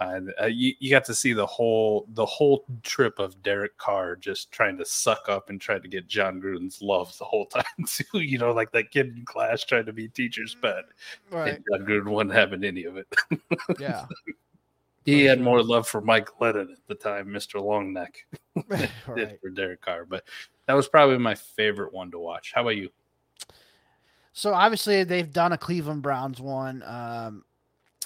And 0.00 0.32
uh, 0.40 0.46
you, 0.46 0.74
you 0.78 0.90
got 0.90 1.04
to 1.06 1.14
see 1.14 1.32
the 1.32 1.46
whole 1.46 2.06
the 2.14 2.24
whole 2.24 2.64
trip 2.84 3.18
of 3.18 3.42
Derek 3.42 3.76
Carr 3.78 4.14
just 4.14 4.52
trying 4.52 4.78
to 4.78 4.84
suck 4.84 5.28
up 5.28 5.50
and 5.50 5.60
try 5.60 5.78
to 5.80 5.88
get 5.88 6.06
Jon 6.06 6.40
Gruden's 6.40 6.80
love 6.80 7.16
the 7.18 7.24
whole 7.24 7.46
time 7.46 7.64
too. 7.86 8.20
You 8.20 8.38
know, 8.38 8.52
like 8.52 8.70
that 8.72 8.92
kid 8.92 9.08
in 9.16 9.24
class 9.24 9.64
trying 9.64 9.86
to 9.86 9.92
be 9.92 10.08
teacher's 10.08 10.54
pet. 10.54 10.84
Right. 11.30 11.54
And 11.54 11.64
Jon 11.72 11.86
Gruden 11.86 12.08
wasn't 12.10 12.34
having 12.34 12.64
any 12.64 12.84
of 12.84 12.96
it. 12.96 13.12
Yeah. 13.78 14.06
He 15.04 15.24
had 15.24 15.40
more 15.40 15.62
love 15.62 15.88
for 15.88 16.02
Mike 16.02 16.28
Glennon 16.38 16.70
at 16.70 16.86
the 16.86 16.94
time, 16.94 17.28
Mr. 17.28 17.62
Longneck, 17.62 18.16
did 18.68 18.90
right. 19.08 19.40
for 19.40 19.48
Derek 19.48 19.80
Carr. 19.80 20.04
But 20.04 20.24
that 20.66 20.74
was 20.74 20.86
probably 20.86 21.16
my 21.16 21.34
favorite 21.34 21.94
one 21.94 22.10
to 22.10 22.18
watch. 22.18 22.52
How 22.54 22.60
about 22.60 22.76
you? 22.76 22.90
So 24.34 24.52
obviously 24.52 25.04
they've 25.04 25.32
done 25.32 25.52
a 25.52 25.58
Cleveland 25.58 26.02
Browns 26.02 26.40
one. 26.40 26.82
Um, 26.82 27.44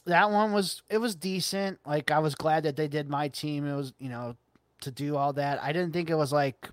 that 0.06 0.30
one 0.30 0.52
was 0.52 0.82
it 0.90 0.98
was 0.98 1.14
decent. 1.14 1.78
Like 1.86 2.10
I 2.10 2.18
was 2.18 2.34
glad 2.34 2.64
that 2.64 2.76
they 2.76 2.88
did 2.88 3.08
my 3.08 3.28
team. 3.28 3.66
It 3.66 3.76
was 3.76 3.92
you 3.98 4.08
know 4.08 4.36
to 4.82 4.90
do 4.90 5.16
all 5.16 5.32
that. 5.34 5.62
I 5.62 5.72
didn't 5.72 5.92
think 5.92 6.10
it 6.10 6.16
was 6.16 6.32
like 6.32 6.68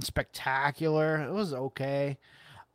spectacular. 0.00 1.16
It 1.22 1.32
was 1.32 1.52
okay. 1.52 2.18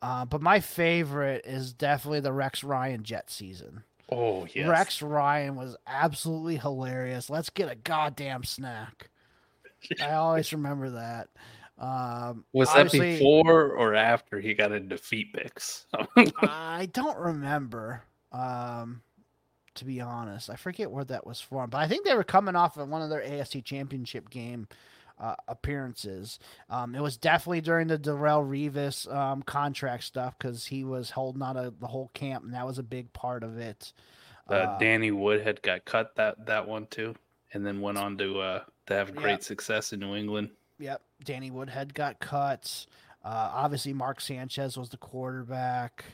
Uh, 0.01 0.25
but 0.25 0.41
my 0.41 0.59
favorite 0.59 1.45
is 1.45 1.73
definitely 1.73 2.21
the 2.21 2.31
Rex 2.31 2.63
Ryan 2.63 3.03
Jet 3.03 3.29
season. 3.29 3.83
Oh 4.11 4.47
yes. 4.53 4.67
Rex 4.67 5.01
Ryan 5.01 5.55
was 5.55 5.75
absolutely 5.85 6.57
hilarious. 6.57 7.29
Let's 7.29 7.49
get 7.49 7.71
a 7.71 7.75
goddamn 7.75 8.43
snack. 8.43 9.09
I 10.01 10.11
always 10.11 10.51
remember 10.53 10.91
that. 10.91 11.29
Um, 11.77 12.43
Was 12.51 12.73
that 12.73 12.91
before 12.91 13.71
or 13.71 13.95
after 13.95 14.39
he 14.39 14.53
got 14.53 14.73
into 14.73 14.97
feet 14.97 15.33
picks? 15.33 15.85
I 16.41 16.89
don't 16.91 17.17
remember. 17.17 18.03
Um, 18.33 19.01
to 19.79 19.85
be 19.85 19.99
honest, 20.01 20.49
I 20.49 20.55
forget 20.55 20.91
where 20.91 21.03
that 21.05 21.25
was 21.25 21.41
from, 21.41 21.69
but 21.69 21.79
I 21.79 21.87
think 21.87 22.05
they 22.05 22.15
were 22.15 22.23
coming 22.23 22.55
off 22.55 22.77
of 22.77 22.87
one 22.89 23.01
of 23.01 23.09
their 23.09 23.21
AFC 23.21 23.63
Championship 23.63 24.29
game 24.29 24.67
uh, 25.19 25.35
appearances. 25.47 26.39
Um, 26.69 26.95
it 26.95 27.01
was 27.01 27.17
definitely 27.17 27.61
during 27.61 27.87
the 27.87 27.97
Darrelle 27.99 28.47
Revis 28.47 29.13
um, 29.13 29.41
contract 29.41 30.03
stuff 30.05 30.35
because 30.37 30.65
he 30.67 30.83
was 30.83 31.09
holding 31.11 31.41
on 31.41 31.55
to 31.55 31.73
the 31.77 31.87
whole 31.87 32.09
camp, 32.13 32.43
and 32.45 32.53
that 32.53 32.65
was 32.65 32.77
a 32.79 32.83
big 32.83 33.11
part 33.13 33.43
of 33.43 33.57
it. 33.57 33.91
uh, 34.49 34.53
Uh, 34.53 34.77
Danny 34.79 35.11
Woodhead 35.11 35.61
got 35.61 35.83
cut 35.85 36.15
that 36.15 36.45
that 36.45 36.67
one 36.67 36.87
too, 36.87 37.15
and 37.53 37.65
then 37.65 37.81
went 37.81 37.97
on 37.97 38.17
to 38.17 38.39
uh, 38.39 38.63
to 38.87 38.93
have 38.93 39.13
great 39.15 39.31
Yep. 39.31 39.43
success 39.43 39.91
in 39.93 39.99
New 39.99 40.15
England. 40.15 40.51
Yep, 40.79 41.01
Danny 41.23 41.51
Woodhead 41.51 41.93
got 41.93 42.19
cut. 42.19 42.85
Uh, 43.23 43.51
obviously, 43.53 43.91
Mark 43.93 44.21
Sanchez 44.21 44.77
was 44.77 44.89
the 44.89 44.97
quarterback. 44.97 46.05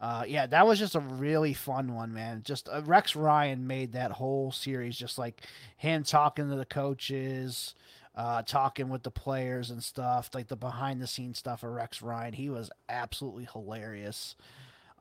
Uh, 0.00 0.24
yeah, 0.28 0.46
that 0.46 0.66
was 0.66 0.78
just 0.78 0.94
a 0.94 1.00
really 1.00 1.52
fun 1.52 1.94
one, 1.94 2.12
man. 2.14 2.42
Just 2.44 2.68
uh, 2.68 2.82
Rex 2.84 3.16
Ryan 3.16 3.66
made 3.66 3.92
that 3.92 4.12
whole 4.12 4.52
series 4.52 4.96
just 4.96 5.18
like 5.18 5.42
him 5.76 6.04
talking 6.04 6.48
to 6.48 6.56
the 6.56 6.64
coaches, 6.64 7.74
uh, 8.14 8.42
talking 8.42 8.90
with 8.90 9.02
the 9.02 9.10
players 9.10 9.70
and 9.70 9.82
stuff, 9.82 10.30
like 10.34 10.46
the 10.48 10.56
behind 10.56 11.02
the 11.02 11.06
scenes 11.08 11.38
stuff 11.38 11.64
of 11.64 11.70
Rex 11.70 12.00
Ryan. 12.00 12.32
He 12.34 12.48
was 12.48 12.70
absolutely 12.88 13.48
hilarious. 13.52 14.36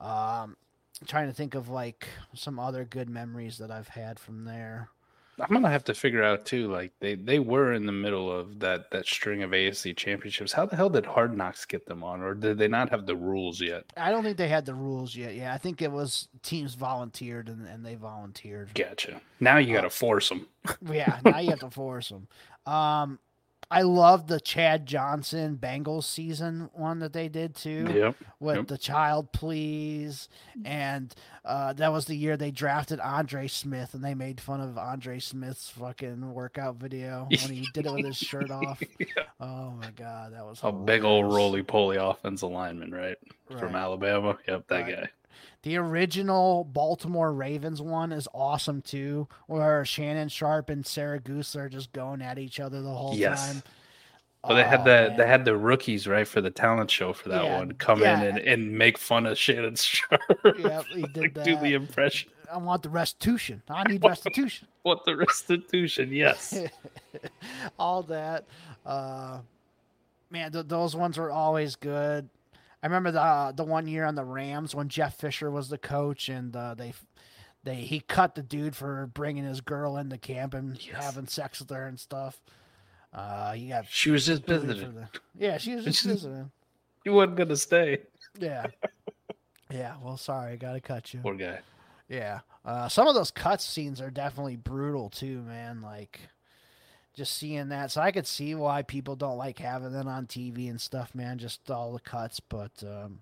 Um, 0.02 0.57
trying 1.06 1.28
to 1.28 1.34
think 1.34 1.53
of 1.53 1.69
like 1.69 2.07
some 2.34 2.57
other 2.57 2.84
good 2.84 3.10
memories 3.10 3.60
that 3.60 3.69
I've 3.69 3.90
had 3.90 4.19
from 4.19 4.45
there. 4.45 4.90
I'm 5.39 5.53
gonna 5.53 5.69
have 5.69 5.84
to 5.85 5.93
figure 5.93 6.23
out 6.23 6.45
too. 6.45 6.72
Like 6.72 6.91
they 6.99 7.15
they 7.15 7.39
were 7.39 7.73
in 7.73 7.85
the 7.85 7.91
middle 7.91 8.31
of 8.31 8.59
that 8.59 8.89
that 8.91 9.05
string 9.05 9.43
of 9.43 9.51
AFC 9.51 9.95
championships. 9.95 10.51
How 10.51 10.65
the 10.65 10.76
hell 10.76 10.89
did 10.89 11.05
Hard 11.05 11.38
Knocks 11.38 11.65
get 11.65 11.85
them 11.85 12.03
on, 12.03 12.22
or 12.22 12.34
did 12.34 12.57
they 12.57 12.68
not 12.68 12.89
have 12.89 13.05
the 13.05 13.15
rules 13.15 13.61
yet? 13.61 13.85
I 13.95 14.11
don't 14.11 14.23
think 14.23 14.38
they 14.38 14.47
had 14.47 14.65
the 14.65 14.73
rules 14.73 15.15
yet. 15.15 15.35
Yeah, 15.35 15.53
I 15.53 15.57
think 15.57 15.81
it 15.81 15.91
was 15.91 16.27
teams 16.41 16.73
volunteered 16.73 17.49
and, 17.49 17.68
and 17.68 17.85
they 17.85 17.95
volunteered. 17.95 18.73
Gotcha. 18.73 19.22
Now 19.39 19.57
you 19.57 19.73
got 19.73 19.81
to 19.81 19.89
force 19.89 20.30
them. 20.30 20.47
Yeah, 20.91 21.19
now 21.23 21.39
you 21.39 21.51
have 21.51 21.61
to 21.61 21.72
force 21.72 22.09
them. 22.09 22.27
Um, 22.65 23.19
I 23.69 23.81
love 23.81 24.27
the 24.27 24.39
Chad 24.39 24.85
Johnson 24.85 25.57
Bengals 25.61 26.06
season 26.06 26.69
one 26.73 26.99
that 26.99 27.11
they 27.11 27.27
did 27.27 27.53
too, 27.56 27.85
Yep. 27.94 28.15
with 28.39 28.56
yep. 28.56 28.68
the 28.68 28.77
child 28.77 29.34
please, 29.34 30.30
and 30.64 31.14
uh, 31.44 31.73
that 31.73 31.91
was 31.91 32.06
the 32.06 32.15
year 32.15 32.38
they 32.38 32.52
drafted 32.52 32.99
Andre 33.02 33.48
Smith, 33.48 33.94
and 33.94 34.03
they 34.03 34.14
made 34.14 34.39
fun 34.39 34.61
of 34.61 34.77
Andre 34.77 35.19
Smith's 35.19 35.69
fucking 35.69 36.34
workout 36.34 36.77
video 36.77 37.27
when 37.30 37.52
he 37.53 37.68
did 37.73 37.85
it 37.85 37.91
with 37.94 38.06
his 38.06 38.18
shirt 38.18 38.52
off. 38.52 38.81
Oh 39.39 39.69
my 39.80 39.91
god, 39.91 40.34
that 40.34 40.44
was 40.44 40.60
A 40.64 40.72
big 40.72 41.03
old 41.03 41.31
roly 41.31 41.61
poly 41.61 41.98
offensive 41.98 42.49
lineman, 42.49 42.91
right? 42.91 43.18
From 43.60 43.76
Alabama. 43.76 44.35
Yep, 44.48 44.68
that 44.68 44.81
Right. 44.81 44.95
guy. 44.95 45.10
The 45.64 45.77
original 45.77 46.64
Baltimore 46.64 47.34
Ravens 47.34 47.81
one 47.81 48.11
is 48.11 48.27
awesome 48.34 48.81
too, 48.81 49.27
where 49.47 49.84
Shannon 49.85 50.30
Sharpe 50.30 50.69
and 50.69 50.84
Siragusa 50.84 51.55
are 51.57 51.69
just 51.69 51.91
going 51.91 52.22
at 52.22 52.38
each 52.39 52.59
other 52.59 52.81
the 52.81 52.93
whole 52.93 53.15
Yes. 53.15 53.45
time. 53.47 53.64
Well, 54.43 54.55
they 54.55 54.64
had 54.64 54.81
Oh, 54.81 54.84
the 54.84 55.09
man. 55.09 55.18
they 55.18 55.27
had 55.27 55.45
the 55.45 55.57
rookies 55.57 56.07
right 56.07 56.27
for 56.27 56.39
the 56.39 56.51
talent 56.51 56.89
show 56.91 57.11
for 57.11 57.27
that 57.30 57.43
Yeah, 57.43 57.57
one 57.57 57.73
come 57.73 57.99
yeah. 58.01 58.22
in 58.22 58.27
and, 58.27 58.38
and 58.47 58.77
make 58.77 58.97
fun 58.97 59.26
of 59.26 59.38
Shannon 59.38 59.76
Sharpe. 59.76 60.22
Yeah, 60.57 60.84
he 60.93 61.01
did 61.01 61.18
like, 61.35 61.43
do 61.43 61.57
the 61.57 61.73
impression. 61.73 62.30
I 62.49 62.57
want 62.57 62.81
the 62.84 62.89
restitution. 62.89 63.61
I 63.68 63.84
need 63.84 64.03
restitution. 64.03 64.68
What 64.84 65.03
the 65.03 65.18
restitution? 65.18 66.14
Yes. 66.14 66.57
All 67.80 68.03
that. 68.03 68.45
Uh, 68.85 69.39
man, 70.30 70.53
th- 70.53 70.68
those 70.68 70.95
ones 70.95 71.18
were 71.18 71.30
always 71.30 71.76
good. 71.76 72.30
I 72.88 72.89
remember 72.89 73.11
the 73.11 73.22
uh, 73.22 73.51
the 73.51 73.65
one 73.65 73.85
year 73.85 74.05
on 74.05 74.15
the 74.15 74.23
Rams 74.23 74.73
when 74.73 74.88
Jeff 74.88 75.15
Fisher 75.18 75.51
was 75.51 75.68
the 75.68 75.77
coach, 75.77 76.30
and 76.30 76.55
uh, 76.55 76.73
they 76.73 76.93
they 77.65 77.76
he 77.76 77.99
cut 77.99 78.34
the 78.35 78.41
dude 78.41 78.77
for 78.77 79.07
bringing 79.14 79.43
his 79.43 79.59
girl 79.59 79.97
into 79.97 80.18
camp 80.18 80.53
and 80.53 80.81
Yes. 80.81 81.03
having 81.03 81.27
sex 81.27 81.59
with 81.59 81.69
her 81.72 81.85
and 81.85 81.99
stuff. 81.99 82.39
Uh, 83.11 83.51
he 83.51 83.68
got 83.68 83.88
she 83.89 84.09
was 84.09 84.26
just 84.26 84.45
visiting. 84.45 84.93
the 84.95 85.09
yeah, 85.38 85.57
she 85.57 85.76
was 85.76 85.84
just 85.84 86.01
visiting. 86.05 86.49
He 87.03 87.09
wasn't 87.09 87.35
gonna 87.35 87.57
stay. 87.57 88.03
Yeah, 88.39 88.68
yeah. 89.69 89.95
Well, 90.01 90.15
sorry, 90.15 90.55
gotta 90.55 90.80
cut 90.80 91.14
you. 91.14 91.19
Poor 91.19 91.35
guy. 91.35 91.59
Yeah. 92.07 92.39
Uh, 92.64 92.88
some 92.88 93.05
of 93.07 93.15
those 93.15 93.31
cut 93.31 93.61
scenes 93.61 93.99
are 93.99 94.09
definitely 94.09 94.55
brutal 94.55 95.09
too, 95.09 95.41
man. 95.41 95.81
Like, 95.81 96.22
just 97.18 97.35
seeing 97.38 97.69
that. 97.69 97.91
So 97.91 98.02
I 98.02 98.11
could 98.14 98.27
see 98.27 98.56
why 98.56 98.84
people 98.84 99.18
don't 99.18 99.38
like 99.38 99.60
having 99.60 99.94
it 99.94 100.07
on 100.07 100.27
TV 100.27 100.69
and 100.69 100.80
stuff, 100.80 101.15
man. 101.15 101.39
Just 101.39 101.69
all 101.72 101.94
the 101.94 101.99
cuts, 101.99 102.39
but 102.39 102.72
um, 102.84 103.22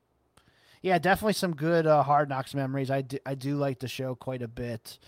yeah, 0.82 1.00
definitely 1.00 1.34
some 1.34 1.56
good 1.56 1.88
uh, 1.88 2.04
Hard 2.04 2.30
Knocks 2.30 2.54
memories. 2.56 2.92
I 2.92 3.02
do, 3.02 3.18
I 3.26 3.36
do 3.36 3.58
like 3.58 3.80
the 3.80 3.88
show 3.88 4.16
quite 4.16 4.42
a 4.44 4.48
bit. 4.48 5.00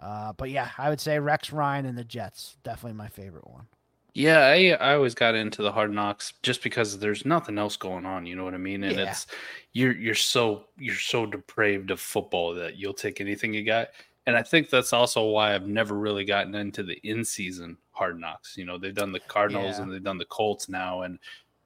Uh, 0.00 0.32
but 0.34 0.50
yeah, 0.50 0.70
I 0.78 0.90
would 0.90 1.00
say 1.00 1.18
Rex 1.18 1.52
Ryan 1.52 1.86
and 1.86 1.98
the 1.98 2.04
Jets 2.04 2.56
definitely 2.62 2.96
my 2.98 3.08
favorite 3.08 3.48
one. 3.48 3.66
Yeah, 4.14 4.38
I 4.46 4.70
I 4.80 4.94
always 4.94 5.14
got 5.14 5.34
into 5.34 5.62
the 5.62 5.72
hard 5.72 5.92
knocks 5.92 6.32
just 6.42 6.62
because 6.62 6.98
there's 6.98 7.26
nothing 7.26 7.58
else 7.58 7.76
going 7.76 8.06
on. 8.06 8.24
You 8.24 8.34
know 8.34 8.44
what 8.44 8.54
I 8.54 8.58
mean? 8.58 8.82
And 8.82 8.98
Yeah. 8.98 9.00
it's 9.00 9.26
you're 9.72 9.92
you're 9.94 10.14
so 10.14 10.68
you're 10.78 10.94
so 10.94 11.26
depraved 11.26 11.90
of 11.90 12.00
football 12.00 12.54
that 12.54 12.76
you'll 12.76 12.94
take 12.94 13.20
anything 13.20 13.52
you 13.52 13.62
got. 13.64 13.88
And 14.26 14.36
I 14.36 14.42
think 14.42 14.70
that's 14.70 14.92
also 14.92 15.24
why 15.30 15.54
I've 15.54 15.68
never 15.68 15.94
really 15.94 16.24
gotten 16.24 16.54
into 16.54 16.82
the 16.82 16.94
in 17.04 17.24
season 17.24 17.76
hard 17.92 18.18
knocks. 18.18 18.56
You 18.56 18.64
know, 18.64 18.76
they've 18.78 18.94
done 18.94 19.12
the 19.12 19.20
Cardinals 19.20 19.76
Yeah. 19.76 19.82
and 19.84 19.92
they've 19.92 20.02
done 20.02 20.18
the 20.18 20.24
Colts 20.24 20.68
now, 20.68 21.02
and 21.02 21.18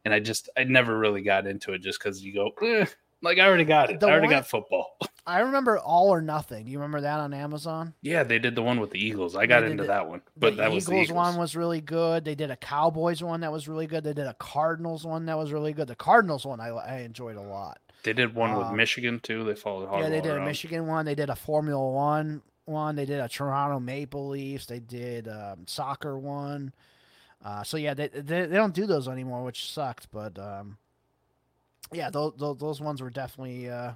and 0.04 0.12
I 0.14 0.20
just 0.20 0.48
I 0.56 0.64
never 0.64 0.98
really 0.98 1.22
got 1.22 1.46
into 1.46 1.72
it 1.72 1.78
just 1.80 1.98
because 1.98 2.22
you 2.22 2.34
go 2.34 2.50
eh, 2.62 2.84
like 3.22 3.38
I 3.38 3.46
already 3.46 3.64
got 3.64 3.90
it. 3.90 4.00
The 4.00 4.06
I 4.06 4.10
already 4.10 4.26
one- 4.26 4.36
got 4.36 4.46
football. 4.46 4.96
I 5.26 5.40
remember 5.40 5.78
All 5.78 6.08
or 6.08 6.20
Nothing. 6.22 6.64
Do 6.64 6.70
you 6.72 6.78
remember 6.78 7.02
that 7.02 7.20
on 7.20 7.32
Amazon? 7.32 7.94
yeah, 8.02 8.24
they 8.24 8.38
did 8.38 8.54
the 8.56 8.62
one 8.62 8.80
with 8.80 8.90
the 8.90 8.98
Eagles. 8.98 9.36
I 9.36 9.46
got 9.46 9.62
into 9.64 9.82
the- 9.84 9.88
that 9.88 10.08
one, 10.08 10.22
but 10.36 10.50
the 10.50 10.56
that 10.56 10.62
Eagles, 10.68 10.74
was 10.74 10.86
the 10.86 10.94
Eagles 11.02 11.12
one 11.12 11.36
was 11.36 11.54
really 11.56 11.80
good. 11.80 12.24
They 12.24 12.34
did 12.34 12.50
a 12.50 12.56
Cowboys 12.56 13.22
one 13.22 13.40
that 13.40 13.52
was 13.52 13.68
really 13.68 13.86
good. 13.86 14.02
They 14.04 14.14
did 14.14 14.26
a 14.26 14.34
Cardinals 14.34 15.06
one 15.06 15.26
that 15.26 15.38
was 15.38 15.52
really 15.52 15.72
good. 15.72 15.88
The 15.88 15.94
Cardinals 15.96 16.44
one 16.46 16.60
I, 16.60 16.68
I 16.68 16.96
enjoyed 17.00 17.36
a 17.36 17.42
lot. 17.42 17.78
They 18.02 18.14
did 18.14 18.34
one 18.34 18.56
with 18.56 18.68
Um, 18.68 18.76
Michigan 18.76 19.20
too. 19.20 19.44
They 19.44 19.54
followed 19.54 19.88
hard. 19.88 20.02
yeah, 20.04 20.08
they 20.10 20.22
did 20.22 20.36
a 20.36 20.44
Michigan 20.44 20.86
one. 20.86 21.04
They 21.04 21.14
did 21.14 21.28
a 21.30 21.36
Formula 21.36 21.90
One 21.90 22.40
one. 22.64 22.96
They 22.96 23.04
did 23.06 23.20
a 23.20 23.28
Toronto 23.28 23.80
Maple 23.80 24.28
Leafs. 24.28 24.66
They 24.66 24.78
did 24.80 25.28
um, 25.28 25.66
soccer 25.66 26.18
one. 26.18 26.72
Uh, 27.44 27.62
so 27.62 27.76
yeah, 27.76 27.94
they, 27.94 28.08
they 28.08 28.46
they 28.46 28.56
don't 28.56 28.74
do 28.74 28.86
those 28.86 29.08
anymore, 29.08 29.42
which 29.44 29.70
sucked. 29.72 30.08
But 30.12 30.38
um, 30.38 30.76
yeah, 31.92 32.10
those, 32.10 32.34
those 32.38 32.58
those 32.58 32.80
ones 32.80 33.00
were 33.02 33.10
definitely 33.10 33.68
uh, 33.70 33.92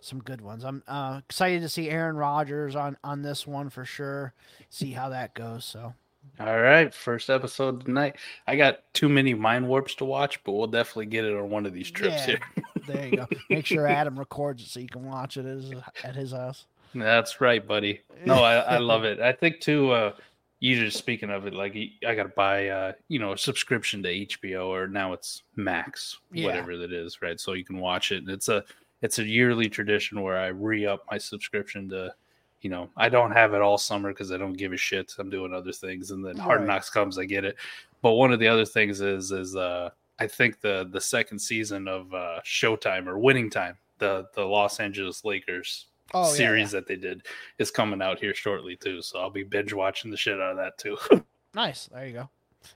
some 0.00 0.20
good 0.22 0.40
ones. 0.40 0.64
I'm 0.64 0.82
uh, 0.88 1.20
excited 1.28 1.60
to 1.62 1.68
see 1.68 1.90
Aaron 1.90 2.16
Rodgers 2.16 2.74
on 2.74 2.96
on 3.04 3.22
this 3.22 3.46
one 3.46 3.68
for 3.70 3.84
sure. 3.84 4.32
See 4.70 4.92
how 4.92 5.10
that 5.10 5.34
goes. 5.34 5.64
So 5.66 5.92
All 6.40 6.60
right, 6.60 6.92
first 6.92 7.28
episode 7.28 7.84
tonight. 7.84 8.16
I 8.46 8.56
got 8.56 8.80
too 8.94 9.08
many 9.10 9.34
mind 9.34 9.68
warps 9.68 9.94
to 9.96 10.04
watch, 10.06 10.42
but 10.42 10.52
we'll 10.52 10.66
definitely 10.66 11.06
get 11.06 11.24
it 11.24 11.36
on 11.36 11.50
one 11.50 11.66
of 11.66 11.72
these 11.74 11.90
trips 11.90 12.14
Yeah. 12.16 12.26
here. 12.26 12.40
there 12.88 13.06
you 13.08 13.16
go. 13.16 13.28
Make 13.50 13.66
sure 13.66 13.86
Adam 13.88 14.18
records 14.18 14.62
it 14.62 14.68
so 14.68 14.80
you 14.80 14.88
can 14.88 15.04
watch 15.06 15.36
it 15.36 15.40
at 15.44 15.56
his, 15.56 15.72
at 16.02 16.16
his 16.16 16.32
house. 16.32 16.66
That's 17.00 17.40
right, 17.40 17.66
buddy. 17.66 18.00
No, 18.24 18.34
I, 18.42 18.56
I 18.56 18.78
love 18.78 19.04
it. 19.04 19.20
I 19.20 19.32
think 19.32 19.60
too. 19.60 19.90
Uh, 19.92 20.12
you 20.60 20.76
just 20.76 20.96
speaking 20.96 21.30
of 21.30 21.46
it, 21.46 21.52
like 21.54 21.76
I 22.06 22.14
got 22.14 22.22
to 22.24 22.28
buy, 22.30 22.68
uh, 22.68 22.92
you 23.08 23.18
know, 23.18 23.32
a 23.32 23.38
subscription 23.38 24.02
to 24.02 24.08
HBO 24.08 24.68
or 24.68 24.88
now 24.88 25.12
it's 25.12 25.42
Max, 25.54 26.18
Yeah. 26.32 26.46
whatever 26.46 26.76
that 26.78 26.92
is, 26.92 27.20
right? 27.20 27.38
So 27.38 27.52
you 27.52 27.64
can 27.64 27.78
watch 27.78 28.10
it. 28.10 28.18
And 28.18 28.30
it's 28.30 28.48
a 28.48 28.64
it's 29.02 29.18
a 29.18 29.24
yearly 29.24 29.68
tradition 29.68 30.22
where 30.22 30.38
I 30.38 30.46
re 30.46 30.86
up 30.86 31.04
my 31.10 31.18
subscription 31.18 31.88
to. 31.90 32.14
You 32.62 32.70
know, 32.70 32.88
I 32.96 33.10
don't 33.10 33.32
have 33.32 33.52
it 33.52 33.60
all 33.60 33.76
summer 33.78 34.10
because 34.12 34.32
I 34.32 34.38
don't 34.38 34.54
give 34.54 34.72
a 34.72 34.76
shit. 34.78 35.12
I'm 35.18 35.28
doing 35.30 35.52
other 35.52 35.70
things, 35.72 36.10
and 36.10 36.24
then 36.24 36.36
Hard 36.36 36.60
Right. 36.60 36.66
Knocks 36.66 36.88
comes, 36.90 37.18
I 37.18 37.24
get 37.26 37.44
it. 37.44 37.56
But 38.02 38.12
one 38.12 38.32
of 38.32 38.40
the 38.40 38.48
other 38.48 38.64
things 38.64 39.00
is 39.02 39.30
is 39.30 39.54
uh, 39.54 39.90
I 40.18 40.26
think 40.26 40.60
the 40.62 40.88
the 40.90 41.00
second 41.00 41.38
season 41.38 41.86
of 41.86 42.12
uh, 42.14 42.40
Showtime 42.44 43.06
or 43.06 43.18
Winning 43.18 43.50
Time, 43.50 43.76
the 43.98 44.26
the 44.34 44.44
Los 44.44 44.80
Angeles 44.80 45.22
Lakers 45.24 45.86
Oh, 46.14 46.22
yeah, 46.30 46.36
series 46.36 46.70
that 46.70 46.86
they 46.86 46.96
did 46.96 47.26
is 47.58 47.70
coming 47.70 48.00
out 48.00 48.20
here 48.20 48.34
shortly 48.34 48.76
too. 48.76 49.02
So 49.02 49.18
I'll 49.18 49.30
be 49.30 49.42
binge 49.42 49.72
watching 49.72 50.10
the 50.10 50.16
shit 50.16 50.40
out 50.40 50.52
of 50.52 50.56
that 50.58 50.78
too. 50.78 50.96
Nice. 51.54 51.86
There 51.86 52.06
you 52.06 52.12
go. 52.12 52.28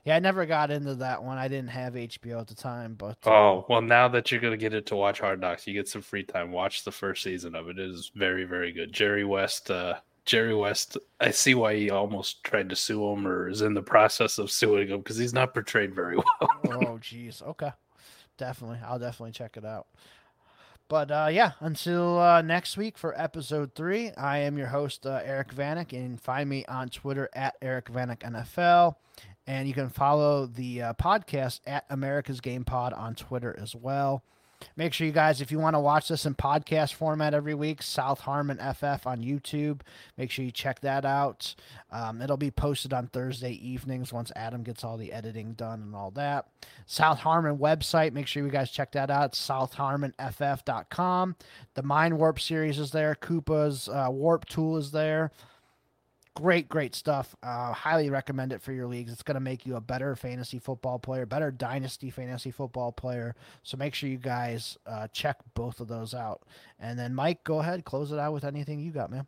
Yeah, 0.05 0.15
I 0.15 0.19
never 0.19 0.47
got 0.47 0.71
into 0.71 0.95
that 0.95 1.23
one. 1.23 1.37
I 1.37 1.47
didn't 1.47 1.69
have 1.69 1.93
HBO 1.93 2.41
at 2.41 2.47
the 2.47 2.55
time, 2.55 2.95
but 2.95 3.15
uh, 3.27 3.29
oh 3.29 3.65
well, 3.69 3.81
now 3.81 4.07
that 4.07 4.31
you're 4.31 4.41
gonna 4.41 4.57
get 4.57 4.73
it 4.73 4.87
to 4.87 4.95
watch 4.95 5.19
Hard 5.19 5.39
Knocks, 5.39 5.67
you 5.67 5.73
get 5.75 5.87
some 5.87 6.01
free 6.01 6.23
time. 6.23 6.51
Watch 6.51 6.83
the 6.83 6.91
first 6.91 7.21
season 7.21 7.53
of 7.53 7.67
it. 7.69 7.77
It 7.77 7.91
is 7.91 8.11
very 8.15 8.43
very 8.43 8.71
good. 8.71 8.91
Jerry 8.91 9.23
West. 9.23 9.69
Uh, 9.69 9.95
Jerry 10.25 10.55
West. 10.55 10.97
I 11.19 11.29
see 11.29 11.53
why 11.53 11.75
he 11.75 11.91
almost 11.91 12.43
tried 12.43 12.69
to 12.69 12.75
sue 12.75 13.07
him 13.11 13.27
or 13.27 13.49
is 13.49 13.61
in 13.61 13.75
the 13.75 13.83
process 13.83 14.39
of 14.39 14.49
suing 14.49 14.87
him 14.87 14.97
because 14.99 15.17
he's 15.17 15.33
not 15.33 15.53
portrayed 15.53 15.93
very 15.93 16.15
well. 16.41 16.49
oh 16.65 16.97
jeez. 16.99 17.43
Okay. 17.43 17.71
Definitely. 18.37 18.79
I'll 18.83 18.97
definitely 18.97 19.33
check 19.33 19.57
it 19.57 19.65
out. 19.65 19.85
But 20.91 21.09
uh, 21.09 21.29
yeah, 21.31 21.53
until 21.61 22.19
uh, 22.19 22.41
next 22.41 22.75
week 22.75 22.97
for 22.97 23.17
episode 23.17 23.75
three, 23.75 24.11
I 24.17 24.39
am 24.39 24.57
your 24.57 24.67
host, 24.67 25.05
uh, 25.05 25.21
Eric 25.23 25.55
Vanek, 25.55 25.93
and 25.93 26.19
find 26.19 26.49
me 26.49 26.65
on 26.65 26.89
Twitter 26.89 27.29
at 27.33 27.55
Eric 27.61 27.85
Vanek 27.85 28.17
NFL. 28.17 28.95
And 29.47 29.69
you 29.69 29.73
can 29.73 29.87
follow 29.87 30.47
the 30.47 30.81
uh, 30.81 30.93
podcast 30.95 31.61
at 31.65 31.85
America's 31.89 32.41
Game 32.41 32.65
Pod 32.65 32.91
on 32.91 33.15
Twitter 33.15 33.57
as 33.57 33.73
well. 33.73 34.25
Make 34.75 34.93
sure 34.93 35.07
you 35.07 35.13
guys, 35.13 35.41
if 35.41 35.51
you 35.51 35.59
want 35.59 35.75
to 35.75 35.79
watch 35.79 36.07
this 36.07 36.25
in 36.25 36.35
podcast 36.35 36.93
format 36.93 37.33
every 37.33 37.53
week, 37.53 37.81
South 37.81 38.21
Harmon 38.21 38.57
FF 38.57 39.07
on 39.07 39.21
YouTube. 39.21 39.81
Make 40.17 40.31
sure 40.31 40.45
you 40.45 40.51
check 40.51 40.79
that 40.81 41.05
out. 41.05 41.55
Um, 41.91 42.21
it'll 42.21 42.37
be 42.37 42.51
posted 42.51 42.93
on 42.93 43.07
Thursday 43.07 43.53
evenings 43.53 44.13
once 44.13 44.31
Adam 44.35 44.63
gets 44.63 44.83
all 44.83 44.97
the 44.97 45.11
editing 45.11 45.53
done 45.53 45.81
and 45.81 45.95
all 45.95 46.11
that. 46.11 46.47
South 46.85 47.19
Harmon 47.19 47.57
website. 47.57 48.13
Make 48.13 48.27
sure 48.27 48.43
you 48.43 48.49
guys 48.49 48.71
check 48.71 48.91
that 48.93 49.09
out. 49.09 49.33
SouthHarmonFF.com. 49.33 51.35
The 51.73 51.83
Mind 51.83 52.17
Warp 52.17 52.39
series 52.39 52.79
is 52.79 52.91
there. 52.91 53.15
Koopa's 53.15 53.89
uh, 53.89 54.09
WoRP 54.09 54.45
Tool 54.45 54.77
is 54.77 54.91
there. 54.91 55.31
Great, 56.33 56.69
great 56.69 56.95
stuff. 56.95 57.35
Uh, 57.43 57.73
highly 57.73 58.09
recommend 58.09 58.53
it 58.53 58.61
for 58.61 58.71
your 58.71 58.87
leagues. 58.87 59.11
It's 59.11 59.21
going 59.21 59.35
to 59.35 59.41
make 59.41 59.65
you 59.65 59.75
a 59.75 59.81
better 59.81 60.15
fantasy 60.15 60.59
football 60.59 60.97
player, 60.97 61.25
better 61.25 61.51
dynasty 61.51 62.09
fantasy 62.09 62.51
football 62.51 62.93
player. 62.93 63.35
So 63.63 63.75
make 63.75 63.93
sure 63.93 64.09
you 64.09 64.17
guys 64.17 64.77
uh, 64.85 65.07
check 65.09 65.37
both 65.55 65.81
of 65.81 65.89
those 65.89 66.13
out. 66.13 66.43
And 66.79 66.97
then, 66.97 67.13
Mike, 67.13 67.43
go 67.43 67.59
ahead, 67.59 67.83
close 67.83 68.13
it 68.13 68.19
out 68.19 68.31
with 68.31 68.45
anything 68.45 68.79
you 68.79 68.91
got, 68.91 69.11
man. 69.11 69.27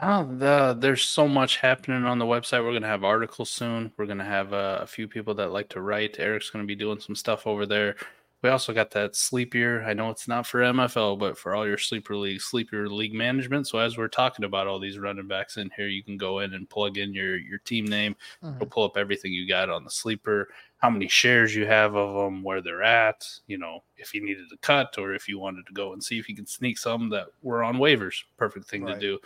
Oh, 0.00 0.24
the, 0.24 0.76
there's 0.78 1.02
so 1.02 1.26
much 1.26 1.56
happening 1.58 2.04
on 2.04 2.18
the 2.18 2.24
website. 2.24 2.62
We're 2.62 2.70
going 2.70 2.82
to 2.82 2.88
have 2.88 3.04
articles 3.04 3.50
soon. 3.50 3.92
We're 3.96 4.06
going 4.06 4.18
to 4.18 4.24
have 4.24 4.52
uh, 4.52 4.78
a 4.80 4.86
few 4.86 5.08
people 5.08 5.34
that 5.34 5.52
like 5.52 5.68
to 5.70 5.80
write. 5.80 6.20
Eric's 6.20 6.50
going 6.50 6.64
to 6.64 6.66
be 6.66 6.76
doing 6.76 7.00
some 7.00 7.16
stuff 7.16 7.46
over 7.46 7.66
there. 7.66 7.96
We 8.44 8.50
also 8.50 8.74
got 8.74 8.90
that 8.90 9.16
sleepier. 9.16 9.82
I 9.84 9.94
know 9.94 10.10
it's 10.10 10.28
not 10.28 10.46
for 10.46 10.60
MFL, 10.60 11.18
but 11.18 11.38
for 11.38 11.54
all 11.54 11.66
your 11.66 11.78
sleeper 11.78 12.14
league, 12.14 12.42
sleeper 12.42 12.90
league 12.90 13.14
management. 13.14 13.66
So 13.66 13.78
as 13.78 13.96
we're 13.96 14.08
talking 14.08 14.44
about 14.44 14.66
all 14.66 14.78
these 14.78 14.98
running 14.98 15.26
backs 15.26 15.56
in 15.56 15.70
here, 15.74 15.88
you 15.88 16.02
can 16.02 16.18
go 16.18 16.40
in 16.40 16.52
and 16.52 16.68
plug 16.68 16.98
in 16.98 17.14
your 17.14 17.38
your 17.38 17.56
team 17.60 17.86
name. 17.86 18.14
Mhm. 18.42 18.56
It'll 18.56 18.66
pull 18.66 18.84
up 18.84 18.98
everything 18.98 19.32
you 19.32 19.48
got 19.48 19.70
on 19.70 19.82
the 19.82 19.90
sleeper, 19.90 20.50
how 20.76 20.90
many 20.90 21.08
shares 21.08 21.54
you 21.54 21.64
have 21.64 21.96
of 21.96 22.22
them, 22.22 22.42
where 22.42 22.60
they're 22.60 22.82
at. 22.82 23.26
You 23.46 23.56
know, 23.56 23.82
if 23.96 24.12
you 24.12 24.22
needed 24.22 24.50
to 24.50 24.58
cut 24.58 24.98
or 24.98 25.14
if 25.14 25.26
you 25.26 25.38
wanted 25.38 25.66
to 25.66 25.72
go 25.72 25.94
and 25.94 26.04
see 26.04 26.18
if 26.18 26.28
you 26.28 26.36
can 26.36 26.46
sneak 26.46 26.76
some 26.76 27.08
that 27.08 27.28
were 27.40 27.62
on 27.62 27.78
waivers. 27.78 28.24
Perfect 28.36 28.68
thing 28.68 28.84
to 28.84 28.92
do. 29.00 29.18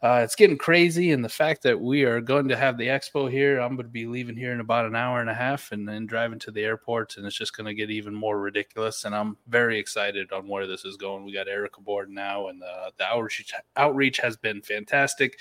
Uh, 0.00 0.20
it's 0.22 0.36
getting 0.36 0.56
crazy, 0.56 1.10
and 1.10 1.24
the 1.24 1.28
fact 1.28 1.62
that 1.64 1.80
we 1.80 2.04
are 2.04 2.20
going 2.20 2.46
to 2.46 2.56
have 2.56 2.78
the 2.78 2.86
expo 2.86 3.28
here, 3.28 3.58
I'm 3.58 3.74
going 3.74 3.86
to 3.86 3.92
be 3.92 4.06
leaving 4.06 4.36
here 4.36 4.52
in 4.52 4.60
about 4.60 4.86
an 4.86 4.94
hour 4.94 5.20
and 5.20 5.28
a 5.28 5.34
half, 5.34 5.72
and 5.72 5.88
then 5.88 6.06
driving 6.06 6.38
to 6.40 6.52
the 6.52 6.62
airport, 6.62 7.16
and 7.16 7.26
it's 7.26 7.34
just 7.36 7.56
going 7.56 7.66
to 7.66 7.74
get 7.74 7.90
even 7.90 8.14
more 8.14 8.38
ridiculous. 8.38 9.04
And 9.04 9.12
I'm 9.12 9.36
very 9.48 9.76
excited 9.76 10.30
on 10.32 10.46
where 10.46 10.68
this 10.68 10.84
is 10.84 10.96
going. 10.96 11.24
We 11.24 11.32
got 11.32 11.48
Eric 11.48 11.78
aboard 11.78 12.10
now, 12.10 12.46
and 12.46 12.62
uh, 12.62 12.90
the 12.96 13.06
outreach 13.06 13.52
outreach 13.76 14.18
has 14.18 14.36
been 14.36 14.62
fantastic. 14.62 15.40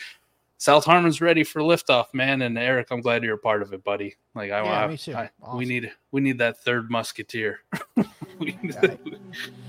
South 0.58 0.86
Harmon's 0.86 1.22
ready 1.22 1.44
for 1.44 1.62
liftoff, 1.62 2.08
man. 2.16 2.42
And 2.42 2.58
Eric, 2.58 2.88
I'm 2.90 3.02
glad 3.02 3.24
you're 3.24 3.36
a 3.36 3.38
part 3.38 3.62
of 3.62 3.74
it, 3.74 3.84
buddy. 3.84 4.16
Like 4.34 4.50
I, 4.50 4.64
Yeah, 4.64 4.88
me 4.88 4.98
too. 4.98 5.14
I- 5.14 5.30
Awesome. 5.44 5.60
we 5.60 5.66
need 5.66 5.92
we 6.12 6.20
need 6.20 6.40
that 6.40 6.58
third 6.64 6.90
musketeer. 6.90 7.60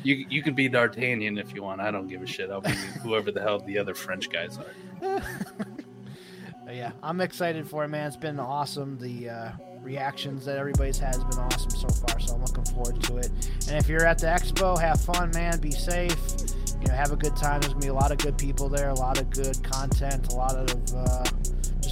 You 0.04 0.26
you 0.30 0.42
can 0.42 0.54
be 0.54 0.68
D'Artagnan 0.68 1.38
if 1.38 1.52
you 1.54 1.62
want. 1.62 1.80
I 1.80 1.90
don't 1.90 2.06
give 2.06 2.22
a 2.22 2.26
shit. 2.26 2.50
I'll 2.50 2.60
be 2.60 2.70
whoever 3.02 3.32
the 3.32 3.40
hell 3.40 3.58
the 3.58 3.78
other 3.78 3.94
French 3.94 4.30
guys 4.30 4.56
are. 4.58 5.22
Yeah, 6.70 6.92
I'm 7.02 7.20
excited 7.20 7.66
for 7.66 7.84
it, 7.84 7.88
man. 7.88 8.06
It's 8.06 8.16
been 8.16 8.38
awesome. 8.38 8.98
The 8.98 9.30
uh, 9.30 9.50
reactions 9.80 10.44
that 10.44 10.58
everybody's 10.58 10.98
had 10.98 11.14
has 11.14 11.24
been 11.24 11.38
awesome 11.38 11.70
so 11.70 11.88
far, 11.88 12.20
so 12.20 12.34
I'm 12.34 12.42
looking 12.42 12.64
forward 12.66 13.02
to 13.04 13.16
it. 13.16 13.30
And 13.68 13.76
if 13.76 13.88
you're 13.88 14.04
at 14.04 14.18
the 14.18 14.26
expo, 14.26 14.78
have 14.78 15.00
fun, 15.00 15.30
man. 15.30 15.58
Be 15.60 15.70
safe. 15.70 16.16
You 16.80 16.88
know, 16.88 16.94
have 16.94 17.10
a 17.10 17.16
good 17.16 17.36
time. 17.36 17.60
There's 17.60 17.72
gonna 17.72 17.84
be 17.86 17.88
a 17.88 17.94
lot 17.94 18.12
of 18.12 18.18
good 18.18 18.36
people 18.36 18.68
there, 18.68 18.90
a 18.90 18.94
lot 18.94 19.18
of 19.18 19.30
good 19.30 19.62
content, 19.64 20.32
a 20.32 20.36
lot 20.36 20.54
of 20.54 20.94
uh, 20.94 21.24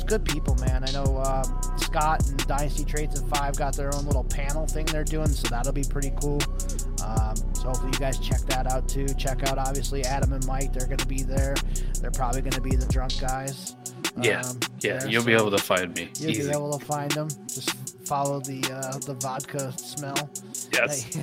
good 0.07 0.24
people, 0.24 0.55
man. 0.57 0.85
I 0.87 0.93
know 0.93 1.19
um, 1.19 1.61
Scott 1.78 2.27
and 2.28 2.39
Dynasty 2.47 2.85
Trades 2.85 3.19
and 3.20 3.28
Five 3.35 3.57
got 3.57 3.74
their 3.77 3.95
own 3.95 4.05
little 4.07 4.24
panel 4.24 4.66
thing 4.66 4.87
they're 4.87 5.05
doing, 5.05 5.28
so 5.28 5.49
that'll 5.49 5.73
be 5.73 5.85
pretty 5.85 6.12
cool. 6.20 6.39
Um, 7.05 7.37
so 7.55 7.69
hopefully 7.69 7.91
you 7.93 7.99
guys 7.99 8.19
check 8.19 8.41
that 8.43 8.70
out 8.70 8.89
too. 8.89 9.07
Check 9.19 9.43
out 9.49 9.59
obviously 9.59 10.05
Adam 10.05 10.33
and 10.33 10.47
Mike. 10.47 10.73
They're 10.73 10.89
gonna 10.89 11.07
be 11.07 11.23
there. 11.23 11.55
They're 12.01 12.11
probably 12.11 12.43
gonna 12.43 12.61
be 12.62 12.77
the 12.77 12.87
drunk 12.87 13.20
guys. 13.20 13.77
Yeah, 14.23 14.41
um, 14.41 14.59
Yeah, 14.81 14.99
there, 14.99 15.09
you'll 15.11 15.24
be 15.24 15.35
able 15.35 15.51
to 15.51 15.59
find 15.59 15.95
me. 15.95 16.11
You'll 16.19 16.31
Easy. 16.31 16.43
be 16.45 16.51
able 16.51 16.78
to 16.78 16.85
find 16.85 17.11
them. 17.12 17.28
Just 17.49 17.70
follow 18.07 18.41
the 18.41 18.62
uh, 18.73 18.99
the 18.99 19.15
vodka 19.15 19.73
smell, 19.77 20.31
yes. 20.72 21.05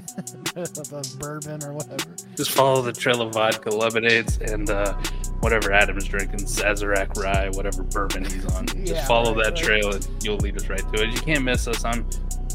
the 0.54 1.18
bourbon 1.20 1.64
or 1.64 1.74
whatever. 1.74 2.16
Just 2.36 2.52
follow 2.52 2.82
the 2.82 2.94
trail 2.94 3.22
of 3.22 3.34
vodka 3.34 3.70
lemonades 3.70 4.38
and 4.38 4.70
uh 4.70 4.98
whatever 5.40 5.74
Adam's 5.74 6.08
drinking, 6.08 6.40
Sazerac 6.40 7.18
rye, 7.22 7.50
whatever 7.50 7.84
bourbon 7.84 8.24
he's 8.24 8.46
on. 8.54 8.66
Yeah, 8.76 8.94
Just 8.96 9.08
follow 9.08 9.36
right, 9.36 9.46
that 9.46 9.54
right. 9.56 9.64
trail 9.64 9.94
and 9.94 10.08
you'll 10.22 10.38
lead 10.38 10.56
us 10.56 10.70
right 10.70 10.94
to 10.94 11.04
it. 11.04 11.14
You 11.14 11.20
can't 11.20 11.44
miss 11.44 11.68
us. 11.68 11.84
I'm 11.84 12.08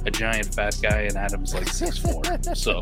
a 0.06 0.10
giant 0.10 0.55
fat 0.55 0.78
guy 0.82 1.02
and 1.02 1.16
Adam's 1.16 1.55
like 1.55 1.69
six 1.69 1.98
four, 1.98 2.23
so 2.55 2.81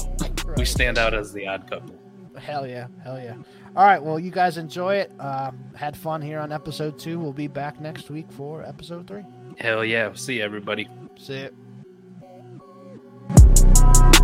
we 0.56 0.64
stand 0.64 0.98
out 0.98 1.14
as 1.14 1.32
the 1.32 1.46
odd 1.46 1.68
couple. 1.68 1.94
Hell 2.38 2.66
yeah, 2.66 2.86
hell 3.02 3.18
yeah. 3.18 3.34
All 3.74 3.84
right, 3.84 4.02
well, 4.02 4.18
you 4.18 4.30
guys 4.30 4.56
enjoy 4.56 4.96
it. 4.96 5.12
Um, 5.18 5.58
had 5.74 5.96
fun 5.96 6.22
here 6.22 6.38
on 6.38 6.52
episode 6.52 6.98
two. 6.98 7.18
We'll 7.18 7.32
be 7.32 7.46
back 7.46 7.80
next 7.80 8.10
week 8.10 8.30
for 8.32 8.62
episode 8.62 9.06
three. 9.06 9.24
Hell 9.58 9.84
yeah! 9.84 10.12
See 10.14 10.36
you, 10.36 10.42
everybody. 10.42 10.88
See 11.18 11.34
it. 11.34 11.54
Bye. 13.28 14.15